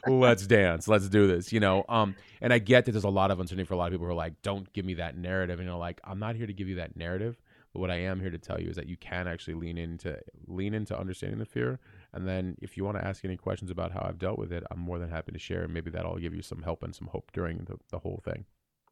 let's 0.07 0.47
dance, 0.47 0.87
let's 0.87 1.09
do 1.09 1.27
this, 1.27 1.53
you 1.53 1.59
know. 1.59 1.85
Um, 1.89 2.15
and 2.41 2.53
I 2.53 2.59
get 2.59 2.85
that 2.85 2.93
there's 2.93 3.05
a 3.05 3.09
lot 3.09 3.31
of 3.31 3.41
uncertainty 3.41 3.67
for 3.67 3.75
a 3.75 3.77
lot 3.77 3.87
of 3.87 3.93
people 3.93 4.07
who 4.07 4.13
are 4.13 4.15
like, 4.15 4.41
don't 4.43 4.73
give 4.73 4.85
me 4.85 4.95
that 4.95 5.17
narrative, 5.17 5.59
and 5.59 5.67
you 5.67 5.73
know, 5.73 5.79
like 5.79 6.01
I'm 6.05 6.21
not 6.21 6.37
here 6.37 6.47
to 6.47 6.53
give 6.53 6.69
you 6.69 6.77
that 6.77 6.97
narrative, 6.97 7.41
but 7.73 7.81
what 7.81 7.91
I 7.91 7.97
am 7.97 8.21
here 8.21 8.31
to 8.31 8.39
tell 8.39 8.61
you 8.61 8.69
is 8.69 8.77
that 8.77 8.87
you 8.87 8.97
can 8.97 9.27
actually 9.27 9.55
lean 9.55 9.79
into 9.79 10.17
lean 10.47 10.75
into 10.75 10.99
understanding 10.99 11.41
the 11.41 11.45
fear, 11.45 11.81
and 12.13 12.27
then 12.27 12.57
if 12.63 12.77
you 12.77 12.85
want 12.85 12.99
to 12.99 13.05
ask 13.05 13.25
any 13.25 13.37
questions 13.37 13.71
about 13.71 13.93
how 13.93 14.07
I've 14.09 14.19
dealt 14.19 14.39
with 14.39 14.53
it, 14.53 14.63
I'm 14.71 14.79
more 14.79 15.01
than 15.01 15.11
happy 15.11 15.33
to 15.33 15.39
share, 15.39 15.65
and 15.65 15.75
maybe 15.75 15.91
that'll 15.91 16.19
give 16.19 16.35
you 16.35 16.43
some 16.43 16.63
help 16.63 16.85
and 16.85 16.95
some 16.95 17.09
hope 17.09 17.33
during 17.33 17.65
the, 17.65 17.79
the 17.91 17.99
whole 17.99 18.23
thing, 18.25 18.45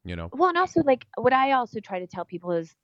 you 0.09 0.17
know. 0.17 0.33
Well, 0.33 0.49
and 0.49 0.57
also 0.57 0.81
like 0.83 1.07
what 1.17 1.33
I 1.33 1.53
also 1.53 1.79
try 1.79 1.99
to 1.99 2.07
tell 2.07 2.25
people 2.25 2.51
is 2.51 2.75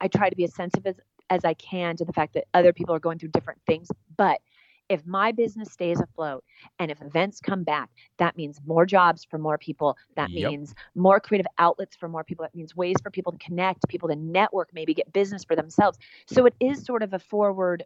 I 0.00 0.08
try 0.08 0.30
to 0.30 0.36
be 0.36 0.44
as 0.44 0.54
sensitive 0.54 0.86
as, 0.86 1.00
as 1.30 1.44
I 1.44 1.54
can 1.54 1.96
to 1.96 2.04
the 2.04 2.12
fact 2.12 2.34
that 2.34 2.46
other 2.54 2.72
people 2.72 2.94
are 2.94 3.00
going 3.00 3.18
through 3.18 3.30
different 3.30 3.60
things. 3.66 3.88
But 4.16 4.40
if 4.88 5.06
my 5.06 5.32
business 5.32 5.72
stays 5.72 6.00
afloat 6.00 6.44
and 6.78 6.90
if 6.90 7.00
events 7.00 7.40
come 7.40 7.62
back, 7.64 7.90
that 8.18 8.36
means 8.36 8.60
more 8.66 8.86
jobs 8.86 9.24
for 9.24 9.38
more 9.38 9.58
people. 9.58 9.96
That 10.16 10.32
Yep. 10.32 10.34
means 10.34 10.74
more 10.94 11.20
creative 11.20 11.46
outlets 11.58 11.96
for 11.96 12.08
more 12.08 12.24
people. 12.24 12.44
That 12.44 12.54
means 12.54 12.74
ways 12.76 12.96
for 13.02 13.10
people 13.10 13.32
to 13.32 13.38
connect, 13.38 13.88
people 13.88 14.08
to 14.08 14.16
network, 14.16 14.70
maybe 14.74 14.94
get 14.94 15.12
business 15.12 15.44
for 15.44 15.56
themselves. 15.56 15.98
So 16.26 16.46
it 16.46 16.54
is 16.60 16.84
sort 16.84 17.02
of 17.02 17.14
a 17.14 17.18
forward 17.20 17.84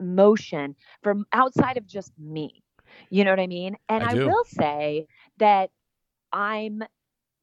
motion 0.00 0.76
from 1.02 1.26
outside 1.32 1.76
of 1.76 1.86
just 1.86 2.12
me. 2.18 2.62
You 3.10 3.24
know 3.24 3.30
what 3.30 3.40
I 3.40 3.46
mean? 3.46 3.76
And 3.88 4.04
I 4.04 4.14
I, 4.14 4.14
will 4.14 4.44
say 4.44 5.06
that 5.38 5.70
I'm 6.32 6.82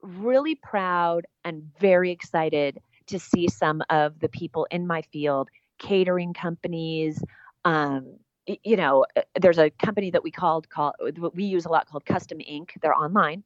really 0.04 0.56
proud 0.56 1.26
and 1.44 1.64
very 1.80 2.12
excited 2.12 2.80
to 3.08 3.20
see 3.20 3.48
some 3.48 3.82
of 3.90 4.20
the 4.20 4.30
people 4.30 4.68
in 4.72 4.86
my 4.88 5.02
field, 5.02 5.50
catering 5.80 6.34
companies. 6.34 7.24
Um, 7.66 8.18
you 8.46 8.76
know, 8.76 9.06
uh, 9.16 9.22
there's 9.40 9.58
a 9.58 9.70
company 9.70 10.12
that 10.12 10.24
we 10.24 10.32
called 10.32 10.70
call 10.70 10.94
we 11.34 11.46
use 11.46 11.66
a 11.66 11.70
lot 11.70 11.88
called 11.88 12.06
Custom 12.06 12.40
Ink. 12.46 12.74
They're 12.82 12.96
online, 12.96 13.44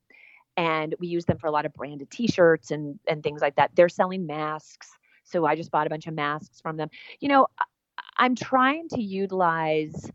and 0.55 0.95
we 0.99 1.07
use 1.07 1.25
them 1.25 1.37
for 1.37 1.47
a 1.47 1.51
lot 1.51 1.65
of 1.65 1.73
branded 1.73 2.09
T-shirts 2.09 2.71
and 2.71 2.99
and 3.07 3.23
things 3.23 3.41
like 3.41 3.55
that. 3.55 3.71
They're 3.75 3.89
selling 3.89 4.25
masks, 4.25 4.89
so 5.23 5.45
I 5.45 5.55
just 5.55 5.71
bought 5.71 5.87
a 5.87 5.89
bunch 5.89 6.07
of 6.07 6.13
masks 6.15 6.59
from 6.61 6.77
them. 6.77 6.89
You 7.19 7.29
know, 7.29 7.47
I'm 8.17 8.35
trying 8.35 8.89
to 8.89 9.01
utilize 9.01 10.11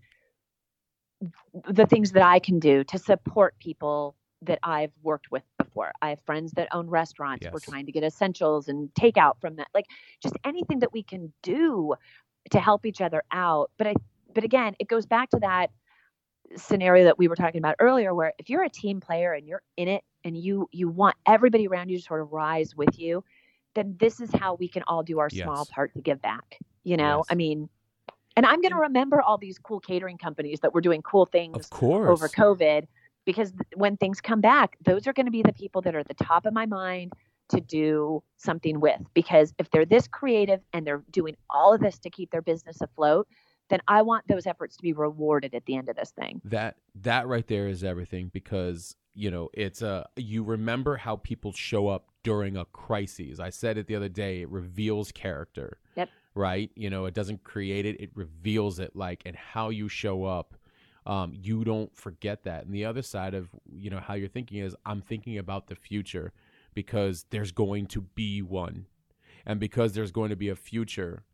the 1.69 1.86
things 1.86 2.12
that 2.12 2.23
I 2.24 2.40
can 2.40 2.59
do 2.59 2.82
to 2.85 2.98
support 2.98 3.56
people 3.60 4.16
that 4.43 4.59
I've 4.64 4.90
worked 5.02 5.31
with 5.31 5.44
before. 5.73 5.93
I 6.03 6.11
have 6.11 6.20
friends 6.24 6.53
that 6.53 6.69
own 6.73 6.89
restaurants. 6.89 7.47
We're 7.51 7.59
trying 7.59 7.86
to 7.86 7.93
get 7.93 8.05
essentials 8.05 8.69
and 8.69 8.90
takeout 8.94 9.40
from 9.40 9.57
that. 9.57 9.69
Like 9.74 9.86
just 10.23 10.35
anything 10.44 10.81
that 10.81 10.93
we 10.93 11.03
can 11.03 11.32
do 11.43 11.94
to 12.51 12.61
help 12.61 12.86
each 12.86 13.01
other 13.01 13.23
out. 13.32 13.70
But 13.78 13.86
I 13.89 13.94
but 14.35 14.44
again, 14.44 14.74
it 14.78 14.89
goes 14.89 15.07
back 15.07 15.31
to 15.31 15.39
that 15.40 15.70
scenario 16.57 17.05
that 17.05 17.19
we 17.19 17.28
were 17.28 17.36
talking 17.36 17.59
about 17.59 17.77
earlier 17.81 18.15
where 18.15 18.32
if 18.39 18.51
you're 18.51 18.62
a 18.62 18.69
team 18.69 19.01
player 19.01 19.32
and 19.32 19.47
you're 19.47 19.62
in 19.77 19.89
it 19.89 20.03
and 20.24 20.36
you 20.36 20.69
you 20.73 20.89
want 20.89 21.16
everybody 21.27 21.66
around 21.66 21.89
you 21.89 21.99
to 21.99 22.05
sort 22.05 22.20
of 22.20 22.32
rise 22.32 22.77
with 22.77 22.99
you, 22.99 23.24
then 23.74 23.97
this 23.99 24.20
is 24.20 24.31
how 24.32 24.55
we 24.55 24.69
can 24.69 24.82
all 24.86 25.03
do 25.03 25.19
our 25.19 25.31
small 25.31 25.66
part 25.66 25.94
to 25.94 26.01
give 26.01 26.20
back. 26.20 26.59
You 26.85 26.97
know, 26.97 27.19
Yes. 27.19 27.27
I 27.31 27.35
mean, 27.36 27.69
and 28.36 28.44
I'm 28.44 28.61
going 28.61 28.73
to 28.73 28.78
remember 28.78 29.20
all 29.23 29.39
these 29.39 29.59
cool 29.59 29.78
catering 29.78 30.19
companies 30.19 30.61
that 30.61 30.74
were 30.74 30.81
doing 30.81 31.03
cool 31.03 31.27
things 31.27 31.57
Of 31.57 31.70
course. 31.70 32.09
over 32.11 32.28
COVID 32.28 32.86
because 33.24 33.53
when 33.74 33.97
things 33.97 34.20
come 34.20 34.40
back, 34.40 34.77
those 34.85 35.07
are 35.07 35.12
going 35.12 35.27
to 35.27 35.32
be 35.32 35.43
the 35.43 35.53
people 35.53 35.82
that 35.82 35.94
are 35.94 36.01
at 36.01 36.09
the 36.09 36.15
top 36.15 36.47
of 36.47 36.53
my 36.53 36.66
mind 36.66 37.12
to 37.51 37.61
do 37.61 38.23
something 38.36 38.81
with. 38.81 39.01
Because 39.15 39.55
if 39.59 39.70
they're 39.70 39.85
this 39.85 40.09
creative 40.09 40.61
and 40.73 40.86
they're 40.86 41.05
doing 41.11 41.36
all 41.51 41.73
of 41.73 41.81
this 41.81 41.99
to 42.01 42.11
keep 42.11 42.31
their 42.31 42.43
business 42.43 42.81
afloat, 42.81 43.28
then 43.69 43.81
I 43.89 44.03
want 44.03 44.27
those 44.28 44.47
efforts 44.47 44.77
to 44.77 44.82
be 44.82 44.93
rewarded 44.93 45.55
at 45.55 45.65
the 45.66 45.77
end 45.77 45.89
of 45.89 45.97
this 45.97 46.11
thing. 46.11 46.40
That 46.44 46.77
that 47.03 47.27
right 47.27 47.47
there 47.47 47.69
is 47.69 47.85
everything 47.85 48.31
because 48.32 48.97
you 49.15 49.31
know 49.31 49.51
it's 49.55 49.82
a 49.82 50.07
you 50.16 50.43
remember 50.43 50.97
how 50.97 51.16
people 51.16 51.53
show 51.53 51.89
up 51.89 52.09
during 52.23 52.57
a 52.57 52.65
crisis. 52.66 53.40
I 53.40 53.51
said 53.51 53.78
it 53.78 53.86
the 53.86 53.97
other 53.97 54.09
day. 54.09 54.43
It 54.43 54.51
reveals 54.51 55.12
character. 55.12 55.78
Yep. 55.97 56.11
Right. 56.35 56.70
You 56.74 56.90
know, 56.90 57.07
it 57.07 57.15
doesn't 57.15 57.44
create 57.44 57.86
it. 57.86 58.01
It 58.01 58.11
reveals 58.15 58.78
it. 58.78 58.97
Like 58.97 59.23
and 59.24 59.36
how 59.36 59.70
you 59.70 59.89
show 59.89 60.24
up. 60.24 60.55
Um, 61.04 61.32
you 61.34 61.64
don't 61.64 61.94
forget 61.96 62.44
that. 62.44 62.64
And 62.64 62.74
the 62.74 62.84
other 62.84 63.02
side 63.02 63.34
of 63.34 63.50
you 63.72 63.90
know 63.90 64.00
how 64.00 64.14
you're 64.14 64.28
thinking 64.28 64.58
is 64.58 64.76
I'm 64.86 65.00
thinking 65.00 65.38
about 65.38 65.66
the 65.66 65.74
future 65.74 66.32
because 66.74 67.26
there's 67.30 67.52
going 67.52 67.86
to 67.86 68.00
be 68.00 68.40
one, 68.42 68.86
and 69.44 69.58
because 69.58 69.92
there's 69.92 70.12
going 70.12 70.30
to 70.30 70.36
be 70.36 70.48
a 70.48 70.56
future 70.56 71.24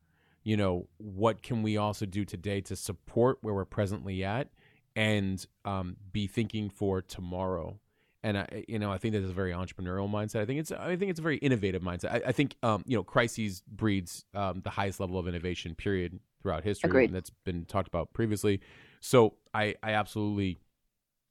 you 0.48 0.56
know, 0.56 0.88
what 0.96 1.42
can 1.42 1.62
we 1.62 1.76
also 1.76 2.06
do 2.06 2.24
today 2.24 2.62
to 2.62 2.74
support 2.74 3.36
where 3.42 3.52
we're 3.52 3.66
presently 3.66 4.24
at 4.24 4.48
and 4.96 5.44
um, 5.66 5.96
be 6.10 6.26
thinking 6.26 6.70
for 6.70 7.02
tomorrow? 7.02 7.78
And 8.22 8.38
I, 8.38 8.64
you 8.66 8.78
know, 8.78 8.90
I 8.90 8.96
think 8.96 9.12
that 9.12 9.22
is 9.22 9.28
a 9.28 9.34
very 9.34 9.52
entrepreneurial 9.52 10.10
mindset. 10.10 10.40
I 10.40 10.46
think 10.46 10.60
it's, 10.60 10.72
I 10.72 10.96
think 10.96 11.10
it's 11.10 11.20
a 11.20 11.22
very 11.22 11.36
innovative 11.36 11.82
mindset. 11.82 12.12
I, 12.12 12.28
I 12.28 12.32
think, 12.32 12.56
um, 12.62 12.82
you 12.86 12.96
know, 12.96 13.04
crises 13.04 13.62
breeds 13.68 14.24
um, 14.34 14.62
the 14.64 14.70
highest 14.70 15.00
level 15.00 15.18
of 15.18 15.28
innovation. 15.28 15.74
Period 15.74 16.18
throughout 16.40 16.64
history, 16.64 16.88
Agreed. 16.88 17.10
and 17.10 17.14
that's 17.14 17.30
been 17.44 17.66
talked 17.66 17.88
about 17.88 18.14
previously. 18.14 18.60
So 19.00 19.34
I, 19.54 19.74
I 19.82 19.92
absolutely, 19.92 20.58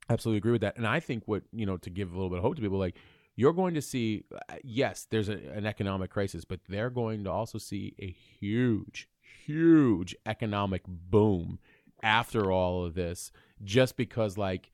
absolutely 0.09 0.37
agree 0.37 0.51
with 0.53 0.61
that. 0.61 0.77
And 0.77 0.87
I 0.87 0.99
think 0.99 1.23
what 1.25 1.43
you 1.51 1.65
know 1.65 1.77
to 1.77 1.89
give 1.89 2.11
a 2.11 2.15
little 2.15 2.29
bit 2.29 2.37
of 2.39 2.43
hope 2.43 2.55
to 2.55 2.61
people, 2.61 2.79
like 2.79 2.95
you're 3.35 3.53
going 3.53 3.75
to 3.75 3.81
see, 3.81 4.23
uh, 4.49 4.55
yes, 4.63 5.05
there's 5.09 5.29
a, 5.29 5.33
an 5.53 5.65
economic 5.67 6.09
crisis, 6.09 6.43
but 6.43 6.59
they're 6.67 6.89
going 6.89 7.23
to 7.25 7.31
also 7.31 7.59
see 7.59 7.93
a 7.99 8.07
huge, 8.09 9.07
huge 9.45 10.15
economic 10.25 10.81
boom 10.87 11.59
after 12.01 12.51
all 12.51 12.83
of 12.83 12.95
this, 12.95 13.31
just 13.63 13.95
because, 13.95 14.37
like, 14.39 14.71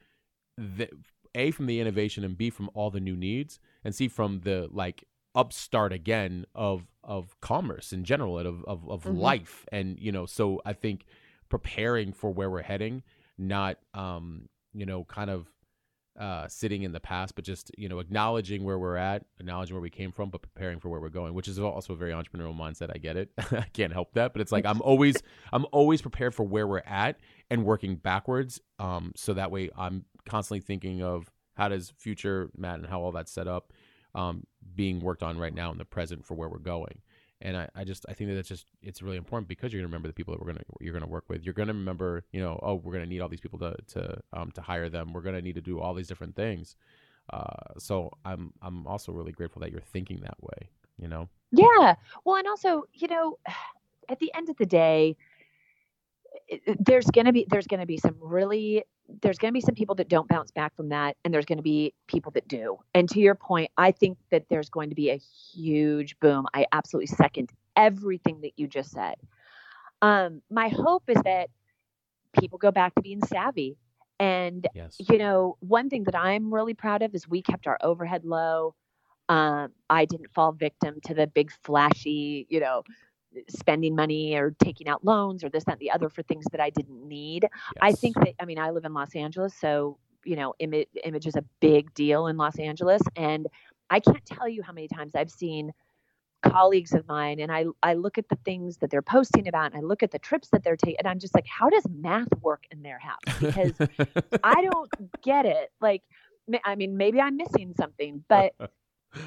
the, 0.58 0.90
A, 1.36 1.52
from 1.52 1.66
the 1.66 1.80
innovation, 1.82 2.24
and 2.24 2.38
B, 2.38 2.50
from 2.50 2.70
all 2.74 2.90
the 2.90 3.00
new 3.02 3.16
needs, 3.18 3.60
and 3.84 3.94
C, 3.94 4.08
from 4.08 4.42
the, 4.42 4.70
like, 4.72 5.06
upstart 5.36 5.92
again 5.92 6.46
of 6.54 6.86
of 7.04 7.36
commerce 7.42 7.92
in 7.92 8.04
general 8.04 8.38
and 8.38 8.48
of 8.48 8.64
of, 8.66 8.88
of 8.88 9.04
Mhm. 9.04 9.18
life 9.18 9.66
and 9.72 10.00
you 10.00 10.12
know 10.12 10.28
so 10.28 10.62
i 10.64 10.72
think 10.74 11.06
preparing 11.54 12.12
for 12.12 12.32
where 12.32 12.50
we're 12.50 12.64
heading 12.64 13.04
not 13.38 13.78
um 13.94 14.50
you 14.74 14.88
know 14.88 15.04
kind 15.04 15.30
of 15.30 15.48
uh, 16.20 16.48
sitting 16.48 16.84
in 16.84 16.92
the 16.92 17.00
past, 17.00 17.34
but 17.34 17.44
just 17.44 17.72
you 17.76 17.90
know 17.90 17.98
acknowledging 18.00 18.64
where 18.64 18.78
we're 18.78 18.98
at, 18.98 19.26
acknowledging 19.40 19.74
where 19.76 19.82
we 19.82 19.90
came 19.90 20.12
from, 20.12 20.30
but 20.30 20.44
preparing 20.44 20.80
for 20.80 20.90
where 20.90 21.00
we're 21.00 21.10
going, 21.10 21.34
which 21.34 21.48
is 21.48 21.58
also 21.58 21.94
a 21.94 21.96
very 21.96 22.12
entrepreneurial 22.12 22.56
mindset. 22.56 22.92
I 22.94 23.00
get 23.00 23.18
it. 23.18 23.32
I 23.52 23.66
can't 23.74 23.92
help 23.92 24.14
that, 24.14 24.32
but 24.32 24.40
it's 24.40 24.52
like 24.52 24.64
I'm 24.64 24.80
always 24.84 25.16
I'm 25.52 25.66
always 25.72 26.04
prepared 26.04 26.36
for 26.36 26.44
where 26.44 26.68
we're 26.68 26.84
at 26.86 27.20
and 27.50 27.66
working 27.66 27.96
backwards. 27.96 28.62
Um, 28.78 29.12
so 29.16 29.34
that 29.34 29.50
way 29.50 29.72
I'm 29.76 30.06
constantly 30.28 30.62
thinking 30.62 31.02
of 31.02 31.32
how 31.56 31.70
does 31.70 31.94
future 31.98 32.52
Matt 32.56 32.76
and 32.76 32.88
how 32.88 33.02
all 33.02 33.12
that's 33.12 33.32
set 33.32 33.48
up, 33.48 33.74
um, 34.14 34.44
being 34.76 35.00
worked 35.00 35.24
on 35.24 35.40
right 35.40 35.54
now 35.54 35.72
in 35.72 35.80
the 35.80 35.86
present 35.86 36.26
for 36.26 36.36
where 36.36 36.50
we're 36.50 36.60
going. 36.60 37.02
And 37.44 37.58
I, 37.58 37.70
I 37.76 37.84
just 37.84 38.06
I 38.10 38.14
think 38.14 38.30
that 38.30 38.38
it's 38.38 38.50
just 38.50 38.66
it's 38.82 39.02
really 39.02 39.18
important 39.18 39.48
because 39.48 39.72
you're 39.72 39.82
gonna 39.82 39.90
remember 39.90 40.08
the 40.08 40.14
people 40.14 40.34
that 40.34 40.40
we're 40.40 40.52
gonna 40.52 40.64
you're 40.80 40.94
gonna 40.94 41.08
work 41.08 41.26
with. 41.28 41.44
You're 41.44 41.54
gonna 41.54 41.74
remember 41.74 42.24
you 42.32 42.40
know 42.40 42.60
oh 42.64 42.76
we're 42.76 42.94
gonna 42.94 43.06
need 43.06 43.20
all 43.20 43.30
these 43.30 43.42
people 43.42 43.60
to 43.60 43.76
to 43.90 44.18
um 44.32 44.50
to 44.52 44.62
hire 44.62 44.90
them. 44.90 45.14
We're 45.14 45.22
gonna 45.22 45.42
need 45.42 45.56
to 45.56 45.62
do 45.62 45.80
all 45.80 45.94
these 45.94 46.08
different 46.08 46.36
things. 46.36 46.76
Uh, 47.32 47.78
so 47.78 48.12
I'm 48.26 48.54
I'm 48.62 48.88
also 48.88 49.12
really 49.12 49.32
grateful 49.32 49.60
that 49.62 49.72
you're 49.72 49.82
thinking 49.82 50.22
that 50.22 50.42
way. 50.42 50.70
You 50.98 51.08
know. 51.08 51.30
Yeah. 51.52 51.96
Well, 52.26 52.38
and 52.38 52.48
also, 52.48 52.84
you 52.94 53.08
know, 53.08 53.38
at 54.10 54.20
the 54.20 54.32
end 54.34 54.50
of 54.50 54.58
the 54.58 54.66
day, 54.66 55.16
there's 56.80 57.06
to 57.06 57.32
be 57.32 57.46
there's 57.50 57.68
going 57.68 57.80
to 57.80 57.86
be 57.86 57.98
some 57.98 58.16
really 58.20 58.84
there's 59.22 59.38
going 59.38 59.52
to 59.52 59.54
be 59.54 59.62
some 59.62 59.76
people 59.76 59.96
that 59.96 60.10
don't 60.10 60.28
bounce 60.28 60.52
back 60.52 60.76
from 60.76 60.90
that 60.90 61.16
and 61.24 61.34
there's 61.34 61.46
going 61.46 61.58
to 61.58 61.64
be 61.64 61.94
people 62.08 62.32
that 62.32 62.48
do. 62.48 62.78
And 62.94 63.10
to 63.10 63.20
your 63.20 63.36
point, 63.36 63.72
I 63.78 63.92
think 63.92 64.18
that 64.32 64.46
there's 64.50 64.70
going 64.70 64.90
to 64.90 64.96
be 64.96 65.10
a 65.10 65.18
huge 65.18 66.20
boom. 66.20 66.48
I 66.54 66.66
absolutely 66.72 67.08
second 67.08 67.52
everything 67.76 68.42
that 68.42 68.52
you 68.58 68.68
just 68.68 68.92
said. 68.92 69.16
Um 70.02 70.42
my 70.50 70.68
hope 70.70 71.04
is 71.08 71.22
that 71.24 71.50
people 72.40 72.58
go 72.58 72.72
back 72.72 72.96
to 72.96 73.02
being 73.02 73.24
savvy 73.26 73.78
and 74.20 74.68
Yes. 74.74 74.98
you 75.00 75.18
know, 75.18 75.58
one 75.60 75.90
thing 75.90 76.04
that 76.06 76.16
I'm 76.16 76.54
really 76.54 76.74
proud 76.74 77.02
of 77.02 77.14
is 77.16 77.28
we 77.28 77.42
kept 77.42 77.68
our 77.68 77.78
overhead 77.82 78.26
low. 78.26 78.76
Um, 79.30 79.72
I 79.90 80.06
didn't 80.06 80.32
fall 80.34 80.52
victim 80.52 81.00
to 81.06 81.14
the 81.14 81.28
big 81.28 81.52
flashy, 81.64 82.46
you 82.50 82.60
know, 82.60 82.84
spending 83.50 83.96
money 83.96 84.36
or 84.36 84.56
taking 84.64 84.88
out 84.88 85.04
loans 85.04 85.44
or 85.44 85.50
this, 85.50 85.64
that, 85.66 85.74
and 85.74 85.82
the 85.82 85.92
other 85.92 86.10
for 86.10 86.24
things 86.24 86.46
that 86.52 86.62
I 86.62 86.70
didn't 86.70 87.08
need. 87.08 87.48
I 87.82 87.92
think 87.92 88.16
that, 88.16 88.34
I 88.40 88.46
mean, 88.46 88.60
I 88.60 88.72
live 88.72 88.86
in 88.86 88.94
Los 88.94 89.16
Angeles, 89.16 89.54
so, 89.60 89.98
you 90.26 90.36
know, 90.36 90.54
image, 90.60 90.88
image 91.04 91.28
is 91.28 91.36
a 91.36 91.44
big 91.60 91.94
deal 91.94 92.28
in 92.28 92.38
Los 92.38 92.58
Angeles. 92.58 93.02
And 93.16 93.48
I 93.90 94.00
can't 94.00 94.26
tell 94.26 94.48
you 94.48 94.64
how 94.64 94.74
many 94.74 94.88
times 94.88 95.16
I've 95.16 95.32
seen 95.32 95.72
colleagues 96.44 96.94
of 96.94 97.08
mine 97.08 97.40
and 97.40 97.52
I, 97.52 97.66
I 97.82 97.94
look 97.94 98.18
at 98.18 98.28
the 98.28 98.38
things 98.44 98.78
that 98.78 98.90
they're 98.90 99.02
posting 99.02 99.48
about 99.48 99.72
and 99.72 99.76
I 99.78 99.80
look 99.80 100.04
at 100.04 100.12
the 100.12 100.20
trips 100.20 100.50
that 100.50 100.64
they're 100.64 100.76
taking 100.76 100.98
and 101.00 101.08
I'm 101.08 101.20
just 101.20 101.34
like, 101.34 101.46
how 101.48 101.70
does 101.70 101.86
math 101.90 102.28
work 102.42 102.66
in 102.72 102.82
their 102.84 103.00
house? 103.00 103.40
Because 103.40 103.74
I 104.44 104.62
don't 104.62 105.22
get 105.22 105.46
it. 105.46 105.72
Like, 105.80 106.04
I 106.66 106.76
mean, 106.76 106.98
maybe 106.98 107.22
I'm 107.22 107.38
missing 107.38 107.74
something, 107.78 108.24
but 108.28 108.54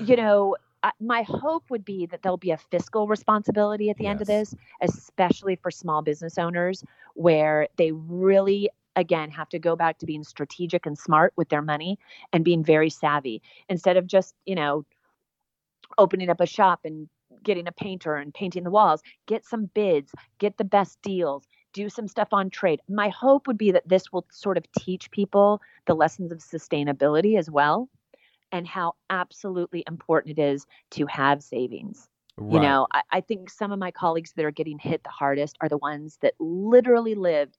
you 0.01 0.17
know, 0.17 0.57
I, 0.87 0.93
my 1.01 1.23
hope 1.23 1.69
would 1.71 1.85
be 1.85 2.07
that 2.07 2.23
there'll 2.23 2.37
be 2.37 2.53
a 2.53 2.57
fiscal 2.57 3.09
responsibility 3.09 3.91
at 3.91 3.97
the 3.97 4.07
end 4.07 4.21
of 4.21 4.29
this, 4.29 4.55
especially 4.81 5.57
for 5.57 5.69
small 5.69 6.01
business 6.01 6.39
owners, 6.39 6.85
where 7.15 7.67
they 7.77 7.91
really, 7.91 8.71
again, 8.95 9.33
have 9.33 9.49
to 9.49 9.59
go 9.59 9.75
back 9.75 9.99
to 9.99 10.07
being 10.07 10.23
strategic 10.23 10.87
and 10.87 10.97
smart 10.97 11.33
with 11.35 11.49
their 11.49 11.61
money 11.61 11.99
and 12.33 12.45
being 12.45 12.63
very 12.63 12.89
savvy 12.89 13.43
instead 13.69 13.97
of 13.97 14.07
just, 14.07 14.37
you 14.45 14.55
know, 14.55 14.85
opening 15.99 16.31
up 16.31 16.41
a 16.41 16.47
shop 16.47 16.83
and 16.85 17.09
getting 17.43 17.67
a 17.67 17.73
painter 17.73 18.15
and 18.15 18.33
painting 18.33 18.63
the 18.63 18.71
walls. 18.71 19.03
Get 19.27 19.45
some 19.45 19.69
bids, 19.75 20.13
get 20.39 20.57
the 20.57 20.65
best 20.65 21.03
deals, 21.03 21.49
do 21.73 21.89
some 21.89 22.07
stuff 22.07 22.29
on 22.31 22.49
trade. 22.49 22.81
My 22.89 23.09
hope 23.09 23.49
would 23.49 23.59
be 23.59 23.73
that 23.73 23.89
this 23.89 24.13
will 24.13 24.25
sort 24.31 24.57
of 24.57 24.71
teach 24.79 25.11
people 25.11 25.61
the 25.87 25.95
lessons 25.95 26.31
of 26.31 26.39
sustainability 26.39 27.37
as 27.37 27.51
well 27.51 27.89
and 28.53 28.67
how 28.67 28.95
absolutely 29.11 29.85
important 29.87 30.39
it 30.39 30.43
is 30.43 30.67
to 30.91 31.07
have 31.07 31.43
savings. 31.43 32.09
You 32.53 32.61
know, 32.61 32.87
I, 32.93 33.03
I 33.11 33.21
think 33.23 33.49
some 33.49 33.73
of 33.73 33.79
my 33.79 33.91
colleagues 33.91 34.33
that 34.37 34.45
are 34.45 34.51
getting 34.51 34.79
hit 34.79 35.03
the 35.03 35.11
hardest 35.11 35.57
are 35.63 35.71
the 35.71 35.79
ones 35.79 36.19
that 36.21 36.35
literally 36.39 37.15
lived, 37.15 37.57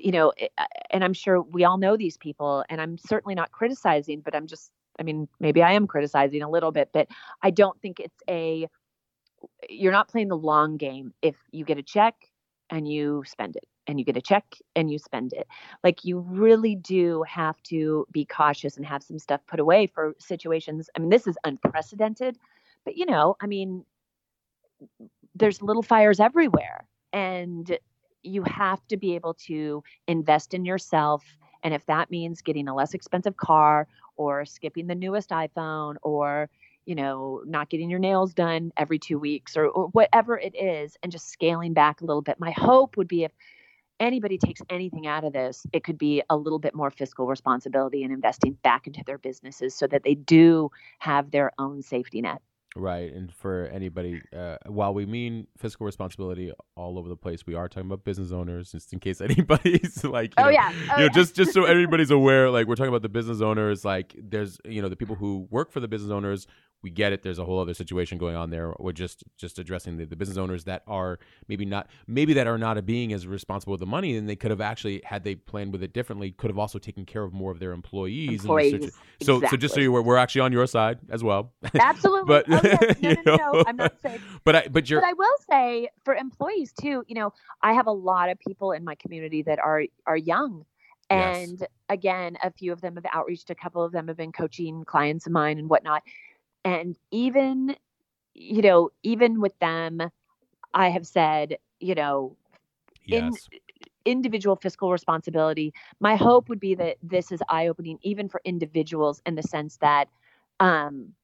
you 0.00 0.12
know, 0.12 0.32
eh, 0.38 0.48
uh, 0.56 0.64
and 0.90 1.04
I'm 1.04 1.12
sure 1.12 1.42
we 1.42 1.64
all 1.64 1.76
know 1.76 1.94
these 1.94 2.16
people, 2.16 2.64
and 2.70 2.80
I'm 2.80 2.96
certainly 2.96 3.34
not 3.34 3.52
criticizing, 3.52 4.22
but 4.22 4.34
I'm 4.34 4.46
just, 4.46 4.70
I 4.98 5.02
mean, 5.02 5.28
maybe 5.40 5.62
I 5.62 5.72
am 5.72 5.86
criticizing 5.86 6.40
a 6.42 6.48
little 6.48 6.72
bit, 6.72 6.88
but 6.92 7.08
I 7.42 7.50
don't 7.50 7.78
think 7.82 8.00
it's 8.00 8.22
a, 8.30 8.66
you're 9.68 9.92
not 9.92 10.08
playing 10.08 10.28
the 10.28 10.38
long 10.38 10.78
game 10.78 11.12
if 11.20 11.36
you 11.50 11.66
get 11.66 11.76
a 11.76 11.82
check 11.82 12.14
and 12.70 12.88
you 12.88 13.22
spend 13.26 13.56
it 13.56 13.66
and 13.86 13.98
you 13.98 14.04
get 14.04 14.16
a 14.16 14.22
check 14.22 14.44
and 14.76 14.90
you 14.90 14.98
spend 14.98 15.32
it. 15.32 15.46
Like 15.82 16.04
you 16.04 16.20
really 16.20 16.76
do 16.76 17.24
have 17.26 17.60
to 17.64 18.06
be 18.12 18.24
cautious 18.24 18.76
and 18.76 18.84
have 18.86 19.02
some 19.02 19.18
stuff 19.18 19.40
put 19.46 19.60
away 19.60 19.86
for 19.86 20.14
situations. 20.18 20.90
I 20.94 21.00
mean, 21.00 21.10
this 21.10 21.26
is 21.26 21.36
unprecedented, 21.44 22.38
but 22.84 22.96
you 22.96 23.06
know, 23.06 23.36
I 23.40 23.46
mean, 23.46 23.84
there's 25.34 25.62
little 25.62 25.82
fires 25.82 26.20
everywhere 26.20 26.86
and 27.12 27.78
you 28.22 28.42
have 28.42 28.86
to 28.88 28.96
be 28.96 29.14
able 29.14 29.34
to 29.34 29.82
invest 30.06 30.52
in 30.52 30.64
yourself 30.64 31.24
and 31.62 31.74
if 31.74 31.84
that 31.86 32.10
means 32.10 32.42
getting 32.42 32.68
a 32.68 32.74
less 32.74 32.94
expensive 32.94 33.36
car 33.36 33.88
or 34.16 34.44
skipping 34.44 34.86
the 34.86 34.94
newest 34.94 35.30
iphone 35.30 35.96
or 36.02 36.48
you 36.88 36.94
know 36.94 37.42
not 37.44 37.68
getting 37.68 37.90
your 37.90 37.98
nails 37.98 38.32
done 38.32 38.72
every 38.78 38.98
two 38.98 39.18
weeks 39.18 39.58
or, 39.58 39.66
or 39.66 39.88
whatever 39.88 40.38
it 40.38 40.56
is 40.56 40.96
and 41.02 41.12
just 41.12 41.28
scaling 41.28 41.74
back 41.74 42.00
a 42.00 42.04
little 42.06 42.22
bit 42.22 42.40
my 42.40 42.50
hope 42.52 42.96
would 42.96 43.06
be 43.06 43.24
if 43.24 43.32
anybody 44.00 44.38
takes 44.38 44.62
anything 44.70 45.06
out 45.06 45.22
of 45.22 45.34
this 45.34 45.66
it 45.74 45.84
could 45.84 45.98
be 45.98 46.22
a 46.30 46.36
little 46.36 46.58
bit 46.58 46.74
more 46.74 46.90
fiscal 46.90 47.26
responsibility 47.26 48.02
and 48.04 48.12
investing 48.12 48.54
back 48.62 48.86
into 48.86 49.02
their 49.06 49.18
businesses 49.18 49.74
so 49.74 49.86
that 49.86 50.02
they 50.02 50.14
do 50.14 50.70
have 50.98 51.30
their 51.30 51.52
own 51.58 51.82
safety 51.82 52.22
net 52.22 52.40
Right. 52.76 53.12
And 53.12 53.32
for 53.32 53.66
anybody, 53.72 54.22
uh, 54.36 54.56
while 54.66 54.94
we 54.94 55.04
mean 55.04 55.46
fiscal 55.56 55.84
responsibility 55.84 56.52
all 56.76 56.98
over 56.98 57.08
the 57.08 57.16
place, 57.16 57.44
we 57.46 57.54
are 57.54 57.68
talking 57.68 57.88
about 57.88 58.04
business 58.04 58.30
owners, 58.30 58.70
just 58.72 58.92
in 58.92 59.00
case 59.00 59.20
anybody's 59.22 60.04
like, 60.04 60.34
you 60.38 60.44
Oh, 60.44 60.44
know, 60.44 60.48
yeah. 60.50 60.68
Oh, 60.72 60.80
you 60.80 60.86
know, 60.86 60.96
yeah. 61.04 61.08
just 61.08 61.34
just 61.34 61.52
so 61.52 61.64
everybody's 61.66 62.10
aware, 62.10 62.50
like 62.50 62.66
we're 62.66 62.76
talking 62.76 62.90
about 62.90 63.02
the 63.02 63.08
business 63.08 63.40
owners, 63.40 63.84
like 63.84 64.14
there's, 64.22 64.58
you 64.64 64.80
know, 64.80 64.88
the 64.88 64.96
people 64.96 65.16
who 65.16 65.48
work 65.50 65.72
for 65.72 65.80
the 65.80 65.88
business 65.88 66.12
owners, 66.12 66.46
we 66.82 66.90
get 66.90 67.12
it. 67.12 67.22
There's 67.22 67.38
a 67.38 67.44
whole 67.44 67.58
other 67.58 67.74
situation 67.74 68.18
going 68.18 68.36
on 68.36 68.50
there. 68.50 68.72
We're 68.78 68.92
just 68.92 69.24
just 69.36 69.58
addressing 69.58 69.96
the, 69.96 70.04
the 70.04 70.16
business 70.16 70.38
owners 70.38 70.64
that 70.64 70.82
are 70.86 71.18
maybe 71.48 71.64
not 71.64 71.88
maybe 72.06 72.32
that 72.34 72.46
are 72.46 72.58
not 72.58 72.78
a 72.78 72.82
being 72.82 73.12
as 73.12 73.26
responsible 73.26 73.72
with 73.72 73.80
the 73.80 73.86
money, 73.86 74.16
and 74.16 74.28
they 74.28 74.36
could 74.36 74.50
have 74.50 74.60
actually 74.60 75.02
had 75.04 75.24
they 75.24 75.34
planned 75.34 75.72
with 75.72 75.82
it 75.82 75.92
differently, 75.92 76.30
could 76.32 76.50
have 76.50 76.58
also 76.58 76.78
taken 76.78 77.04
care 77.04 77.22
of 77.22 77.32
more 77.32 77.50
of 77.50 77.58
their 77.58 77.72
employees. 77.72 78.42
Employees, 78.42 78.92
so 79.22 79.36
exactly. 79.36 79.48
so 79.48 79.56
just 79.56 79.74
so 79.74 79.80
you 79.80 79.90
were, 79.90 80.02
we're 80.02 80.16
actually 80.16 80.42
on 80.42 80.52
your 80.52 80.66
side 80.66 80.98
as 81.10 81.24
well. 81.24 81.52
Absolutely. 81.74 82.26
but 82.26 82.44
oh, 82.48 82.60
yes. 82.62 82.96
no, 83.00 83.10
no, 83.10 83.36
no, 83.36 83.52
no, 83.52 83.64
I'm 83.66 83.76
not 83.76 83.94
saying. 84.02 84.20
But 84.44 84.56
I 84.56 84.68
but 84.68 84.88
you're 84.88 85.00
But 85.00 85.08
I 85.08 85.12
will 85.14 85.36
say 85.50 85.88
for 86.04 86.14
employees 86.14 86.72
too, 86.72 87.02
you 87.06 87.14
know, 87.14 87.32
I 87.62 87.72
have 87.72 87.86
a 87.86 87.92
lot 87.92 88.30
of 88.30 88.38
people 88.38 88.72
in 88.72 88.84
my 88.84 88.94
community 88.94 89.42
that 89.42 89.58
are 89.58 89.84
are 90.06 90.16
young. 90.16 90.64
Yes. 91.10 91.48
And 91.48 91.66
again, 91.88 92.36
a 92.42 92.50
few 92.50 92.72
of 92.72 92.80
them 92.80 92.96
have 92.96 93.06
outreached, 93.14 93.50
a 93.50 93.54
couple 93.54 93.82
of 93.82 93.92
them 93.92 94.08
have 94.08 94.16
been 94.16 94.32
coaching 94.32 94.84
clients 94.84 95.26
of 95.26 95.32
mine 95.32 95.58
and 95.58 95.68
whatnot. 95.68 96.02
And 96.64 96.96
even, 97.10 97.76
you 98.34 98.62
know, 98.62 98.90
even 99.02 99.40
with 99.40 99.58
them, 99.58 100.02
I 100.74 100.90
have 100.90 101.06
said, 101.06 101.58
you 101.80 101.94
know, 101.94 102.36
in- 103.08 103.32
individual 104.04 104.56
fiscal 104.56 104.90
responsibility. 104.90 105.72
My 106.00 106.16
hope 106.16 106.48
would 106.48 106.60
be 106.60 106.74
that 106.76 106.96
this 107.02 107.32
is 107.32 107.40
eye 107.48 107.68
opening 107.68 107.98
even 108.02 108.28
for 108.28 108.40
individuals 108.44 109.22
in 109.26 109.34
the 109.34 109.42
sense 109.42 109.76
that, 109.78 110.08
um, 110.60 111.14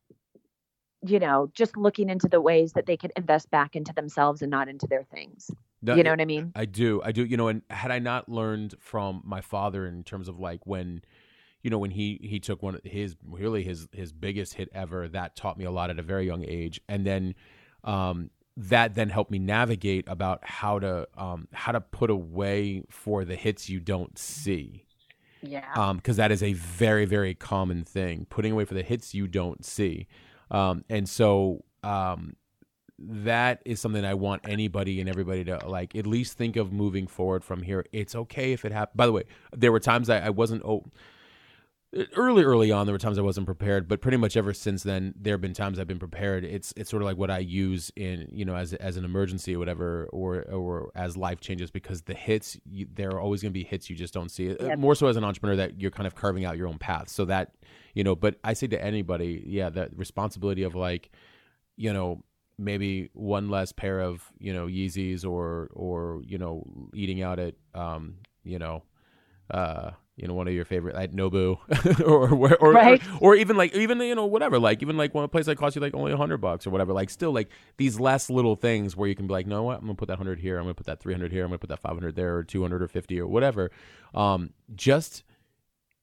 you 1.06 1.18
know, 1.18 1.50
just 1.54 1.76
looking 1.76 2.08
into 2.08 2.28
the 2.28 2.40
ways 2.40 2.72
that 2.72 2.86
they 2.86 2.96
could 2.96 3.12
invest 3.16 3.50
back 3.50 3.76
into 3.76 3.92
themselves 3.92 4.42
and 4.42 4.50
not 4.50 4.68
into 4.68 4.86
their 4.86 5.04
things. 5.04 5.50
No, 5.82 5.96
you 5.96 6.02
know 6.02 6.10
what 6.10 6.20
I 6.20 6.24
mean? 6.24 6.52
I 6.54 6.64
do. 6.64 7.02
I 7.04 7.12
do. 7.12 7.24
You 7.24 7.36
know, 7.36 7.48
and 7.48 7.62
had 7.68 7.90
I 7.90 7.98
not 7.98 8.28
learned 8.28 8.74
from 8.78 9.22
my 9.24 9.42
father 9.42 9.86
in 9.86 10.02
terms 10.02 10.28
of 10.28 10.40
like 10.40 10.66
when, 10.66 11.02
you 11.64 11.70
know, 11.70 11.78
when 11.78 11.90
he 11.90 12.20
he 12.22 12.38
took 12.38 12.62
one 12.62 12.76
of 12.76 12.82
his 12.84 13.16
really 13.26 13.64
his 13.64 13.88
his 13.90 14.12
biggest 14.12 14.54
hit 14.54 14.68
ever, 14.72 15.08
that 15.08 15.34
taught 15.34 15.58
me 15.58 15.64
a 15.64 15.70
lot 15.72 15.90
at 15.90 15.98
a 15.98 16.02
very 16.02 16.26
young 16.26 16.44
age, 16.46 16.80
and 16.88 17.04
then, 17.04 17.34
um, 17.82 18.30
that 18.56 18.94
then 18.94 19.08
helped 19.08 19.32
me 19.32 19.38
navigate 19.40 20.04
about 20.06 20.38
how 20.44 20.78
to 20.78 21.08
um 21.16 21.48
how 21.52 21.72
to 21.72 21.80
put 21.80 22.10
away 22.10 22.84
for 22.88 23.24
the 23.24 23.34
hits 23.34 23.68
you 23.68 23.80
don't 23.80 24.16
see 24.16 24.84
Yeah. 25.42 25.72
um 25.74 25.96
because 25.96 26.18
that 26.18 26.30
is 26.30 26.40
a 26.40 26.52
very 26.52 27.04
very 27.04 27.34
common 27.34 27.82
thing 27.82 28.26
putting 28.30 28.52
away 28.52 28.64
for 28.64 28.74
the 28.74 28.84
hits 28.84 29.12
you 29.12 29.26
don't 29.26 29.64
see 29.64 30.06
um 30.52 30.84
and 30.88 31.08
so 31.08 31.64
um 31.82 32.36
that 32.96 33.60
is 33.64 33.80
something 33.80 34.04
I 34.04 34.14
want 34.14 34.42
anybody 34.48 35.00
and 35.00 35.08
everybody 35.08 35.44
to 35.46 35.58
like 35.66 35.96
at 35.96 36.06
least 36.06 36.38
think 36.38 36.54
of 36.54 36.72
moving 36.72 37.08
forward 37.08 37.42
from 37.44 37.62
here. 37.62 37.84
It's 37.92 38.14
okay 38.14 38.52
if 38.52 38.64
it 38.64 38.70
happens. 38.70 38.96
By 38.96 39.06
the 39.06 39.12
way, 39.12 39.24
there 39.52 39.72
were 39.72 39.80
times 39.80 40.08
I, 40.08 40.20
I 40.20 40.30
wasn't 40.30 40.62
oh 40.64 40.84
early 42.16 42.42
early 42.42 42.70
on 42.72 42.86
there 42.86 42.92
were 42.92 42.98
times 42.98 43.18
I 43.18 43.22
wasn't 43.22 43.46
prepared, 43.46 43.88
but 43.88 44.00
pretty 44.00 44.16
much 44.16 44.36
ever 44.36 44.52
since 44.52 44.82
then 44.82 45.14
there 45.16 45.34
have 45.34 45.40
been 45.40 45.54
times 45.54 45.78
I've 45.78 45.86
been 45.86 45.98
prepared. 45.98 46.44
It's 46.44 46.72
it's 46.76 46.90
sort 46.90 47.02
of 47.02 47.06
like 47.06 47.16
what 47.16 47.30
I 47.30 47.38
use 47.38 47.92
in 47.96 48.28
you 48.32 48.44
know 48.44 48.56
as 48.56 48.74
as 48.74 48.96
an 48.96 49.04
emergency 49.04 49.54
or 49.56 49.58
whatever 49.58 50.08
or 50.12 50.42
or 50.42 50.90
as 50.94 51.16
life 51.16 51.40
changes 51.40 51.70
because 51.70 52.02
the 52.02 52.14
hits 52.14 52.58
you, 52.64 52.86
there 52.92 53.10
are 53.10 53.20
always 53.20 53.42
going 53.42 53.50
to 53.52 53.58
be 53.58 53.64
hits 53.64 53.88
you 53.88 53.96
just 53.96 54.14
don't 54.14 54.30
see. 54.30 54.50
Uh, 54.52 54.56
Yep. 54.64 54.78
More 54.78 54.94
so 54.94 55.06
as 55.06 55.16
an 55.16 55.24
entrepreneur 55.24 55.56
that 55.56 55.80
you're 55.80 55.90
kind 55.90 56.06
of 56.06 56.14
carving 56.14 56.44
out 56.44 56.56
your 56.56 56.68
own 56.68 56.78
path. 56.78 57.08
So 57.08 57.24
that 57.26 57.52
you 57.94 58.02
know, 58.04 58.14
but 58.16 58.36
I 58.42 58.54
say 58.54 58.66
to 58.68 58.82
anybody, 58.82 59.42
yeah, 59.46 59.70
that 59.70 59.96
responsibility 59.96 60.62
of 60.62 60.74
like 60.74 61.10
you 61.76 61.92
know 61.92 62.22
maybe 62.56 63.10
one 63.14 63.48
less 63.48 63.72
pair 63.72 64.00
of 64.00 64.32
you 64.38 64.52
know 64.52 64.66
Yeezys 64.66 65.24
or 65.24 65.70
or 65.72 66.22
you 66.24 66.38
know 66.38 66.64
eating 66.94 67.22
out 67.22 67.38
at 67.38 67.54
um 67.74 68.16
you 68.44 68.58
know 68.58 68.84
uh 69.50 69.90
you 70.16 70.28
know 70.28 70.34
one 70.34 70.46
of 70.46 70.54
your 70.54 70.64
favorite 70.64 70.94
at 70.94 71.12
Nobu 71.12 71.58
or 72.06 72.30
or 72.32 72.54
or, 72.56 72.72
Right. 72.72 73.02
or 73.20 73.32
or 73.32 73.34
even 73.36 73.56
like 73.56 73.74
even 73.74 74.00
you 74.00 74.14
know 74.14 74.26
whatever 74.26 74.58
like 74.58 74.80
even 74.82 74.96
like 74.96 75.12
one 75.14 75.28
place 75.28 75.46
that 75.46 75.56
costs 75.56 75.74
you 75.74 75.82
like 75.82 75.94
only 75.94 76.12
a 76.12 76.16
hundred 76.16 76.38
bucks 76.38 76.66
or 76.66 76.70
whatever 76.70 76.92
like 76.92 77.10
still 77.10 77.32
like 77.32 77.48
these 77.78 77.98
last 77.98 78.30
little 78.30 78.54
things 78.54 78.96
where 78.96 79.08
you 79.08 79.14
can 79.16 79.26
be 79.26 79.32
like 79.32 79.46
no 79.46 79.64
what? 79.64 79.78
I'm 79.78 79.82
gonna 79.86 79.94
put 79.94 80.08
that 80.08 80.18
hundred 80.18 80.38
here 80.38 80.56
I'm 80.58 80.64
gonna 80.64 80.74
put 80.74 80.86
that 80.86 81.00
three 81.00 81.12
hundred 81.14 81.32
here 81.32 81.42
I'm 81.42 81.50
gonna 81.50 81.58
put 81.58 81.70
that 81.70 81.80
five 81.80 81.94
hundred 81.94 82.14
there 82.14 82.36
or 82.36 82.44
two 82.44 82.62
hundred 82.62 82.82
or 82.82 82.88
fifty 82.88 83.18
or 83.18 83.26
whatever. 83.26 83.70
Um 84.14 84.50
just 84.74 85.24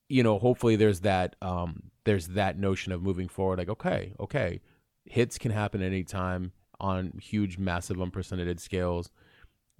you 0.09 0.23
know 0.23 0.39
hopefully 0.39 0.75
there's 0.75 0.99
that 1.01 1.35
um 1.41 1.83
there's 2.03 2.27
that 2.29 2.59
notion 2.59 2.91
of 2.91 3.01
moving 3.01 3.29
forward 3.29 3.59
like 3.59 3.69
okay 3.69 4.13
okay 4.19 4.59
hits 5.05 5.37
can 5.37 5.51
happen 5.51 5.81
anytime 5.81 6.51
on 6.81 7.13
huge 7.21 7.57
massive 7.57 7.99
unprecedented 8.01 8.59
scales 8.59 9.09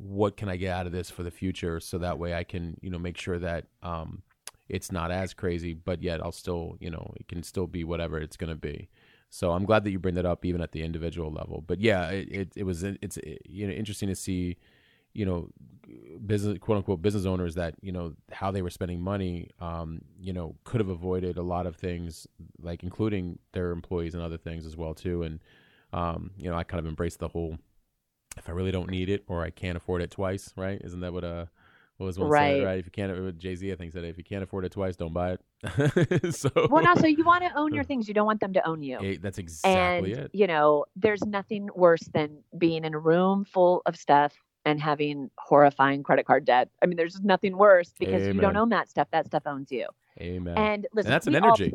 what 0.01 0.35
can 0.35 0.49
i 0.49 0.55
get 0.55 0.73
out 0.73 0.85
of 0.85 0.91
this 0.91 1.09
for 1.09 1.23
the 1.23 1.31
future? 1.31 1.79
So 1.79 1.97
that 1.99 2.17
way 2.17 2.33
i 2.33 2.43
can 2.43 2.77
you 2.81 2.89
know 2.89 2.99
make 2.99 3.17
sure 3.17 3.39
that 3.39 3.65
um 3.83 4.23
it's 4.69 4.91
not 4.91 5.11
as 5.11 5.33
crazy 5.33 5.73
but 5.73 6.01
yet 6.01 6.23
i'll 6.23 6.31
still 6.31 6.77
you 6.79 6.89
know 6.89 7.13
it 7.19 7.27
can 7.27 7.43
still 7.43 7.67
be 7.67 7.83
whatever 7.83 8.17
it's 8.17 8.37
going 8.37 8.49
to 8.49 8.55
be. 8.55 8.89
So 9.29 9.51
i'm 9.51 9.65
glad 9.65 9.83
that 9.83 9.91
you 9.91 9.99
bring 9.99 10.15
that 10.15 10.25
up 10.25 10.43
even 10.45 10.61
at 10.61 10.71
the 10.71 10.81
individual 10.83 11.31
level. 11.31 11.63
But 11.65 11.79
yeah 11.79 12.09
it, 12.09 12.27
it, 12.31 12.53
it 12.55 12.63
was 12.63 12.83
it's 12.83 13.17
you 13.45 13.67
know 13.67 13.73
interesting 13.73 14.09
to 14.09 14.15
see 14.15 14.57
you 15.13 15.25
know 15.25 15.49
business 16.25 16.57
quote 16.59 16.77
unquote 16.77 17.01
business 17.01 17.25
owners 17.25 17.55
that 17.55 17.75
you 17.81 17.91
know 17.91 18.13
how 18.31 18.49
they 18.49 18.61
were 18.61 18.69
spending 18.69 19.01
money 19.01 19.49
um 19.59 20.01
you 20.19 20.31
know 20.31 20.55
could 20.63 20.79
have 20.79 20.89
avoided 20.89 21.37
a 21.37 21.41
lot 21.41 21.67
of 21.67 21.75
things 21.75 22.27
like 22.61 22.81
including 22.81 23.37
their 23.51 23.71
employees 23.71 24.15
and 24.15 24.23
other 24.23 24.37
things 24.37 24.65
as 24.65 24.75
well 24.77 24.93
too. 24.93 25.23
And 25.23 25.39
um 25.93 26.31
you 26.37 26.49
know 26.49 26.55
i 26.55 26.63
kind 26.63 26.79
of 26.79 26.87
embraced 26.87 27.19
the 27.19 27.27
whole 27.27 27.57
if 28.37 28.47
i 28.49 28.51
really 28.51 28.71
don't 28.71 28.89
need 28.89 29.09
it 29.09 29.23
or 29.27 29.43
i 29.43 29.49
can't 29.49 29.77
afford 29.77 30.01
it 30.01 30.11
twice 30.11 30.53
right 30.57 30.81
isn't 30.83 30.99
that 31.01 31.13
what 31.13 31.23
uh 31.23 31.45
what 31.97 32.05
was 32.07 32.17
one 32.17 32.29
Right. 32.29 32.57
said 32.57 32.65
right 32.65 32.79
if 32.79 32.85
you 32.85 32.91
can't 32.91 33.37
Jay 33.37 33.53
Z 33.55 33.71
I 33.71 33.75
think 33.75 33.91
said 33.91 34.03
if 34.05 34.17
you 34.17 34.23
can't 34.23 34.41
afford 34.41 34.65
it 34.65 34.71
twice 34.71 34.95
don't 34.95 35.13
buy 35.13 35.33
it 35.33 36.33
so 36.35 36.49
well, 36.71 36.81
no, 36.83 36.95
so 36.95 37.05
you 37.05 37.23
want 37.23 37.43
to 37.43 37.55
own 37.55 37.75
your 37.75 37.83
things. 37.89 38.07
You 38.07 38.15
don't 38.15 38.25
want 38.25 38.39
them 38.39 38.53
to 38.53 38.67
own 38.67 38.81
you. 38.81 38.97
eh, 38.99 39.17
that's 39.21 39.37
exactly 39.37 40.13
and 40.13 40.23
it 40.23 40.31
you 40.33 40.47
know, 40.47 40.85
there's 40.95 41.21
nothing 41.27 41.69
worse 41.75 42.01
than 42.11 42.39
being 42.57 42.85
in 42.85 42.95
a 42.95 42.99
room 42.99 43.45
full 43.45 43.83
of 43.85 43.95
stuff 43.95 44.33
and 44.65 44.81
having 44.81 45.29
horrifying 45.37 46.01
credit 46.01 46.25
card 46.25 46.43
debt. 46.45 46.69
I 46.81 46.87
mean, 46.87 46.97
there's 46.97 47.21
nothing 47.21 47.55
worse 47.55 47.93
because 47.99 48.25
you 48.25 48.33
don't 48.41 48.57
own 48.57 48.69
that 48.69 48.89
stuff. 48.89 49.07
That 49.11 49.27
stuff 49.27 49.43
owns 49.45 49.71
you. 49.71 49.85
amen 50.19 50.57
And 50.57 50.87
listen, 50.93 51.11
and 51.11 51.13
that's 51.13 51.27
an 51.27 51.33
we 51.33 51.39
all- 51.39 51.45
energy 51.45 51.73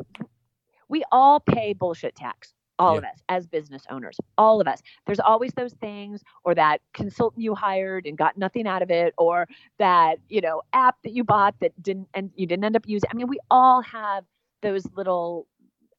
we 0.89 1.03
all 1.11 1.39
pay 1.39 1.71
bullshit 1.71 2.15
tax 2.15 2.53
all 2.79 2.93
Yeah. 2.93 2.97
of 2.99 3.03
us 3.05 3.19
as 3.29 3.47
business 3.47 3.83
owners 3.89 4.17
all 4.37 4.61
of 4.61 4.67
us 4.67 4.81
there's 5.05 5.19
always 5.19 5.51
those 5.53 5.73
things 5.73 6.23
or 6.43 6.53
that 6.55 6.81
consultant 6.93 7.43
you 7.43 7.55
hired 7.55 8.05
and 8.05 8.17
got 8.17 8.37
nothing 8.37 8.67
out 8.67 8.81
of 8.81 8.91
it 8.91 9.13
or 9.17 9.47
that 9.79 10.19
you 10.29 10.41
know 10.41 10.61
app 10.73 10.95
that 11.03 11.11
you 11.13 11.23
bought 11.23 11.55
that 11.59 11.71
didn't 11.81 12.07
and 12.13 12.31
you 12.35 12.45
didn't 12.45 12.63
end 12.63 12.75
up 12.75 12.87
using 12.87 13.09
i 13.11 13.13
mean 13.15 13.27
we 13.27 13.39
all 13.49 13.81
have 13.81 14.23
those 14.61 14.85
little 14.95 15.47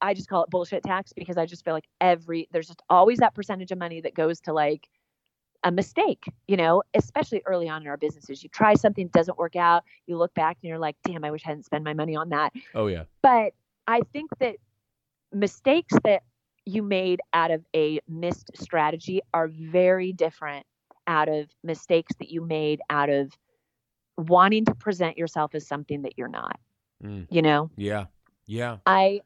i 0.00 0.14
just 0.14 0.28
call 0.28 0.42
it 0.44 0.50
bullshit 0.50 0.82
tax 0.82 1.12
because 1.12 1.36
i 1.36 1.44
just 1.44 1.64
feel 1.64 1.74
like 1.74 1.88
every 2.00 2.48
there's 2.52 2.68
just 2.68 2.82
always 2.88 3.18
that 3.18 3.34
percentage 3.34 3.72
of 3.72 3.78
money 3.78 4.00
that 4.00 4.14
goes 4.14 4.40
to 4.40 4.52
like 4.52 4.88
a 5.64 5.72
mistake, 5.72 6.24
you 6.46 6.56
know, 6.56 6.84
especially 6.94 7.42
early 7.44 7.68
on 7.68 7.82
in 7.82 7.88
our 7.88 7.96
businesses. 7.96 8.44
You 8.44 8.48
try 8.48 8.74
something, 8.74 9.08
doesn't 9.08 9.36
work 9.36 9.56
out. 9.56 9.82
You 10.06 10.16
look 10.16 10.32
back 10.34 10.56
and 10.62 10.68
you're 10.68 10.78
like, 10.78 10.94
damn, 11.04 11.24
I 11.24 11.32
wish 11.32 11.42
I 11.44 11.48
hadn't 11.48 11.64
spent 11.64 11.82
my 11.82 11.94
money 11.94 12.14
on 12.14 12.28
that 12.28 12.52
oh 12.76 12.86
yeah 12.86 13.02
but 13.22 13.54
I 13.88 14.02
think 14.12 14.30
that 14.38 14.54
mistakes 15.32 15.94
that 16.04 16.22
you 16.68 16.82
made 16.82 17.20
out 17.32 17.50
of 17.50 17.64
a 17.74 18.00
missed 18.08 18.50
strategy 18.54 19.20
are 19.32 19.48
very 19.48 20.12
different 20.12 20.66
out 21.06 21.28
of 21.28 21.48
mistakes 21.64 22.12
that 22.18 22.28
you 22.30 22.42
made 22.42 22.80
out 22.90 23.08
of 23.08 23.32
wanting 24.16 24.64
to 24.64 24.74
present 24.74 25.16
yourself 25.16 25.54
as 25.54 25.66
something 25.66 26.02
that 26.02 26.12
you're 26.18 26.28
not. 26.28 26.58
Mm. 27.02 27.26
You 27.30 27.42
know, 27.42 27.70
yeah 27.76 28.06
yeah 28.46 28.78
I, 28.86 29.20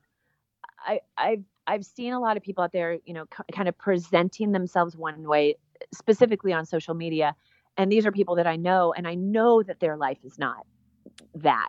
I, 0.79 1.01
I've 1.17 1.45
I've 1.67 1.85
seen 1.85 2.13
a 2.13 2.21
lot 2.21 2.37
of 2.37 2.43
people 2.43 2.65
out 2.65 2.73
there, 2.73 2.99
you 3.05 3.15
know, 3.15 3.27
k- 3.27 3.45
kind 3.53 3.69
of 3.69 3.79
presenting 3.79 4.53
themselves 4.53 4.97
one 4.97 5.23
way, 5.29 5.57
specifically 5.95 6.53
on 6.53 6.67
social 6.67 6.95
media, 6.95 7.35
and 7.77 7.91
these 7.91 8.05
are 8.05 8.13
people 8.13 8.35
that 8.37 8.47
I 8.47 8.57
know, 8.57 8.93
and 8.93 9.07
I 9.07 9.15
know 9.15 9.63
that 9.63 9.81
their 9.81 9.97
life 9.97 10.19
is 10.25 10.39
not 10.39 10.67
that. 11.35 11.69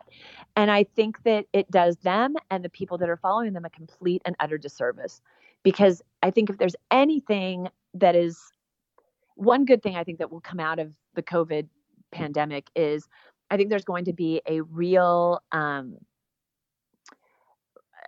And 0.56 0.70
I 0.70 0.84
think 0.84 1.22
that 1.24 1.46
it 1.52 1.70
does 1.70 1.96
them 1.98 2.34
and 2.50 2.64
the 2.64 2.68
people 2.68 2.98
that 2.98 3.08
are 3.08 3.16
following 3.16 3.52
them 3.52 3.64
a 3.64 3.70
complete 3.70 4.22
and 4.24 4.36
utter 4.40 4.58
disservice. 4.58 5.20
Because 5.64 6.02
I 6.22 6.30
think 6.30 6.50
if 6.50 6.58
there's 6.58 6.76
anything 6.90 7.68
that 7.94 8.14
is 8.14 8.38
one 9.34 9.64
good 9.64 9.82
thing 9.82 9.96
I 9.96 10.04
think 10.04 10.18
that 10.18 10.30
will 10.30 10.40
come 10.40 10.60
out 10.60 10.78
of 10.78 10.94
the 11.14 11.22
COVID 11.22 11.68
pandemic 12.12 12.68
is 12.76 13.08
I 13.50 13.56
think 13.56 13.70
there's 13.70 13.84
going 13.84 14.04
to 14.06 14.12
be 14.12 14.40
a 14.46 14.60
real 14.62 15.42
um, 15.52 15.96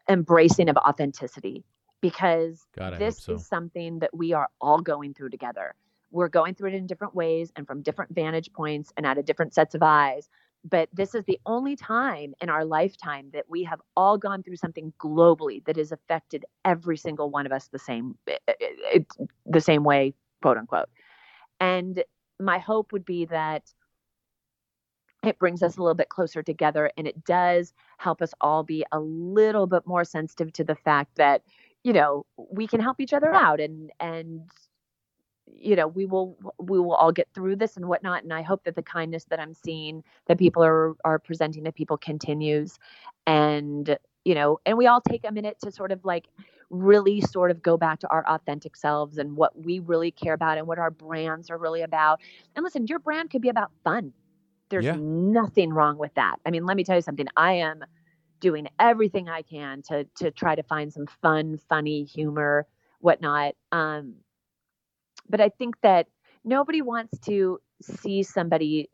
embracing 0.08 0.68
of 0.68 0.76
authenticity 0.76 1.64
because 2.00 2.66
God, 2.76 2.98
this 2.98 3.22
so. 3.22 3.34
is 3.34 3.46
something 3.46 3.98
that 4.00 4.14
we 4.14 4.32
are 4.32 4.48
all 4.60 4.80
going 4.80 5.14
through 5.14 5.30
together. 5.30 5.74
We're 6.10 6.28
going 6.28 6.54
through 6.54 6.70
it 6.70 6.74
in 6.74 6.86
different 6.86 7.14
ways 7.14 7.52
and 7.56 7.66
from 7.66 7.82
different 7.82 8.14
vantage 8.14 8.52
points 8.52 8.92
and 8.96 9.04
out 9.04 9.18
of 9.18 9.24
different 9.24 9.54
sets 9.54 9.74
of 9.74 9.82
eyes. 9.82 10.28
But 10.68 10.88
this 10.92 11.14
is 11.14 11.24
the 11.26 11.38
only 11.46 11.76
time 11.76 12.34
in 12.40 12.48
our 12.48 12.64
lifetime 12.64 13.30
that 13.32 13.44
we 13.48 13.62
have 13.64 13.80
all 13.96 14.18
gone 14.18 14.42
through 14.42 14.56
something 14.56 14.92
globally 14.98 15.64
that 15.66 15.76
has 15.76 15.92
affected 15.92 16.44
every 16.64 16.96
single 16.96 17.30
one 17.30 17.46
of 17.46 17.52
us 17.52 17.68
the 17.68 17.78
same, 17.78 18.16
eh, 18.26 18.36
eh, 18.48 18.52
eh, 18.60 18.66
it, 18.94 19.06
it, 19.18 19.28
the 19.46 19.60
same 19.60 19.84
way, 19.84 20.14
quote 20.42 20.56
unquote. 20.56 20.88
And 21.60 22.02
my 22.40 22.58
hope 22.58 22.92
would 22.92 23.04
be 23.04 23.26
that 23.26 23.62
it 25.22 25.38
brings 25.38 25.62
us 25.62 25.76
a 25.76 25.80
little 25.80 25.94
bit 25.94 26.08
closer 26.08 26.42
together 26.42 26.90
and 26.96 27.06
it 27.06 27.24
does 27.24 27.72
help 27.98 28.20
us 28.20 28.32
all 28.40 28.62
be 28.62 28.84
a 28.92 29.00
little 29.00 29.66
bit 29.66 29.86
more 29.86 30.04
sensitive 30.04 30.52
to 30.54 30.64
the 30.64 30.76
fact 30.76 31.16
that 31.16 31.42
you 31.86 31.92
know, 31.92 32.26
we 32.36 32.66
can 32.66 32.80
help 32.80 33.00
each 33.00 33.12
other 33.12 33.32
out 33.32 33.60
and 33.60 33.92
and 34.00 34.50
you 35.46 35.76
know, 35.76 35.86
we 35.86 36.06
will 36.06 36.36
we 36.58 36.78
will 36.78 36.94
all 36.94 37.12
get 37.12 37.28
through 37.34 37.56
this 37.56 37.76
and 37.76 37.86
whatnot. 37.86 38.22
And 38.24 38.32
I 38.32 38.42
hope 38.42 38.64
that 38.64 38.74
the 38.76 38.82
kindness 38.82 39.24
that 39.26 39.40
I'm 39.40 39.54
seeing 39.54 40.02
that 40.26 40.38
people 40.38 40.62
are 40.64 40.94
are 41.04 41.18
presenting 41.18 41.64
to 41.64 41.72
people 41.72 41.96
continues. 41.96 42.78
And, 43.26 43.96
you 44.24 44.34
know, 44.34 44.58
and 44.66 44.76
we 44.78 44.86
all 44.86 45.00
take 45.00 45.24
a 45.26 45.32
minute 45.32 45.58
to 45.62 45.70
sort 45.70 45.92
of 45.92 46.04
like 46.04 46.28
really 46.70 47.20
sort 47.20 47.50
of 47.50 47.62
go 47.62 47.76
back 47.76 48.00
to 48.00 48.08
our 48.08 48.26
authentic 48.28 48.76
selves 48.76 49.18
and 49.18 49.36
what 49.36 49.58
we 49.62 49.78
really 49.78 50.10
care 50.10 50.34
about 50.34 50.58
and 50.58 50.66
what 50.66 50.78
our 50.78 50.90
brands 50.90 51.50
are 51.50 51.58
really 51.58 51.82
about. 51.82 52.20
And 52.56 52.64
listen, 52.64 52.86
your 52.86 52.98
brand 52.98 53.30
could 53.30 53.42
be 53.42 53.48
about 53.48 53.70
fun. 53.84 54.12
There's 54.70 54.88
Yeah. 54.88 54.92
nothing 54.92 55.72
wrong 55.72 55.98
with 55.98 56.14
that. 56.14 56.36
I 56.44 56.50
mean, 56.50 56.66
let 56.66 56.76
me 56.76 56.84
tell 56.84 56.96
you 56.96 57.02
something. 57.02 57.26
I 57.36 57.52
am 57.54 57.84
doing 58.40 58.68
everything 58.78 59.28
I 59.28 59.42
can 59.42 59.82
to 59.82 60.04
to 60.16 60.30
try 60.30 60.54
to 60.54 60.62
find 60.62 60.92
some 60.92 61.06
fun, 61.22 61.58
funny 61.68 62.04
humor, 62.04 62.66
whatnot. 63.00 63.54
Um, 63.72 64.14
but 65.28 65.40
I 65.40 65.48
think 65.48 65.80
that 65.82 66.06
nobody 66.44 66.82
wants 66.82 67.18
to 67.20 67.60
see 67.82 68.22
somebody 68.22 68.88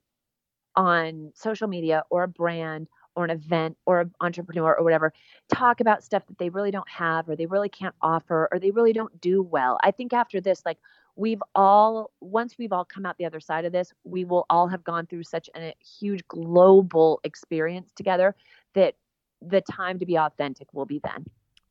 on 0.74 1.32
social 1.34 1.68
media 1.68 2.02
or 2.10 2.24
a 2.24 2.28
brand 2.28 2.88
or 3.14 3.24
an 3.24 3.30
event 3.30 3.76
or 3.84 4.00
an 4.00 4.12
entrepreneur 4.20 4.74
or 4.74 4.82
whatever 4.82 5.12
talk 5.52 5.80
about 5.80 6.02
stuff 6.02 6.26
that 6.26 6.38
they 6.38 6.48
really 6.48 6.70
don't 6.70 6.88
have 6.88 7.28
or 7.28 7.36
they 7.36 7.46
really 7.46 7.68
can't 7.68 7.94
offer 8.00 8.48
or 8.50 8.58
they 8.58 8.70
really 8.70 8.92
don't 8.92 9.20
do 9.20 9.42
well. 9.42 9.78
I 9.82 9.90
think 9.90 10.12
after 10.12 10.40
this, 10.40 10.62
like 10.64 10.78
we've 11.14 11.42
all, 11.54 12.10
once 12.20 12.56
we've 12.58 12.72
all 12.72 12.86
come 12.86 13.04
out 13.04 13.18
the 13.18 13.26
other 13.26 13.40
side 13.40 13.66
of 13.66 13.72
this, 13.72 13.92
we 14.04 14.24
will 14.24 14.46
all 14.48 14.68
have 14.68 14.82
gone 14.82 15.06
through 15.06 15.24
such 15.24 15.50
a 15.54 15.74
huge 16.00 16.26
global 16.28 17.20
experience 17.22 17.92
together 17.94 18.34
that 18.74 18.94
the 19.42 19.60
time 19.60 19.98
to 19.98 20.06
be 20.06 20.16
authentic 20.16 20.72
will 20.72 20.86
be 20.86 21.00
then. 21.04 21.26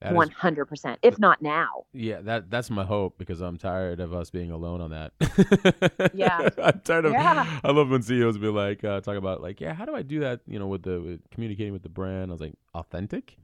One 0.09 0.29
hundred 0.29 0.65
percent, 0.65 0.99
if 1.03 1.19
not 1.19 1.41
now. 1.41 1.85
yeah, 1.93 2.21
that 2.21 2.49
that's 2.49 2.69
my 2.71 2.83
hope 2.83 3.17
because 3.19 3.39
I'm 3.39 3.57
tired 3.57 3.99
of 3.99 4.13
us 4.13 4.31
being 4.31 4.49
alone 4.49 4.81
on 4.81 4.89
that. 4.89 6.11
Yeah. 6.13 6.49
I'm 6.63 6.79
tired 6.79 7.05
of. 7.05 7.11
Yeah. 7.13 7.59
I 7.63 7.71
love 7.71 7.89
when 7.89 8.01
CEOs 8.01 8.37
be 8.39 8.47
like 8.47 8.83
uh, 8.83 9.01
talk 9.01 9.15
about 9.17 9.41
like, 9.41 9.61
yeah, 9.61 9.73
how 9.73 9.85
do 9.85 9.93
I 9.93 10.01
do 10.01 10.21
that? 10.21 10.39
You 10.47 10.57
know, 10.57 10.67
with 10.67 10.83
the 10.83 10.99
with 11.01 11.29
communicating 11.29 11.71
with 11.73 11.83
the 11.83 11.89
brand. 11.89 12.31
I 12.31 12.33
was 12.33 12.41
like, 12.41 12.53
authentic. 12.73 13.37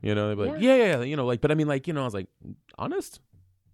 You 0.00 0.14
know, 0.14 0.28
they'd 0.28 0.42
be 0.42 0.50
like, 0.50 0.62
yeah. 0.62 0.76
yeah, 0.76 0.84
yeah, 0.98 1.02
you 1.02 1.16
know, 1.16 1.26
like, 1.26 1.40
but 1.40 1.50
I 1.50 1.54
mean, 1.54 1.66
like, 1.66 1.86
you 1.88 1.92
know, 1.92 2.02
I 2.02 2.04
was 2.04 2.14
like, 2.14 2.28
honest. 2.78 3.20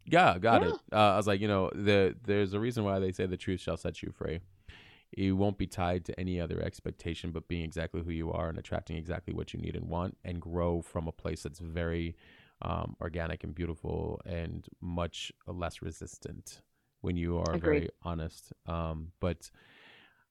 Yeah, 0.06 0.38
got 0.38 0.62
Yeah. 0.62 0.68
it. 0.70 0.74
Uh, 0.92 0.96
I 0.96 1.16
was 1.16 1.26
like, 1.26 1.40
you 1.40 1.48
know, 1.48 1.70
the 1.74 2.14
there's 2.24 2.52
a 2.52 2.58
reason 2.60 2.82
why 2.84 2.98
they 2.98 3.12
say 3.12 3.26
the 3.26 3.36
truth 3.36 3.60
shall 3.60 3.76
set 3.76 4.02
you 4.02 4.10
free. 4.10 4.40
You 5.16 5.36
won't 5.36 5.58
be 5.58 5.66
tied 5.66 6.04
to 6.06 6.18
any 6.20 6.40
other 6.40 6.60
expectation, 6.60 7.30
but 7.30 7.48
being 7.48 7.64
exactly 7.64 8.02
who 8.02 8.10
you 8.10 8.32
are 8.32 8.48
and 8.48 8.58
attracting 8.58 8.96
exactly 8.96 9.34
what 9.34 9.52
you 9.52 9.60
need 9.60 9.76
and 9.76 9.88
want, 9.88 10.16
and 10.24 10.40
grow 10.40 10.82
from 10.82 11.08
a 11.08 11.12
place 11.12 11.42
that's 11.42 11.58
very 11.58 12.16
um, 12.62 12.96
organic 13.00 13.44
and 13.44 13.54
beautiful 13.54 14.20
and 14.24 14.66
much 14.80 15.32
less 15.46 15.82
resistant 15.82 16.62
when 17.00 17.16
you 17.16 17.38
are 17.38 17.54
Agreed. 17.54 17.62
very 17.62 17.88
honest. 18.02 18.52
Um, 18.66 19.12
but 19.20 19.50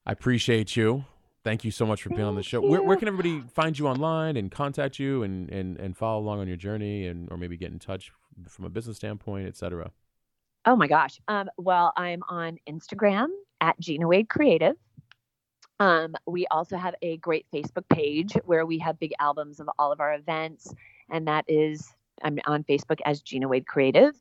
I 0.04 0.12
appreciate 0.12 0.76
you. 0.76 1.04
Thank 1.44 1.62
you 1.62 1.70
so 1.70 1.84
much 1.84 2.02
for 2.02 2.08
being 2.08 2.22
on 2.22 2.36
the 2.36 2.42
show. 2.42 2.60
Where, 2.60 2.82
where 2.82 2.96
can 2.96 3.06
everybody 3.06 3.42
find 3.52 3.78
you 3.78 3.86
online 3.86 4.36
and 4.38 4.50
contact 4.50 4.98
you 4.98 5.22
and, 5.22 5.50
and, 5.50 5.78
and 5.78 5.96
follow 5.96 6.18
along 6.18 6.40
on 6.40 6.48
your 6.48 6.56
journey 6.56 7.06
and 7.06 7.30
or 7.30 7.36
maybe 7.36 7.56
get 7.58 7.70
in 7.70 7.78
touch 7.78 8.12
from 8.48 8.64
a 8.64 8.70
business 8.70 8.96
standpoint, 8.96 9.46
etc? 9.46 9.90
Oh 10.66 10.74
my 10.74 10.86
gosh. 10.86 11.20
Um, 11.28 11.50
well, 11.58 11.92
I'm 11.96 12.22
on 12.28 12.56
Instagram 12.66 13.26
at 13.64 13.80
Gina 13.80 14.06
Wade 14.06 14.28
Creative. 14.28 14.76
Um, 15.80 16.14
we 16.26 16.46
also 16.48 16.76
have 16.76 16.94
a 17.00 17.16
great 17.16 17.46
Facebook 17.52 17.88
page 17.88 18.34
where 18.44 18.66
we 18.66 18.78
have 18.78 19.00
big 19.00 19.14
albums 19.18 19.58
of 19.58 19.68
all 19.78 19.90
of 19.90 20.00
our 20.00 20.14
events, 20.14 20.72
and 21.10 21.26
that 21.26 21.46
is 21.48 21.92
I'm 22.22 22.38
on 22.46 22.62
Facebook 22.64 23.00
as 23.04 23.22
Gina 23.22 23.48
Wade 23.48 23.66
Creative. 23.66 24.14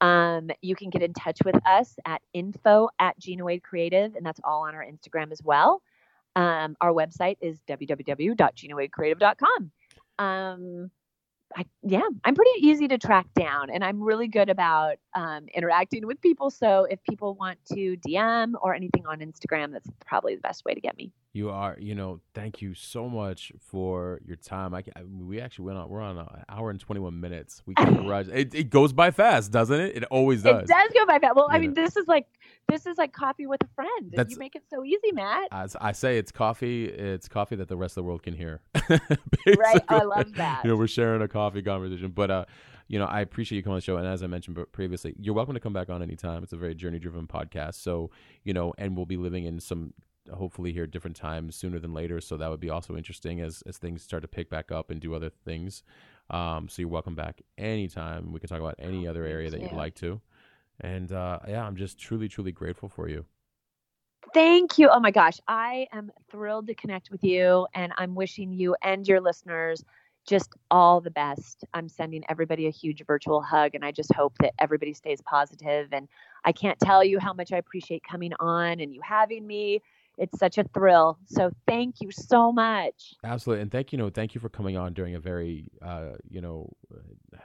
Um, 0.00 0.50
you 0.62 0.74
can 0.74 0.90
get 0.90 1.02
in 1.02 1.12
touch 1.12 1.38
with 1.44 1.54
us 1.66 1.96
at 2.06 2.22
info 2.32 2.88
at 2.98 3.18
Gina 3.18 3.44
Wade 3.44 3.62
Creative, 3.62 4.16
and 4.16 4.24
that's 4.24 4.40
all 4.42 4.62
on 4.62 4.74
our 4.74 4.84
Instagram 4.84 5.30
as 5.30 5.42
well. 5.44 5.82
Um, 6.34 6.76
our 6.80 6.92
website 6.92 7.36
is 7.40 7.60
www.ginawadecreative.com. 7.68 9.70
Um, 10.18 10.90
I, 11.56 11.64
yeah, 11.82 12.06
I'm 12.22 12.34
pretty 12.34 12.50
easy 12.58 12.86
to 12.88 12.98
track 12.98 13.26
down, 13.34 13.70
and 13.70 13.82
I'm 13.82 14.02
really 14.02 14.28
good 14.28 14.50
about 14.50 14.96
um, 15.14 15.46
interacting 15.54 16.06
with 16.06 16.20
people. 16.20 16.50
So 16.50 16.86
if 16.90 17.02
people 17.02 17.34
want 17.34 17.58
to 17.72 17.96
DM 18.06 18.52
or 18.60 18.74
anything 18.74 19.06
on 19.06 19.20
Instagram, 19.20 19.72
that's 19.72 19.88
probably 20.06 20.34
the 20.34 20.42
best 20.42 20.66
way 20.66 20.74
to 20.74 20.80
get 20.82 20.98
me. 20.98 21.12
You 21.36 21.50
are, 21.50 21.76
you 21.78 21.94
know, 21.94 22.20
thank 22.32 22.62
you 22.62 22.72
so 22.72 23.10
much 23.10 23.52
for 23.60 24.22
your 24.24 24.36
time. 24.36 24.72
I, 24.72 24.82
I 24.96 25.02
we 25.04 25.38
actually 25.38 25.66
went 25.66 25.76
on, 25.76 25.90
we're 25.90 26.00
on 26.00 26.16
an 26.16 26.26
hour 26.48 26.70
and 26.70 26.80
21 26.80 27.20
minutes. 27.20 27.60
We 27.66 27.74
can 27.74 27.94
garage. 28.06 28.28
It, 28.32 28.54
it 28.54 28.70
goes 28.70 28.94
by 28.94 29.10
fast, 29.10 29.52
doesn't 29.52 29.78
it? 29.78 29.98
It 29.98 30.04
always 30.04 30.42
does. 30.42 30.62
It 30.62 30.68
does 30.68 30.90
go 30.94 31.04
by 31.04 31.18
fast. 31.18 31.36
Well, 31.36 31.48
I 31.50 31.58
mean, 31.58 31.74
this 31.74 31.94
is 31.98 32.08
like 32.08 32.26
this 32.70 32.86
is 32.86 32.96
like 32.96 33.12
coffee 33.12 33.46
with 33.46 33.62
a 33.62 33.68
friend. 33.74 34.12
That's- 34.12 34.30
you 34.30 34.38
make 34.38 34.56
it 34.56 34.62
so 34.70 34.82
easy, 34.82 35.12
Matt. 35.12 35.48
As 35.52 35.76
I 35.78 35.92
say, 35.92 36.16
it's 36.16 36.32
coffee. 36.32 36.86
It's 36.86 37.28
coffee 37.28 37.56
that 37.56 37.68
the 37.68 37.76
rest 37.76 37.98
of 37.98 38.04
the 38.04 38.04
world 38.04 38.22
can 38.22 38.32
hear. 38.32 38.62
Right? 39.58 39.82
I 39.88 40.02
love 40.02 40.34
that. 40.34 40.64
You 40.64 40.70
know, 40.70 40.76
we're 40.76 40.88
sharing 40.88 41.22
a 41.22 41.28
coffee 41.28 41.62
conversation. 41.62 42.12
But 42.12 42.30
uh, 42.30 42.44
you 42.88 42.98
know, 42.98 43.04
I 43.04 43.20
appreciate 43.20 43.56
you 43.56 43.62
coming 43.62 43.74
on 43.74 43.78
the 43.78 43.82
show. 43.82 43.96
And 43.96 44.06
as 44.06 44.22
I 44.22 44.26
mentioned 44.26 44.58
previously, 44.72 45.14
you're 45.18 45.34
welcome 45.34 45.54
to 45.54 45.60
come 45.60 45.72
back 45.72 45.90
on 45.90 46.02
anytime. 46.02 46.42
It's 46.42 46.52
a 46.52 46.56
very 46.56 46.74
journey 46.74 46.98
driven 46.98 47.26
podcast. 47.26 47.74
So, 47.74 48.10
you 48.42 48.54
know, 48.54 48.72
and 48.78 48.96
we'll 48.96 49.06
be 49.06 49.16
living 49.16 49.44
in 49.44 49.60
some 49.60 49.92
hopefully 50.32 50.72
here 50.72 50.86
different 50.86 51.16
times 51.16 51.56
sooner 51.56 51.78
than 51.78 51.94
later. 51.94 52.20
So 52.20 52.36
that 52.36 52.50
would 52.50 52.60
be 52.60 52.70
also 52.70 52.96
interesting 52.96 53.40
as 53.40 53.62
as 53.66 53.78
things 53.78 54.02
start 54.02 54.22
to 54.22 54.28
pick 54.28 54.50
back 54.50 54.72
up 54.72 54.90
and 54.90 55.00
do 55.00 55.14
other 55.14 55.30
things. 55.30 55.82
Um, 56.30 56.68
so 56.68 56.82
you're 56.82 56.88
welcome 56.88 57.14
back 57.14 57.42
anytime. 57.58 58.32
We 58.32 58.40
can 58.40 58.48
talk 58.48 58.60
about 58.60 58.76
any 58.78 59.06
Oh, 59.06 59.08
other 59.08 59.24
area 59.24 59.50
that 59.50 59.60
thank 59.60 59.62
you'd 59.62 59.72
like 59.72 59.94
to. 59.96 60.20
And 60.80 61.12
uh, 61.12 61.40
yeah, 61.48 61.64
I'm 61.66 61.76
just 61.76 61.98
truly, 61.98 62.28
truly 62.28 62.52
grateful 62.52 62.88
for 62.88 63.08
you. 63.08 63.24
Thank 64.34 64.78
you. 64.78 64.88
Oh 64.90 65.00
my 65.00 65.10
gosh, 65.10 65.38
I 65.48 65.86
am 65.92 66.10
thrilled 66.30 66.66
to 66.68 66.74
connect 66.74 67.10
with 67.10 67.24
you, 67.24 67.66
and 67.74 67.92
I'm 67.96 68.14
wishing 68.14 68.52
you 68.52 68.76
and 68.82 69.06
your 69.06 69.20
listeners 69.20 69.84
just 70.28 70.52
all 70.70 71.00
the 71.00 71.10
best. 71.10 71.64
I'm 71.74 71.88
sending 71.88 72.24
everybody 72.28 72.66
a 72.66 72.70
huge 72.70 73.04
virtual 73.06 73.40
hug, 73.40 73.74
and 73.74 73.84
I 73.84 73.92
just 73.92 74.12
hope 74.14 74.34
that 74.40 74.54
everybody 74.58 74.92
stays 74.92 75.20
positive. 75.22 75.88
And 75.92 76.08
I 76.44 76.52
can't 76.52 76.78
tell 76.80 77.04
you 77.04 77.18
how 77.20 77.32
much 77.32 77.52
I 77.52 77.58
appreciate 77.58 78.02
coming 78.04 78.32
on 78.40 78.80
and 78.80 78.92
you 78.94 79.00
having 79.02 79.46
me. 79.46 79.80
It's 80.18 80.38
such 80.38 80.58
a 80.58 80.64
thrill. 80.64 81.18
So 81.26 81.50
thank 81.66 82.00
you 82.00 82.10
so 82.10 82.52
much. 82.52 83.14
Absolutely, 83.24 83.62
and 83.62 83.70
thank 83.70 83.92
you 83.92 83.98
know 83.98 84.10
thank 84.10 84.34
you 84.34 84.40
for 84.40 84.48
coming 84.48 84.76
on 84.76 84.92
during 84.94 85.14
a 85.14 85.20
very 85.20 85.68
uh, 85.82 86.12
you 86.28 86.40
know 86.40 86.70
uh, 86.94 87.38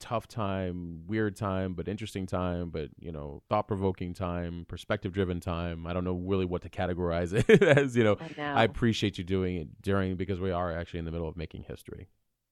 tough 0.00 0.26
time, 0.28 1.02
weird 1.06 1.36
time, 1.36 1.74
but 1.74 1.88
interesting 1.88 2.26
time, 2.26 2.70
but 2.70 2.88
you 2.98 3.12
know 3.12 3.42
thought 3.48 3.68
provoking 3.68 4.14
time, 4.14 4.64
perspective 4.68 5.12
driven 5.12 5.40
time. 5.40 5.86
I 5.86 5.92
don't 5.92 6.04
know 6.04 6.14
really 6.14 6.44
what 6.44 6.62
to 6.62 6.68
categorize 6.68 7.32
it 7.32 7.62
as. 7.78 7.96
You 7.96 8.04
know, 8.04 8.16
I 8.20 8.28
know. 8.36 8.54
I 8.54 8.64
appreciate 8.64 9.18
you 9.18 9.24
doing 9.24 9.56
it 9.56 9.82
during 9.82 10.16
because 10.16 10.40
we 10.40 10.50
are 10.50 10.76
actually 10.76 11.00
in 11.00 11.04
the 11.04 11.10
middle 11.12 11.28
of 11.28 11.36
making 11.36 11.62
history. 11.64 12.08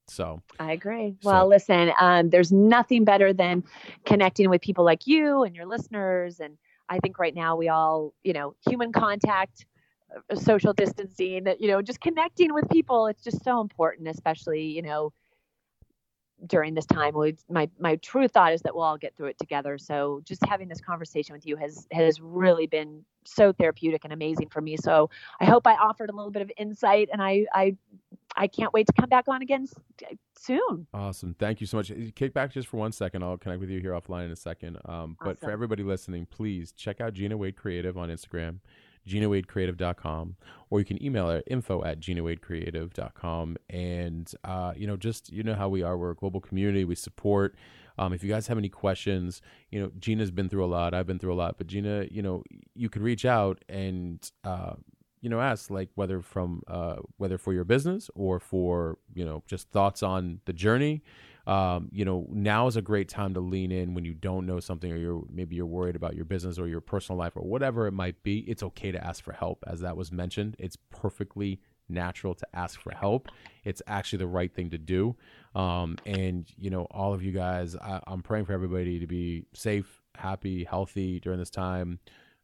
So 0.09 0.43
I 0.59 0.73
agree. 0.73 1.17
So- 1.21 1.31
Well, 1.31 1.47
listen, 1.49 1.93
um, 2.01 2.31
there's 2.31 2.53
nothing 2.53 3.05
better 3.05 3.33
than 3.33 3.65
connecting 4.05 4.51
with 4.51 4.61
people 4.61 4.85
like 4.85 5.07
you 5.07 5.43
and 5.45 5.55
your 5.55 5.65
listeners. 5.67 6.41
And 6.41 6.59
I 6.89 6.99
think 6.99 7.19
right 7.19 7.35
now 7.35 7.57
we 7.57 7.69
all, 7.69 8.13
you 8.23 8.33
know, 8.33 8.55
human 8.69 8.93
contact, 8.93 9.67
uh, 10.31 10.35
social 10.35 10.73
distancing, 10.73 11.47
you 11.59 11.69
know, 11.69 11.83
just 11.83 12.01
connecting 12.01 12.53
with 12.53 12.69
people. 12.71 13.07
It's 13.07 13.23
just 13.23 13.43
so 13.45 13.61
important, 13.61 14.09
especially, 14.09 14.63
you 14.63 14.83
know, 14.83 15.13
during 16.47 16.75
this 16.75 16.87
time. 16.87 17.15
We, 17.15 17.37
my 17.49 17.69
my 17.79 17.97
true 17.97 18.29
thought 18.29 18.53
is 18.53 18.63
that 18.63 18.75
we'll 18.75 18.85
all 18.85 18.99
get 18.99 19.17
through 19.17 19.29
it 19.29 19.39
together. 19.39 19.79
So 19.79 20.23
just 20.25 20.45
having 20.47 20.69
this 20.69 20.81
conversation 20.81 21.35
with 21.35 21.47
you 21.47 21.57
has 21.57 21.87
has 21.93 22.21
really 22.21 22.67
been 22.67 23.05
so 23.25 23.53
therapeutic 23.53 24.05
and 24.05 24.13
amazing 24.13 24.49
for 24.49 24.61
me. 24.61 24.77
So 24.77 25.11
I 25.41 25.45
hope 25.45 25.67
I 25.67 25.75
offered 25.75 26.11
a 26.11 26.17
little 26.17 26.33
bit 26.33 26.43
of 26.43 26.51
insight, 26.57 27.09
and 27.13 27.23
I 27.23 27.47
I 27.53 27.77
I 28.37 28.47
can't 28.47 28.73
wait 28.73 28.87
to 28.87 28.93
come 28.93 29.09
back 29.09 29.29
on 29.29 29.43
again 29.43 29.67
soon. 30.39 30.87
Awesome. 30.95 31.35
Thank 31.39 31.61
you 31.61 31.67
so 31.67 31.77
much. 31.77 31.93
Kick 32.15 32.33
back 32.35 32.53
just 32.53 32.69
for 32.69 32.77
one 32.79 32.93
second. 32.93 33.23
I'll 33.23 33.37
connect 33.39 33.61
with 33.61 33.71
you 33.71 33.81
here 33.81 33.93
offline 33.93 34.27
in 34.27 34.31
a 34.33 34.37
second. 34.37 34.79
Um, 34.85 35.17
But 35.23 35.39
for 35.41 35.51
everybody 35.51 35.83
listening, 35.83 36.27
please 36.27 36.73
check 36.73 37.01
out 37.01 37.13
Gina 37.15 37.37
Wade 37.37 37.57
Creative 37.57 37.97
on 37.97 38.09
Instagram, 38.09 38.61
ginawadecreative.com, 39.07 40.37
or 40.71 40.79
you 40.79 40.85
can 40.85 41.03
email 41.03 41.29
her 41.29 41.39
at 41.39 41.45
info 41.47 41.85
at 41.85 42.01
ginawadecreative.com. 42.01 43.57
And, 43.71 44.33
uh, 44.45 44.73
you 44.77 44.87
know, 44.87 44.97
just, 44.97 45.33
you 45.33 45.43
know 45.43 45.55
how 45.55 45.69
we 45.69 45.83
are. 45.83 45.97
We're 45.97 46.13
a 46.13 46.17
global 46.17 46.41
community. 46.41 46.85
We 46.85 46.95
support. 46.95 47.57
Um, 47.99 48.13
if 48.15 48.25
you 48.25 48.31
guys 48.31 48.47
have 48.47 48.57
any 48.57 48.71
questions, 48.71 49.43
you 49.71 49.79
know, 49.81 49.91
Gina's 49.99 50.31
been 50.31 50.49
through 50.49 50.65
a 50.65 50.67
lot. 50.67 50.95
I've 50.95 51.07
been 51.07 51.19
through 51.19 51.35
a 51.35 51.37
lot. 51.37 51.59
But 51.59 51.67
Gina, 51.67 52.07
you 52.11 52.23
know, 52.23 52.43
you 52.75 52.89
could 52.89 53.03
reach 53.03 53.25
out 53.25 53.63
and, 53.69 54.19
uh, 54.45 54.75
you 55.23 55.31
know, 55.31 55.41
ask 55.41 55.71
like 55.71 55.89
whether 55.95 56.21
from 56.21 56.63
uh, 56.67 56.97
whether 57.17 57.39
for 57.39 57.55
your 57.55 57.65
business 57.65 58.11
or 58.15 58.39
for 58.39 58.99
you 59.15 59.25
know 59.25 59.43
just 59.47 59.71
thoughts 59.71 60.03
on 60.03 60.41
the 60.45 60.53
journey. 60.53 61.03
Um, 61.47 61.89
you 61.91 62.05
know, 62.05 62.27
now 62.31 62.67
is 62.69 62.77
a 62.77 62.83
great 62.83 63.09
time 63.09 63.35
to 63.35 63.41
lean 63.41 63.73
in 63.73 63.95
when 63.95 64.05
you 64.05 64.15
don't 64.15 64.47
know 64.47 64.61
something 64.61 64.93
or 64.93 64.97
you're 64.97 65.25
maybe 65.33 65.57
you're 65.57 65.67
worried 65.67 65.97
about 65.97 66.15
your 66.15 66.25
business 66.25 66.59
or 66.59 66.69
your 66.69 66.81
personal 66.81 67.19
life 67.19 67.37
or 67.37 67.43
whatever 67.43 67.87
it 67.87 67.93
might 67.93 68.23
be. 68.23 68.41
It's 68.41 68.63
okay 68.65 68.93
to 68.93 69.05
ask 69.05 69.25
for 69.25 69.33
help, 69.33 69.65
as 69.67 69.81
that 69.81 69.97
was 69.97 70.13
mentioned. 70.13 70.57
It's 70.59 70.77
perfectly 70.91 71.61
natural 71.89 72.35
to 72.35 72.47
ask 72.53 72.81
for 72.81 72.93
help. 72.93 73.29
It's 73.65 73.83
actually 73.87 74.19
the 74.19 74.29
right 74.29 74.53
thing 74.53 74.71
to 74.71 74.79
do. 74.79 75.17
Um, 75.55 75.99
and 76.05 76.47
you 76.57 76.71
know, 76.71 76.87
all 76.91 77.15
of 77.15 77.23
you 77.23 77.33
guys, 77.33 77.77
I, 77.77 78.01
I'm 78.07 78.23
praying 78.23 78.47
for 78.47 78.53
everybody 78.53 78.99
to 78.99 79.07
be 79.07 79.45
safe, 79.53 80.03
happy, 80.17 80.65
healthy 80.65 81.21
during 81.21 81.39
this 81.39 81.51
time. 81.51 82.01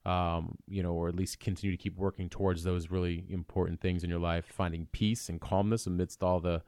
Um, 0.08 0.56
you 0.66 0.82
know, 0.82 0.92
or 0.92 1.08
at 1.08 1.16
least 1.16 1.38
continue 1.38 1.76
to 1.76 1.82
keep 1.82 1.96
working 1.96 2.30
towards 2.30 2.64
those 2.64 2.90
really 2.90 3.24
important 3.28 3.80
things 3.80 4.02
in 4.04 4.10
your 4.10 4.18
life, 4.18 4.46
finding 4.46 4.86
peace 4.90 5.28
and 5.28 5.38
calmness 5.38 5.86
amidst 5.86 6.22
all 6.22 6.40
the 6.40 6.62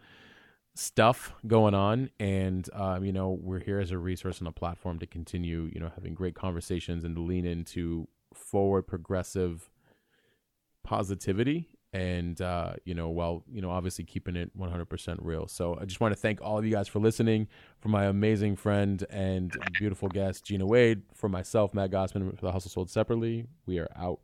stuff 0.74 1.32
going 1.46 1.74
on. 1.74 2.10
And 2.20 2.68
um, 2.74 3.04
you 3.04 3.12
know 3.12 3.38
we're 3.40 3.60
here 3.60 3.80
as 3.80 3.92
a 3.92 3.98
resource 3.98 4.38
and 4.40 4.48
a 4.48 4.52
platform 4.52 4.98
to 4.98 5.06
continue 5.06 5.70
you 5.72 5.80
know 5.80 5.90
having 5.94 6.14
great 6.14 6.34
conversations 6.34 7.04
and 7.04 7.16
to 7.16 7.22
lean 7.22 7.46
into 7.46 8.08
forward 8.34 8.82
progressive 8.82 9.70
positivity 10.84 11.68
and 11.92 12.40
uh, 12.40 12.74
you 12.84 12.94
know 12.94 13.08
while 13.08 13.44
you 13.50 13.60
know 13.60 13.70
obviously 13.70 14.04
keeping 14.04 14.36
it 14.36 14.56
100% 14.56 15.18
real. 15.20 15.48
So 15.48 15.76
i 15.80 15.84
just 15.84 16.00
want 16.00 16.12
to 16.12 16.20
thank 16.20 16.40
all 16.40 16.58
of 16.58 16.64
you 16.64 16.72
guys 16.72 16.88
for 16.88 16.98
listening 16.98 17.48
for 17.80 17.88
my 17.88 18.04
amazing 18.04 18.56
friend 18.56 19.04
and 19.10 19.52
beautiful 19.78 20.08
guest 20.08 20.44
gina 20.44 20.66
wade 20.66 21.02
for 21.14 21.28
myself 21.28 21.74
matt 21.74 21.90
gossman 21.90 22.34
for 22.36 22.46
the 22.46 22.52
hustle 22.52 22.70
sold 22.70 22.90
separately. 22.90 23.46
We 23.66 23.78
are 23.78 23.88
out. 23.96 24.20